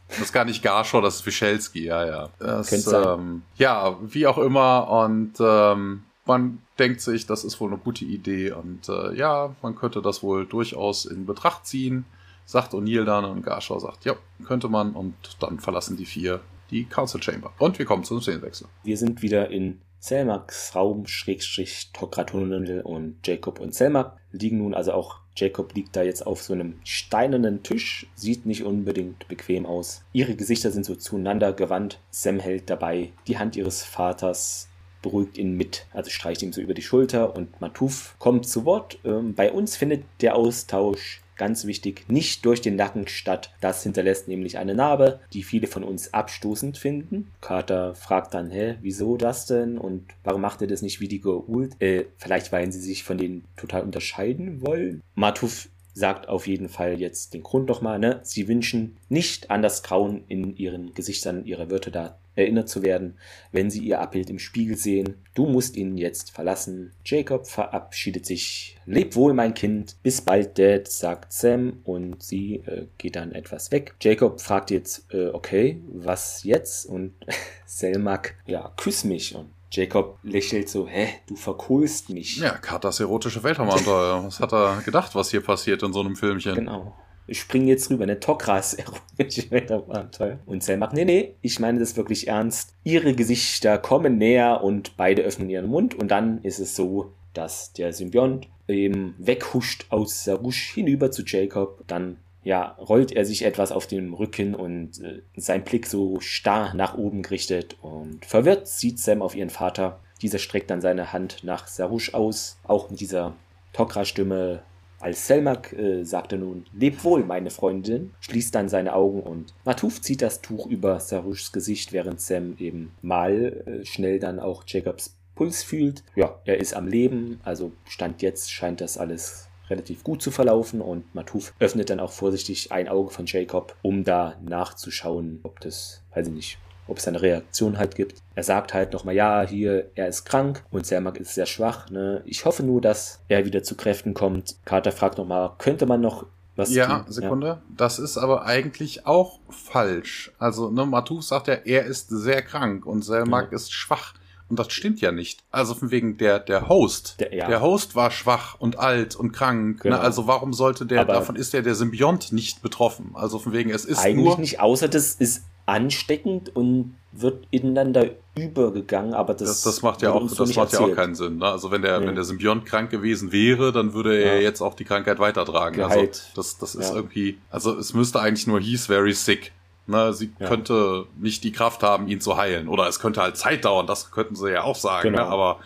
Das 0.07 0.19
ist 0.19 0.33
gar 0.33 0.45
nicht 0.45 0.61
Garshaw, 0.61 1.01
das 1.01 1.17
ist 1.17 1.25
Wischelski, 1.25 1.85
ja, 1.85 2.05
ja. 2.05 2.29
Das, 2.39 2.87
ähm, 2.87 3.43
ja, 3.55 3.97
wie 4.01 4.27
auch 4.27 4.37
immer. 4.37 4.89
Und 4.89 5.33
ähm, 5.39 6.03
man 6.25 6.59
denkt 6.79 7.01
sich, 7.01 7.25
das 7.25 7.43
ist 7.43 7.59
wohl 7.59 7.69
eine 7.69 7.77
gute 7.77 8.05
Idee. 8.05 8.51
Und 8.51 8.89
äh, 8.89 9.13
ja, 9.15 9.55
man 9.61 9.75
könnte 9.75 10.01
das 10.01 10.21
wohl 10.23 10.45
durchaus 10.45 11.05
in 11.05 11.25
Betracht 11.25 11.65
ziehen 11.65 12.05
sagt 12.51 12.73
O'Neill 12.73 13.05
dann 13.05 13.25
und 13.25 13.43
Garshaw 13.43 13.79
sagt, 13.79 14.05
ja, 14.05 14.15
könnte 14.45 14.67
man 14.67 14.91
und 14.91 15.15
dann 15.39 15.59
verlassen 15.59 15.95
die 15.95 16.05
vier 16.05 16.41
die 16.69 16.85
Council 16.85 17.21
Chamber. 17.21 17.51
Und 17.59 17.79
wir 17.79 17.85
kommen 17.85 18.03
zum 18.03 18.21
Szenenwechsel. 18.21 18.67
Wir 18.83 18.97
sind 18.97 19.21
wieder 19.21 19.49
in 19.49 19.81
Selmaks 19.99 20.75
Raum, 20.75 21.05
Schrägstrich, 21.05 21.91
Tokratunel 21.93 22.81
und 22.81 23.25
Jacob 23.25 23.59
und 23.59 23.73
Selmak 23.73 24.17
liegen 24.31 24.57
nun, 24.57 24.73
also 24.73 24.93
auch 24.93 25.20
Jacob 25.35 25.73
liegt 25.73 25.95
da 25.95 26.03
jetzt 26.03 26.25
auf 26.25 26.41
so 26.41 26.53
einem 26.53 26.75
steinernen 26.83 27.63
Tisch, 27.63 28.07
sieht 28.15 28.45
nicht 28.45 28.63
unbedingt 28.63 29.27
bequem 29.27 29.65
aus. 29.65 30.03
Ihre 30.13 30.35
Gesichter 30.35 30.71
sind 30.71 30.85
so 30.85 30.95
zueinander 30.95 31.53
gewandt. 31.53 31.99
Sam 32.09 32.39
hält 32.39 32.69
dabei 32.69 33.11
die 33.27 33.37
Hand 33.37 33.55
ihres 33.55 33.83
Vaters, 33.83 34.67
beruhigt 35.01 35.37
ihn 35.37 35.55
mit, 35.55 35.87
also 35.93 36.09
streicht 36.09 36.43
ihm 36.43 36.53
so 36.53 36.61
über 36.61 36.73
die 36.73 36.81
Schulter 36.81 37.35
und 37.35 37.59
Matuf 37.61 38.15
kommt 38.19 38.47
zu 38.47 38.65
Wort. 38.65 38.99
Ähm, 39.03 39.33
bei 39.33 39.51
uns 39.51 39.75
findet 39.75 40.03
der 40.21 40.35
Austausch 40.35 41.20
ganz 41.41 41.65
wichtig, 41.65 42.05
nicht 42.07 42.45
durch 42.45 42.61
den 42.61 42.75
Nacken 42.75 43.07
statt. 43.07 43.49
Das 43.61 43.81
hinterlässt 43.81 44.27
nämlich 44.27 44.59
eine 44.59 44.75
Narbe, 44.75 45.21
die 45.33 45.41
viele 45.41 45.65
von 45.65 45.83
uns 45.83 46.13
abstoßend 46.13 46.77
finden. 46.77 47.31
Carter 47.41 47.95
fragt 47.95 48.35
dann, 48.35 48.51
hä, 48.51 48.75
wieso 48.83 49.17
das 49.17 49.47
denn? 49.47 49.79
Und 49.79 50.05
warum 50.23 50.41
macht 50.41 50.61
er 50.61 50.67
das 50.67 50.83
nicht 50.83 50.99
wie 50.99 51.07
die 51.07 51.19
Goa'uld? 51.19 51.81
Äh, 51.81 52.05
vielleicht 52.17 52.51
weil 52.51 52.71
sie 52.71 52.79
sich 52.79 53.03
von 53.03 53.17
denen 53.17 53.43
total 53.57 53.81
unterscheiden 53.81 54.61
wollen. 54.61 55.01
Matuf 55.15 55.69
sagt 55.95 56.29
auf 56.29 56.45
jeden 56.45 56.69
Fall 56.69 57.01
jetzt 57.01 57.33
den 57.33 57.41
Grund 57.41 57.67
nochmal, 57.67 57.97
ne? 57.97 58.19
Sie 58.21 58.47
wünschen 58.47 58.97
nicht 59.09 59.49
an 59.49 59.63
das 59.63 59.81
Grauen 59.81 60.23
in 60.27 60.55
ihren 60.55 60.93
Gesichtern 60.93 61.45
ihrer 61.45 61.71
Wörter 61.71 61.89
da 61.89 62.17
erinnert 62.35 62.69
zu 62.69 62.83
werden, 62.83 63.17
wenn 63.51 63.69
sie 63.69 63.83
ihr 63.83 63.99
Abbild 63.99 64.29
im 64.29 64.39
Spiegel 64.39 64.77
sehen. 64.77 65.15
Du 65.33 65.45
musst 65.45 65.75
ihn 65.75 65.97
jetzt 65.97 66.31
verlassen. 66.31 66.91
Jacob 67.05 67.47
verabschiedet 67.47 68.25
sich. 68.25 68.77
Leb 68.85 69.15
wohl, 69.15 69.33
mein 69.33 69.53
Kind. 69.53 69.95
Bis 70.03 70.21
bald, 70.21 70.57
Dad, 70.57 70.87
sagt 70.87 71.33
Sam 71.33 71.79
und 71.83 72.21
sie 72.23 72.55
äh, 72.65 72.87
geht 72.97 73.15
dann 73.15 73.31
etwas 73.33 73.71
weg. 73.71 73.95
Jacob 74.01 74.41
fragt 74.41 74.71
jetzt, 74.71 75.13
äh, 75.13 75.27
okay, 75.27 75.81
was 75.91 76.43
jetzt? 76.43 76.85
Und 76.85 77.13
Selmak, 77.65 78.35
ja, 78.45 78.71
küss 78.77 79.03
mich. 79.03 79.35
Und 79.35 79.49
Jacob 79.71 80.19
lächelt 80.23 80.67
so, 80.69 80.87
hä, 80.87 81.07
du 81.27 81.35
verkohlst 81.35 82.09
mich. 82.09 82.37
Ja, 82.37 82.51
Katas 82.57 82.99
erotische 82.99 83.41
Weltraumabenteuer. 83.43 84.25
was 84.25 84.39
hat 84.39 84.51
er 84.53 84.81
gedacht, 84.83 85.15
was 85.15 85.31
hier 85.31 85.41
passiert 85.41 85.81
in 85.83 85.93
so 85.93 86.01
einem 86.01 86.15
Filmchen? 86.15 86.55
Genau. 86.55 86.93
Ich 87.31 87.39
springe 87.39 87.67
jetzt 87.67 87.89
rüber, 87.89 88.05
ne? 88.05 88.19
Tokras 88.19 88.75
Weltraumabenteuer. 89.49 90.39
Und 90.45 90.63
Sam 90.63 90.79
macht, 90.79 90.91
nee, 90.91 91.05
nee, 91.05 91.35
ich 91.41 91.61
meine 91.61 91.79
das 91.79 91.95
wirklich 91.95 92.27
ernst. 92.27 92.73
Ihre 92.83 93.13
Gesichter 93.13 93.77
kommen 93.77 94.17
näher 94.17 94.61
und 94.61 94.97
beide 94.97 95.21
öffnen 95.21 95.49
ihren 95.49 95.67
Mund 95.67 95.95
und 95.95 96.11
dann 96.11 96.43
ist 96.43 96.59
es 96.59 96.75
so, 96.75 97.13
dass 97.33 97.71
der 97.71 97.93
Symbiont 97.93 98.49
eben 98.67 99.15
weghuscht 99.17 99.85
aus 99.91 100.25
Sarush 100.25 100.73
hinüber 100.73 101.09
zu 101.09 101.23
Jacob. 101.25 101.85
Dann 101.87 102.17
ja, 102.43 102.75
rollt 102.77 103.13
er 103.13 103.23
sich 103.23 103.45
etwas 103.45 103.71
auf 103.71 103.87
dem 103.87 104.13
Rücken 104.13 104.53
und 104.53 105.01
äh, 105.01 105.21
sein 105.37 105.63
Blick 105.63 105.87
so 105.87 106.19
starr 106.19 106.73
nach 106.73 106.97
oben 106.97 107.21
gerichtet 107.21 107.77
und 107.81 108.25
verwirrt 108.25 108.67
sieht 108.67 108.99
Sam 108.99 109.21
auf 109.21 109.35
ihren 109.35 109.49
Vater. 109.49 110.01
Dieser 110.21 110.37
streckt 110.37 110.69
dann 110.69 110.81
seine 110.81 111.13
Hand 111.13 111.45
nach 111.45 111.67
Sarush 111.67 112.13
aus, 112.13 112.59
auch 112.65 112.89
mit 112.89 112.99
dieser 112.99 113.35
Tokra-Stimme. 113.71 114.63
Als 115.01 115.25
Selmak 115.25 115.73
äh, 115.73 116.03
sagt 116.03 116.31
er 116.31 116.37
nun, 116.37 116.65
leb 116.73 117.03
wohl, 117.03 117.23
meine 117.23 117.49
Freundin, 117.49 118.13
schließt 118.19 118.53
dann 118.53 118.69
seine 118.69 118.93
Augen 118.93 119.21
und 119.21 119.53
Matuf 119.65 119.99
zieht 119.99 120.21
das 120.21 120.41
Tuch 120.41 120.67
über 120.67 120.99
Sarushs 120.99 121.51
Gesicht, 121.51 121.91
während 121.91 122.21
Sam 122.21 122.55
eben 122.59 122.91
mal 123.01 123.63
äh, 123.65 123.85
schnell 123.85 124.19
dann 124.19 124.39
auch 124.39 124.63
Jacobs 124.67 125.17
Puls 125.33 125.63
fühlt. 125.63 126.03
Ja, 126.15 126.39
er 126.45 126.59
ist 126.59 126.75
am 126.75 126.87
Leben, 126.87 127.39
also 127.43 127.71
Stand 127.85 128.21
jetzt 128.21 128.51
scheint 128.51 128.79
das 128.79 128.97
alles 128.99 129.47
relativ 129.71 130.03
gut 130.03 130.21
zu 130.21 130.29
verlaufen 130.29 130.81
und 130.81 131.15
Matuf 131.15 131.53
öffnet 131.59 131.89
dann 131.89 131.99
auch 131.99 132.11
vorsichtig 132.11 132.71
ein 132.71 132.87
Auge 132.87 133.09
von 133.09 133.25
Jacob, 133.25 133.75
um 133.81 134.03
da 134.03 134.35
nachzuschauen, 134.43 135.39
ob 135.43 135.59
das, 135.61 136.03
weiß 136.13 136.27
ich 136.27 136.33
nicht, 136.33 136.57
ob 136.91 136.97
es 136.97 137.07
eine 137.07 137.21
Reaktion 137.21 137.77
halt 137.77 137.95
gibt. 137.95 138.21
Er 138.35 138.43
sagt 138.43 138.73
halt 138.73 138.93
nochmal, 138.93 139.15
ja, 139.15 139.41
hier, 139.47 139.89
er 139.95 140.07
ist 140.07 140.25
krank 140.25 140.63
und 140.71 140.85
Sermak 140.85 141.17
ist 141.17 141.33
sehr 141.33 141.45
schwach. 141.45 141.89
Ne? 141.89 142.21
Ich 142.25 142.45
hoffe 142.45 142.63
nur, 142.63 142.81
dass 142.81 143.19
er 143.27 143.45
wieder 143.45 143.63
zu 143.63 143.75
Kräften 143.75 144.13
kommt. 144.13 144.57
Carter 144.65 144.91
fragt 144.91 145.17
nochmal, 145.17 145.51
könnte 145.57 145.85
man 145.85 146.01
noch 146.01 146.25
was 146.55 146.73
ja, 146.73 146.99
tun? 146.99 147.11
Sekunde. 147.11 147.47
Ja. 147.47 147.61
Das 147.75 147.97
ist 147.97 148.17
aber 148.17 148.45
eigentlich 148.45 149.07
auch 149.07 149.39
falsch. 149.49 150.31
Also, 150.37 150.69
ne, 150.69 150.85
Matuf 150.85 151.23
sagt 151.23 151.47
ja, 151.47 151.53
er 151.53 151.85
ist 151.85 152.09
sehr 152.09 152.41
krank 152.41 152.85
und 152.85 153.03
Selmak 153.03 153.51
ja. 153.51 153.55
ist 153.55 153.73
schwach. 153.73 154.13
Und 154.51 154.59
das 154.59 154.69
stimmt 154.73 154.99
ja 154.99 155.13
nicht. 155.13 155.45
Also 155.49 155.73
von 155.73 155.91
wegen 155.91 156.17
der, 156.17 156.37
der 156.37 156.67
Host. 156.67 157.15
Der, 157.21 157.33
ja. 157.33 157.47
der 157.47 157.61
Host 157.61 157.95
war 157.95 158.11
schwach 158.11 158.59
und 158.59 158.77
alt 158.77 159.15
und 159.15 159.31
krank. 159.31 159.77
Ne? 159.77 159.83
Genau. 159.83 159.95
Ne? 159.95 160.01
Also 160.01 160.27
warum 160.27 160.51
sollte 160.51 160.85
der, 160.85 160.99
Aber 160.99 161.13
davon 161.13 161.37
ist 161.37 161.53
der, 161.53 161.61
der 161.61 161.73
Symbiont 161.73 162.33
nicht 162.33 162.61
betroffen. 162.61 163.11
Also 163.13 163.39
von 163.39 163.53
wegen, 163.53 163.69
es 163.69 163.85
ist 163.85 163.99
eigentlich 163.99 164.25
nur. 164.25 164.37
nicht, 164.39 164.59
außer 164.59 164.89
das 164.89 165.15
ist 165.15 165.45
ansteckend 165.71 166.53
und 166.55 166.95
wird 167.13 167.47
ineinander 167.49 168.11
übergegangen, 168.35 169.13
aber 169.13 169.33
das, 169.33 169.49
das, 169.49 169.63
das 169.63 169.81
macht 169.81 170.01
ja 170.01 170.11
auch, 170.11 170.21
das 170.33 170.55
macht 170.55 170.73
ja 170.73 170.79
auch 170.79 170.95
keinen 170.95 171.15
Sinn. 171.15 171.37
Ne? 171.37 171.45
Also 171.45 171.71
wenn 171.71 171.81
der, 171.81 171.99
nee. 171.99 172.07
wenn 172.07 172.15
der 172.15 172.23
Symbiont 172.23 172.65
krank 172.65 172.89
gewesen 172.89 173.31
wäre, 173.31 173.71
dann 173.71 173.93
würde 173.93 174.17
er 174.17 174.35
ja. 174.35 174.41
jetzt 174.41 174.61
auch 174.61 174.73
die 174.73 174.85
Krankheit 174.85 175.19
weitertragen. 175.19 175.75
Gehalt. 175.75 176.09
Also 176.09 176.21
das, 176.35 176.57
das 176.57 176.75
ist 176.75 176.89
ja. 176.89 176.95
irgendwie, 176.95 177.37
also 177.49 177.77
es 177.77 177.93
müsste 177.93 178.21
eigentlich 178.21 178.47
nur 178.47 178.59
he's 178.59 178.85
very 178.85 179.13
sick. 179.13 179.51
Ne, 179.87 180.13
sie 180.13 180.31
ja. 180.39 180.47
könnte 180.47 181.05
nicht 181.19 181.43
die 181.43 181.51
Kraft 181.51 181.83
haben, 181.83 182.07
ihn 182.07 182.21
zu 182.21 182.37
heilen. 182.37 182.67
Oder 182.67 182.87
es 182.87 182.99
könnte 182.99 183.21
halt 183.21 183.35
Zeit 183.35 183.65
dauern, 183.65 183.87
das 183.87 184.11
könnten 184.11 184.35
sie 184.35 184.51
ja 184.51 184.63
auch 184.63 184.75
sagen. 184.75 185.11
Ne? 185.11 185.17
Genau. 185.17 185.27
Ne? 185.27 185.33
Aber 185.33 185.59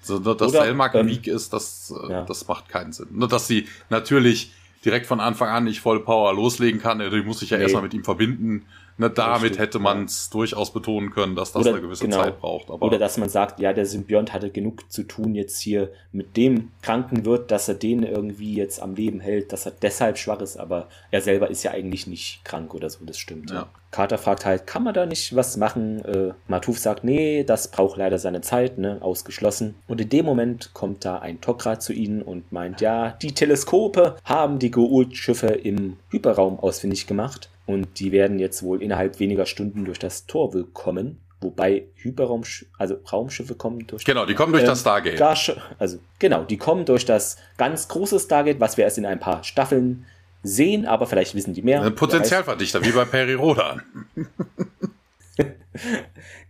so, 0.00 0.18
dass 0.18 0.52
Oder, 0.52 0.62
Selmak 0.62 0.94
ähm, 0.94 1.08
weak 1.08 1.26
ist, 1.26 1.52
das, 1.52 1.92
äh, 2.08 2.24
das 2.26 2.48
macht 2.48 2.68
keinen 2.68 2.92
Sinn. 2.92 3.08
Nur, 3.10 3.28
dass 3.28 3.46
sie 3.46 3.66
natürlich 3.90 4.52
direkt 4.84 5.06
von 5.06 5.20
Anfang 5.20 5.48
an 5.48 5.64
nicht 5.64 5.80
voll 5.80 6.00
Power 6.00 6.32
loslegen 6.32 6.80
kann, 6.80 6.98
die 6.98 7.22
muss 7.22 7.40
sich 7.40 7.50
ja 7.50 7.56
nee. 7.56 7.64
erstmal 7.64 7.82
mit 7.82 7.92
ihm 7.94 8.04
verbinden. 8.04 8.64
Ne, 9.00 9.08
damit 9.10 9.58
hätte 9.58 9.78
man 9.78 10.06
es 10.06 10.26
ja. 10.26 10.32
durchaus 10.38 10.72
betonen 10.72 11.10
können, 11.10 11.36
dass 11.36 11.52
das 11.52 11.62
Oder, 11.62 11.74
eine 11.74 11.80
gewisse 11.82 12.04
genau. 12.04 12.22
Zeit 12.22 12.40
braucht. 12.40 12.68
Aber 12.68 12.84
Oder 12.84 12.98
dass 12.98 13.16
man 13.16 13.28
sagt, 13.28 13.60
ja, 13.60 13.72
der 13.72 13.86
Symbiont 13.86 14.32
hatte 14.32 14.50
genug 14.50 14.90
zu 14.90 15.04
tun 15.04 15.36
jetzt 15.36 15.60
hier 15.60 15.92
mit 16.10 16.36
dem 16.36 16.72
kranken 16.82 17.24
Wirt, 17.24 17.52
dass 17.52 17.68
er 17.68 17.74
den 17.74 18.02
irgendwie 18.02 18.54
jetzt 18.54 18.82
am 18.82 18.96
Leben 18.96 19.20
hält, 19.20 19.52
dass 19.52 19.66
er 19.66 19.72
deshalb 19.80 20.18
schwach 20.18 20.40
ist, 20.40 20.56
aber 20.56 20.88
er 21.12 21.20
selber 21.20 21.48
ist 21.48 21.62
ja 21.62 21.70
eigentlich 21.70 22.08
nicht 22.08 22.44
krank 22.44 22.74
oder 22.74 22.90
so, 22.90 23.04
das 23.04 23.18
stimmt. 23.18 23.52
Ja. 23.52 23.68
Carter 23.90 24.18
fragt 24.18 24.44
halt, 24.44 24.66
kann 24.66 24.82
man 24.82 24.94
da 24.94 25.06
nicht 25.06 25.34
was 25.34 25.56
machen? 25.56 26.04
Äh, 26.04 26.32
Matuf 26.46 26.78
sagt, 26.78 27.04
nee, 27.04 27.44
das 27.44 27.68
braucht 27.68 27.96
leider 27.96 28.18
seine 28.18 28.40
Zeit, 28.40 28.78
ne, 28.78 28.98
ausgeschlossen. 29.00 29.76
Und 29.86 30.00
in 30.00 30.08
dem 30.08 30.26
Moment 30.26 30.74
kommt 30.74 31.04
da 31.04 31.20
ein 31.20 31.40
Tok'ra 31.40 31.78
zu 31.78 31.92
ihnen 31.92 32.20
und 32.20 32.52
meint, 32.52 32.80
ja, 32.80 33.10
die 33.10 33.32
Teleskope 33.32 34.16
haben 34.24 34.58
die 34.58 34.72
Goa'uld-Schiffe 34.72 35.46
im 35.46 35.96
Hyperraum 36.10 36.58
ausfindig 36.58 37.06
gemacht. 37.06 37.48
Und 37.68 38.00
die 38.00 38.12
werden 38.12 38.38
jetzt 38.38 38.62
wohl 38.62 38.82
innerhalb 38.82 39.20
weniger 39.20 39.44
Stunden 39.44 39.84
durch 39.84 39.98
das 39.98 40.24
Tor 40.24 40.54
willkommen. 40.54 41.20
Wobei 41.42 41.84
Hyperraum, 41.96 42.42
also 42.78 42.96
Raumschiffe 43.12 43.56
kommen 43.56 43.86
durch. 43.86 44.06
Genau, 44.06 44.24
die 44.24 44.32
kommen 44.32 44.52
durch 44.52 44.64
äh, 44.64 44.68
das 44.68 44.80
Stargate. 44.80 45.18
Also 45.78 45.98
genau, 46.18 46.44
die 46.44 46.56
kommen 46.56 46.86
durch 46.86 47.04
das 47.04 47.36
ganz 47.58 47.86
große 47.88 48.20
Stargate, 48.20 48.58
was 48.58 48.78
wir 48.78 48.84
erst 48.84 48.96
in 48.96 49.04
ein 49.04 49.20
paar 49.20 49.44
Staffeln 49.44 50.06
sehen, 50.42 50.86
aber 50.86 51.06
vielleicht 51.06 51.34
wissen 51.34 51.52
die 51.52 51.60
mehr. 51.60 51.82
Ein 51.82 51.94
Potenzialverdichter, 51.94 52.82
wie 52.86 52.92
bei 52.92 53.04
Peri 53.04 53.34
Rodan. 53.34 53.82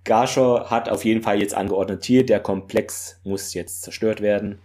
Garscher 0.04 0.70
hat 0.70 0.88
auf 0.88 1.04
jeden 1.04 1.24
Fall 1.24 1.40
jetzt 1.40 1.54
angeordnet, 1.54 2.04
hier, 2.04 2.24
der 2.24 2.38
Komplex 2.38 3.18
muss 3.24 3.54
jetzt 3.54 3.82
zerstört 3.82 4.20
werden. 4.20 4.60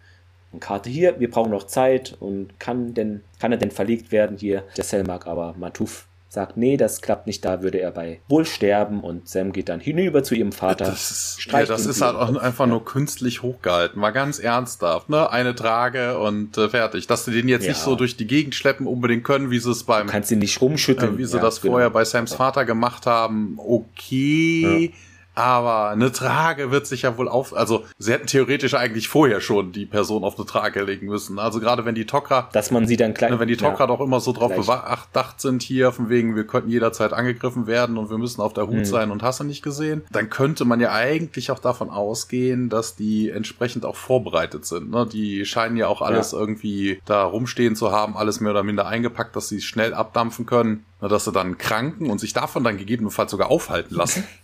Und 0.51 0.59
Karte 0.59 0.91
hier, 0.91 1.19
wir 1.19 1.31
brauchen 1.31 1.49
noch 1.49 1.65
Zeit 1.65 2.15
und 2.19 2.59
kann 2.59 2.93
denn, 2.93 3.23
kann 3.39 3.51
er 3.51 3.57
denn 3.57 3.71
verlegt 3.71 4.11
werden 4.11 4.37
hier? 4.37 4.65
Der 4.77 4.83
Selmark 4.83 5.25
aber 5.25 5.55
Matuf 5.57 6.05
sagt, 6.33 6.57
nee, 6.57 6.77
das 6.77 7.01
klappt 7.01 7.27
nicht, 7.27 7.45
da 7.45 7.61
würde 7.61 7.79
er 7.79 7.91
bei 7.91 8.19
wohl 8.27 8.45
sterben 8.45 9.01
und 9.01 9.27
Sam 9.29 9.53
geht 9.53 9.69
dann 9.69 9.79
hinüber 9.79 10.23
zu 10.23 10.33
ihrem 10.33 10.51
Vater. 10.51 10.85
Das 10.85 11.11
ist, 11.11 11.47
ja, 11.51 11.63
das 11.63 11.85
ist 11.85 12.01
halt 12.01 12.15
auch 12.15 12.35
einfach 12.35 12.65
nur 12.65 12.83
künstlich 12.83 13.43
hochgehalten, 13.43 13.99
mal 13.99 14.09
ganz 14.09 14.39
ernsthaft, 14.39 15.09
ne? 15.09 15.29
Eine 15.29 15.53
Trage 15.53 16.17
und 16.17 16.57
äh, 16.57 16.69
fertig. 16.69 17.05
Dass 17.05 17.25
sie 17.25 17.31
den 17.31 17.47
jetzt 17.47 17.63
ja. 17.63 17.69
nicht 17.69 17.81
so 17.81 17.95
durch 17.95 18.17
die 18.17 18.25
Gegend 18.25 18.55
schleppen 18.55 18.87
unbedingt 18.87 19.23
können, 19.23 19.51
wie 19.51 19.59
sie 19.59 19.71
es 19.71 19.83
beim... 19.83 20.07
Du 20.07 20.11
kannst 20.11 20.31
ihn 20.31 20.39
nicht 20.39 20.59
rumschütteln. 20.59 21.15
Äh, 21.15 21.17
wie 21.19 21.25
sie 21.25 21.37
ja, 21.37 21.43
das 21.43 21.61
genau. 21.61 21.73
vorher 21.73 21.89
bei 21.91 22.03
Sams 22.03 22.33
Vater 22.33 22.65
gemacht 22.65 23.05
haben, 23.05 23.57
okay 23.59 24.91
aber 25.35 25.89
eine 25.89 26.11
Trage 26.11 26.71
wird 26.71 26.87
sich 26.87 27.03
ja 27.03 27.17
wohl 27.17 27.27
auf, 27.27 27.55
also 27.55 27.85
sie 27.97 28.11
hätten 28.11 28.27
theoretisch 28.27 28.73
eigentlich 28.73 29.07
vorher 29.07 29.41
schon 29.41 29.71
die 29.71 29.85
Person 29.85 30.23
auf 30.23 30.37
eine 30.37 30.45
Trage 30.45 30.83
legen 30.83 31.07
müssen. 31.07 31.39
Also 31.39 31.59
gerade 31.59 31.85
wenn 31.85 31.95
die 31.95 32.05
Tokra, 32.05 32.49
dass 32.53 32.71
man 32.71 32.85
sie 32.85 32.97
dann 32.97 33.13
klein, 33.13 33.39
wenn 33.39 33.47
die 33.47 33.57
Tokra 33.57 33.83
ja, 33.83 33.87
doch 33.87 33.99
immer 33.99 34.19
so 34.19 34.31
drauf 34.33 34.53
bedacht 34.55 35.41
sind 35.41 35.63
hier, 35.63 35.91
von 35.91 36.09
wegen 36.09 36.35
wir 36.35 36.45
könnten 36.45 36.69
jederzeit 36.69 37.13
angegriffen 37.13 37.67
werden 37.67 37.97
und 37.97 38.09
wir 38.09 38.17
müssen 38.17 38.41
auf 38.41 38.53
der 38.53 38.67
Hut 38.67 38.75
mhm. 38.75 38.85
sein 38.85 39.11
und 39.11 39.23
hast 39.23 39.39
du 39.39 39.43
nicht 39.43 39.63
gesehen, 39.63 40.03
dann 40.11 40.29
könnte 40.29 40.65
man 40.65 40.79
ja 40.79 40.91
eigentlich 40.91 41.51
auch 41.51 41.59
davon 41.59 41.89
ausgehen, 41.89 42.69
dass 42.69 42.95
die 42.95 43.29
entsprechend 43.29 43.85
auch 43.85 43.95
vorbereitet 43.95 44.65
sind. 44.65 44.91
Ne? 44.91 45.07
Die 45.11 45.45
scheinen 45.45 45.77
ja 45.77 45.87
auch 45.87 46.01
alles 46.01 46.31
ja. 46.31 46.39
irgendwie 46.39 46.99
da 47.05 47.23
rumstehen 47.23 47.75
zu 47.75 47.91
haben, 47.91 48.15
alles 48.15 48.39
mehr 48.39 48.51
oder 48.51 48.63
minder 48.63 48.85
eingepackt, 48.85 49.35
dass 49.35 49.49
sie 49.49 49.61
schnell 49.61 49.93
abdampfen 49.93 50.45
können, 50.45 50.85
ne, 51.01 51.07
dass 51.07 51.25
sie 51.25 51.31
dann 51.31 51.57
kranken 51.57 52.09
und 52.09 52.19
sich 52.19 52.33
davon 52.33 52.63
dann 52.63 52.77
gegebenenfalls 52.77 53.31
sogar 53.31 53.49
aufhalten 53.49 53.95
lassen. 53.95 54.23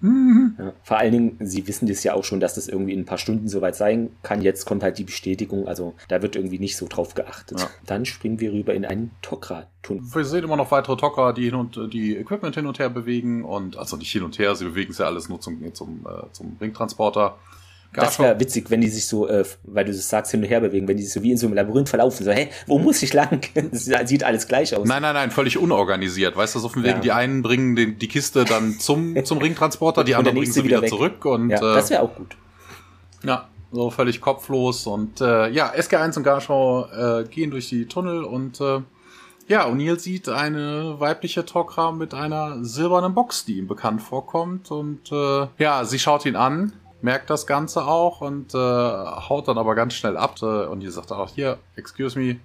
Ja, 0.00 0.72
vor 0.82 0.98
allen 0.98 1.12
Dingen, 1.12 1.36
sie 1.40 1.66
wissen 1.66 1.88
das 1.88 2.04
ja 2.04 2.14
auch 2.14 2.24
schon, 2.24 2.40
dass 2.40 2.54
das 2.54 2.68
irgendwie 2.68 2.92
in 2.92 3.00
ein 3.00 3.04
paar 3.04 3.18
Stunden 3.18 3.48
soweit 3.48 3.76
sein 3.76 4.10
kann. 4.22 4.42
Jetzt 4.42 4.64
kommt 4.64 4.82
halt 4.82 4.98
die 4.98 5.04
Bestätigung, 5.04 5.66
also 5.66 5.94
da 6.08 6.22
wird 6.22 6.36
irgendwie 6.36 6.58
nicht 6.58 6.76
so 6.76 6.86
drauf 6.88 7.14
geachtet. 7.14 7.60
Ja. 7.60 7.70
Dann 7.86 8.04
springen 8.04 8.40
wir 8.40 8.52
rüber 8.52 8.74
in 8.74 8.84
einen 8.84 9.10
Tokra-Tunnel. 9.22 10.02
Wir 10.12 10.24
sehen 10.24 10.44
immer 10.44 10.56
noch 10.56 10.70
weitere 10.70 10.96
Tokra, 10.96 11.32
die 11.32 11.44
hin 11.44 11.54
und 11.54 11.92
die 11.92 12.16
Equipment 12.16 12.54
hin 12.54 12.66
und 12.66 12.78
her 12.78 12.90
bewegen 12.90 13.44
und 13.44 13.76
also 13.76 13.96
nicht 13.96 14.12
hin 14.12 14.22
und 14.22 14.38
her, 14.38 14.54
sie 14.54 14.64
bewegen 14.64 14.92
es 14.92 14.98
ja 14.98 15.06
alles 15.06 15.28
nur 15.28 15.40
zum, 15.40 15.74
zum, 15.74 16.06
äh, 16.06 16.32
zum 16.32 16.56
Ringtransporter. 16.60 17.36
Das 17.94 18.18
wäre 18.18 18.38
witzig, 18.38 18.70
wenn 18.70 18.80
die 18.80 18.88
sich 18.88 19.06
so, 19.06 19.28
äh, 19.28 19.44
weil 19.64 19.84
du 19.84 19.92
das 19.92 20.08
sagst, 20.08 20.30
hin 20.30 20.42
und 20.42 20.48
her 20.48 20.60
bewegen, 20.60 20.86
wenn 20.86 20.96
die 20.96 21.02
sich 21.02 21.12
so 21.12 21.22
wie 21.22 21.32
in 21.32 21.38
so 21.38 21.46
einem 21.46 21.56
Labyrinth 21.56 21.88
verlaufen. 21.88 22.24
So, 22.24 22.30
hä, 22.30 22.48
wo 22.66 22.78
muss 22.78 23.02
ich 23.02 23.12
lang? 23.14 23.40
sieht 23.72 24.24
alles 24.24 24.46
gleich 24.46 24.76
aus. 24.76 24.86
Nein, 24.86 25.02
nein, 25.02 25.14
nein, 25.14 25.30
völlig 25.30 25.58
unorganisiert. 25.58 26.36
Weißt 26.36 26.54
du, 26.54 26.58
so 26.58 26.68
von 26.68 26.82
wegen, 26.82 26.96
ja. 26.96 27.00
die 27.00 27.12
einen 27.12 27.42
bringen 27.42 27.76
den, 27.76 27.98
die 27.98 28.08
Kiste 28.08 28.44
dann 28.44 28.78
zum, 28.78 29.16
zum 29.24 29.38
Ringtransporter, 29.38 30.04
die 30.04 30.14
anderen 30.14 30.36
bringen 30.36 30.52
sie 30.52 30.64
wieder, 30.64 30.78
wieder 30.78 30.88
zurück. 30.88 31.24
Und, 31.24 31.50
ja, 31.50 31.60
das 31.60 31.90
wäre 31.90 32.02
auch 32.02 32.14
gut. 32.14 32.36
Ja, 33.24 33.48
so 33.72 33.90
völlig 33.90 34.20
kopflos. 34.20 34.86
Und 34.86 35.20
äh, 35.20 35.48
ja, 35.48 35.72
SG1 35.72 36.18
und 36.18 36.22
Garschau 36.24 36.86
äh, 36.86 37.24
gehen 37.24 37.50
durch 37.50 37.68
die 37.68 37.86
Tunnel 37.86 38.22
und 38.22 38.60
äh, 38.60 38.80
Ja, 39.48 39.66
O'Neill 39.66 39.98
sieht 39.98 40.28
eine 40.28 41.00
weibliche 41.00 41.40
Tok'ra 41.40 41.92
mit 41.92 42.12
einer 42.12 42.62
silbernen 42.62 43.14
Box, 43.14 43.46
die 43.46 43.56
ihm 43.56 43.66
bekannt 43.66 44.02
vorkommt. 44.02 44.70
Und 44.70 45.10
äh, 45.10 45.46
ja, 45.58 45.84
sie 45.84 45.98
schaut 45.98 46.26
ihn 46.26 46.36
an, 46.36 46.74
merkt 47.00 47.30
das 47.30 47.46
Ganze 47.46 47.84
auch 47.84 48.20
und 48.20 48.54
äh, 48.54 48.58
haut 48.58 49.48
dann 49.48 49.58
aber 49.58 49.74
ganz 49.74 49.94
schnell 49.94 50.16
ab. 50.16 50.36
Äh, 50.42 50.66
und 50.66 50.80
die 50.80 50.88
sagt 50.88 51.12
auch, 51.12 51.30
hier, 51.30 51.58
excuse 51.76 52.18
me, 52.18 52.38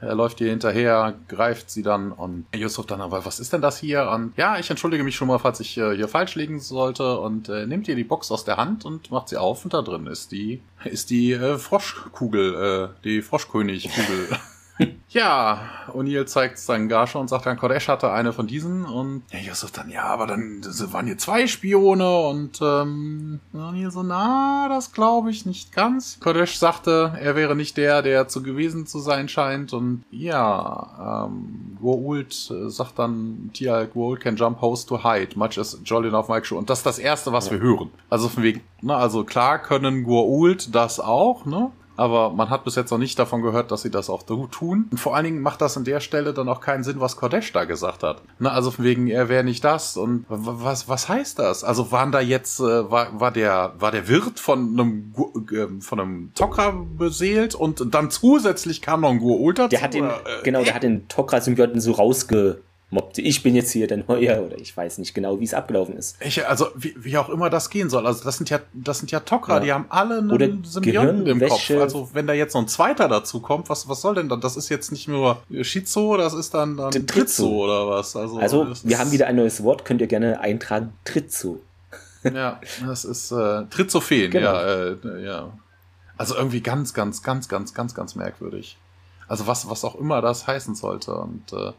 er 0.00 0.14
läuft 0.14 0.40
ihr 0.40 0.50
hinterher, 0.50 1.14
greift 1.26 1.70
sie 1.70 1.82
dann 1.82 2.12
und 2.12 2.46
Yusuf 2.54 2.86
dann 2.86 3.00
aber, 3.00 3.24
was 3.24 3.40
ist 3.40 3.52
denn 3.52 3.60
das 3.60 3.78
hier? 3.78 4.08
Und 4.10 4.32
ja, 4.36 4.58
ich 4.58 4.70
entschuldige 4.70 5.02
mich 5.02 5.16
schon 5.16 5.26
mal, 5.26 5.38
falls 5.38 5.58
ich 5.58 5.76
äh, 5.76 5.96
hier 5.96 6.06
falsch 6.06 6.36
liegen 6.36 6.60
sollte 6.60 7.18
und 7.18 7.48
äh, 7.48 7.66
nimmt 7.66 7.88
ihr 7.88 7.96
die 7.96 8.04
Box 8.04 8.30
aus 8.30 8.44
der 8.44 8.56
Hand 8.56 8.84
und 8.84 9.10
macht 9.10 9.28
sie 9.28 9.36
auf 9.36 9.64
und 9.64 9.74
da 9.74 9.82
drin 9.82 10.06
ist 10.06 10.30
die, 10.30 10.62
ist 10.84 11.10
die 11.10 11.32
äh, 11.32 11.58
Froschkugel, 11.58 12.92
äh, 12.94 13.02
die 13.04 13.22
Froschkönigkugel. 13.22 14.28
ja, 15.08 15.60
O'Neill 15.92 16.26
zeigt 16.26 16.58
es 16.58 16.66
dann 16.66 16.88
Garsha 16.88 17.18
und 17.18 17.28
sagt 17.28 17.46
dann, 17.46 17.58
Kodesh 17.58 17.88
hatte 17.88 18.10
eine 18.12 18.32
von 18.32 18.46
diesen 18.46 18.84
und 18.84 19.22
ja, 19.32 19.38
Yusuf 19.40 19.70
dann, 19.70 19.90
ja, 19.90 20.04
aber 20.04 20.26
dann 20.26 20.62
waren 20.92 21.06
hier 21.06 21.18
zwei 21.18 21.46
Spione 21.46 22.20
und 22.20 22.60
ähm, 22.60 23.40
O'Neill 23.54 23.90
so, 23.90 24.02
na, 24.02 24.68
das 24.68 24.92
glaube 24.92 25.30
ich 25.30 25.46
nicht 25.46 25.72
ganz. 25.72 26.18
Kodesh 26.20 26.58
sagte, 26.58 27.12
er 27.20 27.36
wäre 27.36 27.56
nicht 27.56 27.76
der, 27.76 28.02
der 28.02 28.28
zu 28.28 28.42
gewesen 28.42 28.86
zu 28.86 28.98
sein 28.98 29.28
scheint 29.28 29.72
und 29.72 30.04
ja, 30.10 31.26
ähm, 31.28 31.78
Goa'uld 31.82 32.52
äh, 32.52 32.70
sagt 32.70 32.98
dann, 32.98 33.50
Tia 33.52 33.82
Goa'uld 33.82 34.18
can 34.18 34.36
jump 34.36 34.60
host 34.60 34.88
to 34.88 35.02
hide, 35.02 35.36
much 35.36 35.58
as 35.58 35.78
Jolly 35.84 36.10
auf 36.10 36.28
Mike 36.28 36.46
Show 36.46 36.58
und 36.58 36.70
das 36.70 36.80
ist 36.80 36.86
das 36.86 36.98
Erste, 36.98 37.32
was 37.32 37.46
ja. 37.46 37.52
wir 37.52 37.60
hören. 37.60 37.90
Also 38.10 38.28
von 38.28 38.42
wegen, 38.42 38.60
ne, 38.80 38.94
also 38.94 39.24
klar 39.24 39.58
können 39.58 40.04
Goa'uld 40.06 40.70
das 40.70 41.00
auch, 41.00 41.44
ne? 41.44 41.70
Aber 41.98 42.30
man 42.30 42.48
hat 42.48 42.64
bis 42.64 42.76
jetzt 42.76 42.90
noch 42.92 42.98
nicht 42.98 43.18
davon 43.18 43.42
gehört, 43.42 43.72
dass 43.72 43.82
sie 43.82 43.90
das 43.90 44.08
auch 44.08 44.22
tun. 44.22 44.86
Und 44.90 44.98
vor 44.98 45.16
allen 45.16 45.24
Dingen 45.24 45.40
macht 45.42 45.60
das 45.60 45.76
an 45.76 45.82
der 45.84 45.98
Stelle 45.98 46.32
dann 46.32 46.48
auch 46.48 46.60
keinen 46.60 46.84
Sinn, 46.84 47.00
was 47.00 47.16
Kodesh 47.16 47.52
da 47.52 47.64
gesagt 47.64 48.04
hat. 48.04 48.22
Na, 48.38 48.50
also 48.50 48.70
von 48.70 48.84
wegen, 48.84 49.08
er 49.08 49.28
wäre 49.28 49.42
nicht 49.42 49.64
das 49.64 49.96
und 49.96 50.24
was, 50.28 50.88
was 50.88 51.08
heißt 51.08 51.40
das? 51.40 51.64
Also 51.64 51.90
waren 51.90 52.12
da 52.12 52.20
jetzt, 52.20 52.60
äh, 52.60 52.90
war, 52.90 53.18
war 53.18 53.32
der, 53.32 53.74
war 53.78 53.90
der 53.90 54.06
Wirt 54.06 54.38
von 54.38 54.78
einem, 54.78 55.12
äh, 55.50 55.80
von 55.80 55.98
einem 55.98 56.32
Tokra 56.34 56.70
beseelt 56.70 57.56
und 57.56 57.92
dann 57.92 58.10
zusätzlich 58.12 58.80
kam 58.80 59.00
noch 59.00 59.10
ein 59.10 59.18
dazu? 59.54 59.68
Der 59.68 59.82
hat 59.82 59.94
den, 59.94 60.04
äh, 60.04 60.12
genau, 60.44 60.62
der 60.62 60.74
hat 60.74 60.84
den 60.84 61.08
Tokra-Symbionten 61.08 61.80
so 61.80 61.92
rausge 61.92 62.60
mobbte, 62.90 63.20
ich 63.20 63.42
bin 63.42 63.54
jetzt 63.54 63.70
hier 63.72 63.86
der 63.86 63.98
Neue 63.98 64.44
oder 64.44 64.58
ich 64.58 64.74
weiß 64.74 64.98
nicht 64.98 65.12
genau, 65.14 65.40
wie 65.40 65.44
es 65.44 65.52
abgelaufen 65.52 65.96
ist. 65.96 66.16
Ich, 66.20 66.46
also 66.46 66.68
wie, 66.74 66.94
wie 66.96 67.18
auch 67.18 67.28
immer 67.28 67.50
das 67.50 67.68
gehen 67.68 67.90
soll. 67.90 68.06
Also 68.06 68.24
das 68.24 68.38
sind 68.38 68.48
ja, 68.50 68.60
das 68.72 68.98
sind 68.98 69.10
ja 69.10 69.18
Tok'ra, 69.18 69.54
ja. 69.54 69.60
die 69.60 69.72
haben 69.72 69.86
alle 69.90 70.18
einen 70.18 70.64
Symbionten 70.64 71.26
im 71.26 71.40
Kopf. 71.46 71.70
Also 71.70 72.10
wenn 72.12 72.26
da 72.26 72.32
jetzt 72.32 72.54
noch 72.54 72.62
ein 72.62 72.68
zweiter 72.68 73.08
dazu 73.08 73.40
kommt, 73.40 73.68
was, 73.68 73.88
was 73.88 74.00
soll 74.00 74.14
denn 74.14 74.28
dann? 74.28 74.40
Das 74.40 74.56
ist 74.56 74.68
jetzt 74.70 74.90
nicht 74.90 75.06
nur 75.06 75.42
Shizo, 75.62 76.16
das 76.16 76.32
ist 76.32 76.54
dann, 76.54 76.76
dann 76.76 76.90
Tritzo 77.06 77.64
oder 77.64 77.88
was. 77.88 78.16
Also, 78.16 78.38
also 78.38 78.66
wir 78.82 78.98
haben 78.98 79.12
wieder 79.12 79.26
ein 79.26 79.36
neues 79.36 79.62
Wort, 79.62 79.84
könnt 79.84 80.00
ihr 80.00 80.06
gerne 80.06 80.40
eintragen, 80.40 80.94
Tritzo. 81.04 81.60
ja, 82.24 82.60
das 82.86 83.04
ist 83.04 83.30
äh, 83.32 83.64
Trizophen, 83.66 84.30
genau. 84.30 84.54
ja, 84.54 84.86
äh, 84.92 85.24
ja. 85.24 85.52
Also 86.16 86.34
irgendwie 86.34 86.60
ganz, 86.62 86.94
ganz, 86.94 87.22
ganz, 87.22 87.48
ganz, 87.48 87.74
ganz, 87.74 87.94
ganz 87.94 88.16
merkwürdig. 88.16 88.76
Also 89.28 89.46
was, 89.46 89.68
was 89.68 89.84
auch 89.84 89.94
immer 89.94 90.20
das 90.20 90.46
heißen 90.46 90.74
sollte. 90.74 91.14
Und 91.14 91.52
äh, 91.52 91.72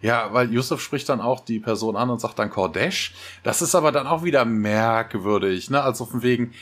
ja, 0.00 0.32
weil 0.32 0.52
Yusuf 0.52 0.80
spricht 0.80 1.08
dann 1.08 1.20
auch 1.20 1.40
die 1.40 1.58
Person 1.58 1.96
an 1.96 2.10
und 2.10 2.20
sagt 2.20 2.38
dann 2.38 2.50
Kordesh. 2.50 3.14
Das 3.42 3.62
ist 3.62 3.74
aber 3.74 3.92
dann 3.92 4.06
auch 4.06 4.22
wieder 4.22 4.44
merkwürdig, 4.44 5.70
ne? 5.70 5.82
Also 5.82 6.06
von 6.06 6.22
wegen, 6.22 6.52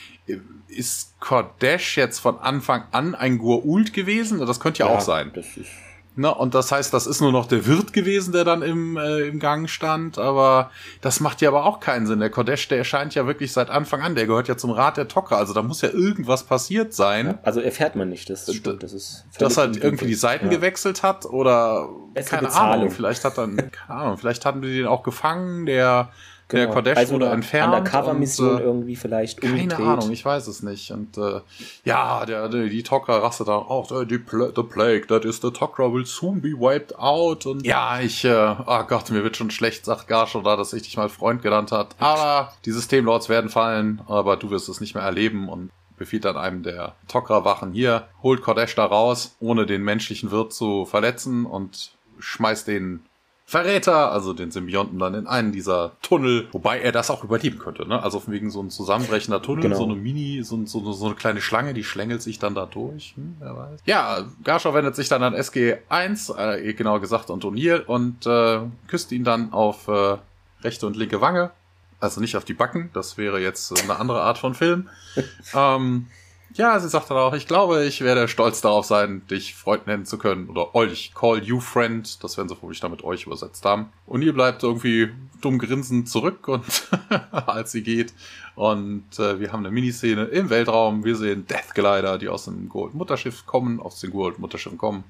ist 0.68 1.18
Kordesh 1.20 1.96
jetzt 1.96 2.18
von 2.18 2.38
Anfang 2.38 2.84
an 2.92 3.14
ein 3.14 3.38
Gurult 3.38 3.92
gewesen? 3.92 4.38
Das 4.38 4.60
könnte 4.60 4.80
ja, 4.80 4.88
ja 4.88 4.96
auch 4.96 5.00
sein. 5.00 5.32
Das 5.34 5.56
ist 5.56 5.70
Ne, 6.18 6.34
und 6.34 6.54
das 6.54 6.72
heißt, 6.72 6.94
das 6.94 7.06
ist 7.06 7.20
nur 7.20 7.30
noch 7.30 7.46
der 7.46 7.66
Wirt 7.66 7.92
gewesen, 7.92 8.32
der 8.32 8.44
dann 8.44 8.62
im, 8.62 8.96
äh, 8.96 9.28
im 9.28 9.38
Gang 9.38 9.68
stand, 9.68 10.16
aber 10.16 10.70
das 11.02 11.20
macht 11.20 11.42
ja 11.42 11.50
aber 11.50 11.66
auch 11.66 11.78
keinen 11.78 12.06
Sinn. 12.06 12.20
Der 12.20 12.30
Kodesh, 12.30 12.68
der 12.68 12.78
erscheint 12.78 13.14
ja 13.14 13.26
wirklich 13.26 13.52
seit 13.52 13.68
Anfang 13.68 14.00
an, 14.00 14.14
der 14.14 14.26
gehört 14.26 14.48
ja 14.48 14.56
zum 14.56 14.70
Rat 14.70 14.96
der 14.96 15.08
Tocker, 15.08 15.36
also 15.36 15.52
da 15.52 15.60
muss 15.60 15.82
ja 15.82 15.90
irgendwas 15.90 16.44
passiert 16.44 16.94
sein. 16.94 17.26
Ja, 17.26 17.38
also 17.42 17.60
erfährt 17.60 17.96
man 17.96 18.08
nicht, 18.08 18.30
das 18.30 18.50
stimmt, 18.50 18.82
das 18.82 18.94
ist 18.94 19.26
Dass 19.38 19.58
halt 19.58 19.76
irgendwie 19.76 20.06
die 20.06 20.14
Seiten 20.14 20.46
ja. 20.46 20.52
gewechselt 20.52 21.02
hat 21.02 21.26
oder 21.26 21.86
Bessere 22.14 22.36
keine 22.36 22.46
Bezahlung. 22.48 22.72
Ahnung, 22.72 22.90
vielleicht 22.92 23.22
hat 23.22 23.36
dann, 23.36 23.56
keine 23.56 24.00
Ahnung, 24.00 24.16
vielleicht 24.16 24.46
hatten 24.46 24.62
wir 24.62 24.70
den 24.70 24.86
auch 24.86 25.02
gefangen, 25.02 25.66
der 25.66 26.08
Genau. 26.48 26.64
Der 26.64 26.72
Kodesh 26.72 26.96
also 26.96 27.14
wurde 27.14 27.26
entfernt. 27.26 27.74
Undercover-Mission 27.74 28.58
äh, 28.58 28.62
irgendwie 28.62 28.94
vielleicht 28.94 29.42
umgedreht. 29.42 29.70
Keine 29.70 29.88
Ahnung, 29.88 30.12
ich 30.12 30.24
weiß 30.24 30.46
es 30.46 30.62
nicht. 30.62 30.92
Und 30.92 31.18
äh, 31.18 31.40
ja, 31.84 32.24
der, 32.24 32.48
der, 32.48 32.66
die 32.66 32.84
Tok'ra 32.84 33.20
rastet 33.20 33.48
dann 33.48 33.56
auch, 33.56 33.90
oh, 33.90 34.04
die 34.04 34.20
the 34.30 34.62
Plague, 34.62 35.08
that 35.08 35.24
is 35.24 35.40
the 35.40 35.48
Tok'ra 35.48 35.92
will 35.92 36.06
soon 36.06 36.40
be 36.40 36.50
wiped 36.50 36.96
out. 36.98 37.46
Und 37.46 37.66
ja, 37.66 37.98
ich, 38.00 38.24
äh, 38.24 38.54
oh 38.64 38.82
Gott, 38.86 39.10
mir 39.10 39.24
wird 39.24 39.36
schon 39.36 39.50
schlecht, 39.50 39.84
sagt 39.84 40.06
Garsho 40.06 40.40
da, 40.40 40.54
dass 40.54 40.72
ich 40.72 40.82
dich 40.82 40.96
mal 40.96 41.08
Freund 41.08 41.42
genannt 41.42 41.72
hat. 41.72 41.96
Aber 41.98 42.52
die 42.64 42.70
Systemlords 42.70 43.28
werden 43.28 43.50
fallen, 43.50 44.00
aber 44.06 44.36
du 44.36 44.50
wirst 44.50 44.68
es 44.68 44.80
nicht 44.80 44.94
mehr 44.94 45.04
erleben 45.04 45.48
und 45.48 45.70
befiehlt 45.96 46.26
dann 46.26 46.36
einem 46.36 46.62
der 46.62 46.94
Tok'ra-Wachen 47.10 47.72
hier, 47.72 48.06
holt 48.22 48.42
Kodesh 48.42 48.74
da 48.76 48.84
raus, 48.84 49.34
ohne 49.40 49.66
den 49.66 49.82
menschlichen 49.82 50.30
Wirt 50.30 50.52
zu 50.52 50.84
verletzen 50.84 51.44
und 51.44 51.90
schmeißt 52.20 52.68
den 52.68 53.00
Verräter, 53.48 54.10
also 54.10 54.32
den 54.32 54.50
Symbionten 54.50 54.98
dann 54.98 55.14
in 55.14 55.28
einen 55.28 55.52
dieser 55.52 55.92
Tunnel, 56.02 56.48
wobei 56.50 56.80
er 56.80 56.90
das 56.90 57.12
auch 57.12 57.22
überleben 57.22 57.60
könnte, 57.60 57.86
ne? 57.86 58.02
Also 58.02 58.20
wegen 58.26 58.50
so 58.50 58.60
ein 58.60 58.70
zusammenbrechender 58.70 59.40
Tunnel, 59.40 59.62
genau. 59.62 59.76
so 59.76 59.84
eine 59.84 59.94
Mini, 59.94 60.42
so, 60.42 60.66
so, 60.66 60.90
so, 60.90 61.06
eine 61.06 61.14
kleine 61.14 61.40
Schlange, 61.40 61.72
die 61.72 61.84
schlängelt 61.84 62.22
sich 62.22 62.40
dann 62.40 62.56
da 62.56 62.66
durch, 62.66 63.14
hm, 63.14 63.36
wer 63.38 63.56
weiß. 63.56 63.80
Ja, 63.84 64.24
Garshaw 64.42 64.74
wendet 64.74 64.96
sich 64.96 65.08
dann 65.08 65.22
an 65.22 65.32
SG1, 65.32 66.36
äh, 66.36 66.72
genau 66.72 66.98
gesagt 66.98 67.30
an 67.30 67.38
O'Neill 67.38 67.84
und 67.84 68.26
äh, 68.26 68.62
küsst 68.88 69.12
ihn 69.12 69.22
dann 69.22 69.52
auf 69.52 69.86
äh, 69.86 70.16
rechte 70.62 70.88
und 70.88 70.96
linke 70.96 71.20
Wange. 71.20 71.52
Also 72.00 72.20
nicht 72.20 72.36
auf 72.36 72.44
die 72.44 72.54
Backen, 72.54 72.90
das 72.94 73.16
wäre 73.16 73.40
jetzt 73.40 73.80
eine 73.80 73.96
andere 74.00 74.22
Art 74.22 74.38
von 74.38 74.54
Film. 74.54 74.88
ähm, 75.54 76.08
ja, 76.56 76.78
sie 76.80 76.88
sagt 76.88 77.10
dann 77.10 77.18
auch, 77.18 77.34
ich 77.34 77.46
glaube, 77.46 77.84
ich 77.84 78.00
werde 78.00 78.28
stolz 78.28 78.60
darauf 78.60 78.86
sein, 78.86 79.26
dich 79.28 79.54
Freund 79.54 79.86
nennen 79.86 80.06
zu 80.06 80.18
können. 80.18 80.48
Oder 80.48 80.74
euch, 80.74 81.12
call 81.14 81.42
you 81.42 81.60
friend. 81.60 82.22
Das 82.24 82.36
werden 82.36 82.48
sie 82.48 82.56
vermutlich 82.56 82.80
damit 82.80 83.04
euch 83.04 83.26
übersetzt 83.26 83.64
haben. 83.64 83.92
Und 84.06 84.22
ihr 84.22 84.32
bleibt 84.32 84.62
irgendwie 84.62 85.10
dumm 85.40 85.58
grinsend 85.58 86.08
zurück 86.08 86.48
und 86.48 86.64
als 87.30 87.72
sie 87.72 87.82
geht. 87.82 88.14
Und 88.54 89.18
äh, 89.18 89.38
wir 89.38 89.52
haben 89.52 89.64
eine 89.64 89.70
Miniszene 89.70 90.24
im 90.24 90.50
Weltraum. 90.50 91.04
Wir 91.04 91.16
sehen 91.16 91.46
Death 91.46 91.74
Glider, 91.74 92.18
die 92.18 92.28
aus 92.28 92.46
dem 92.46 92.68
Gold 92.68 92.94
Mutterschiff 92.94 93.46
kommen, 93.46 93.80
aus 93.80 94.00
den 94.00 94.10
Gold 94.10 94.38
Mutterschiffen 94.38 94.78
kommen, 94.78 95.04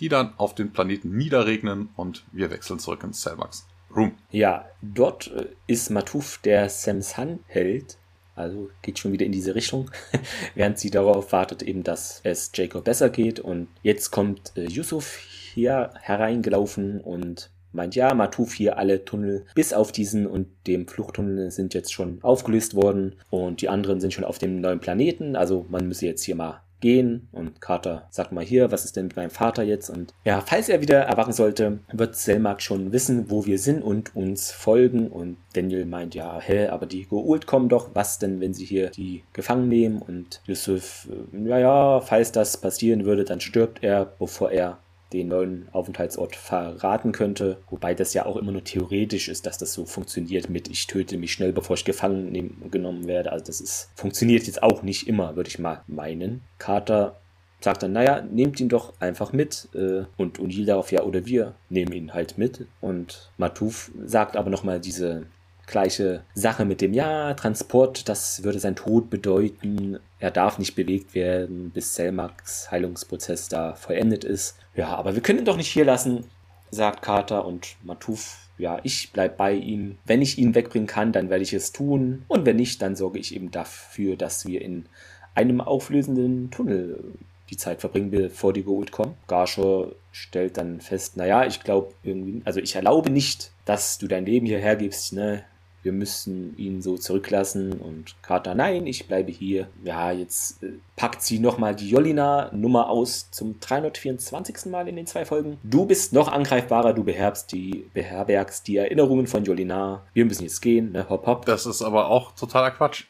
die 0.00 0.08
dann 0.08 0.34
auf 0.36 0.54
den 0.54 0.72
Planeten 0.72 1.16
niederregnen 1.16 1.88
und 1.96 2.24
wir 2.32 2.50
wechseln 2.50 2.78
zurück 2.78 3.02
ins 3.02 3.22
Cellmax 3.22 3.66
Room. 3.94 4.12
Ja, 4.30 4.66
dort 4.80 5.28
äh, 5.28 5.46
ist 5.66 5.90
Matuf 5.90 6.38
der 6.38 6.68
Samsan 6.68 7.40
Held 7.46 7.96
also 8.34 8.70
geht 8.82 8.98
schon 8.98 9.12
wieder 9.12 9.26
in 9.26 9.32
diese 9.32 9.54
Richtung, 9.54 9.90
während 10.54 10.78
sie 10.78 10.90
darauf 10.90 11.32
wartet, 11.32 11.62
eben, 11.62 11.82
dass 11.82 12.20
es 12.24 12.50
Jacob 12.54 12.84
besser 12.84 13.10
geht. 13.10 13.40
Und 13.40 13.68
jetzt 13.82 14.10
kommt 14.10 14.52
äh, 14.56 14.64
Yusuf 14.64 15.16
hier 15.16 15.90
hereingelaufen 16.00 17.00
und 17.00 17.50
meint, 17.72 17.94
ja, 17.94 18.14
Matuf 18.14 18.52
hier 18.52 18.78
alle 18.78 19.04
Tunnel 19.04 19.44
bis 19.54 19.72
auf 19.72 19.92
diesen 19.92 20.26
und 20.26 20.48
dem 20.66 20.86
Fluchttunnel 20.86 21.50
sind 21.50 21.74
jetzt 21.74 21.92
schon 21.92 22.22
aufgelöst 22.22 22.74
worden 22.74 23.16
und 23.30 23.62
die 23.62 23.68
anderen 23.68 24.00
sind 24.00 24.12
schon 24.12 24.24
auf 24.24 24.38
dem 24.38 24.60
neuen 24.60 24.80
Planeten. 24.80 25.36
Also 25.36 25.66
man 25.68 25.88
müsse 25.88 26.06
jetzt 26.06 26.22
hier 26.22 26.34
mal 26.34 26.62
gehen 26.82 27.28
und 27.32 27.62
Carter 27.62 28.06
sagt 28.10 28.32
mal 28.32 28.44
hier, 28.44 28.70
was 28.70 28.84
ist 28.84 28.96
denn 28.96 29.06
mit 29.06 29.16
meinem 29.16 29.30
Vater 29.30 29.62
jetzt? 29.62 29.88
Und 29.88 30.12
ja, 30.24 30.42
falls 30.42 30.68
er 30.68 30.82
wieder 30.82 30.98
erwachen 30.98 31.32
sollte, 31.32 31.78
wird 31.90 32.16
Selmak 32.16 32.60
schon 32.60 32.92
wissen, 32.92 33.30
wo 33.30 33.46
wir 33.46 33.58
sind 33.58 33.82
und 33.82 34.14
uns 34.14 34.50
folgen. 34.50 35.08
Und 35.08 35.38
Daniel 35.54 35.86
meint, 35.86 36.14
ja, 36.14 36.38
hä, 36.40 36.66
aber 36.68 36.84
die 36.84 37.06
Goult 37.06 37.46
kommen 37.46 37.70
doch. 37.70 37.90
Was 37.94 38.18
denn, 38.18 38.40
wenn 38.40 38.52
sie 38.52 38.66
hier 38.66 38.90
die 38.90 39.22
gefangen 39.32 39.68
nehmen? 39.68 40.02
Und 40.02 40.42
Yusuf, 40.44 41.08
äh, 41.10 41.48
ja, 41.48 41.58
ja, 41.58 42.00
falls 42.00 42.32
das 42.32 42.58
passieren 42.58 43.06
würde, 43.06 43.24
dann 43.24 43.40
stirbt 43.40 43.82
er, 43.82 44.04
bevor 44.04 44.50
er 44.50 44.78
den 45.12 45.28
neuen 45.28 45.68
Aufenthaltsort 45.72 46.36
verraten 46.36 47.12
könnte. 47.12 47.58
Wobei 47.70 47.94
das 47.94 48.14
ja 48.14 48.26
auch 48.26 48.36
immer 48.36 48.52
nur 48.52 48.64
theoretisch 48.64 49.28
ist, 49.28 49.46
dass 49.46 49.58
das 49.58 49.72
so 49.72 49.84
funktioniert 49.84 50.48
mit 50.48 50.68
ich 50.68 50.86
töte 50.86 51.16
mich 51.16 51.32
schnell, 51.32 51.52
bevor 51.52 51.76
ich 51.76 51.84
gefangen 51.84 52.32
nehm, 52.32 52.70
genommen 52.70 53.06
werde. 53.06 53.32
Also 53.32 53.44
das 53.44 53.60
ist, 53.60 53.90
funktioniert 53.94 54.46
jetzt 54.46 54.62
auch 54.62 54.82
nicht 54.82 55.08
immer, 55.08 55.36
würde 55.36 55.48
ich 55.48 55.58
mal 55.58 55.82
meinen. 55.86 56.42
Carter 56.58 57.16
sagt 57.60 57.82
dann, 57.82 57.92
naja, 57.92 58.22
nehmt 58.22 58.60
ihn 58.60 58.68
doch 58.68 58.92
einfach 59.00 59.32
mit. 59.32 59.68
Äh, 59.74 60.04
und 60.16 60.38
O'Neill 60.38 60.66
darauf, 60.66 60.92
ja, 60.92 61.02
oder 61.02 61.26
wir 61.26 61.54
nehmen 61.68 61.92
ihn 61.92 62.14
halt 62.14 62.38
mit. 62.38 62.66
Und 62.80 63.30
Matuf 63.36 63.90
sagt 64.04 64.36
aber 64.36 64.50
nochmal 64.50 64.80
diese 64.80 65.26
gleiche 65.72 66.22
Sache 66.34 66.64
mit 66.64 66.80
dem, 66.80 66.94
ja, 66.94 67.34
Transport, 67.34 68.08
das 68.08 68.44
würde 68.44 68.60
sein 68.60 68.76
Tod 68.76 69.10
bedeuten. 69.10 69.98
Er 70.20 70.30
darf 70.30 70.58
nicht 70.60 70.76
bewegt 70.76 71.16
werden, 71.16 71.70
bis 71.70 71.96
Selmaks 71.96 72.70
Heilungsprozess 72.70 73.48
da 73.48 73.74
vollendet 73.74 74.22
ist. 74.22 74.56
Ja, 74.76 74.94
aber 74.94 75.16
wir 75.16 75.22
können 75.22 75.40
ihn 75.40 75.44
doch 75.44 75.56
nicht 75.56 75.72
hier 75.72 75.84
lassen, 75.84 76.24
sagt 76.70 77.02
Carter 77.02 77.44
und 77.44 77.76
Matuf. 77.82 78.38
Ja, 78.58 78.78
ich 78.84 79.10
bleib 79.12 79.36
bei 79.36 79.54
ihm. 79.54 79.98
Wenn 80.04 80.22
ich 80.22 80.38
ihn 80.38 80.54
wegbringen 80.54 80.86
kann, 80.86 81.10
dann 81.10 81.30
werde 81.30 81.42
ich 81.42 81.52
es 81.52 81.72
tun. 81.72 82.24
Und 82.28 82.46
wenn 82.46 82.56
nicht, 82.56 82.80
dann 82.80 82.94
sorge 82.94 83.18
ich 83.18 83.34
eben 83.34 83.50
dafür, 83.50 84.14
dass 84.14 84.46
wir 84.46 84.62
in 84.62 84.86
einem 85.34 85.60
auflösenden 85.60 86.50
Tunnel 86.50 87.02
die 87.50 87.56
Zeit 87.56 87.80
verbringen, 87.80 88.10
bevor 88.10 88.52
die 88.52 88.64
geholt 88.64 88.92
kommen. 88.92 89.14
Garscher 89.26 89.92
stellt 90.10 90.56
dann 90.56 90.80
fest, 90.80 91.16
naja, 91.16 91.46
ich 91.46 91.62
glaube 91.62 91.92
irgendwie, 92.02 92.42
also 92.44 92.60
ich 92.60 92.76
erlaube 92.76 93.10
nicht, 93.10 93.50
dass 93.64 93.98
du 93.98 94.06
dein 94.06 94.26
Leben 94.26 94.46
hierher 94.46 94.76
gibst, 94.76 95.12
ne? 95.12 95.44
Wir 95.82 95.92
müssen 95.92 96.56
ihn 96.56 96.80
so 96.80 96.96
zurücklassen 96.96 97.72
und 97.72 98.14
Carter, 98.22 98.54
nein, 98.54 98.86
ich 98.86 99.08
bleibe 99.08 99.32
hier. 99.32 99.68
Ja, 99.84 100.12
jetzt 100.12 100.62
äh, 100.62 100.72
packt 100.96 101.22
sie 101.22 101.38
nochmal 101.38 101.74
die 101.74 101.90
Jolina-Nummer 101.90 102.88
aus 102.88 103.30
zum 103.30 103.58
324. 103.60 104.66
Mal 104.66 104.88
in 104.88 104.96
den 104.96 105.06
zwei 105.06 105.24
Folgen. 105.24 105.58
Du 105.62 105.86
bist 105.86 106.12
noch 106.12 106.30
angreifbarer, 106.30 106.92
du 106.92 107.04
beherbergst 107.04 107.52
die, 107.52 107.86
beherbergst 107.94 108.66
die 108.68 108.76
Erinnerungen 108.76 109.26
von 109.26 109.44
Jolina. 109.44 110.02
Wir 110.14 110.24
müssen 110.24 110.44
jetzt 110.44 110.60
gehen, 110.60 110.92
ne, 110.92 111.08
hopp, 111.08 111.26
hopp. 111.26 111.46
Das 111.46 111.66
ist 111.66 111.82
aber 111.82 112.08
auch 112.08 112.32
totaler 112.32 112.70
Quatsch. 112.70 113.04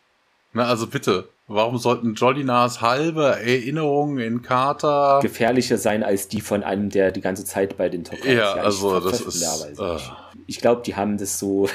Na, 0.54 0.64
also 0.64 0.86
bitte, 0.86 1.28
warum 1.48 1.78
sollten 1.78 2.14
Jolinas 2.14 2.80
halbe 2.80 3.24
Erinnerungen 3.24 4.18
in 4.18 4.42
Carter 4.42 5.20
gefährlicher 5.22 5.78
sein 5.78 6.02
als 6.02 6.28
die 6.28 6.40
von 6.40 6.62
einem, 6.62 6.90
der 6.90 7.10
die 7.10 7.20
ganze 7.20 7.44
Zeit 7.44 7.76
bei 7.76 7.88
den 7.88 8.04
Top 8.04 8.24
Ja, 8.24 8.32
ja 8.32 8.52
also 8.54 9.00
das 9.00 9.20
ist. 9.20 9.78
Uh. 9.78 9.98
Ich 10.46 10.58
glaube, 10.58 10.82
die 10.84 10.96
haben 10.96 11.18
das 11.18 11.38
so 11.38 11.68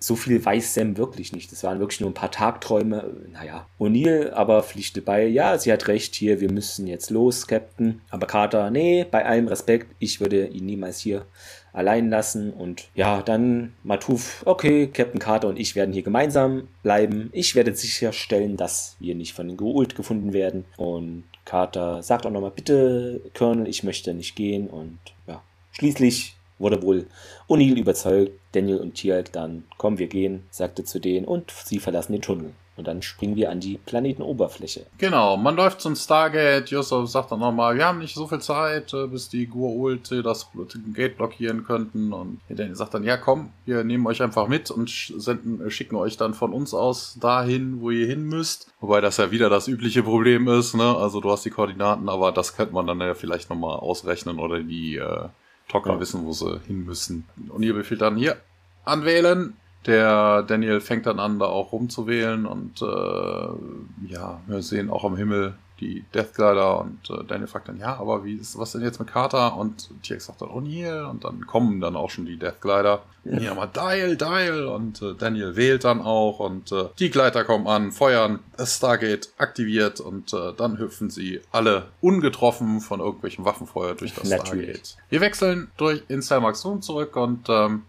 so 0.00 0.16
viel 0.16 0.44
weiß 0.44 0.74
Sam 0.74 0.96
wirklich 0.96 1.32
nicht. 1.32 1.52
Das 1.52 1.62
waren 1.62 1.78
wirklich 1.78 2.00
nur 2.00 2.10
ein 2.10 2.14
paar 2.14 2.30
Tagträume. 2.30 3.10
Naja, 3.32 3.66
O'Neill 3.78 4.32
aber 4.32 4.62
pflichte 4.62 5.02
bei, 5.02 5.26
ja, 5.26 5.58
sie 5.58 5.72
hat 5.72 5.88
recht 5.88 6.14
hier, 6.14 6.40
wir 6.40 6.50
müssen 6.50 6.86
jetzt 6.86 7.10
los, 7.10 7.46
Captain. 7.46 8.00
Aber 8.10 8.26
Carter, 8.26 8.70
nee, 8.70 9.04
bei 9.08 9.24
allem 9.24 9.46
Respekt, 9.46 9.94
ich 9.98 10.20
würde 10.20 10.46
ihn 10.46 10.66
niemals 10.66 10.98
hier 10.98 11.26
allein 11.72 12.08
lassen. 12.08 12.52
Und 12.52 12.88
ja, 12.94 13.22
dann 13.22 13.74
Matuf, 13.82 14.42
okay, 14.46 14.86
Captain 14.86 15.20
Carter 15.20 15.48
und 15.48 15.58
ich 15.58 15.76
werden 15.76 15.92
hier 15.92 16.02
gemeinsam 16.02 16.68
bleiben. 16.82 17.28
Ich 17.32 17.54
werde 17.54 17.74
sicherstellen, 17.74 18.56
dass 18.56 18.96
wir 19.00 19.14
nicht 19.14 19.34
von 19.34 19.48
den 19.48 19.58
Geult 19.58 19.94
gefunden 19.94 20.32
werden. 20.32 20.64
Und 20.78 21.24
Carter 21.44 22.02
sagt 22.02 22.24
auch 22.24 22.30
nochmal, 22.30 22.52
bitte, 22.52 23.20
Colonel, 23.36 23.68
ich 23.68 23.84
möchte 23.84 24.14
nicht 24.14 24.34
gehen. 24.34 24.68
Und 24.68 24.98
ja, 25.26 25.42
schließlich 25.72 26.36
wurde 26.60 26.82
wohl 26.82 27.06
O'Neill 27.48 27.76
überzeugt, 27.76 28.32
Daniel 28.52 28.78
und 28.78 28.94
Tialk 28.94 29.32
dann, 29.32 29.64
komm, 29.78 29.98
wir 29.98 30.06
gehen, 30.06 30.44
sagte 30.50 30.84
zu 30.84 31.00
denen 31.00 31.26
und 31.26 31.50
sie 31.50 31.80
verlassen 31.80 32.12
den 32.12 32.22
Tunnel. 32.22 32.52
Und 32.80 32.86
dann 32.86 33.02
springen 33.02 33.36
wir 33.36 33.50
an 33.50 33.60
die 33.60 33.76
Planetenoberfläche. 33.76 34.86
Genau, 34.96 35.36
man 35.36 35.54
läuft 35.54 35.82
zum 35.82 35.94
Stargate. 35.94 36.70
Yusuf 36.70 37.10
sagt 37.10 37.30
dann 37.30 37.40
nochmal, 37.40 37.76
wir 37.76 37.84
haben 37.84 37.98
nicht 37.98 38.14
so 38.14 38.26
viel 38.26 38.38
Zeit, 38.38 38.94
äh, 38.94 39.06
bis 39.06 39.28
die 39.28 39.46
Gua'uld 39.46 40.22
das 40.22 40.48
Gate 40.94 41.18
blockieren 41.18 41.64
könnten. 41.64 42.14
Und 42.14 42.40
Daniel 42.48 42.74
sagt 42.74 42.94
dann, 42.94 43.04
ja 43.04 43.18
komm, 43.18 43.50
wir 43.66 43.84
nehmen 43.84 44.06
euch 44.06 44.22
einfach 44.22 44.48
mit 44.48 44.70
und 44.70 44.88
senden, 44.88 45.66
äh, 45.66 45.70
schicken 45.70 45.96
euch 45.96 46.16
dann 46.16 46.32
von 46.32 46.54
uns 46.54 46.72
aus 46.72 47.18
dahin, 47.20 47.82
wo 47.82 47.90
ihr 47.90 48.06
hin 48.06 48.22
müsst. 48.22 48.72
Wobei 48.80 49.02
das 49.02 49.18
ja 49.18 49.30
wieder 49.30 49.50
das 49.50 49.68
übliche 49.68 50.02
Problem 50.02 50.48
ist, 50.48 50.74
ne? 50.74 50.96
Also 50.96 51.20
du 51.20 51.30
hast 51.30 51.44
die 51.44 51.50
Koordinaten, 51.50 52.08
aber 52.08 52.32
das 52.32 52.56
könnte 52.56 52.72
man 52.72 52.86
dann 52.86 53.00
ja 53.00 53.12
vielleicht 53.12 53.50
nochmal 53.50 53.78
ausrechnen 53.78 54.38
oder 54.38 54.60
die 54.62 54.96
äh, 54.96 55.28
Tocker 55.70 55.94
ja. 55.94 56.00
wissen, 56.00 56.24
wo 56.24 56.32
sie 56.32 56.60
hin 56.66 56.84
müssen. 56.84 57.26
Und 57.48 57.62
ihr 57.62 57.74
befiehlt 57.74 58.00
dann 58.00 58.16
hier 58.16 58.36
anwählen. 58.84 59.54
Der 59.86 60.42
Daniel 60.42 60.80
fängt 60.80 61.06
dann 61.06 61.18
an, 61.18 61.38
da 61.38 61.46
auch 61.46 61.72
rumzuwählen 61.72 62.44
und 62.44 62.82
äh, 62.82 64.12
ja, 64.12 64.40
wir 64.46 64.62
sehen 64.62 64.90
auch 64.90 65.04
am 65.04 65.16
Himmel 65.16 65.54
die 65.80 66.04
Deathglider 66.14 66.80
und 66.80 67.10
äh, 67.10 67.24
Daniel 67.24 67.46
fragt 67.46 67.68
dann, 67.68 67.78
ja, 67.78 67.96
aber 67.96 68.24
wie 68.24 68.34
ist 68.34 68.58
was 68.58 68.72
denn 68.72 68.82
jetzt 68.82 68.98
mit 68.98 69.08
Carter? 69.08 69.56
Und 69.56 69.90
TX 70.02 70.26
sagt 70.26 70.42
dann 70.42 70.50
O'Neill 70.50 71.08
und 71.08 71.24
dann 71.24 71.46
kommen 71.46 71.80
dann 71.80 71.96
auch 71.96 72.10
schon 72.10 72.26
die 72.26 72.36
Deathglider. 72.36 73.02
Ja, 73.24 73.38
hier 73.38 73.54
mal 73.54 73.66
Dial, 73.66 74.16
Dial 74.16 74.66
und 74.66 75.02
äh, 75.02 75.14
Daniel 75.14 75.56
wählt 75.56 75.84
dann 75.84 76.00
auch 76.00 76.40
und 76.40 76.72
äh, 76.72 76.84
die 76.98 77.10
Gleiter 77.10 77.44
kommen 77.44 77.66
an, 77.66 77.92
feuern, 77.92 78.40
das 78.56 78.76
Stargate 78.76 79.30
aktiviert 79.38 80.00
und 80.00 80.32
äh, 80.32 80.52
dann 80.56 80.78
hüpfen 80.78 81.10
sie 81.10 81.40
alle 81.52 81.88
ungetroffen 82.00 82.80
von 82.80 83.00
irgendwelchen 83.00 83.44
Waffenfeuer 83.44 83.94
durch 83.94 84.14
das 84.14 84.28
Natürlich. 84.28 84.68
Stargate. 84.68 84.96
Wir 85.08 85.20
wechseln 85.20 85.70
durch 85.76 86.02
in 86.08 86.22
Selmax 86.22 86.64
Room 86.64 86.82
zurück 86.82 87.16
und 87.16 87.48
ähm, 87.48 87.82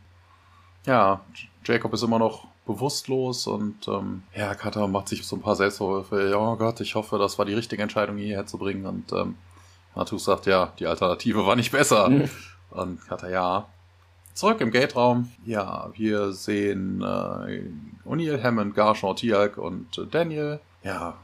ja, 0.85 1.21
Jacob 1.63 1.93
ist 1.93 2.03
immer 2.03 2.19
noch 2.19 2.47
bewusstlos 2.73 3.47
und 3.47 3.87
ähm, 3.87 4.23
ja, 4.35 4.53
Carter 4.55 4.87
macht 4.87 5.09
sich 5.09 5.25
so 5.25 5.35
ein 5.35 5.41
paar 5.41 5.55
Selbstvorwürfe. 5.55 6.29
Ja, 6.29 6.37
oh 6.37 6.55
Gott, 6.55 6.79
ich 6.81 6.95
hoffe, 6.95 7.17
das 7.17 7.37
war 7.37 7.45
die 7.45 7.53
richtige 7.53 7.81
Entscheidung, 7.81 8.17
ihn 8.17 8.25
hierher 8.25 8.45
zu 8.45 8.57
bringen. 8.57 8.85
Und 8.85 9.11
ähm, 9.13 9.35
Natus 9.95 10.25
sagt, 10.25 10.45
ja, 10.45 10.73
die 10.79 10.87
Alternative 10.87 11.45
war 11.45 11.55
nicht 11.55 11.71
besser. 11.71 12.09
Mhm. 12.09 12.29
Und 12.71 13.07
Carter, 13.07 13.29
ja. 13.29 13.67
Zurück 14.33 14.61
im 14.61 14.71
Gate-Raum. 14.71 15.29
Ja, 15.45 15.89
wir 15.93 16.31
sehen 16.31 17.01
äh, 17.01 18.07
O'Neill, 18.07 18.41
Hammond, 18.41 18.75
Garchon, 18.75 19.15
Tialk 19.15 19.57
und 19.57 19.97
äh, 19.97 20.05
Daniel. 20.09 20.59
Ja, 20.83 21.15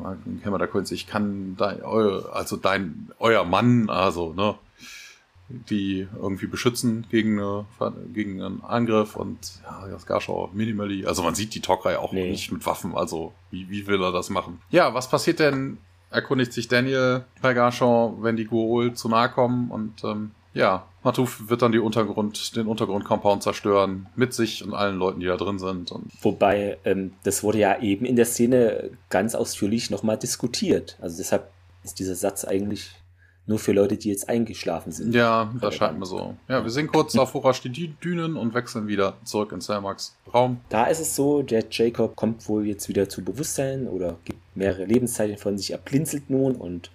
Hammer 0.46 0.60
der 0.60 0.68
Kunst, 0.68 0.92
ich 0.92 1.08
kann 1.08 1.56
dein, 1.58 1.84
eu, 1.84 2.20
also 2.32 2.58
dein, 2.58 3.12
euer 3.18 3.44
Mann, 3.44 3.90
also, 3.90 4.34
ne, 4.34 4.54
die 5.50 6.08
irgendwie 6.16 6.48
beschützen 6.48 7.06
gegen, 7.10 7.40
eine, 7.40 7.66
gegen 8.14 8.42
einen 8.42 8.62
Angriff 8.62 9.16
und 9.16 9.62
ja, 9.64 9.88
das 9.90 10.06
Garschau 10.06 10.50
minimally. 10.54 11.06
Also 11.06 11.24
man 11.24 11.36
sieht 11.36 11.56
die 11.56 11.62
Tokrei 11.62 11.98
auch 11.98 12.12
nee. 12.12 12.32
nicht 12.32 12.52
mit 12.52 12.66
Waffen, 12.66 12.96
also 12.96 13.34
wie, 13.52 13.70
wie 13.70 13.88
will 13.88 14.02
er 14.02 14.12
das 14.12 14.30
machen? 14.30 14.62
Ja, 14.70 14.94
was 14.94 15.10
passiert 15.10 15.40
denn, 15.40 15.78
erkundigt 16.10 16.54
sich 16.54 16.68
Daniel 16.68 17.26
bei 17.42 17.54
Garchon, 17.54 18.22
wenn 18.24 18.36
die 18.36 18.46
Guol 18.46 18.94
zu 18.94 19.10
nahe 19.10 19.30
kommen 19.30 19.72
und 19.72 20.04
ähm, 20.04 20.32
ja, 20.54 20.88
Matuf 21.04 21.50
wird 21.50 21.62
dann 21.62 21.72
die 21.72 21.80
Untergrund, 21.80 22.56
den 22.56 22.68
Untergrund-Compound 22.68 23.44
zerstören, 23.44 24.08
mit 24.16 24.34
sich 24.34 24.64
und 24.64 24.74
allen 24.74 24.98
Leuten, 24.98 25.20
die 25.20 25.28
da 25.28 25.38
drin 25.38 25.60
sind. 25.60 25.94
Wobei, 26.22 26.80
ähm, 26.84 27.14
das 27.24 27.44
wurde 27.44 27.60
ja 27.60 27.80
eben 27.80 28.06
in 28.06 28.16
der 28.16 28.26
Szene 28.26 28.90
ganz 29.10 29.36
ausführlich 29.36 29.92
nochmal 29.92 30.18
diskutiert. 30.18 30.98
Also 31.00 31.18
deshalb 31.18 31.52
ist 31.84 32.00
dieser 32.00 32.16
Satz 32.16 32.44
eigentlich 32.44 32.90
nur 33.48 33.60
für 33.60 33.72
Leute, 33.72 33.98
die 33.98 34.10
jetzt 34.10 34.30
eingeschlafen 34.30 34.92
sind. 34.92 35.16
Ja, 35.16 35.52
das 35.62 35.76
scheint 35.76 35.98
mir 35.98 36.06
so. 36.06 36.36
Ja, 36.48 36.64
wir 36.64 36.70
sehen 36.70 36.88
kurz 36.88 37.16
auf 37.18 37.34
Horasch 37.34 37.62
die 37.62 37.70
Dünen 37.70 38.36
und 38.36 38.54
wechseln 38.54 38.88
wieder 38.88 39.18
zurück 39.24 39.54
in 39.54 39.62
Selmax 39.62 40.16
Raum. 40.34 40.60
Da 40.70 40.86
ist 40.86 41.00
es 41.00 41.16
so, 41.16 41.42
der 41.42 41.64
Jacob 41.72 42.16
kommt 42.16 42.48
wohl 42.50 42.68
jetzt 42.68 42.90
wieder 42.90 43.08
zu 43.10 43.24
Bewusstsein 43.24 43.88
oder 43.88 44.18
gibt 44.26 44.40
mehrere 44.56 44.86
Lebenszeichen 44.86 45.38
von 45.38 45.58
sich, 45.58 45.72
er 45.72 45.78
blinzelt 45.78 46.30
nun 46.30 46.56
und 46.56 46.92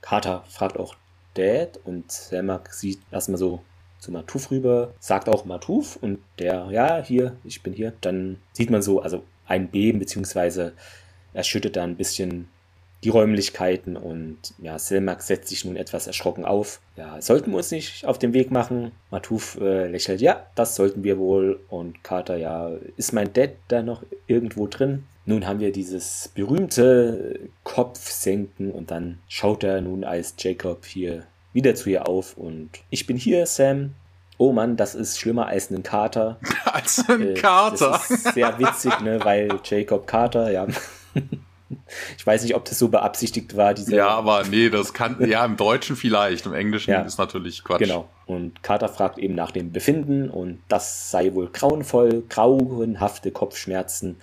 Carter 0.00 0.44
fragt 0.48 0.78
auch 0.78 0.94
Dad 1.34 1.80
und 1.84 2.10
Selmax 2.10 2.80
sieht 2.80 3.00
erstmal 3.10 3.38
so 3.38 3.60
zu 3.98 4.12
Matuf 4.12 4.50
rüber, 4.50 4.94
sagt 5.00 5.28
auch 5.28 5.44
Matuf 5.44 5.96
und 5.96 6.20
der, 6.38 6.68
ja, 6.70 7.02
hier, 7.02 7.36
ich 7.42 7.62
bin 7.62 7.72
hier. 7.72 7.92
Dann 8.00 8.38
sieht 8.52 8.70
man 8.70 8.82
so, 8.82 9.00
also 9.00 9.24
ein 9.46 9.68
Beben, 9.68 9.98
beziehungsweise 9.98 10.74
er 11.32 11.42
schüttet 11.42 11.76
da 11.76 11.82
ein 11.82 11.96
bisschen 11.96 12.48
die 13.06 13.10
Räumlichkeiten 13.10 13.96
und 13.96 14.36
ja, 14.58 14.80
Silmax 14.80 15.28
setzt 15.28 15.46
sich 15.48 15.64
nun 15.64 15.76
etwas 15.76 16.08
erschrocken 16.08 16.44
auf. 16.44 16.80
Ja, 16.96 17.22
sollten 17.22 17.52
wir 17.52 17.58
uns 17.58 17.70
nicht 17.70 18.04
auf 18.04 18.18
den 18.18 18.34
Weg 18.34 18.50
machen? 18.50 18.90
Matuf 19.12 19.60
äh, 19.60 19.86
lächelt, 19.86 20.20
ja, 20.20 20.44
das 20.56 20.74
sollten 20.74 21.04
wir 21.04 21.16
wohl. 21.16 21.60
Und 21.68 22.02
Carter, 22.02 22.36
ja, 22.36 22.72
ist 22.96 23.12
mein 23.12 23.32
Dad 23.32 23.50
da 23.68 23.80
noch 23.82 24.02
irgendwo 24.26 24.66
drin? 24.66 25.04
Nun 25.24 25.46
haben 25.46 25.60
wir 25.60 25.70
dieses 25.70 26.32
berühmte 26.34 27.38
Kopfsenken 27.62 28.72
und 28.72 28.90
dann 28.90 29.18
schaut 29.28 29.62
er 29.62 29.80
nun 29.82 30.02
als 30.02 30.34
Jacob 30.36 30.84
hier 30.84 31.22
wieder 31.52 31.76
zu 31.76 31.90
ihr 31.90 32.08
auf 32.08 32.36
und 32.36 32.70
ich 32.90 33.06
bin 33.06 33.16
hier, 33.16 33.46
Sam. 33.46 33.94
Oh 34.36 34.50
Mann, 34.50 34.76
das 34.76 34.96
ist 34.96 35.20
schlimmer 35.20 35.46
als 35.46 35.70
ein 35.70 35.84
Kater. 35.84 36.40
als 36.64 37.08
ein 37.08 37.22
äh, 37.22 37.34
Kater. 37.34 37.92
Das 37.92 38.10
ist 38.10 38.34
sehr 38.34 38.58
witzig, 38.58 38.98
ne, 38.98 39.20
weil 39.22 39.60
Jacob 39.62 40.08
Carter, 40.08 40.50
ja. 40.50 40.66
Ich 42.16 42.26
weiß 42.26 42.42
nicht, 42.42 42.54
ob 42.54 42.64
das 42.64 42.78
so 42.78 42.88
beabsichtigt 42.88 43.56
war. 43.56 43.74
Diese 43.74 43.96
ja, 43.96 44.08
aber 44.08 44.44
nee, 44.44 44.70
das 44.70 44.92
kann, 44.92 45.16
ja, 45.28 45.44
im 45.44 45.56
Deutschen 45.56 45.96
vielleicht, 45.96 46.46
im 46.46 46.54
Englischen 46.54 46.90
ja, 46.90 47.02
ist 47.02 47.18
natürlich 47.18 47.64
Quatsch. 47.64 47.80
Genau. 47.80 48.08
Und 48.26 48.62
Carter 48.62 48.88
fragt 48.88 49.18
eben 49.18 49.34
nach 49.34 49.50
dem 49.50 49.72
Befinden 49.72 50.30
und 50.30 50.60
das 50.68 51.10
sei 51.10 51.34
wohl 51.34 51.48
grauenvoll, 51.48 52.24
grauenhafte 52.28 53.30
Kopfschmerzen. 53.30 54.16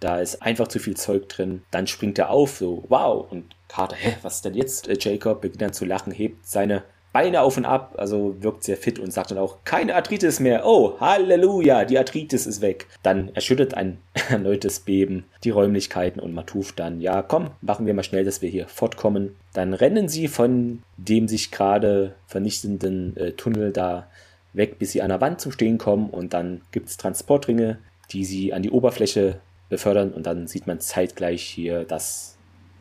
Da 0.00 0.20
ist 0.20 0.42
einfach 0.42 0.68
zu 0.68 0.78
viel 0.78 0.96
Zeug 0.96 1.28
drin. 1.28 1.62
Dann 1.70 1.86
springt 1.86 2.18
er 2.18 2.30
auf, 2.30 2.58
so, 2.58 2.84
wow. 2.88 3.30
Und 3.30 3.56
Carter, 3.68 3.96
hä, 3.96 4.16
was 4.22 4.36
ist 4.36 4.44
denn 4.44 4.54
jetzt? 4.54 4.88
Äh, 4.88 4.96
Jacob 5.00 5.40
beginnt 5.40 5.62
dann 5.62 5.72
zu 5.72 5.84
lachen, 5.84 6.12
hebt 6.12 6.46
seine 6.46 6.84
Beine 7.16 7.40
auf 7.40 7.56
und 7.56 7.64
ab, 7.64 7.94
also 7.96 8.36
wirkt 8.40 8.62
sehr 8.62 8.76
fit 8.76 8.98
und 8.98 9.10
sagt 9.10 9.30
dann 9.30 9.38
auch, 9.38 9.64
keine 9.64 9.94
Arthritis 9.94 10.38
mehr. 10.38 10.66
Oh, 10.66 11.00
Halleluja, 11.00 11.86
die 11.86 11.96
Arthritis 11.96 12.46
ist 12.46 12.60
weg. 12.60 12.88
Dann 13.02 13.34
erschüttert 13.34 13.72
ein 13.72 13.96
erneutes 14.28 14.80
Beben 14.80 15.24
die 15.42 15.48
Räumlichkeiten 15.48 16.20
und 16.20 16.34
Matuf 16.34 16.72
dann, 16.72 17.00
ja, 17.00 17.22
komm, 17.22 17.52
machen 17.62 17.86
wir 17.86 17.94
mal 17.94 18.02
schnell, 18.02 18.26
dass 18.26 18.42
wir 18.42 18.50
hier 18.50 18.68
fortkommen. 18.68 19.34
Dann 19.54 19.72
rennen 19.72 20.10
sie 20.10 20.28
von 20.28 20.82
dem 20.98 21.26
sich 21.26 21.50
gerade 21.50 22.16
vernichtenden 22.26 23.16
äh, 23.16 23.32
Tunnel 23.32 23.72
da 23.72 24.08
weg, 24.52 24.78
bis 24.78 24.92
sie 24.92 25.00
an 25.00 25.08
der 25.08 25.22
Wand 25.22 25.40
zum 25.40 25.52
Stehen 25.52 25.78
kommen 25.78 26.10
und 26.10 26.34
dann 26.34 26.60
gibt 26.70 26.90
es 26.90 26.98
Transportringe, 26.98 27.78
die 28.12 28.26
sie 28.26 28.52
an 28.52 28.60
die 28.60 28.70
Oberfläche 28.70 29.40
befördern 29.70 30.12
und 30.12 30.26
dann 30.26 30.48
sieht 30.48 30.66
man 30.66 30.80
zeitgleich 30.80 31.42
hier, 31.42 31.84
dass 31.84 32.35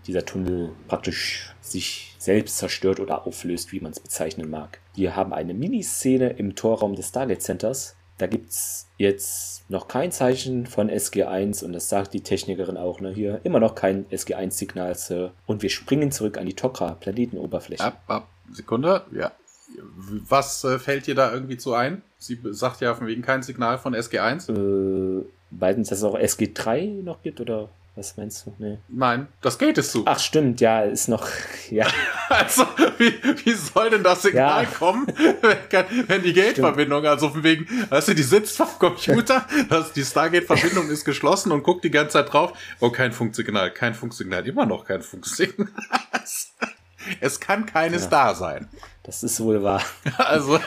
dieser 0.07 0.25
Tunnel 0.25 0.71
praktisch 0.87 1.53
sich 1.61 2.15
selbst 2.17 2.57
zerstört 2.57 2.99
oder 2.99 3.25
auflöst, 3.25 3.71
wie 3.71 3.79
man 3.79 3.91
es 3.91 3.99
bezeichnen 3.99 4.49
mag. 4.49 4.79
Wir 4.95 5.15
haben 5.15 5.33
eine 5.33 5.53
Miniszene 5.53 6.29
im 6.29 6.55
Torraum 6.55 6.95
des 6.95 7.09
Stargate 7.09 7.41
Centers. 7.41 7.95
Da 8.17 8.27
gibt 8.27 8.49
es 8.49 8.87
jetzt 8.97 9.69
noch 9.69 9.87
kein 9.87 10.11
Zeichen 10.11 10.67
von 10.67 10.89
SG1 10.89 11.65
und 11.65 11.73
das 11.73 11.89
sagt 11.89 12.13
die 12.13 12.21
Technikerin 12.21 12.77
auch. 12.77 13.01
Ne? 13.01 13.11
Hier 13.11 13.41
immer 13.43 13.59
noch 13.59 13.75
kein 13.75 14.05
SG1-Signal, 14.05 14.95
Sir. 14.95 15.33
Und 15.45 15.63
wir 15.63 15.69
springen 15.69 16.11
zurück 16.11 16.37
an 16.37 16.45
die 16.45 16.53
Tokra-Planetenoberfläche. 16.53 17.83
Ab, 17.83 18.01
ab, 18.07 18.27
Sekunde, 18.51 19.05
ja. 19.11 19.31
Was 20.27 20.63
äh, 20.63 20.79
fällt 20.79 21.07
dir 21.07 21.15
da 21.15 21.33
irgendwie 21.33 21.57
zu 21.57 21.73
ein? 21.73 22.03
Sie 22.17 22.39
sagt 22.51 22.81
ja 22.81 22.93
von 22.93 23.07
wegen 23.07 23.21
kein 23.21 23.43
Signal 23.43 23.77
von 23.77 23.93
SG1. 23.93 24.51
Äh, 24.51 25.25
dass 25.51 25.91
es 25.91 26.03
auch 26.03 26.17
SG3 26.17 27.03
noch 27.03 27.21
gibt 27.21 27.41
oder 27.41 27.69
was 27.95 28.17
meinst 28.17 28.45
du? 28.45 28.53
Nee. 28.57 28.77
Nein, 28.89 29.27
das 29.41 29.57
Gate 29.57 29.77
ist 29.77 29.91
zu. 29.91 30.03
Ach 30.05 30.19
stimmt, 30.19 30.59
ja, 30.59 30.81
ist 30.81 31.07
noch, 31.07 31.27
ja. 31.69 31.87
Also, 32.29 32.65
wie, 32.97 33.13
wie 33.45 33.53
soll 33.53 33.91
denn 33.91 34.03
das 34.03 34.23
Signal 34.23 34.63
ja. 34.63 34.69
kommen, 34.69 35.07
wenn, 35.41 36.07
wenn 36.07 36.23
die 36.23 36.33
Gate-Verbindung, 36.33 37.05
also 37.05 37.29
von 37.29 37.43
wegen, 37.43 37.67
weißt 37.89 38.09
du, 38.09 38.15
die 38.15 38.23
sitzt 38.23 38.57
vom 38.57 38.67
Computer, 38.79 39.45
das, 39.69 39.93
die 39.93 40.03
Stargate-Verbindung 40.03 40.89
ist 40.89 41.05
geschlossen 41.05 41.51
und 41.51 41.63
guckt 41.63 41.83
die 41.83 41.91
ganze 41.91 42.13
Zeit 42.13 42.33
drauf, 42.33 42.53
oh, 42.79 42.89
kein 42.89 43.11
Funksignal, 43.11 43.71
kein 43.71 43.93
Funksignal, 43.93 44.45
immer 44.47 44.65
noch 44.65 44.85
kein 44.85 45.01
Funksignal. 45.01 45.67
es 47.21 47.39
kann 47.39 47.65
keines 47.65 48.05
ja. 48.05 48.09
da 48.09 48.35
sein. 48.35 48.67
Das 49.05 49.21
ist 49.21 49.39
wohl 49.41 49.61
wahr. 49.61 49.81
Also, 50.17 50.59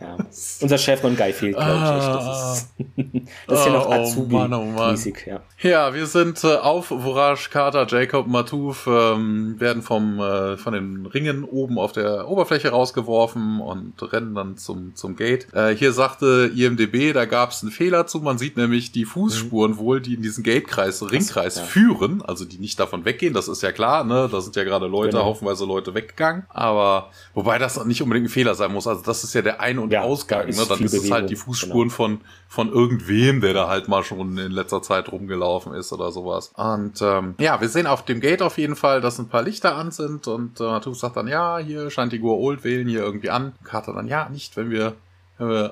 ja. 0.00 0.16
Unser 0.60 0.78
Chef 0.78 1.00
von 1.00 1.16
Guy 1.16 1.32
fehlt, 1.32 1.56
glaube 1.56 1.72
ich. 1.72 1.80
Das 1.80 2.58
ist, 2.58 2.70
das 3.46 3.60
ist 3.60 3.66
ja 3.66 3.72
noch. 3.72 3.86
Oh 3.88 4.26
Mann, 4.28 4.52
oh 4.52 4.64
Mann. 4.64 4.92
Mäßig, 4.92 5.26
ja. 5.26 5.40
ja, 5.60 5.94
wir 5.94 6.06
sind 6.06 6.42
äh, 6.44 6.56
auf 6.56 6.86
Vorage, 6.86 7.48
Carter, 7.50 7.86
Jacob, 7.88 8.26
Matouf, 8.26 8.86
ähm, 8.86 9.58
werden 9.58 9.82
vom, 9.82 10.20
äh, 10.20 10.56
von 10.56 10.72
den 10.72 11.06
Ringen 11.06 11.44
oben 11.44 11.78
auf 11.78 11.92
der 11.92 12.28
Oberfläche 12.28 12.70
rausgeworfen 12.70 13.60
und 13.60 13.94
rennen 14.12 14.34
dann 14.34 14.56
zum, 14.56 14.94
zum 14.94 15.16
Gate. 15.16 15.52
Äh, 15.52 15.74
hier 15.74 15.92
sagte 15.92 16.50
IMDB, 16.54 17.12
da 17.12 17.24
gab 17.24 17.50
es 17.50 17.62
einen 17.62 17.72
Fehler 17.72 18.06
zu. 18.06 18.20
Man 18.20 18.38
sieht 18.38 18.56
nämlich 18.56 18.92
die 18.92 19.04
Fußspuren 19.04 19.72
mhm. 19.72 19.78
wohl, 19.78 20.00
die 20.00 20.14
in 20.14 20.22
diesen 20.22 20.44
Gatekreis, 20.44 21.10
Ringkreis 21.10 21.56
ja. 21.56 21.62
führen, 21.62 22.22
also 22.22 22.44
die 22.44 22.58
nicht 22.58 22.78
davon 22.78 23.04
weggehen. 23.04 23.34
Das 23.34 23.48
ist 23.48 23.62
ja 23.62 23.72
klar, 23.72 24.04
ne? 24.04 24.28
Da 24.30 24.40
sind 24.40 24.56
ja 24.56 24.64
gerade 24.64 24.86
Leute, 24.86 25.12
genau. 25.12 25.24
haufenweise 25.24 25.64
Leute 25.64 25.94
weggegangen. 25.94 26.44
Aber 26.48 27.10
wobei 27.34 27.58
das 27.58 27.71
nicht 27.84 28.02
unbedingt 28.02 28.26
ein 28.26 28.30
Fehler 28.30 28.54
sein 28.54 28.72
muss. 28.72 28.86
Also 28.86 29.02
das 29.02 29.24
ist 29.24 29.34
ja 29.34 29.42
der 29.42 29.60
ein- 29.60 29.78
und 29.78 29.92
ja, 29.92 30.02
Ausgang. 30.02 30.46
Ne? 30.48 30.64
Dann 30.68 30.80
ist 30.80 30.94
es 30.94 31.10
halt 31.10 31.30
die 31.30 31.36
Fußspuren 31.36 31.88
genau. 31.88 31.94
von, 31.94 32.20
von 32.48 32.72
irgendwem, 32.72 33.40
der 33.40 33.54
da 33.54 33.68
halt 33.68 33.88
mal 33.88 34.02
schon 34.04 34.38
in 34.38 34.52
letzter 34.52 34.82
Zeit 34.82 35.10
rumgelaufen 35.10 35.74
ist 35.74 35.92
oder 35.92 36.10
sowas. 36.10 36.52
Und 36.56 37.00
ähm, 37.02 37.34
ja, 37.38 37.60
wir 37.60 37.68
sehen 37.68 37.86
auf 37.86 38.04
dem 38.04 38.20
Gate 38.20 38.42
auf 38.42 38.58
jeden 38.58 38.76
Fall, 38.76 39.00
dass 39.00 39.18
ein 39.18 39.28
paar 39.28 39.42
Lichter 39.42 39.76
an 39.76 39.90
sind 39.90 40.26
und 40.28 40.60
äh, 40.60 40.64
Matus 40.64 41.00
sagt 41.00 41.16
dann, 41.16 41.28
ja, 41.28 41.58
hier 41.58 41.90
scheint 41.90 42.12
die 42.12 42.18
Gur 42.18 42.38
Old 42.38 42.64
wählen 42.64 42.88
hier 42.88 43.00
irgendwie 43.00 43.30
an. 43.30 43.52
Carter 43.64 43.92
dann, 43.92 44.08
ja, 44.08 44.28
nicht, 44.28 44.56
wenn 44.56 44.70
wir 44.70 44.94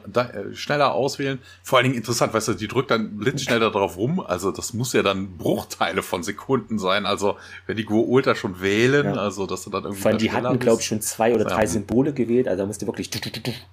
da, 0.06 0.26
äh, 0.30 0.54
schneller 0.54 0.92
auswählen. 0.92 1.38
Vor 1.62 1.78
allen 1.78 1.84
Dingen 1.84 1.96
interessant, 1.96 2.34
weißt 2.34 2.48
du, 2.48 2.54
die 2.54 2.68
drückt 2.68 2.90
dann 2.90 3.16
blitzschnell 3.18 3.60
da 3.60 3.70
drauf 3.70 3.96
rum. 3.96 4.20
Also 4.20 4.50
das 4.50 4.72
muss 4.74 4.92
ja 4.92 5.02
dann 5.02 5.36
Bruchteile 5.36 6.02
von 6.02 6.22
Sekunden 6.22 6.78
sein. 6.78 7.06
Also 7.06 7.36
wenn 7.66 7.76
die 7.76 7.84
Go 7.84 8.00
Ultra 8.00 8.34
schon 8.34 8.60
wählen, 8.60 9.14
ja. 9.14 9.20
also 9.20 9.46
dass 9.46 9.64
du 9.64 9.70
dann 9.70 9.84
irgendwie. 9.84 10.02
Vor 10.02 10.10
allem 10.10 10.18
die 10.18 10.32
hatten, 10.32 10.58
glaube 10.58 10.80
ich, 10.80 10.86
schon 10.86 11.00
zwei 11.00 11.34
oder 11.34 11.44
drei 11.44 11.62
ja. 11.62 11.66
Symbole 11.66 12.12
gewählt. 12.12 12.48
Also 12.48 12.62
da 12.62 12.66
musste 12.66 12.86
wirklich 12.86 13.10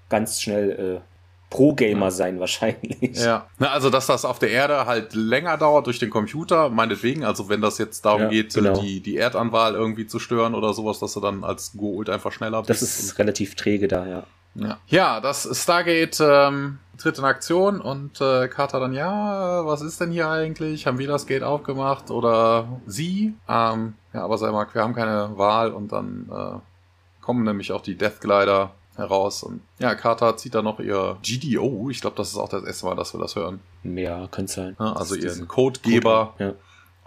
ganz 0.09 0.41
schnell 0.41 1.01
äh, 1.01 1.17
Pro-Gamer 1.49 2.11
sein 2.11 2.39
wahrscheinlich. 2.39 3.17
Ja, 3.17 3.47
Na, 3.57 3.69
also 3.69 3.89
dass 3.89 4.07
das 4.07 4.25
auf 4.25 4.37
der 4.39 4.49
Erde 4.49 4.85
halt 4.85 5.13
länger 5.13 5.57
dauert 5.57 5.85
durch 5.85 5.99
den 5.99 6.09
Computer, 6.09 6.69
meinetwegen, 6.69 7.23
also 7.23 7.47
wenn 7.47 7.61
das 7.61 7.77
jetzt 7.77 8.03
darum 8.03 8.23
ja, 8.23 8.27
geht, 8.29 8.53
genau. 8.53 8.81
die, 8.81 8.99
die 8.99 9.15
Erdanwahl 9.15 9.73
irgendwie 9.73 10.07
zu 10.07 10.19
stören 10.19 10.55
oder 10.55 10.73
sowas, 10.73 10.99
dass 10.99 11.13
du 11.13 11.21
dann 11.21 11.43
als 11.43 11.73
Go-Ult 11.73 12.09
einfach 12.09 12.31
schneller 12.31 12.63
bist. 12.63 12.81
Das 12.81 12.99
ist 12.99 13.17
relativ 13.17 13.55
träge 13.55 13.87
da, 13.87 14.05
ja. 14.05 14.23
Ja, 14.57 14.77
ja 14.87 15.21
das 15.21 15.47
Stargate 15.61 16.19
ähm, 16.19 16.79
tritt 16.97 17.17
in 17.17 17.23
Aktion 17.23 17.79
und 17.79 18.19
äh, 18.21 18.47
Carter 18.47 18.79
dann, 18.79 18.93
ja, 18.93 19.65
was 19.65 19.81
ist 19.81 20.01
denn 20.01 20.11
hier 20.11 20.29
eigentlich? 20.29 20.87
Haben 20.87 20.97
wir 20.97 21.07
das 21.07 21.27
Gate 21.27 21.43
aufgemacht 21.43 22.11
oder 22.11 22.67
sie? 22.85 23.33
Ähm, 23.47 23.93
ja, 24.13 24.23
aber 24.23 24.37
sei 24.37 24.51
mal, 24.51 24.67
wir 24.71 24.81
haben 24.81 24.95
keine 24.95 25.37
Wahl 25.37 25.71
und 25.71 25.91
dann 25.91 26.29
äh, 26.31 27.23
kommen 27.23 27.43
nämlich 27.43 27.71
auch 27.71 27.81
die 27.81 27.95
Death 27.95 28.19
Glider 28.19 28.71
heraus 28.95 29.43
und 29.43 29.61
ja, 29.77 29.93
Carter 29.93 30.37
zieht 30.37 30.55
da 30.55 30.63
noch 30.63 30.79
ihr 30.79 31.17
GDO. 31.21 31.89
Ich 31.91 32.01
glaube, 32.01 32.15
das 32.15 32.29
ist 32.29 32.37
auch 32.37 32.49
das 32.49 32.63
erste 32.63 32.87
Mal, 32.87 32.95
dass 32.95 33.13
wir 33.13 33.19
das 33.19 33.35
hören. 33.35 33.59
Ja, 33.83 34.27
könnte 34.27 34.51
sein. 34.51 34.75
Ja, 34.79 34.93
also 34.93 35.13
ihren 35.13 35.47
Codegeber. 35.47 36.33
Code, 36.37 36.43
ja 36.43 36.53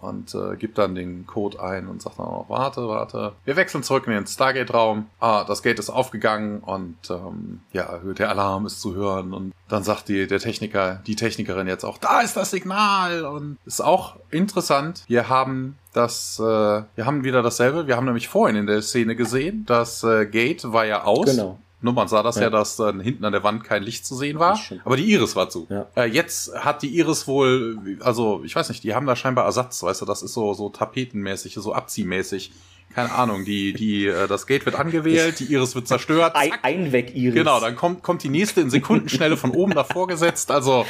und 0.01 0.35
äh, 0.35 0.57
gibt 0.57 0.79
dann 0.79 0.95
den 0.95 1.27
Code 1.27 1.63
ein 1.63 1.87
und 1.89 2.03
sagt 2.03 2.19
dann 2.19 2.27
auch, 2.27 2.49
warte, 2.49 2.89
warte. 2.89 3.33
Wir 3.45 3.57
wechseln 3.57 3.83
zurück 3.83 4.07
in 4.07 4.13
den 4.13 4.27
Stargate-Raum. 4.27 5.07
Ah, 5.21 5.45
das 5.45 5.63
Gate 5.63 5.79
ist 5.79 5.91
aufgegangen 5.91 6.61
und 6.61 6.97
ähm, 7.11 7.61
ja, 7.73 7.99
der 7.99 8.31
Alarm 8.31 8.67
ist 8.67 8.81
zu 8.81 8.95
hören. 8.95 9.33
Und 9.33 9.53
dann 9.69 9.83
sagt 9.83 10.09
die, 10.09 10.27
der 10.27 10.39
Techniker, 10.39 11.01
die 11.07 11.17
Technikerin 11.17 11.67
jetzt 11.67 11.85
auch, 11.85 11.99
da 11.99 12.21
ist 12.21 12.37
das 12.37 12.51
Signal. 12.51 13.25
Und 13.25 13.59
ist 13.65 13.81
auch 13.81 14.17
interessant. 14.31 15.05
Wir 15.07 15.29
haben 15.29 15.79
das, 15.93 16.39
äh, 16.39 16.43
wir 16.43 17.07
haben 17.07 17.25
wieder 17.25 17.43
dasselbe. 17.43 17.87
Wir 17.87 17.97
haben 17.97 18.07
nämlich 18.07 18.29
vorhin 18.29 18.57
in 18.57 18.67
der 18.67 18.83
Szene 18.83 19.17
gesehen, 19.17 19.65
das 19.67 20.05
äh, 20.05 20.27
Gate 20.27 20.73
war 20.73 20.85
ja 20.85 21.05
aus. 21.05 21.27
Genau. 21.27 21.59
Nur 21.83 21.95
man 21.95 22.09
sah 22.09 22.23
das 22.23 22.37
ja, 22.37 22.43
ja 22.43 22.51
dass 22.51 22.77
dann 22.77 23.01
hinten 23.01 23.25
an 23.25 23.33
der 23.33 23.43
Wand 23.43 23.65
kein 23.65 23.83
Licht 23.83 24.05
zu 24.05 24.15
sehen 24.15 24.39
war, 24.39 24.59
aber 24.85 24.97
die 24.97 25.11
Iris 25.11 25.35
war 25.35 25.49
zu. 25.49 25.67
Ja. 25.71 25.87
Äh, 25.97 26.11
jetzt 26.11 26.55
hat 26.55 26.83
die 26.83 26.95
Iris 26.99 27.27
wohl, 27.27 27.99
also 28.01 28.43
ich 28.45 28.55
weiß 28.55 28.69
nicht, 28.69 28.85
die 28.85 28.95
haben 28.95 29.07
da 29.07 29.17
scheinbar 29.17 29.47
Ersatz, 29.47 29.83
weißt 29.83 30.03
du, 30.03 30.07
das 30.07 30.23
ist 30.23 30.35
so 30.35 30.53
so 30.53 30.69
tapetenmäßig, 30.69 31.55
so 31.55 31.73
abziehmäßig. 31.73 32.53
Keine 32.93 33.13
Ahnung, 33.13 33.45
die 33.45 33.73
die 33.73 34.07
äh, 34.07 34.27
das 34.27 34.47
Gate 34.47 34.67
wird 34.67 34.75
angewählt, 34.75 35.39
die 35.39 35.45
Iris 35.45 35.75
wird 35.75 35.87
zerstört. 35.87 36.35
Ein, 36.35 36.53
Einweg 36.63 37.15
Iris. 37.15 37.35
Genau, 37.35 37.61
dann 37.61 37.77
kommt 37.77 38.03
kommt 38.03 38.23
die 38.25 38.29
nächste 38.29 38.61
in 38.61 38.69
Sekundenschnelle 38.69 39.37
von 39.37 39.53
oben 39.53 39.73
davor 39.73 40.07
gesetzt, 40.07 40.51
also 40.51 40.85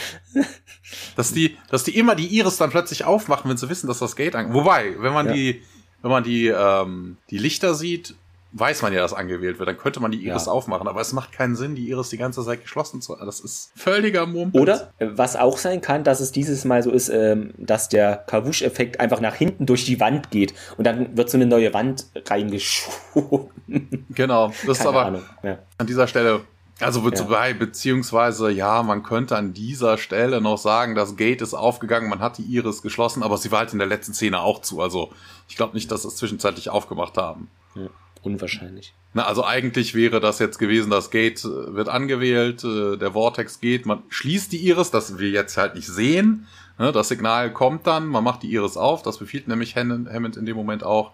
dass 1.14 1.32
die 1.32 1.56
dass 1.70 1.84
die 1.84 1.96
immer 1.96 2.16
die 2.16 2.26
Iris 2.26 2.56
dann 2.56 2.70
plötzlich 2.70 3.04
aufmachen, 3.04 3.48
wenn 3.48 3.58
sie 3.58 3.68
wissen, 3.68 3.86
dass 3.86 3.98
das 3.98 4.16
Gate 4.16 4.34
an. 4.34 4.54
Wobei, 4.54 4.96
wenn 4.98 5.12
man 5.12 5.26
ja. 5.26 5.32
die 5.34 5.62
wenn 6.02 6.10
man 6.10 6.24
die 6.24 6.46
ähm, 6.46 7.18
die 7.30 7.38
Lichter 7.38 7.74
sieht, 7.74 8.14
weiß 8.52 8.82
man 8.82 8.92
ja, 8.92 9.00
dass 9.00 9.12
angewählt 9.12 9.58
wird. 9.58 9.68
Dann 9.68 9.78
könnte 9.78 10.00
man 10.00 10.10
die 10.10 10.24
Iris 10.26 10.46
ja. 10.46 10.52
aufmachen, 10.52 10.88
aber 10.88 11.00
es 11.00 11.12
macht 11.12 11.32
keinen 11.32 11.56
Sinn, 11.56 11.74
die 11.74 11.88
Iris 11.88 12.08
die 12.08 12.16
ganze 12.16 12.44
Zeit 12.44 12.62
geschlossen 12.62 13.00
zu. 13.00 13.16
Das 13.16 13.40
ist 13.40 13.72
völliger 13.76 14.26
Mumpel. 14.26 14.60
Oder 14.60 14.92
äh, 14.98 15.08
was 15.12 15.36
auch 15.36 15.58
sein 15.58 15.80
kann, 15.80 16.04
dass 16.04 16.20
es 16.20 16.32
dieses 16.32 16.64
Mal 16.64 16.82
so 16.82 16.90
ist, 16.90 17.08
ähm, 17.08 17.52
dass 17.58 17.88
der 17.88 18.16
Kavusch-Effekt 18.16 19.00
einfach 19.00 19.20
nach 19.20 19.34
hinten 19.34 19.66
durch 19.66 19.84
die 19.84 20.00
Wand 20.00 20.30
geht 20.30 20.54
und 20.76 20.86
dann 20.86 21.16
wird 21.16 21.30
so 21.30 21.38
eine 21.38 21.46
neue 21.46 21.72
Wand 21.74 22.06
reingeschoben. 22.28 23.50
Genau, 24.10 24.48
das 24.48 24.60
Keine 24.60 24.72
ist 24.72 24.86
aber 24.86 25.22
ja. 25.42 25.58
an 25.78 25.86
dieser 25.86 26.08
Stelle 26.08 26.40
also 26.80 27.08
ja. 27.08 27.52
beziehungsweise 27.52 28.50
ja, 28.50 28.82
man 28.82 29.02
könnte 29.02 29.36
an 29.36 29.52
dieser 29.52 29.98
Stelle 29.98 30.40
noch 30.40 30.56
sagen, 30.56 30.94
das 30.94 31.16
Gate 31.16 31.42
ist 31.42 31.54
aufgegangen, 31.54 32.08
man 32.08 32.20
hat 32.20 32.38
die 32.38 32.42
Iris 32.42 32.82
geschlossen, 32.82 33.22
aber 33.22 33.36
sie 33.36 33.52
war 33.52 33.60
halt 33.60 33.72
in 33.72 33.78
der 33.78 33.88
letzten 33.88 34.14
Szene 34.14 34.40
auch 34.40 34.62
zu. 34.62 34.80
Also 34.80 35.12
ich 35.48 35.56
glaube 35.56 35.74
nicht, 35.74 35.90
dass 35.92 36.02
sie 36.02 36.08
es 36.08 36.16
zwischenzeitlich 36.16 36.70
aufgemacht 36.70 37.16
haben. 37.18 37.50
Ja. 37.74 37.88
Unwahrscheinlich. 38.22 38.92
Na, 39.12 39.24
also 39.24 39.44
eigentlich 39.44 39.94
wäre 39.94 40.20
das 40.20 40.38
jetzt 40.38 40.58
gewesen, 40.58 40.90
das 40.90 41.10
Gate 41.10 41.44
äh, 41.44 41.74
wird 41.74 41.88
angewählt, 41.88 42.62
äh, 42.64 42.96
der 42.96 43.12
Vortex 43.12 43.60
geht, 43.60 43.86
man 43.86 44.02
schließt 44.08 44.52
die 44.52 44.58
Iris, 44.68 44.90
das 44.90 45.18
wir 45.18 45.30
jetzt 45.30 45.56
halt 45.56 45.74
nicht 45.74 45.88
sehen. 45.88 46.46
Ne, 46.78 46.92
das 46.92 47.08
Signal 47.08 47.52
kommt 47.52 47.86
dann, 47.86 48.06
man 48.06 48.22
macht 48.22 48.42
die 48.42 48.52
Iris 48.52 48.76
auf, 48.76 49.02
das 49.02 49.18
befiehlt 49.18 49.48
nämlich 49.48 49.76
Hammond 49.76 50.36
in 50.36 50.46
dem 50.46 50.56
Moment 50.56 50.84
auch. 50.84 51.12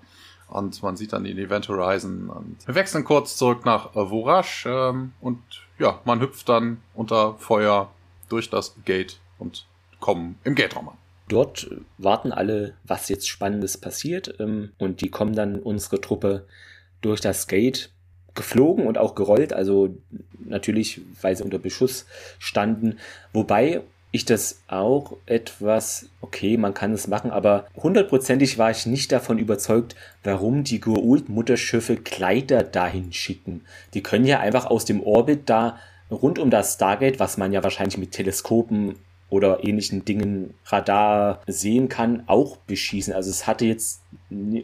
Und 0.49 0.81
man 0.83 0.97
sieht 0.97 1.13
dann 1.13 1.25
den 1.25 1.39
Event 1.39 1.69
Horizon. 1.69 2.31
Und 2.31 2.57
wir 2.67 2.77
wechseln 2.77 3.03
kurz 3.03 3.37
zurück 3.37 3.65
nach 3.65 3.93
Vorash 3.95 4.65
ähm, 4.69 5.13
und 5.21 5.41
ja, 5.79 6.01
man 6.05 6.21
hüpft 6.21 6.49
dann 6.49 6.81
unter 6.95 7.35
Feuer 7.39 7.91
durch 8.29 8.49
das 8.49 8.77
Gate 8.85 9.19
und 9.39 9.67
kommen 9.99 10.39
im 10.45 10.55
Gate-Raum 10.55 10.91
an. 10.91 10.97
Dort 11.29 11.69
warten 11.99 12.31
alle, 12.31 12.75
was 12.85 13.09
jetzt 13.09 13.29
Spannendes 13.29 13.77
passiert. 13.79 14.37
Ähm, 14.39 14.71
und 14.79 15.01
die 15.01 15.11
kommen 15.11 15.35
dann 15.35 15.57
unsere 15.59 16.01
Truppe 16.01 16.47
durch 17.07 17.21
das 17.21 17.47
Gate 17.47 17.91
geflogen 18.35 18.87
und 18.87 18.99
auch 18.99 19.15
gerollt, 19.15 19.53
also 19.53 19.97
natürlich, 20.45 21.01
weil 21.21 21.37
sie 21.37 21.43
unter 21.43 21.59
Beschuss 21.59 22.07
standen. 22.39 22.99
Wobei 23.33 23.83
ich 24.13 24.25
das 24.25 24.63
auch 24.69 25.17
etwas, 25.27 26.09
okay, 26.21 26.57
man 26.57 26.75
kann 26.75 26.93
es 26.93 27.07
machen, 27.07 27.31
aber 27.31 27.67
hundertprozentig 27.77 28.57
war 28.59 28.71
ich 28.71 28.87
nicht 28.87 29.13
davon 29.13 29.39
überzeugt, 29.39 29.97
warum 30.23 30.65
die 30.65 30.81
Goa'uld-Mutterschiffe 30.81 31.97
Kleider 31.97 32.63
dahin 32.63 33.13
schicken. 33.13 33.63
Die 33.95 34.03
können 34.03 34.27
ja 34.27 34.41
einfach 34.41 34.67
aus 34.67 34.85
dem 34.85 35.03
Orbit 35.03 35.43
da 35.47 35.79
rund 36.11 36.39
um 36.39 36.51
das 36.51 36.75
Stargate, 36.75 37.19
was 37.19 37.37
man 37.37 37.53
ja 37.53 37.63
wahrscheinlich 37.63 37.99
mit 37.99 38.13
Teleskopen 38.13 38.97
oder 39.29 39.65
ähnlichen 39.65 40.05
Dingen 40.05 40.55
Radar 40.67 41.43
sehen 41.47 41.89
kann, 41.89 42.25
auch 42.27 42.57
beschießen. 42.59 43.13
Also 43.13 43.31
es 43.31 43.47
hatte 43.47 43.67
jetzt, 43.67 44.03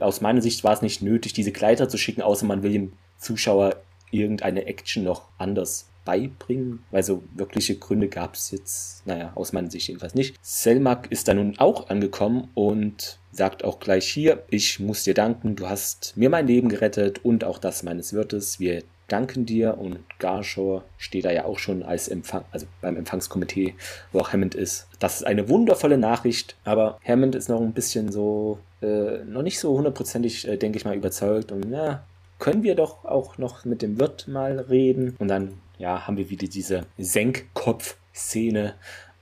aus 0.00 0.20
meiner 0.20 0.40
Sicht 0.40 0.64
war 0.64 0.72
es 0.72 0.82
nicht 0.82 1.02
nötig, 1.02 1.32
diese 1.32 1.52
Kleider 1.52 1.88
zu 1.88 1.98
schicken, 1.98 2.22
außer 2.22 2.46
man 2.46 2.62
will 2.62 2.72
dem 2.72 2.92
Zuschauer 3.18 3.76
irgendeine 4.10 4.66
Action 4.66 5.04
noch 5.04 5.28
anders 5.38 5.88
beibringen, 6.04 6.84
weil 6.90 7.02
so 7.02 7.22
wirkliche 7.34 7.76
Gründe 7.76 8.08
gab 8.08 8.34
es 8.34 8.50
jetzt, 8.50 9.06
naja, 9.06 9.32
aus 9.34 9.52
meiner 9.52 9.70
Sicht 9.70 9.88
jedenfalls 9.88 10.14
nicht. 10.14 10.36
Selmak 10.42 11.10
ist 11.10 11.28
da 11.28 11.34
nun 11.34 11.58
auch 11.58 11.90
angekommen 11.90 12.48
und 12.54 13.18
sagt 13.30 13.64
auch 13.64 13.78
gleich 13.78 14.06
hier, 14.08 14.42
ich 14.50 14.80
muss 14.80 15.04
dir 15.04 15.14
danken, 15.14 15.56
du 15.56 15.68
hast 15.68 16.16
mir 16.16 16.28
mein 16.28 16.46
Leben 16.46 16.68
gerettet 16.68 17.24
und 17.24 17.44
auch 17.44 17.58
das 17.58 17.82
meines 17.82 18.12
Wirtes. 18.12 18.60
Wir 18.60 18.82
danken 19.08 19.46
dir 19.46 19.78
und 19.78 19.98
Garshaw 20.18 20.82
steht 20.96 21.24
da 21.24 21.32
ja 21.32 21.44
auch 21.44 21.58
schon 21.58 21.82
als 21.82 22.08
Empfang, 22.08 22.44
also 22.50 22.66
beim 22.80 22.96
Empfangskomitee, 22.96 23.74
wo 24.12 24.20
auch 24.20 24.32
Hammond 24.32 24.54
ist. 24.54 24.88
Das 24.98 25.16
ist 25.16 25.24
eine 25.24 25.48
wundervolle 25.48 25.98
Nachricht, 25.98 26.56
aber 26.64 26.98
Hammond 27.06 27.34
ist 27.34 27.48
noch 27.48 27.60
ein 27.60 27.72
bisschen 27.72 28.10
so, 28.10 28.58
äh, 28.80 29.24
noch 29.24 29.42
nicht 29.42 29.58
so 29.58 29.76
hundertprozentig, 29.76 30.48
äh, 30.48 30.56
denke 30.56 30.78
ich 30.78 30.84
mal, 30.84 30.96
überzeugt 30.96 31.52
und 31.52 31.70
ja, 31.70 32.04
können 32.38 32.62
wir 32.62 32.74
doch 32.74 33.04
auch 33.04 33.38
noch 33.38 33.64
mit 33.64 33.82
dem 33.82 33.98
Wirt 33.98 34.28
mal 34.28 34.58
reden 34.58 35.14
und 35.18 35.28
dann, 35.28 35.60
ja, 35.78 36.06
haben 36.06 36.16
wir 36.16 36.30
wieder 36.30 36.48
diese 36.48 36.86
Senkkopf-Szene 36.98 38.74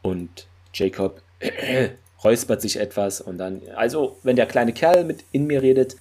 und 0.02 0.46
Jacob 0.72 1.22
räuspert 2.24 2.60
sich 2.60 2.78
etwas 2.78 3.20
und 3.20 3.38
dann, 3.38 3.62
also 3.74 4.16
wenn 4.22 4.36
der 4.36 4.46
kleine 4.46 4.72
Kerl 4.72 5.04
mit 5.04 5.24
in 5.32 5.46
mir 5.46 5.62
redet, 5.62 5.96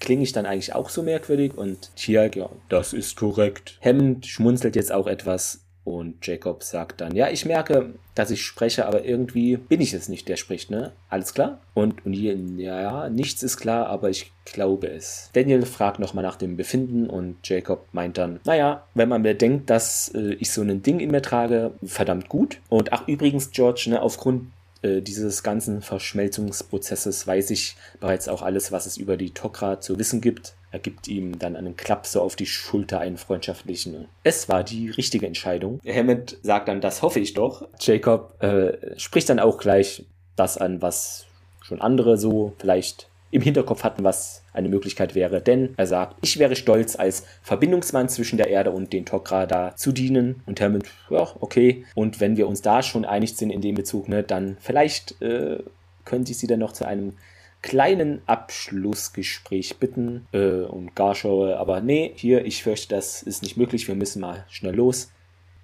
klinge 0.00 0.22
ich 0.22 0.32
dann 0.32 0.46
eigentlich 0.46 0.74
auch 0.74 0.88
so 0.88 1.02
merkwürdig 1.02 1.56
und 1.56 1.94
Tiag, 1.96 2.36
ja, 2.36 2.50
das 2.68 2.92
ist 2.92 3.16
korrekt. 3.16 3.78
Hammond 3.84 4.26
schmunzelt 4.26 4.76
jetzt 4.76 4.92
auch 4.92 5.06
etwas 5.06 5.60
und 5.82 6.26
Jacob 6.26 6.62
sagt 6.62 7.00
dann, 7.00 7.16
ja, 7.16 7.30
ich 7.30 7.46
merke, 7.46 7.94
dass 8.14 8.30
ich 8.30 8.42
spreche, 8.42 8.86
aber 8.86 9.04
irgendwie 9.04 9.56
bin 9.56 9.80
ich 9.80 9.94
es 9.94 10.08
nicht, 10.08 10.28
der 10.28 10.36
spricht, 10.36 10.70
ne? 10.70 10.92
Alles 11.08 11.32
klar? 11.32 11.60
Und 11.72 12.02
O'Neill, 12.02 12.60
ja, 12.60 12.80
ja, 12.80 13.08
nichts 13.08 13.42
ist 13.42 13.56
klar, 13.56 13.86
aber 13.86 14.10
ich 14.10 14.30
glaube 14.44 14.88
es. 14.88 15.30
Daniel 15.32 15.64
fragt 15.64 15.98
nochmal 15.98 16.24
nach 16.24 16.36
dem 16.36 16.56
Befinden 16.56 17.08
und 17.08 17.36
Jacob 17.48 17.86
meint 17.92 18.18
dann, 18.18 18.40
naja, 18.44 18.84
wenn 18.94 19.08
man 19.08 19.22
bedenkt, 19.22 19.70
dass 19.70 20.12
äh, 20.14 20.34
ich 20.34 20.52
so 20.52 20.60
ein 20.60 20.82
Ding 20.82 21.00
in 21.00 21.10
mir 21.10 21.22
trage, 21.22 21.72
verdammt 21.82 22.28
gut. 22.28 22.60
Und 22.68 22.92
ach, 22.92 23.08
übrigens, 23.08 23.50
George, 23.50 23.86
ne, 23.88 24.02
aufgrund 24.02 24.48
äh, 24.82 25.00
dieses 25.02 25.42
ganzen 25.42 25.82
Verschmelzungsprozesses 25.82 27.26
weiß 27.26 27.50
ich 27.50 27.76
bereits 28.00 28.28
auch 28.28 28.42
alles, 28.42 28.72
was 28.72 28.86
es 28.86 28.96
über 28.96 29.16
die 29.16 29.30
Tok'ra 29.30 29.80
zu 29.80 29.98
wissen 29.98 30.20
gibt. 30.20 30.54
Er 30.72 30.78
gibt 30.78 31.08
ihm 31.08 31.38
dann 31.38 31.56
einen 31.56 31.76
Klapp 31.76 32.06
so 32.06 32.22
auf 32.22 32.36
die 32.36 32.46
Schulter, 32.46 33.00
einen 33.00 33.16
freundschaftlichen. 33.16 34.06
Es 34.22 34.48
war 34.48 34.62
die 34.62 34.90
richtige 34.90 35.26
Entscheidung. 35.26 35.80
Hammond 35.84 36.38
sagt 36.42 36.68
dann, 36.68 36.80
das 36.80 37.02
hoffe 37.02 37.20
ich 37.20 37.34
doch. 37.34 37.68
Jacob 37.80 38.40
äh, 38.42 38.98
spricht 38.98 39.28
dann 39.28 39.40
auch 39.40 39.58
gleich 39.58 40.06
das 40.36 40.56
an, 40.56 40.80
was 40.80 41.26
schon 41.60 41.80
andere 41.80 42.16
so 42.16 42.54
vielleicht 42.58 43.09
im 43.30 43.42
Hinterkopf 43.42 43.84
hatten, 43.84 44.04
was 44.04 44.42
eine 44.52 44.68
Möglichkeit 44.68 45.14
wäre, 45.14 45.40
denn 45.40 45.74
er 45.76 45.86
sagt, 45.86 46.16
ich 46.22 46.38
wäre 46.38 46.56
stolz, 46.56 46.96
als 46.96 47.24
Verbindungsmann 47.42 48.08
zwischen 48.08 48.36
der 48.36 48.48
Erde 48.48 48.72
und 48.72 48.92
den 48.92 49.04
Tok'ra 49.04 49.46
da 49.46 49.76
zu 49.76 49.92
dienen. 49.92 50.42
Und 50.46 50.60
Hammond, 50.60 50.86
ja, 51.10 51.28
okay. 51.40 51.84
Und 51.94 52.20
wenn 52.20 52.36
wir 52.36 52.48
uns 52.48 52.62
da 52.62 52.82
schon 52.82 53.04
einig 53.04 53.36
sind 53.36 53.50
in 53.50 53.60
dem 53.60 53.76
Bezug, 53.76 54.08
ne, 54.08 54.22
dann 54.22 54.56
vielleicht 54.60 55.20
äh, 55.22 55.58
könnte 56.04 56.32
ich 56.32 56.38
sie 56.38 56.48
dann 56.48 56.60
noch 56.60 56.72
zu 56.72 56.86
einem 56.86 57.12
kleinen 57.62 58.22
Abschlussgespräch 58.26 59.76
bitten. 59.76 60.26
Äh, 60.32 60.62
und 60.62 60.96
Garshaw, 60.96 61.54
aber 61.54 61.80
nee, 61.80 62.12
hier, 62.16 62.44
ich 62.44 62.62
fürchte, 62.62 62.94
das 62.94 63.22
ist 63.22 63.42
nicht 63.42 63.56
möglich, 63.56 63.86
wir 63.86 63.94
müssen 63.94 64.20
mal 64.20 64.44
schnell 64.48 64.74
los. 64.74 65.10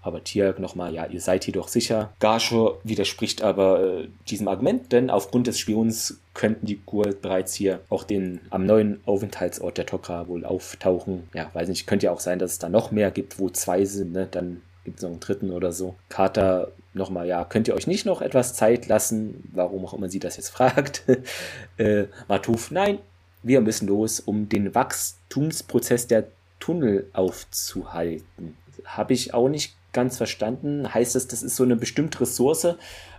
Aber 0.06 0.22
Tiag 0.22 0.60
nochmal, 0.60 0.94
ja, 0.94 1.04
ihr 1.06 1.20
seid 1.20 1.44
jedoch 1.46 1.66
sicher. 1.66 2.12
Garshaw 2.20 2.78
widerspricht 2.84 3.42
aber 3.42 3.82
äh, 3.82 4.08
diesem 4.28 4.46
Argument, 4.46 4.92
denn 4.92 5.10
aufgrund 5.10 5.48
des 5.48 5.58
Spions 5.58 6.20
könnten 6.32 6.64
die 6.64 6.80
Gurt 6.86 7.22
bereits 7.22 7.54
hier 7.54 7.80
auch 7.88 8.04
den 8.04 8.40
am 8.50 8.66
neuen 8.66 9.00
Aufenthaltsort 9.04 9.78
der 9.78 9.86
Tok'ra 9.88 10.28
wohl 10.28 10.44
auftauchen. 10.44 11.28
Ja, 11.34 11.50
weiß 11.52 11.68
nicht, 11.68 11.88
könnte 11.88 12.06
ja 12.06 12.12
auch 12.12 12.20
sein, 12.20 12.38
dass 12.38 12.52
es 12.52 12.58
da 12.60 12.68
noch 12.68 12.92
mehr 12.92 13.10
gibt, 13.10 13.40
wo 13.40 13.50
zwei 13.50 13.84
sind, 13.84 14.12
ne? 14.12 14.28
Dann 14.30 14.62
gibt 14.84 14.98
es 14.98 15.02
noch 15.02 15.10
einen 15.10 15.18
dritten 15.18 15.50
oder 15.50 15.72
so. 15.72 15.96
Carter 16.08 16.70
nochmal, 16.94 17.26
ja, 17.26 17.44
könnt 17.44 17.66
ihr 17.66 17.74
euch 17.74 17.88
nicht 17.88 18.06
noch 18.06 18.22
etwas 18.22 18.54
Zeit 18.54 18.86
lassen? 18.86 19.50
Warum 19.52 19.84
auch 19.84 19.94
immer 19.94 20.08
sie 20.08 20.20
das 20.20 20.36
jetzt 20.36 20.50
fragt. 20.50 21.02
äh, 21.78 22.04
Matuf, 22.28 22.70
nein, 22.70 23.00
wir 23.42 23.60
müssen 23.60 23.88
los, 23.88 24.20
um 24.20 24.48
den 24.48 24.72
Wachstumsprozess 24.72 26.06
der 26.06 26.28
Tunnel 26.60 27.10
aufzuhalten. 27.12 28.56
Habe 28.84 29.14
ich 29.14 29.34
auch 29.34 29.48
nicht 29.48 29.74
ganz 29.97 30.16
verstanden. 30.16 30.94
Heißt 30.94 31.16
das, 31.16 31.27
das 31.27 31.43
ist 31.43 31.56
so 31.56 31.64
eine 31.64 31.74
bestimmte 31.74 32.20
Ressource 32.20 32.77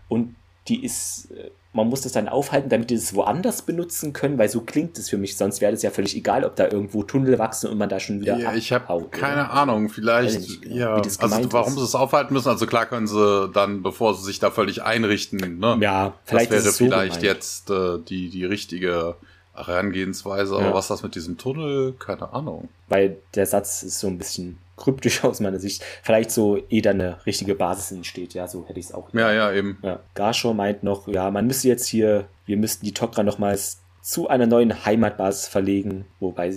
und 0.08 0.36
die 0.68 0.84
ist, 0.84 1.32
äh, 1.32 1.50
man 1.74 1.88
muss 1.88 2.02
das 2.02 2.12
dann 2.12 2.28
aufhalten, 2.28 2.70
damit 2.70 2.90
die 2.90 2.96
es 2.96 3.14
woanders 3.14 3.62
benutzen 3.62 4.14
können, 4.14 4.38
weil 4.38 4.50
so 4.50 4.62
klingt 4.62 4.98
es 4.98 5.10
für 5.10 5.18
mich. 5.18 5.38
Sonst 5.38 5.62
wäre 5.62 5.74
es 5.74 5.82
ja 5.82 5.92
völlig 5.92 6.16
egal, 6.16 6.44
ob 6.44 6.56
da 6.56 6.68
irgendwo 6.70 7.04
Tunnel 7.04 7.40
wachsen 7.40 7.70
und 7.70 7.78
man 7.78 7.90
da 7.90 8.00
schon 8.00 8.20
wieder. 8.22 8.38
Ja, 8.38 8.54
ich 8.54 8.72
habe 8.72 9.06
keine 9.12 9.44
oder? 9.44 9.54
Ahnung. 9.54 9.90
Vielleicht, 9.90 10.62
genau, 10.62 10.76
ja. 10.76 10.94
Also 10.96 11.54
warum 11.54 11.74
ist. 11.74 11.80
sie 11.80 11.84
es 11.84 11.96
aufhalten 11.96 12.34
müssen? 12.34 12.50
Also 12.50 12.66
klar 12.66 12.86
können 12.86 13.08
sie 13.08 13.50
dann, 13.54 13.84
bevor 13.84 14.16
sie 14.16 14.24
sich 14.24 14.40
da 14.40 14.52
völlig 14.52 14.84
einrichten. 14.84 15.60
Ne? 15.60 15.78
Ja, 15.82 16.14
vielleicht 16.26 16.52
das 16.52 16.64
wäre 16.64 16.74
so 16.74 16.86
vielleicht 16.86 17.22
gemeint. 17.22 17.24
jetzt 17.24 17.70
äh, 17.70 18.00
die 18.00 18.30
die 18.30 18.46
richtige 18.46 19.16
Herangehensweise. 19.58 20.56
Aber 20.56 20.68
ja. 20.68 20.74
was 20.74 20.88
das 20.88 21.04
mit 21.04 21.16
diesem 21.16 21.38
Tunnel? 21.38 21.94
Keine 22.00 22.32
Ahnung. 22.34 22.70
Weil 22.88 23.18
der 23.36 23.46
Satz 23.46 23.84
ist 23.84 24.00
so 24.00 24.08
ein 24.08 24.18
bisschen 24.18 24.58
kryptisch 24.78 25.24
aus 25.24 25.40
meiner 25.40 25.60
Sicht. 25.60 25.84
Vielleicht 26.04 26.32
so 26.32 26.58
eh 26.70 26.82
da 26.82 26.92
eine 26.92 27.26
richtige 27.26 27.56
Basis 27.56 27.92
entsteht, 27.92 28.34
ja, 28.34 28.48
so 28.48 28.66
hätte 28.68 28.80
ich 28.80 28.88
es 28.88 28.94
auch. 28.94 29.14
Ja, 29.14 29.34
ja, 29.34 29.52
eben. 29.52 29.78
Ja. 29.82 30.00
Garshaw 30.14 30.54
meint 30.54 30.84
noch, 30.84 31.08
ja, 31.08 31.30
man 31.32 31.48
müsste 31.48 31.68
jetzt 31.68 31.88
hier, 31.88 32.28
wir 32.46 32.58
müssten 32.58 32.86
die 32.86 32.94
Tok'ra 32.94 33.24
nochmals 33.24 33.80
zu 34.02 34.30
einer 34.30 34.46
neuen 34.46 34.86
Heimatbasis 34.86 35.48
verlegen, 35.48 36.06
wobei, 36.20 36.54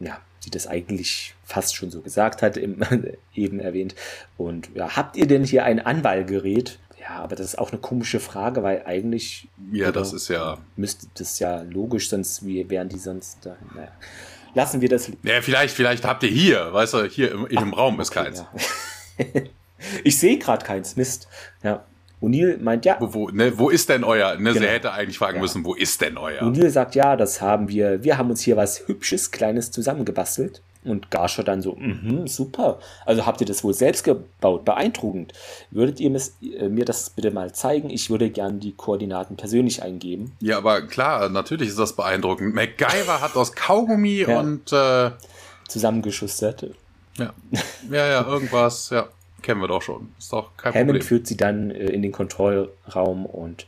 ja, 0.00 0.18
sie 0.40 0.50
das 0.50 0.66
eigentlich 0.66 1.34
fast 1.44 1.76
schon 1.76 1.90
so 1.90 2.00
gesagt 2.00 2.42
hat, 2.42 2.56
eben 3.34 3.60
erwähnt. 3.60 3.94
Und 4.36 4.70
ja, 4.74 4.96
habt 4.96 5.16
ihr 5.16 5.26
denn 5.26 5.44
hier 5.44 5.64
ein 5.64 5.80
Anwahlgerät? 5.80 6.78
Ja, 7.02 7.20
aber 7.20 7.36
das 7.36 7.46
ist 7.46 7.58
auch 7.58 7.72
eine 7.72 7.80
komische 7.80 8.20
Frage, 8.20 8.62
weil 8.62 8.84
eigentlich. 8.86 9.48
Ja, 9.72 9.92
das 9.92 10.12
ist 10.12 10.28
ja. 10.28 10.58
Müsste 10.76 11.08
das 11.14 11.38
ja 11.38 11.62
logisch, 11.62 12.08
sonst 12.08 12.46
wie 12.46 12.68
wären 12.70 12.88
die 12.88 12.98
sonst 12.98 13.38
da. 13.44 13.56
Naja 13.74 13.92
lassen 14.54 14.80
wir 14.80 14.88
das. 14.88 15.10
Ja, 15.22 15.40
vielleicht, 15.40 15.74
vielleicht 15.74 16.04
habt 16.04 16.22
ihr 16.22 16.30
hier, 16.30 16.72
weißt 16.72 16.94
du, 16.94 17.04
hier 17.04 17.32
im, 17.32 17.46
im 17.46 17.74
Ach, 17.74 17.78
Raum 17.78 18.00
ist 18.00 18.10
okay, 18.10 18.24
keins. 18.24 18.44
Ja. 19.18 19.24
ich 20.04 20.18
sehe 20.18 20.38
gerade 20.38 20.64
keins, 20.64 20.96
Mist. 20.96 21.28
Ja. 21.62 21.84
O'Neill 22.20 22.58
meint 22.58 22.84
ja. 22.84 22.96
Wo, 23.00 23.12
wo, 23.12 23.28
ne, 23.30 23.58
wo 23.58 23.68
ist 23.68 23.88
denn 23.88 24.04
euer? 24.04 24.36
Ne, 24.36 24.52
genau. 24.52 24.60
Sie 24.60 24.66
hätte 24.66 24.92
eigentlich 24.92 25.18
fragen 25.18 25.36
ja. 25.36 25.42
müssen, 25.42 25.64
wo 25.64 25.74
ist 25.74 26.00
denn 26.00 26.16
euer? 26.16 26.42
O'Neill 26.42 26.70
sagt 26.70 26.94
ja, 26.94 27.16
das 27.16 27.40
haben 27.40 27.68
wir. 27.68 28.04
Wir 28.04 28.16
haben 28.16 28.30
uns 28.30 28.42
hier 28.42 28.56
was 28.56 28.86
Hübsches, 28.86 29.32
Kleines 29.32 29.72
zusammengebastelt. 29.72 30.62
Und 30.84 31.10
Garscher 31.10 31.44
dann 31.44 31.62
so, 31.62 31.76
mm 31.76 32.26
super. 32.26 32.80
Also 33.06 33.24
habt 33.24 33.40
ihr 33.40 33.46
das 33.46 33.62
wohl 33.62 33.74
selbst 33.74 34.02
gebaut? 34.02 34.64
Beeindruckend. 34.64 35.32
Würdet 35.70 36.00
ihr 36.00 36.10
äh, 36.10 36.68
mir 36.68 36.84
das 36.84 37.10
bitte 37.10 37.30
mal 37.30 37.52
zeigen? 37.52 37.88
Ich 37.90 38.10
würde 38.10 38.30
gern 38.30 38.58
die 38.58 38.72
Koordinaten 38.72 39.36
persönlich 39.36 39.82
eingeben. 39.82 40.32
Ja, 40.40 40.58
aber 40.58 40.82
klar, 40.82 41.28
natürlich 41.28 41.68
ist 41.68 41.78
das 41.78 41.94
beeindruckend. 41.94 42.54
MacGyver 42.54 43.20
hat 43.20 43.36
aus 43.36 43.54
Kaugummi 43.54 44.22
ja. 44.22 44.40
und 44.40 44.72
äh, 44.72 45.10
zusammengeschustert. 45.68 46.66
Ja. 47.16 47.32
ja, 47.90 48.06
ja, 48.06 48.26
irgendwas, 48.26 48.90
ja. 48.90 49.08
Kennen 49.42 49.60
wir 49.60 49.68
doch 49.68 49.82
schon. 49.82 50.12
Ist 50.18 50.32
doch 50.32 50.56
kein 50.56 50.72
Hammond 50.72 50.86
Problem. 50.86 51.02
führt 51.02 51.26
sie 51.26 51.36
dann 51.36 51.70
äh, 51.70 51.86
in 51.86 52.02
den 52.02 52.12
Kontrollraum 52.12 53.26
und 53.26 53.66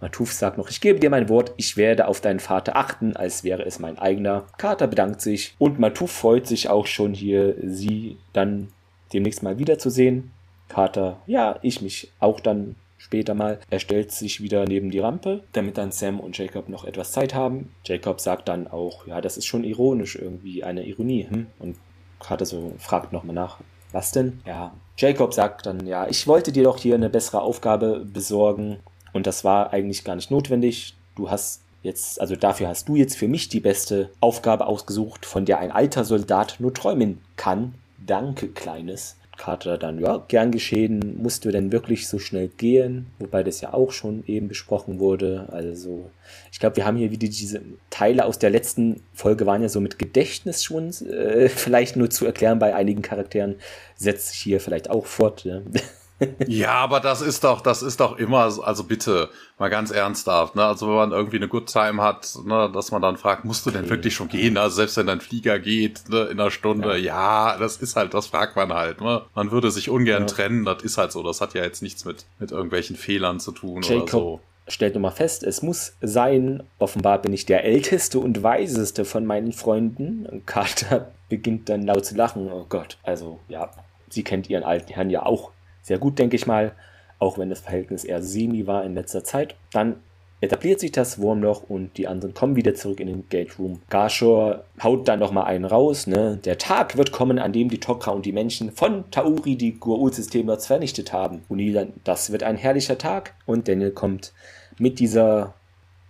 Matuf 0.00 0.32
sagt 0.32 0.58
noch, 0.58 0.68
ich 0.68 0.80
gebe 0.80 1.00
dir 1.00 1.10
mein 1.10 1.28
Wort, 1.28 1.52
ich 1.56 1.76
werde 1.76 2.06
auf 2.06 2.20
deinen 2.20 2.40
Vater 2.40 2.76
achten, 2.76 3.16
als 3.16 3.44
wäre 3.44 3.64
es 3.64 3.78
mein 3.78 3.98
eigener. 3.98 4.46
Carter 4.58 4.86
bedankt 4.86 5.20
sich 5.20 5.54
und 5.58 5.78
Matuf 5.78 6.10
freut 6.10 6.46
sich 6.46 6.68
auch 6.68 6.86
schon 6.86 7.14
hier, 7.14 7.56
sie 7.62 8.18
dann 8.32 8.68
demnächst 9.12 9.42
mal 9.42 9.58
wiederzusehen. 9.58 10.32
Carter, 10.68 11.20
ja, 11.26 11.58
ich 11.62 11.80
mich 11.80 12.12
auch 12.18 12.40
dann 12.40 12.74
später 12.98 13.34
mal. 13.34 13.60
Er 13.70 13.78
stellt 13.78 14.10
sich 14.12 14.42
wieder 14.42 14.64
neben 14.66 14.90
die 14.90 14.98
Rampe, 14.98 15.44
damit 15.52 15.78
dann 15.78 15.92
Sam 15.92 16.20
und 16.20 16.36
Jacob 16.36 16.68
noch 16.68 16.84
etwas 16.84 17.12
Zeit 17.12 17.34
haben. 17.34 17.72
Jacob 17.84 18.20
sagt 18.20 18.48
dann 18.48 18.66
auch, 18.66 19.06
ja, 19.06 19.20
das 19.20 19.36
ist 19.36 19.46
schon 19.46 19.64
ironisch 19.64 20.16
irgendwie, 20.16 20.64
eine 20.64 20.84
Ironie. 20.84 21.26
Hm? 21.28 21.46
Und 21.58 21.76
Carter 22.20 22.46
so 22.46 22.72
fragt 22.78 23.12
nochmal 23.12 23.34
nach, 23.34 23.60
was 23.92 24.12
denn? 24.12 24.40
Ja, 24.44 24.74
Jacob 24.98 25.32
sagt 25.34 25.66
dann, 25.66 25.86
ja, 25.86 26.08
ich 26.08 26.26
wollte 26.26 26.52
dir 26.52 26.64
doch 26.64 26.78
hier 26.78 26.94
eine 26.94 27.10
bessere 27.10 27.42
Aufgabe 27.42 28.04
besorgen. 28.04 28.78
Und 29.16 29.26
das 29.26 29.44
war 29.44 29.72
eigentlich 29.72 30.04
gar 30.04 30.14
nicht 30.14 30.30
notwendig. 30.30 30.94
Du 31.16 31.30
hast 31.30 31.62
jetzt, 31.82 32.20
also 32.20 32.36
dafür 32.36 32.68
hast 32.68 32.88
du 32.88 32.96
jetzt 32.96 33.16
für 33.16 33.28
mich 33.28 33.48
die 33.48 33.60
beste 33.60 34.10
Aufgabe 34.20 34.66
ausgesucht, 34.66 35.24
von 35.24 35.44
der 35.44 35.58
ein 35.58 35.72
alter 35.72 36.04
Soldat 36.04 36.56
nur 36.58 36.74
träumen 36.74 37.20
kann. 37.36 37.74
Danke, 38.04 38.48
Kleines. 38.48 39.16
Carter 39.36 39.76
dann, 39.76 40.00
ja, 40.00 40.24
gern 40.28 40.50
geschehen, 40.50 41.20
musst 41.22 41.44
du 41.44 41.50
denn 41.50 41.70
wirklich 41.70 42.08
so 42.08 42.18
schnell 42.18 42.48
gehen? 42.48 43.06
Wobei 43.18 43.42
das 43.42 43.60
ja 43.60 43.74
auch 43.74 43.92
schon 43.92 44.24
eben 44.26 44.48
besprochen 44.48 44.98
wurde. 44.98 45.48
Also, 45.52 46.10
ich 46.50 46.58
glaube, 46.58 46.76
wir 46.76 46.86
haben 46.86 46.96
hier 46.96 47.10
wieder 47.10 47.28
diese 47.28 47.60
Teile 47.90 48.24
aus 48.24 48.38
der 48.38 48.50
letzten 48.50 49.02
Folge 49.12 49.44
waren 49.44 49.62
ja 49.62 49.68
so 49.68 49.80
mit 49.80 49.98
Gedächtnis 49.98 50.64
schon 50.64 50.88
äh, 51.10 51.48
vielleicht 51.50 51.96
nur 51.96 52.10
zu 52.10 52.24
erklären 52.24 52.58
bei 52.58 52.74
einigen 52.74 53.02
Charakteren. 53.02 53.56
Setzt 53.96 54.28
sich 54.28 54.38
hier 54.38 54.60
vielleicht 54.60 54.90
auch 54.90 55.06
fort. 55.06 55.44
Ja. 55.44 55.60
ja, 56.46 56.72
aber 56.72 57.00
das 57.00 57.20
ist 57.20 57.44
doch, 57.44 57.60
das 57.60 57.82
ist 57.82 58.00
doch 58.00 58.16
immer, 58.18 58.50
also 58.62 58.84
bitte, 58.84 59.28
mal 59.58 59.68
ganz 59.68 59.90
ernsthaft, 59.90 60.56
ne? 60.56 60.64
Also 60.64 60.88
wenn 60.88 60.94
man 60.94 61.12
irgendwie 61.12 61.36
eine 61.36 61.48
Good 61.48 61.66
Time 61.66 62.02
hat, 62.02 62.38
ne, 62.44 62.70
dass 62.72 62.90
man 62.90 63.02
dann 63.02 63.16
fragt, 63.16 63.44
musst 63.44 63.66
du 63.66 63.70
denn 63.70 63.90
wirklich 63.90 64.14
schon 64.14 64.28
gehen? 64.28 64.56
Also 64.56 64.76
selbst 64.76 64.96
wenn 64.96 65.06
dein 65.06 65.20
Flieger 65.20 65.58
geht, 65.58 66.08
ne, 66.08 66.24
in 66.24 66.40
einer 66.40 66.50
Stunde, 66.50 66.96
ja. 66.96 67.52
ja, 67.52 67.58
das 67.58 67.76
ist 67.76 67.96
halt, 67.96 68.14
das 68.14 68.28
fragt 68.28 68.56
man 68.56 68.72
halt, 68.72 69.00
ne? 69.00 69.22
Man 69.34 69.50
würde 69.50 69.70
sich 69.70 69.90
ungern 69.90 70.22
ja. 70.22 70.26
trennen, 70.26 70.64
das 70.64 70.82
ist 70.82 70.96
halt 70.96 71.12
so, 71.12 71.22
das 71.22 71.40
hat 71.40 71.54
ja 71.54 71.62
jetzt 71.62 71.82
nichts 71.82 72.04
mit, 72.04 72.24
mit 72.38 72.50
irgendwelchen 72.50 72.96
Fehlern 72.96 73.38
zu 73.38 73.52
tun 73.52 73.82
Jacob 73.82 74.02
oder 74.02 74.10
so. 74.10 74.40
stellt 74.68 74.94
nochmal 74.94 75.12
fest, 75.12 75.42
es 75.42 75.60
muss 75.60 75.96
sein, 76.00 76.62
offenbar 76.78 77.20
bin 77.20 77.34
ich 77.34 77.44
der 77.44 77.64
älteste 77.64 78.18
und 78.18 78.42
weiseste 78.42 79.04
von 79.04 79.26
meinen 79.26 79.52
Freunden. 79.52 80.24
Und 80.24 80.46
Carter 80.46 81.12
beginnt 81.28 81.68
dann 81.68 81.82
laut 81.82 82.06
zu 82.06 82.14
lachen. 82.14 82.50
Oh 82.50 82.64
Gott, 82.68 82.96
also 83.02 83.38
ja, 83.48 83.70
sie 84.08 84.24
kennt 84.24 84.48
ihren 84.48 84.64
alten 84.64 84.92
Herrn 84.92 85.10
ja 85.10 85.24
auch 85.24 85.50
sehr 85.86 85.98
gut, 85.98 86.18
denke 86.18 86.34
ich 86.34 86.48
mal, 86.48 86.72
auch 87.20 87.38
wenn 87.38 87.48
das 87.48 87.60
Verhältnis 87.60 88.04
eher 88.04 88.20
semi 88.20 88.66
war 88.66 88.84
in 88.84 88.94
letzter 88.94 89.22
Zeit. 89.22 89.54
Dann 89.72 89.96
etabliert 90.40 90.80
sich 90.80 90.90
das 90.90 91.20
Wurmloch 91.20 91.62
und 91.68 91.96
die 91.96 92.08
anderen 92.08 92.34
kommen 92.34 92.56
wieder 92.56 92.74
zurück 92.74 92.98
in 92.98 93.06
den 93.06 93.28
Gate 93.28 93.56
Room. 93.56 93.80
Garshor 93.88 94.64
haut 94.82 95.06
dann 95.06 95.20
nochmal 95.20 95.44
einen 95.44 95.64
raus. 95.64 96.08
Ne? 96.08 96.40
Der 96.44 96.58
Tag 96.58 96.96
wird 96.96 97.12
kommen, 97.12 97.38
an 97.38 97.52
dem 97.52 97.68
die 97.68 97.78
Tok'ra 97.78 98.10
und 98.10 98.26
die 98.26 98.32
Menschen 98.32 98.72
von 98.72 99.08
Tauri 99.12 99.54
die 99.54 99.78
Goa'uld-Systeme 99.78 100.58
vernichtet 100.58 101.12
haben. 101.12 101.42
Und 101.48 101.60
das 102.02 102.32
wird 102.32 102.42
ein 102.42 102.56
herrlicher 102.56 102.98
Tag. 102.98 103.34
Und 103.46 103.68
Daniel 103.68 103.92
kommt 103.92 104.32
mit 104.76 104.98
dieser 104.98 105.54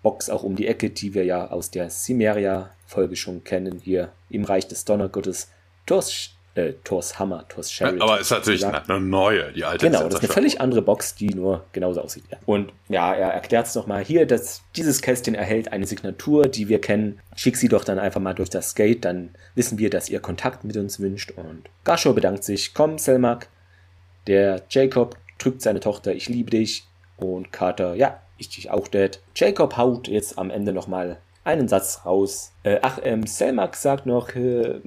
Box 0.03 0.31
auch 0.31 0.43
um 0.43 0.57
die 0.57 0.67
Ecke, 0.67 0.89
die 0.89 1.13
wir 1.13 1.25
ja 1.25 1.51
aus 1.51 1.71
der 1.71 1.91
Cimmeria-Folge 1.91 3.17
schon 3.17 3.45
kennen, 3.45 3.81
hier 3.85 4.11
im 4.31 4.45
Reich 4.45 4.67
des 4.67 4.87
Donnergottes. 4.87 5.51
Thors 5.85 6.36
äh, 6.57 6.75
Thors 6.85 7.19
Hammer, 7.19 7.47
Thors 7.49 7.71
Sheriff. 7.71 8.01
Aber 8.01 8.19
ist 8.19 8.31
natürlich 8.31 8.65
eine 8.65 9.01
neue, 9.01 9.53
die 9.53 9.65
alte. 9.65 9.87
Genau, 9.87 10.05
das 10.05 10.15
ist 10.15 10.21
eine 10.21 10.33
völlig 10.33 10.61
andere 10.61 10.83
Box, 10.83 11.15
die 11.15 11.29
nur 11.29 11.65
genauso 11.73 12.01
aussieht. 12.01 12.25
Ja. 12.31 12.39
Und 12.47 12.73
ja, 12.89 13.13
er 13.13 13.29
erklärt 13.33 13.67
es 13.67 13.75
nochmal 13.75 14.05
hier, 14.05 14.27
dass 14.27 14.63
dieses 14.75 15.03
Kästchen 15.03 15.35
erhält 15.35 15.73
eine 15.73 15.87
Signatur, 15.87 16.49
die 16.49 16.69
wir 16.69 16.81
kennen. 16.81 17.21
Schick 17.35 17.57
sie 17.57 17.69
doch 17.69 17.85
dann 17.85 17.99
einfach 17.99 18.21
mal 18.21 18.35
durch 18.35 18.51
das 18.51 18.75
Gate, 18.75 19.05
dann 19.05 19.31
wissen 19.55 19.79
wir, 19.79 19.91
dass 19.91 20.09
ihr 20.09 20.21
Kontakt 20.21 20.65
mit 20.65 20.77
uns 20.77 20.99
wünscht. 20.99 21.33
Und 21.33 21.65
Gasho 21.85 22.13
bedankt 22.15 22.45
sich. 22.45 22.75
Komm, 22.75 22.99
Selmak. 22.99 23.49
Der 24.27 24.63
Jacob 24.71 25.17
drückt 25.39 25.63
seine 25.63 25.81
Tochter, 25.81 26.15
ich 26.15 26.29
liebe 26.29 26.51
dich. 26.51 26.87
Und 27.17 27.53
Carter, 27.53 27.95
ja, 27.95 28.21
ich 28.39 28.49
dich 28.49 28.71
auch, 28.71 28.89
Dad. 28.89 29.21
Jacob 29.35 29.77
haut 29.77 30.09
jetzt 30.09 30.39
am 30.39 30.51
Ende 30.51 30.73
nochmal 30.73 31.19
einen 31.45 31.69
Satz 31.69 32.01
raus. 32.05 32.53
Äh, 32.65 32.79
ach, 32.83 32.99
ähm, 33.03 33.27
Selmak 33.27 33.77
sagt 33.77 34.05
noch, 34.05 34.35
äh, 34.35 34.81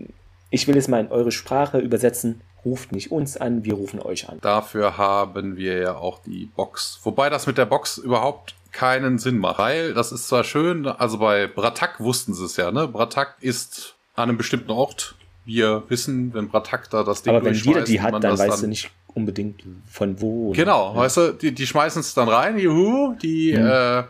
ich 0.50 0.68
will 0.68 0.78
es 0.78 0.88
mal 0.88 1.00
in 1.00 1.12
eure 1.12 1.32
Sprache 1.32 1.80
übersetzen. 1.80 2.42
Ruft 2.66 2.92
nicht 2.92 3.12
uns 3.12 3.38
an, 3.38 3.64
wir 3.64 3.76
rufen 3.76 4.02
euch 4.02 4.28
an. 4.28 4.40
Dafür 4.42 4.98
haben 4.98 5.56
wir 5.56 5.78
ja 5.78 5.96
auch 5.96 6.20
die 6.20 6.50
Box. 6.56 7.00
Wobei 7.04 7.30
das 7.30 7.48
mit 7.48 7.58
der 7.58 7.66
Box 7.66 7.98
überhaupt 7.98 8.56
keinen 8.72 9.18
Sinn 9.18 9.38
macht. 9.38 9.60
Weil 9.60 9.94
das 9.94 10.12
ist 10.12 10.28
zwar 10.28 10.44
schön, 10.44 10.86
also 10.86 11.20
bei 11.20 11.48
Bratak 11.48 12.00
wussten 12.00 12.34
sie 12.34 12.46
es 12.46 12.58
ja, 12.58 12.72
ne? 12.72 12.88
Bratak 12.88 13.36
ist 13.40 13.96
an 14.16 14.30
einem 14.30 14.38
bestimmten 14.38 14.72
Ort. 14.72 15.16
Wir 15.46 15.84
wissen, 15.88 16.34
wenn 16.34 16.50
Bratak 16.50 16.90
da 16.90 17.04
das 17.04 17.24
Ding 17.24 17.34
Aber 17.34 17.46
wenn 17.46 17.54
jeder 17.54 17.82
die 17.82 18.02
hat, 18.02 18.14
dann 18.14 18.38
weißt 18.38 18.52
dann 18.52 18.62
du 18.62 18.68
nicht 18.68 18.92
unbedingt 19.08 19.64
von 19.90 20.22
wo. 20.22 20.52
Genau, 20.52 20.94
ja. 20.94 20.98
weißt 20.98 21.18
du, 21.18 21.34
die, 21.34 21.54
die 21.54 21.66
schmeißen 21.66 22.02
es 22.02 22.14
dann 22.14 22.28
rein, 22.28 22.60
juhu, 22.60 23.16
die, 23.16 23.54
mhm. 23.54 23.66
äh, 23.66 24.04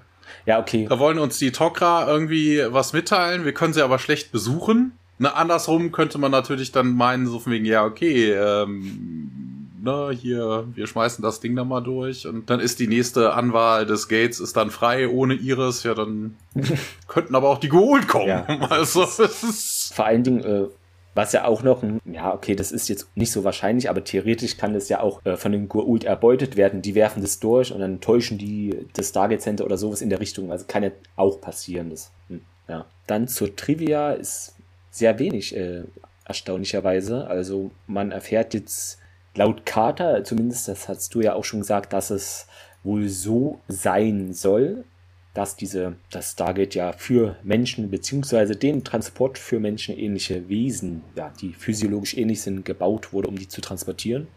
ja, 0.46 0.60
okay. 0.60 0.88
Da 0.90 1.00
wollen 1.00 1.20
uns 1.20 1.38
die 1.38 1.52
Tok'ra 1.52 2.08
irgendwie 2.08 2.62
was 2.70 2.94
mitteilen, 2.94 3.46
wir 3.46 3.54
können 3.54 3.74
sie 3.74 3.84
aber 3.84 4.00
schlecht 4.00 4.32
besuchen. 4.32 4.94
Na, 5.22 5.34
andersrum 5.34 5.92
könnte 5.92 6.18
man 6.18 6.32
natürlich 6.32 6.72
dann 6.72 6.96
meinen, 6.96 7.28
so 7.28 7.40
von 7.40 7.52
wegen, 7.52 7.66
ja, 7.66 7.84
okay, 7.84 8.32
ähm, 8.32 9.70
ne, 9.82 10.12
hier, 10.18 10.66
wir 10.74 10.88
schmeißen 10.88 11.22
das 11.22 11.42
Ding 11.42 11.58
da 11.58 11.66
mal 11.66 11.82
durch 11.82 12.26
und 12.26 12.50
dann 12.50 12.62
ist 12.62 12.80
die 12.80 12.88
nächste 12.88 13.34
Anwahl 13.34 13.86
des 13.86 14.08
Gates 14.08 14.40
ist 14.40 14.56
dann 14.56 14.72
frei 14.72 15.10
ohne 15.10 15.34
Iris, 15.34 15.84
ja, 15.84 15.94
dann 15.94 16.38
könnten 17.08 17.36
aber 17.36 17.50
auch 17.50 17.58
die 17.58 17.68
geholt 17.68 18.08
kommen. 18.08 18.28
Ja, 18.28 18.46
also, 18.70 19.06
vor 19.06 20.06
allen 20.06 20.24
Dingen, 20.24 20.44
äh, 20.44 20.68
was 21.16 21.34
ja 21.34 21.44
auch 21.44 21.64
noch, 21.64 21.84
ein, 21.84 22.00
ja, 22.06 22.34
okay, 22.34 22.56
das 22.56 22.72
ist 22.72 22.88
jetzt 22.88 23.10
nicht 23.16 23.34
so 23.34 23.44
wahrscheinlich, 23.44 23.90
aber 23.90 24.06
theoretisch 24.06 24.56
kann 24.56 24.74
das 24.74 24.88
ja 24.88 25.02
auch 25.02 25.26
äh, 25.26 25.36
von 25.36 25.52
den 25.52 25.68
Goa'uld 25.68 26.06
erbeutet 26.06 26.56
werden. 26.56 26.82
Die 26.82 26.96
werfen 26.96 27.22
das 27.22 27.40
durch 27.40 27.74
und 27.74 27.82
dann 27.82 28.00
täuschen 28.00 28.38
die 28.38 28.88
das 28.94 29.10
Stargate 29.10 29.42
Center 29.42 29.66
oder 29.66 29.78
sowas 29.78 30.02
in 30.02 30.10
der 30.10 30.22
Richtung. 30.22 30.50
Also 30.50 30.64
kann 30.66 30.84
ja 30.84 30.92
auch 31.18 31.42
passieren. 31.42 31.90
Das, 31.90 32.12
hm, 32.30 32.40
ja. 32.70 32.86
Dann 33.08 33.28
zur 33.28 33.54
Trivia 33.54 34.12
ist 34.14 34.56
sehr 34.92 35.20
wenig, 35.20 35.56
äh, 35.56 35.84
erstaunlicherweise. 36.26 37.28
Also 37.28 37.72
man 37.88 38.12
erfährt 38.12 38.54
jetzt 38.54 39.00
laut 39.36 39.66
Carter, 39.66 40.24
zumindest 40.24 40.68
das 40.68 40.88
hast 40.88 41.14
du 41.16 41.22
ja 41.22 41.34
auch 41.34 41.44
schon 41.44 41.62
gesagt, 41.62 41.94
dass 41.94 42.10
es 42.10 42.48
wohl 42.84 43.10
so 43.10 43.60
sein 43.68 44.34
soll, 44.34 44.86
dass 45.34 45.56
diese, 45.56 45.96
das 46.12 46.32
Stargate 46.32 46.76
ja 46.76 46.92
für 46.92 47.36
Menschen 47.44 47.90
beziehungsweise 47.92 48.56
den 48.56 48.84
Transport 48.84 49.38
für 49.38 49.60
Menschen 49.60 49.98
ähnliche 49.98 50.50
Wesen, 50.50 51.04
ja, 51.16 51.32
die 51.42 51.54
physiologisch 51.54 52.18
ähnlich 52.18 52.42
sind, 52.42 52.66
gebaut 52.66 53.14
wurde, 53.14 53.28
um 53.28 53.38
die 53.38 53.48
zu 53.48 53.62
transportieren. 53.62 54.28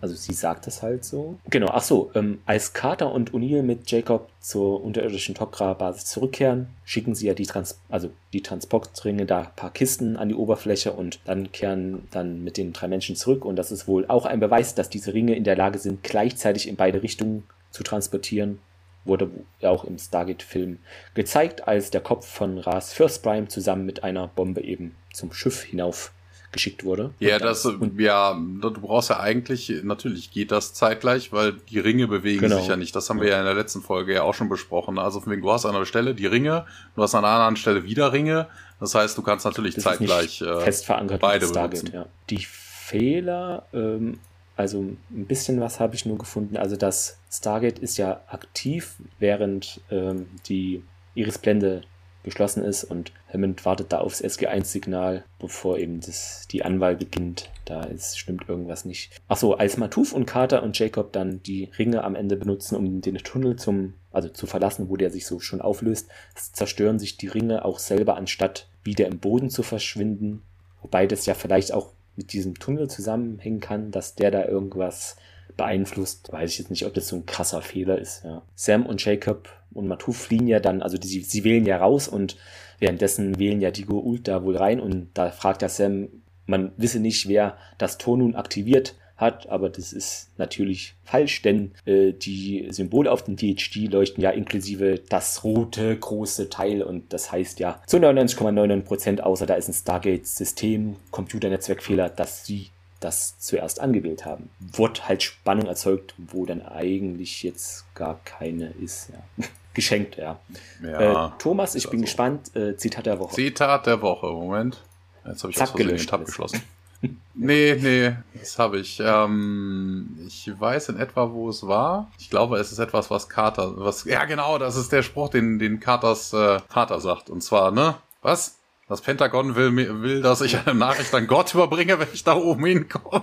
Also 0.00 0.14
sie 0.14 0.32
sagt 0.32 0.66
es 0.66 0.82
halt 0.82 1.04
so. 1.04 1.38
Genau, 1.48 1.68
ach 1.68 1.82
so, 1.82 2.10
ähm, 2.14 2.40
als 2.46 2.72
Carter 2.72 3.12
und 3.12 3.32
O'Neill 3.32 3.62
mit 3.62 3.90
Jacob 3.90 4.28
zur 4.40 4.82
unterirdischen 4.82 5.34
Tok'ra-Basis 5.34 6.06
zurückkehren, 6.06 6.68
schicken 6.84 7.14
sie 7.14 7.26
ja 7.26 7.34
die, 7.34 7.46
Trans 7.46 7.80
also 7.88 8.10
die 8.32 8.42
Transportringe 8.42 9.26
da 9.26 9.40
ein 9.40 9.56
paar 9.56 9.72
Kisten 9.72 10.16
an 10.16 10.28
die 10.28 10.34
Oberfläche 10.34 10.92
und 10.92 11.20
dann 11.26 11.52
kehren 11.52 12.08
dann 12.10 12.42
mit 12.42 12.56
den 12.56 12.72
drei 12.72 12.88
Menschen 12.88 13.16
zurück. 13.16 13.44
Und 13.44 13.56
das 13.56 13.72
ist 13.72 13.86
wohl 13.86 14.06
auch 14.08 14.24
ein 14.24 14.40
Beweis, 14.40 14.74
dass 14.74 14.88
diese 14.88 15.12
Ringe 15.12 15.34
in 15.34 15.44
der 15.44 15.56
Lage 15.56 15.78
sind, 15.78 16.02
gleichzeitig 16.02 16.68
in 16.68 16.76
beide 16.76 17.02
Richtungen 17.02 17.44
zu 17.70 17.82
transportieren. 17.82 18.58
Wurde 19.04 19.30
auch 19.62 19.84
im 19.84 19.98
Stargate-Film 19.98 20.78
gezeigt, 21.14 21.66
als 21.66 21.90
der 21.90 22.02
Kopf 22.02 22.26
von 22.26 22.58
Ras 22.58 22.92
First 22.92 23.22
Prime 23.22 23.48
zusammen 23.48 23.86
mit 23.86 24.04
einer 24.04 24.28
Bombe 24.28 24.62
eben 24.62 24.94
zum 25.12 25.32
Schiff 25.32 25.62
hinauf 25.62 26.12
geschickt 26.52 26.84
wurde. 26.84 27.14
Ja, 27.20 27.38
das, 27.38 27.68
ja, 27.96 28.34
du 28.34 28.72
brauchst 28.72 29.10
ja 29.10 29.20
eigentlich, 29.20 29.72
natürlich 29.82 30.32
geht 30.32 30.50
das 30.50 30.74
zeitgleich, 30.74 31.32
weil 31.32 31.52
die 31.52 31.78
Ringe 31.78 32.08
bewegen 32.08 32.40
genau. 32.40 32.58
sich 32.58 32.68
ja 32.68 32.76
nicht. 32.76 32.94
Das 32.96 33.08
haben 33.08 33.20
wir 33.20 33.28
ja 33.28 33.38
in 33.38 33.44
der 33.44 33.54
letzten 33.54 33.82
Folge 33.82 34.14
ja 34.14 34.22
auch 34.22 34.34
schon 34.34 34.48
besprochen. 34.48 34.98
Also 34.98 35.20
von 35.20 35.32
wegen, 35.32 35.42
du 35.42 35.50
hast 35.50 35.64
an 35.64 35.76
einer 35.76 35.86
Stelle 35.86 36.14
die 36.14 36.26
Ringe, 36.26 36.66
du 36.96 37.02
hast 37.02 37.14
an 37.14 37.24
einer 37.24 37.34
anderen 37.34 37.56
Stelle 37.56 37.84
wieder 37.84 38.12
Ringe. 38.12 38.48
Das 38.80 38.94
heißt, 38.94 39.16
du 39.16 39.22
kannst 39.22 39.44
natürlich 39.44 39.74
das 39.76 39.84
zeitgleich 39.84 40.40
äh, 40.40 40.60
fest 40.60 40.86
verankert 40.86 41.20
beide 41.20 41.46
Stargate, 41.46 41.92
ja. 41.92 42.06
Die 42.30 42.44
Fehler, 42.44 43.66
ähm, 43.72 44.18
also 44.56 44.80
ein 44.80 45.26
bisschen 45.26 45.60
was 45.60 45.78
habe 45.78 45.94
ich 45.94 46.04
nur 46.04 46.18
gefunden. 46.18 46.56
Also 46.56 46.76
das 46.76 47.18
Stargate 47.30 47.78
ist 47.78 47.96
ja 47.96 48.20
aktiv, 48.28 48.96
während 49.18 49.80
ähm, 49.90 50.26
die 50.48 50.82
Irisblende 51.14 51.82
geschlossen 52.22 52.62
ist 52.62 52.84
und 52.84 53.12
Hammond 53.32 53.64
wartet 53.64 53.92
da 53.92 53.98
aufs 53.98 54.22
SG1-Signal, 54.22 55.24
bevor 55.38 55.78
eben 55.78 56.00
das, 56.00 56.46
die 56.50 56.64
Anwahl 56.64 56.96
beginnt. 56.96 57.50
Da 57.64 57.84
ist, 57.84 58.18
stimmt 58.18 58.48
irgendwas 58.48 58.84
nicht. 58.84 59.12
Achso, 59.28 59.54
als 59.54 59.76
Matuf 59.76 60.12
und 60.12 60.26
Carter 60.26 60.62
und 60.62 60.78
Jacob 60.78 61.12
dann 61.12 61.42
die 61.42 61.70
Ringe 61.78 62.04
am 62.04 62.14
Ende 62.14 62.36
benutzen, 62.36 62.76
um 62.76 63.00
den 63.00 63.16
Tunnel 63.18 63.56
zum, 63.56 63.94
also 64.12 64.28
zu 64.28 64.46
verlassen, 64.46 64.88
wo 64.88 64.96
der 64.96 65.10
sich 65.10 65.26
so 65.26 65.40
schon 65.40 65.60
auflöst, 65.60 66.08
zerstören 66.34 66.98
sich 66.98 67.16
die 67.16 67.28
Ringe 67.28 67.64
auch 67.64 67.78
selber, 67.78 68.16
anstatt 68.16 68.68
wieder 68.82 69.06
im 69.06 69.18
Boden 69.18 69.50
zu 69.50 69.62
verschwinden. 69.62 70.42
Wobei 70.82 71.06
das 71.06 71.26
ja 71.26 71.34
vielleicht 71.34 71.72
auch 71.72 71.92
mit 72.16 72.32
diesem 72.32 72.58
Tunnel 72.58 72.88
zusammenhängen 72.90 73.60
kann, 73.60 73.90
dass 73.90 74.14
der 74.14 74.30
da 74.30 74.44
irgendwas 74.44 75.16
beeinflusst. 75.56 76.32
Weiß 76.32 76.52
ich 76.52 76.58
jetzt 76.58 76.70
nicht, 76.70 76.86
ob 76.86 76.94
das 76.94 77.08
so 77.08 77.16
ein 77.16 77.26
krasser 77.26 77.62
Fehler 77.62 77.98
ist. 77.98 78.24
Ja. 78.24 78.42
Sam 78.54 78.86
und 78.86 79.04
Jacob 79.04 79.48
und 79.72 79.88
Matu 79.88 80.12
fliehen 80.12 80.46
ja 80.46 80.60
dann, 80.60 80.82
also 80.82 80.98
die, 80.98 81.20
sie 81.20 81.44
wählen 81.44 81.66
ja 81.66 81.78
raus 81.78 82.08
und 82.08 82.36
währenddessen 82.78 83.38
wählen 83.38 83.60
ja 83.60 83.70
die 83.70 83.86
Goa'uld 83.86 84.22
da 84.24 84.42
wohl 84.42 84.56
rein 84.56 84.80
und 84.80 85.10
da 85.14 85.30
fragt 85.30 85.62
der 85.62 85.68
Sam, 85.68 86.08
man 86.46 86.72
wisse 86.76 86.98
nicht, 86.98 87.28
wer 87.28 87.56
das 87.78 87.98
Tor 87.98 88.16
nun 88.16 88.34
aktiviert 88.34 88.96
hat, 89.20 89.48
aber 89.48 89.68
das 89.68 89.92
ist 89.92 90.30
natürlich 90.38 90.94
falsch, 91.04 91.42
denn 91.42 91.72
äh, 91.84 92.12
die 92.12 92.66
Symbole 92.70 93.12
auf 93.12 93.22
dem 93.22 93.36
DHD 93.36 93.90
leuchten 93.90 94.22
ja 94.22 94.30
inklusive 94.30 95.00
das 95.08 95.44
rote 95.44 95.96
große 95.96 96.48
Teil 96.48 96.82
und 96.82 97.12
das 97.12 97.30
heißt 97.30 97.60
ja 97.60 97.82
zu 97.86 97.98
99,99% 97.98 99.20
außer 99.20 99.46
da 99.46 99.54
ist 99.54 99.68
ein 99.68 99.74
Stargate-System, 99.74 100.96
Computernetzwerkfehler, 101.10 102.08
dass 102.08 102.46
sie 102.46 102.70
das 103.00 103.38
zuerst 103.38 103.80
angewählt 103.80 104.24
haben. 104.24 104.50
Wird 104.58 105.08
halt 105.08 105.22
Spannung 105.22 105.66
erzeugt, 105.66 106.14
wo 106.18 106.46
dann 106.46 106.62
eigentlich 106.62 107.42
jetzt 107.42 107.92
gar 107.94 108.20
keine 108.24 108.70
ist. 108.70 109.10
Ja. 109.10 109.44
Geschenkt, 109.74 110.16
ja. 110.16 110.40
ja 110.82 111.28
äh, 111.28 111.30
Thomas, 111.38 111.76
ich 111.76 111.84
bin 111.84 112.00
also. 112.00 112.04
gespannt. 112.04 112.56
Äh, 112.56 112.76
Zitat 112.76 113.06
der 113.06 113.18
Woche. 113.20 113.36
Zitat 113.36 113.86
der 113.86 114.02
Woche, 114.02 114.26
Moment. 114.26 114.82
Jetzt 115.24 115.42
habe 115.42 115.52
ich 115.52 115.56
Zack, 115.56 115.74
den 115.76 115.96
Tab 115.96 116.24
geschlossen. 116.26 116.60
nee, 117.34 117.76
nee, 117.80 118.16
das 118.34 118.58
habe 118.58 118.78
ich. 118.78 119.00
Ähm, 119.00 120.18
ich 120.26 120.50
weiß 120.58 120.90
in 120.90 120.98
etwa, 120.98 121.30
wo 121.30 121.48
es 121.48 121.66
war. 121.66 122.10
Ich 122.18 122.30
glaube, 122.30 122.58
es 122.58 122.72
ist 122.72 122.78
etwas, 122.78 123.10
was 123.10 123.28
Carter, 123.28 123.72
was, 123.76 124.04
ja 124.04 124.24
genau, 124.24 124.58
das 124.58 124.76
ist 124.76 124.92
der 124.92 125.02
Spruch, 125.02 125.28
den, 125.28 125.58
den 125.58 125.78
Carters 125.80 126.32
äh, 126.32 126.58
Vater 126.68 127.00
sagt. 127.00 127.30
Und 127.30 127.42
zwar, 127.42 127.70
ne? 127.70 127.96
Was? 128.22 128.59
Das 128.90 129.02
Pentagon 129.02 129.54
will, 129.54 130.02
will, 130.02 130.20
dass 130.20 130.40
ich 130.40 130.58
eine 130.58 130.74
Nachricht 130.76 131.14
an 131.14 131.28
Gott 131.28 131.54
überbringe, 131.54 132.00
wenn 132.00 132.08
ich 132.12 132.24
da 132.24 132.34
oben 132.34 132.64
hinkomme. 132.66 133.22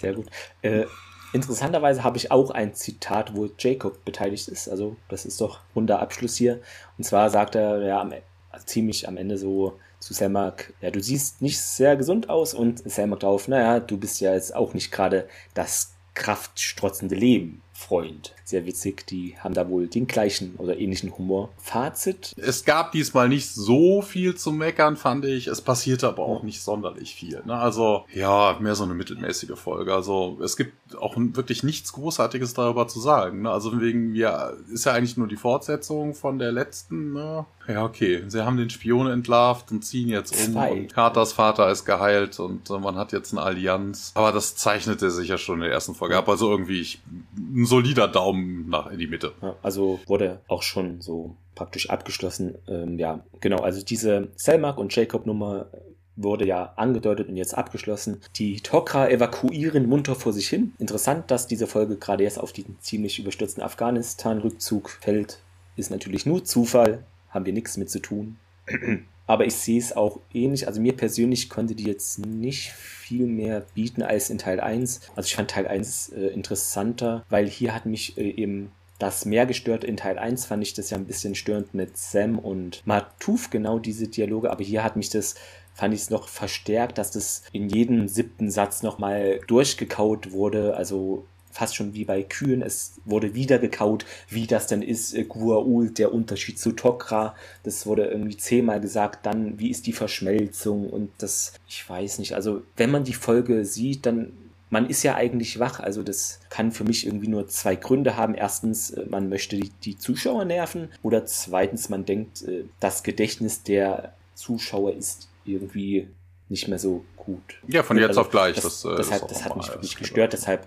Sehr 0.00 0.14
gut. 0.14 0.26
Äh, 0.60 0.86
interessanterweise 1.32 2.02
habe 2.02 2.16
ich 2.16 2.32
auch 2.32 2.50
ein 2.50 2.74
Zitat, 2.74 3.36
wo 3.36 3.48
Jacob 3.56 4.04
beteiligt 4.04 4.48
ist. 4.48 4.68
Also, 4.68 4.96
das 5.08 5.24
ist 5.24 5.40
doch 5.40 5.60
runder 5.76 6.00
Abschluss 6.00 6.34
hier. 6.34 6.60
Und 6.98 7.04
zwar 7.04 7.30
sagt 7.30 7.54
er, 7.54 7.80
ja, 7.82 8.00
am, 8.00 8.12
also 8.50 8.66
ziemlich 8.66 9.06
am 9.06 9.16
Ende 9.16 9.38
so 9.38 9.78
zu 10.00 10.14
Selmak, 10.14 10.72
ja, 10.80 10.90
du 10.90 11.00
siehst 11.00 11.42
nicht 11.42 11.60
sehr 11.60 11.94
gesund 11.94 12.28
aus 12.28 12.52
und 12.52 12.90
Selmak 12.90 13.20
drauf, 13.20 13.46
naja, 13.46 13.78
du 13.78 13.96
bist 13.96 14.20
ja 14.20 14.34
jetzt 14.34 14.52
auch 14.52 14.74
nicht 14.74 14.90
gerade 14.90 15.28
das 15.54 15.94
kraftstrotzende 16.14 17.14
Leben. 17.14 17.62
Freund. 17.76 18.34
Sehr 18.44 18.64
witzig, 18.64 19.06
die 19.06 19.36
haben 19.38 19.54
da 19.54 19.68
wohl 19.68 19.86
den 19.86 20.06
gleichen 20.06 20.56
oder 20.56 20.78
ähnlichen 20.78 21.16
Humor. 21.18 21.50
Fazit. 21.58 22.32
Es 22.36 22.64
gab 22.64 22.90
diesmal 22.92 23.28
nicht 23.28 23.50
so 23.50 24.00
viel 24.00 24.34
zu 24.34 24.50
meckern, 24.50 24.96
fand 24.96 25.26
ich. 25.26 25.46
Es 25.46 25.60
passierte 25.60 26.08
aber 26.08 26.22
auch 26.22 26.42
nicht 26.42 26.62
sonderlich 26.62 27.14
viel. 27.14 27.42
Ne? 27.44 27.54
Also, 27.54 28.06
ja, 28.12 28.56
mehr 28.60 28.74
so 28.74 28.84
eine 28.84 28.94
mittelmäßige 28.94 29.58
Folge. 29.58 29.94
Also, 29.94 30.38
es 30.42 30.56
gibt 30.56 30.72
auch 31.00 31.14
wirklich 31.16 31.62
nichts 31.62 31.92
Großartiges 31.92 32.54
darüber 32.54 32.88
zu 32.88 33.00
sagen. 33.00 33.42
Ne? 33.42 33.50
Also, 33.50 33.80
wegen, 33.80 34.14
ja, 34.14 34.52
ist 34.72 34.86
ja 34.86 34.92
eigentlich 34.92 35.16
nur 35.16 35.28
die 35.28 35.36
Fortsetzung 35.36 36.14
von 36.14 36.38
der 36.38 36.52
letzten. 36.52 37.12
Ne? 37.12 37.46
Ja, 37.68 37.84
okay. 37.84 38.22
Sie 38.28 38.44
haben 38.44 38.56
den 38.56 38.70
Spion 38.70 39.08
entlarvt 39.08 39.70
und 39.72 39.84
ziehen 39.84 40.08
jetzt 40.08 40.32
um. 40.32 40.52
Zwei. 40.52 40.72
Und 40.72 40.94
Carters 40.94 41.32
Vater 41.32 41.70
ist 41.70 41.84
geheilt 41.84 42.38
und 42.38 42.70
äh, 42.70 42.78
man 42.78 42.96
hat 42.96 43.12
jetzt 43.12 43.32
eine 43.32 43.42
Allianz. 43.42 44.12
Aber 44.14 44.32
das 44.32 44.56
zeichnete 44.56 45.10
sich 45.10 45.28
ja 45.28 45.38
schon 45.38 45.56
in 45.56 45.62
der 45.62 45.72
ersten 45.72 45.94
Folge 45.94 46.16
ab. 46.16 46.28
Also 46.28 46.50
irgendwie 46.50 46.80
ich, 46.80 47.00
ein 47.36 47.66
solider 47.66 48.08
Daumen 48.08 48.68
nach 48.68 48.86
in 48.90 48.98
die 48.98 49.06
Mitte. 49.06 49.32
Ja, 49.42 49.56
also 49.62 50.00
wurde 50.06 50.40
auch 50.48 50.62
schon 50.62 51.00
so 51.00 51.36
praktisch 51.54 51.90
abgeschlossen. 51.90 52.56
Ähm, 52.68 52.98
ja, 52.98 53.24
genau. 53.40 53.58
Also 53.58 53.82
diese 53.82 54.28
Selmark 54.36 54.78
und 54.78 54.94
Jacob 54.94 55.26
Nummer 55.26 55.66
wurde 56.16 56.46
ja 56.46 56.72
angedeutet 56.76 57.28
und 57.28 57.36
jetzt 57.36 57.56
abgeschlossen. 57.56 58.20
Die 58.36 58.60
Tok'ra 58.60 59.08
evakuieren 59.08 59.88
munter 59.88 60.14
vor 60.14 60.32
sich 60.32 60.48
hin. 60.48 60.72
Interessant, 60.78 61.30
dass 61.30 61.46
diese 61.46 61.66
Folge 61.66 61.96
gerade 61.96 62.24
erst 62.24 62.40
auf 62.40 62.52
diesen 62.52 62.78
ziemlich 62.80 63.18
überstürzten 63.18 63.62
Afghanistan-Rückzug 63.62 64.90
fällt, 64.90 65.40
ist 65.76 65.90
natürlich 65.90 66.26
nur 66.26 66.44
Zufall 66.44 67.04
haben 67.30 67.46
wir 67.46 67.52
nichts 67.52 67.76
mit 67.76 67.90
zu 67.90 68.00
tun. 68.00 68.38
Aber 69.28 69.44
ich 69.44 69.54
sehe 69.54 69.78
es 69.78 69.94
auch 69.94 70.20
ähnlich. 70.32 70.68
Also 70.68 70.80
mir 70.80 70.96
persönlich 70.96 71.50
konnte 71.50 71.74
die 71.74 71.84
jetzt 71.84 72.24
nicht 72.24 72.70
viel 72.72 73.26
mehr 73.26 73.66
bieten 73.74 74.02
als 74.02 74.30
in 74.30 74.38
Teil 74.38 74.60
1. 74.60 75.00
Also 75.16 75.26
ich 75.26 75.34
fand 75.34 75.50
Teil 75.50 75.66
1 75.66 76.10
äh, 76.10 76.26
interessanter, 76.28 77.24
weil 77.28 77.48
hier 77.48 77.74
hat 77.74 77.86
mich 77.86 78.16
äh, 78.16 78.30
eben 78.30 78.70
das 78.98 79.24
mehr 79.24 79.44
gestört. 79.44 79.84
In 79.84 79.96
Teil 79.96 80.18
1 80.18 80.46
fand 80.46 80.62
ich 80.62 80.74
das 80.74 80.90
ja 80.90 80.96
ein 80.96 81.06
bisschen 81.06 81.34
störend 81.34 81.74
mit 81.74 81.98
Sam 81.98 82.38
und 82.38 82.86
Matuf, 82.86 83.50
genau 83.50 83.78
diese 83.78 84.08
Dialoge. 84.08 84.50
Aber 84.50 84.62
hier 84.62 84.84
hat 84.84 84.96
mich 84.96 85.10
das 85.10 85.34
fand 85.76 85.94
ich 85.94 86.00
es 86.00 86.10
noch 86.10 86.28
verstärkt, 86.28 86.98
dass 86.98 87.10
das 87.10 87.42
in 87.52 87.68
jedem 87.68 88.08
siebten 88.08 88.50
Satz 88.50 88.82
nochmal 88.82 89.40
durchgekaut 89.46 90.32
wurde. 90.32 90.74
Also 90.76 91.24
fast 91.52 91.76
schon 91.76 91.94
wie 91.94 92.04
bei 92.04 92.22
Kühen. 92.22 92.62
Es 92.62 92.94
wurde 93.04 93.34
wieder 93.34 93.58
gekaut, 93.58 94.04
wie 94.28 94.46
das 94.46 94.66
denn 94.66 94.82
ist, 94.82 95.14
äh, 95.14 95.24
Guaul, 95.24 95.90
der 95.90 96.12
Unterschied 96.12 96.58
zu 96.58 96.72
Tokra. 96.72 97.34
Das 97.62 97.86
wurde 97.86 98.06
irgendwie 98.06 98.36
zehnmal 98.36 98.80
gesagt. 98.80 99.24
Dann, 99.26 99.58
wie 99.58 99.70
ist 99.70 99.86
die 99.86 99.92
Verschmelzung? 99.92 100.88
Und 100.88 101.10
das, 101.18 101.52
ich 101.68 101.88
weiß 101.88 102.18
nicht. 102.18 102.34
Also, 102.34 102.62
wenn 102.76 102.90
man 102.90 103.04
die 103.04 103.14
Folge 103.14 103.64
sieht, 103.64 104.06
dann 104.06 104.32
man 104.68 104.88
ist 104.88 105.04
ja 105.04 105.14
eigentlich 105.14 105.60
wach. 105.60 105.78
Also 105.78 106.02
das 106.02 106.40
kann 106.50 106.72
für 106.72 106.82
mich 106.82 107.06
irgendwie 107.06 107.28
nur 107.28 107.46
zwei 107.46 107.76
Gründe 107.76 108.16
haben. 108.16 108.34
Erstens, 108.34 108.90
äh, 108.90 109.06
man 109.08 109.28
möchte 109.28 109.56
die, 109.56 109.70
die 109.84 109.96
Zuschauer 109.98 110.44
nerven. 110.44 110.88
Oder 111.02 111.24
zweitens, 111.24 111.88
man 111.88 112.04
denkt, 112.04 112.42
äh, 112.42 112.64
das 112.80 113.02
Gedächtnis 113.02 113.62
der 113.62 114.12
Zuschauer 114.34 114.92
ist 114.92 115.28
irgendwie 115.46 116.08
nicht 116.48 116.68
mehr 116.68 116.78
so 116.78 117.04
gut. 117.16 117.60
Ja, 117.66 117.82
von 117.82 117.96
jetzt 117.96 118.08
also, 118.08 118.20
auf 118.22 118.30
gleich. 118.30 118.56
Das, 118.56 118.82
das, 118.82 118.82
das, 118.82 119.10
hat, 119.10 119.30
das 119.30 119.44
hat 119.44 119.56
mich 119.56 119.68
wirklich 119.68 119.96
gestört. 119.96 120.32
Deshalb 120.32 120.66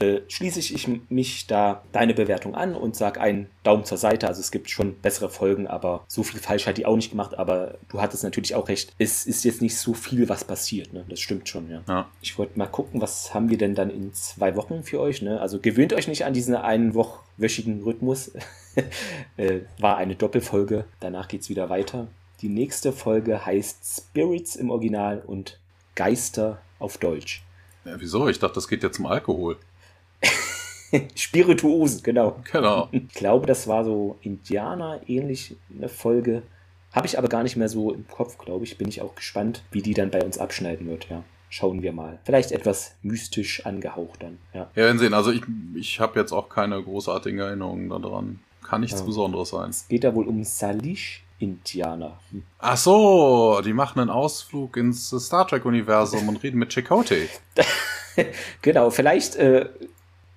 äh, 0.00 0.20
schließe 0.28 0.60
ich 0.60 0.88
mich 1.08 1.46
da 1.48 1.82
deine 1.92 2.14
Bewertung 2.14 2.54
an 2.54 2.74
und 2.74 2.94
sage 2.94 3.20
einen 3.20 3.48
Daumen 3.64 3.84
zur 3.84 3.98
Seite. 3.98 4.28
Also 4.28 4.40
es 4.40 4.50
gibt 4.50 4.70
schon 4.70 4.94
bessere 5.00 5.28
Folgen, 5.28 5.66
aber 5.66 6.04
so 6.06 6.22
viel 6.22 6.40
falsch 6.40 6.66
hat 6.66 6.78
die 6.78 6.86
auch 6.86 6.96
nicht 6.96 7.10
gemacht. 7.10 7.36
Aber 7.36 7.74
du 7.88 8.00
hattest 8.00 8.22
natürlich 8.22 8.54
auch 8.54 8.68
recht. 8.68 8.94
Es 8.98 9.26
ist 9.26 9.44
jetzt 9.44 9.60
nicht 9.60 9.76
so 9.76 9.94
viel, 9.94 10.28
was 10.28 10.44
passiert. 10.44 10.92
Ne? 10.92 11.04
Das 11.08 11.20
stimmt 11.20 11.48
schon, 11.48 11.68
ja. 11.68 11.82
ja. 11.88 12.08
Ich 12.22 12.38
wollte 12.38 12.58
mal 12.58 12.66
gucken, 12.66 13.00
was 13.00 13.34
haben 13.34 13.50
wir 13.50 13.58
denn 13.58 13.74
dann 13.74 13.90
in 13.90 14.14
zwei 14.14 14.54
Wochen 14.56 14.84
für 14.84 15.00
euch? 15.00 15.20
Ne? 15.20 15.40
Also 15.40 15.58
gewöhnt 15.58 15.92
euch 15.92 16.06
nicht 16.06 16.24
an 16.24 16.32
diesen 16.32 16.54
einen 16.54 16.94
wöchigen 17.36 17.82
Rhythmus. 17.82 18.32
äh, 19.36 19.60
war 19.78 19.96
eine 19.96 20.14
Doppelfolge. 20.14 20.84
Danach 21.00 21.26
geht 21.28 21.40
es 21.40 21.48
wieder 21.48 21.68
weiter. 21.68 22.06
Die 22.40 22.48
nächste 22.48 22.92
Folge 22.92 23.44
heißt 23.44 23.78
Spirits 23.84 24.54
im 24.54 24.70
Original 24.70 25.22
und 25.26 25.58
Geister 25.96 26.60
auf 26.78 26.98
Deutsch. 26.98 27.42
Ja, 27.84 27.96
wieso? 27.98 28.28
Ich 28.28 28.38
dachte, 28.38 28.54
das 28.54 28.68
geht 28.68 28.84
ja 28.84 28.92
zum 28.92 29.06
Alkohol. 29.06 29.56
Spirituosen, 31.16 32.02
genau. 32.04 32.40
Genau. 32.52 32.88
Ich 32.92 33.08
glaube, 33.08 33.46
das 33.46 33.66
war 33.66 33.84
so 33.84 34.18
Indianer 34.22 35.00
ähnlich 35.08 35.56
eine 35.76 35.88
Folge. 35.88 36.42
Habe 36.92 37.08
ich 37.08 37.18
aber 37.18 37.28
gar 37.28 37.42
nicht 37.42 37.56
mehr 37.56 37.68
so 37.68 37.92
im 37.92 38.06
Kopf, 38.06 38.38
glaube 38.38 38.64
ich. 38.64 38.78
Bin 38.78 38.88
ich 38.88 39.02
auch 39.02 39.16
gespannt, 39.16 39.64
wie 39.72 39.82
die 39.82 39.94
dann 39.94 40.10
bei 40.10 40.22
uns 40.22 40.38
abschneiden 40.38 40.86
wird, 40.86 41.08
ja. 41.08 41.24
Schauen 41.50 41.82
wir 41.82 41.92
mal. 41.92 42.18
Vielleicht 42.24 42.52
etwas 42.52 42.94
mystisch 43.02 43.66
angehaucht 43.66 44.22
dann. 44.22 44.38
Ja, 44.52 44.70
ja 44.76 44.84
werden 44.84 44.98
sehen. 44.98 45.14
Also 45.14 45.32
ich, 45.32 45.42
ich 45.74 45.98
habe 45.98 46.20
jetzt 46.20 46.32
auch 46.32 46.48
keine 46.48 46.80
großartigen 46.82 47.40
Erinnerungen 47.40 47.88
daran. 47.88 48.40
Kann 48.62 48.82
nichts 48.82 49.00
ja. 49.00 49.06
Besonderes 49.06 49.48
sein. 49.48 49.70
Es 49.70 49.88
geht 49.88 50.04
da 50.04 50.14
wohl 50.14 50.28
um 50.28 50.44
Salish. 50.44 51.24
Indianer. 51.38 52.18
Hm. 52.30 52.42
Ach 52.58 52.76
so, 52.76 53.60
die 53.64 53.72
machen 53.72 54.00
einen 54.00 54.10
Ausflug 54.10 54.76
ins 54.76 55.10
Star 55.10 55.46
Trek-Universum 55.46 56.28
und 56.28 56.42
reden 56.42 56.58
mit 56.58 56.72
Chakotay. 56.72 57.28
genau, 58.62 58.90
vielleicht 58.90 59.36
äh, 59.36 59.68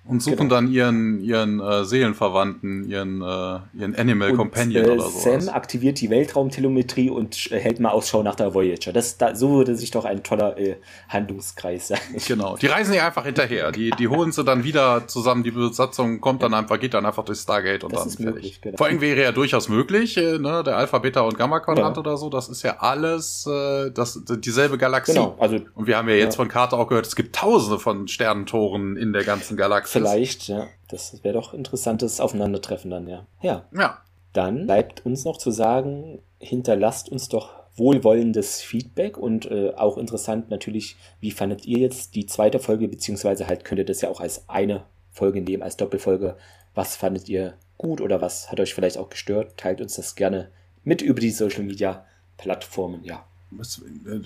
und 0.04 0.20
suchen 0.20 0.36
genau. 0.36 0.56
dann 0.56 0.68
ihren, 0.68 1.20
ihren 1.20 1.60
äh, 1.60 1.84
Seelenverwandten, 1.84 2.88
ihren, 2.88 3.22
äh, 3.22 3.58
ihren 3.78 3.94
Animal 3.94 4.30
und, 4.30 4.36
Companion 4.36 4.84
äh, 4.84 4.90
oder 4.90 5.02
so. 5.04 5.18
Sam 5.18 5.48
aktiviert 5.48 6.00
die 6.00 6.10
Weltraumtelemetrie 6.10 7.08
und 7.08 7.52
äh, 7.52 7.60
hält 7.60 7.78
mal 7.78 7.90
Ausschau 7.90 8.24
nach 8.24 8.34
der 8.34 8.52
Voyager. 8.52 8.92
Das, 8.92 9.16
da, 9.16 9.36
so 9.36 9.50
würde 9.50 9.76
sich 9.76 9.92
doch 9.92 10.04
ein 10.04 10.24
toller 10.24 10.58
äh, 10.58 10.76
Handlungskreis 11.08 11.88
sein. 11.88 12.00
Genau. 12.26 12.56
Die 12.56 12.66
reisen 12.66 12.94
ja 12.94 13.06
einfach 13.06 13.24
hinterher. 13.24 13.70
Die, 13.70 13.90
die 13.90 14.08
holen 14.08 14.32
sie 14.32 14.42
dann 14.42 14.64
wieder 14.64 15.06
zusammen. 15.06 15.44
Die 15.44 15.52
Besatzung 15.52 16.20
kommt 16.20 16.42
dann 16.42 16.54
einfach, 16.54 16.80
geht 16.80 16.94
dann 16.94 17.06
einfach 17.06 17.24
durch 17.24 17.38
Stargate 17.38 17.84
und 17.84 17.92
das 17.92 18.00
dann 18.00 18.08
ist 18.08 18.16
fertig. 18.16 18.34
Möglich, 18.34 18.60
genau. 18.60 18.76
Vor 18.78 18.86
allem 18.86 19.00
wäre 19.00 19.22
ja 19.22 19.32
durchaus 19.32 19.68
möglich, 19.68 20.16
äh, 20.16 20.38
ne, 20.38 20.64
der 20.64 20.76
Alpha, 20.78 20.98
Beta 20.98 21.20
und 21.20 21.38
Gamma 21.38 21.60
Quadrant 21.60 21.96
ja. 21.96 22.00
oder 22.00 22.16
so. 22.16 22.28
Das 22.28 22.48
ist 22.48 22.62
ja 22.62 22.78
alles 22.80 23.46
äh, 23.46 23.90
das, 23.92 24.20
dieselbe 24.26 24.78
Galaxie. 24.78 25.12
Genau. 25.12 25.36
Also, 25.38 25.58
und 25.74 25.86
wir 25.86 25.96
haben 25.96 26.08
ja 26.08 26.16
jetzt 26.16 26.34
ja. 26.34 26.38
von 26.38 26.48
Carter 26.48 26.76
auch 26.76 26.88
gehört, 26.88 27.06
es 27.06 27.14
gibt 27.14 27.36
tausende 27.36 27.78
von 27.78 28.08
Sternentoren 28.08 28.96
in 28.96 29.12
der 29.12 29.22
ganzen 29.22 29.56
Galaxie. 29.56 29.91
Vielleicht, 29.92 30.48
ja. 30.48 30.68
Das 30.88 31.22
wäre 31.24 31.34
doch 31.34 31.54
interessantes 31.54 32.20
Aufeinandertreffen 32.20 32.90
dann, 32.90 33.08
ja. 33.08 33.26
Ja. 33.40 33.64
Ja. 33.72 33.98
Dann 34.32 34.66
bleibt 34.66 35.04
uns 35.04 35.24
noch 35.24 35.36
zu 35.36 35.50
sagen, 35.50 36.20
hinterlasst 36.38 37.08
uns 37.10 37.28
doch 37.28 37.62
wohlwollendes 37.76 38.60
Feedback 38.60 39.16
und 39.16 39.50
äh, 39.50 39.72
auch 39.76 39.96
interessant 39.96 40.50
natürlich, 40.50 40.96
wie 41.20 41.30
fandet 41.30 41.66
ihr 41.66 41.78
jetzt 41.78 42.14
die 42.14 42.26
zweite 42.26 42.58
Folge, 42.58 42.88
beziehungsweise 42.88 43.46
halt 43.46 43.64
könnt 43.64 43.78
ihr 43.78 43.86
das 43.86 44.00
ja 44.00 44.10
auch 44.10 44.20
als 44.20 44.48
eine 44.48 44.84
Folge 45.10 45.40
nehmen, 45.40 45.62
als 45.62 45.76
Doppelfolge. 45.76 46.36
Was 46.74 46.96
fandet 46.96 47.28
ihr 47.28 47.54
gut 47.78 48.00
oder 48.00 48.20
was 48.20 48.50
hat 48.50 48.60
euch 48.60 48.74
vielleicht 48.74 48.98
auch 48.98 49.10
gestört? 49.10 49.56
Teilt 49.56 49.80
uns 49.80 49.96
das 49.96 50.14
gerne 50.14 50.50
mit 50.84 51.02
über 51.02 51.20
die 51.20 51.30
Social 51.30 51.62
Media 51.62 52.04
Plattformen, 52.36 53.04
ja. 53.04 53.24
Äh, 53.58 54.20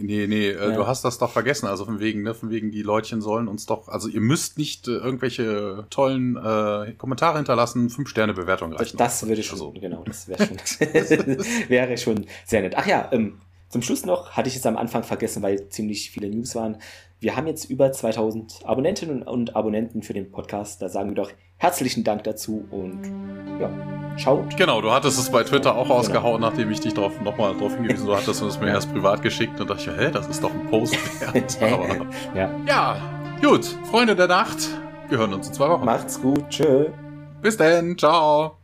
nee, 0.00 0.26
nee, 0.26 0.48
äh, 0.48 0.70
ja. 0.70 0.76
du 0.76 0.86
hast 0.86 1.04
das 1.04 1.18
doch 1.18 1.30
vergessen. 1.30 1.66
Also 1.66 1.84
von 1.84 2.00
wegen, 2.00 2.22
ne, 2.22 2.34
von 2.34 2.50
wegen, 2.50 2.70
die 2.70 2.82
Leutchen 2.82 3.20
sollen 3.20 3.48
uns 3.48 3.66
doch, 3.66 3.88
also 3.88 4.08
ihr 4.08 4.20
müsst 4.20 4.58
nicht 4.58 4.88
äh, 4.88 4.92
irgendwelche 4.92 5.86
tollen 5.90 6.36
äh, 6.36 6.92
Kommentare 6.98 7.38
hinterlassen, 7.38 7.90
fünf 7.90 8.08
Sterne 8.08 8.34
Bewertung 8.34 8.72
reichen. 8.72 8.96
Das, 8.96 9.20
das 9.20 9.28
würde 9.28 9.42
schon, 9.42 9.58
also. 9.58 9.72
genau, 9.72 10.02
das 10.04 10.28
wäre 10.28 10.46
schon, 10.46 10.56
wäre 11.68 11.96
schon 11.98 12.26
sehr 12.44 12.62
nett. 12.62 12.74
Ach 12.76 12.86
ja, 12.86 13.08
ähm, 13.12 13.40
zum 13.68 13.82
Schluss 13.82 14.04
noch, 14.04 14.32
hatte 14.32 14.48
ich 14.48 14.56
es 14.56 14.66
am 14.66 14.76
Anfang 14.76 15.02
vergessen, 15.02 15.42
weil 15.42 15.68
ziemlich 15.68 16.10
viele 16.10 16.28
News 16.28 16.54
waren. 16.54 16.76
Wir 17.22 17.36
haben 17.36 17.46
jetzt 17.46 17.70
über 17.70 17.92
2000 17.92 18.62
Abonnentinnen 18.64 19.22
und 19.22 19.54
Abonnenten 19.54 20.02
für 20.02 20.12
den 20.12 20.32
Podcast. 20.32 20.82
Da 20.82 20.88
sagen 20.88 21.10
wir 21.10 21.14
doch 21.14 21.30
herzlichen 21.56 22.02
Dank 22.02 22.24
dazu 22.24 22.64
und 22.72 23.00
ja, 23.60 23.70
schaut. 24.18 24.56
Genau, 24.56 24.80
du 24.80 24.90
hattest 24.90 25.20
es 25.20 25.30
bei 25.30 25.44
Twitter 25.44 25.76
auch 25.76 25.84
genau. 25.84 25.98
ausgehauen, 25.98 26.40
nachdem 26.40 26.72
ich 26.72 26.80
dich 26.80 26.94
darauf 26.94 27.20
nochmal 27.20 27.54
darauf 27.54 27.76
hingewiesen. 27.76 28.06
Du 28.06 28.16
hattest 28.16 28.42
es 28.42 28.58
mir 28.58 28.70
erst 28.70 28.92
privat 28.92 29.22
geschickt 29.22 29.60
und 29.60 29.70
dachte 29.70 29.92
ich, 29.92 29.96
hä, 29.96 30.10
das 30.12 30.26
ist 30.26 30.42
doch 30.42 30.50
ein 30.50 30.66
Post. 30.68 30.98
Aber, 31.60 32.06
ja. 32.34 32.50
ja, 32.66 32.96
gut, 33.40 33.66
Freunde 33.88 34.16
der 34.16 34.26
Nacht, 34.26 34.58
wir 35.08 35.18
hören 35.18 35.32
uns 35.32 35.46
in 35.46 35.54
zwei 35.54 35.68
Wochen. 35.68 35.84
Macht's 35.84 36.20
gut, 36.20 36.48
tschö. 36.48 36.88
Bis 37.40 37.56
dann, 37.56 37.96
ciao. 37.96 38.61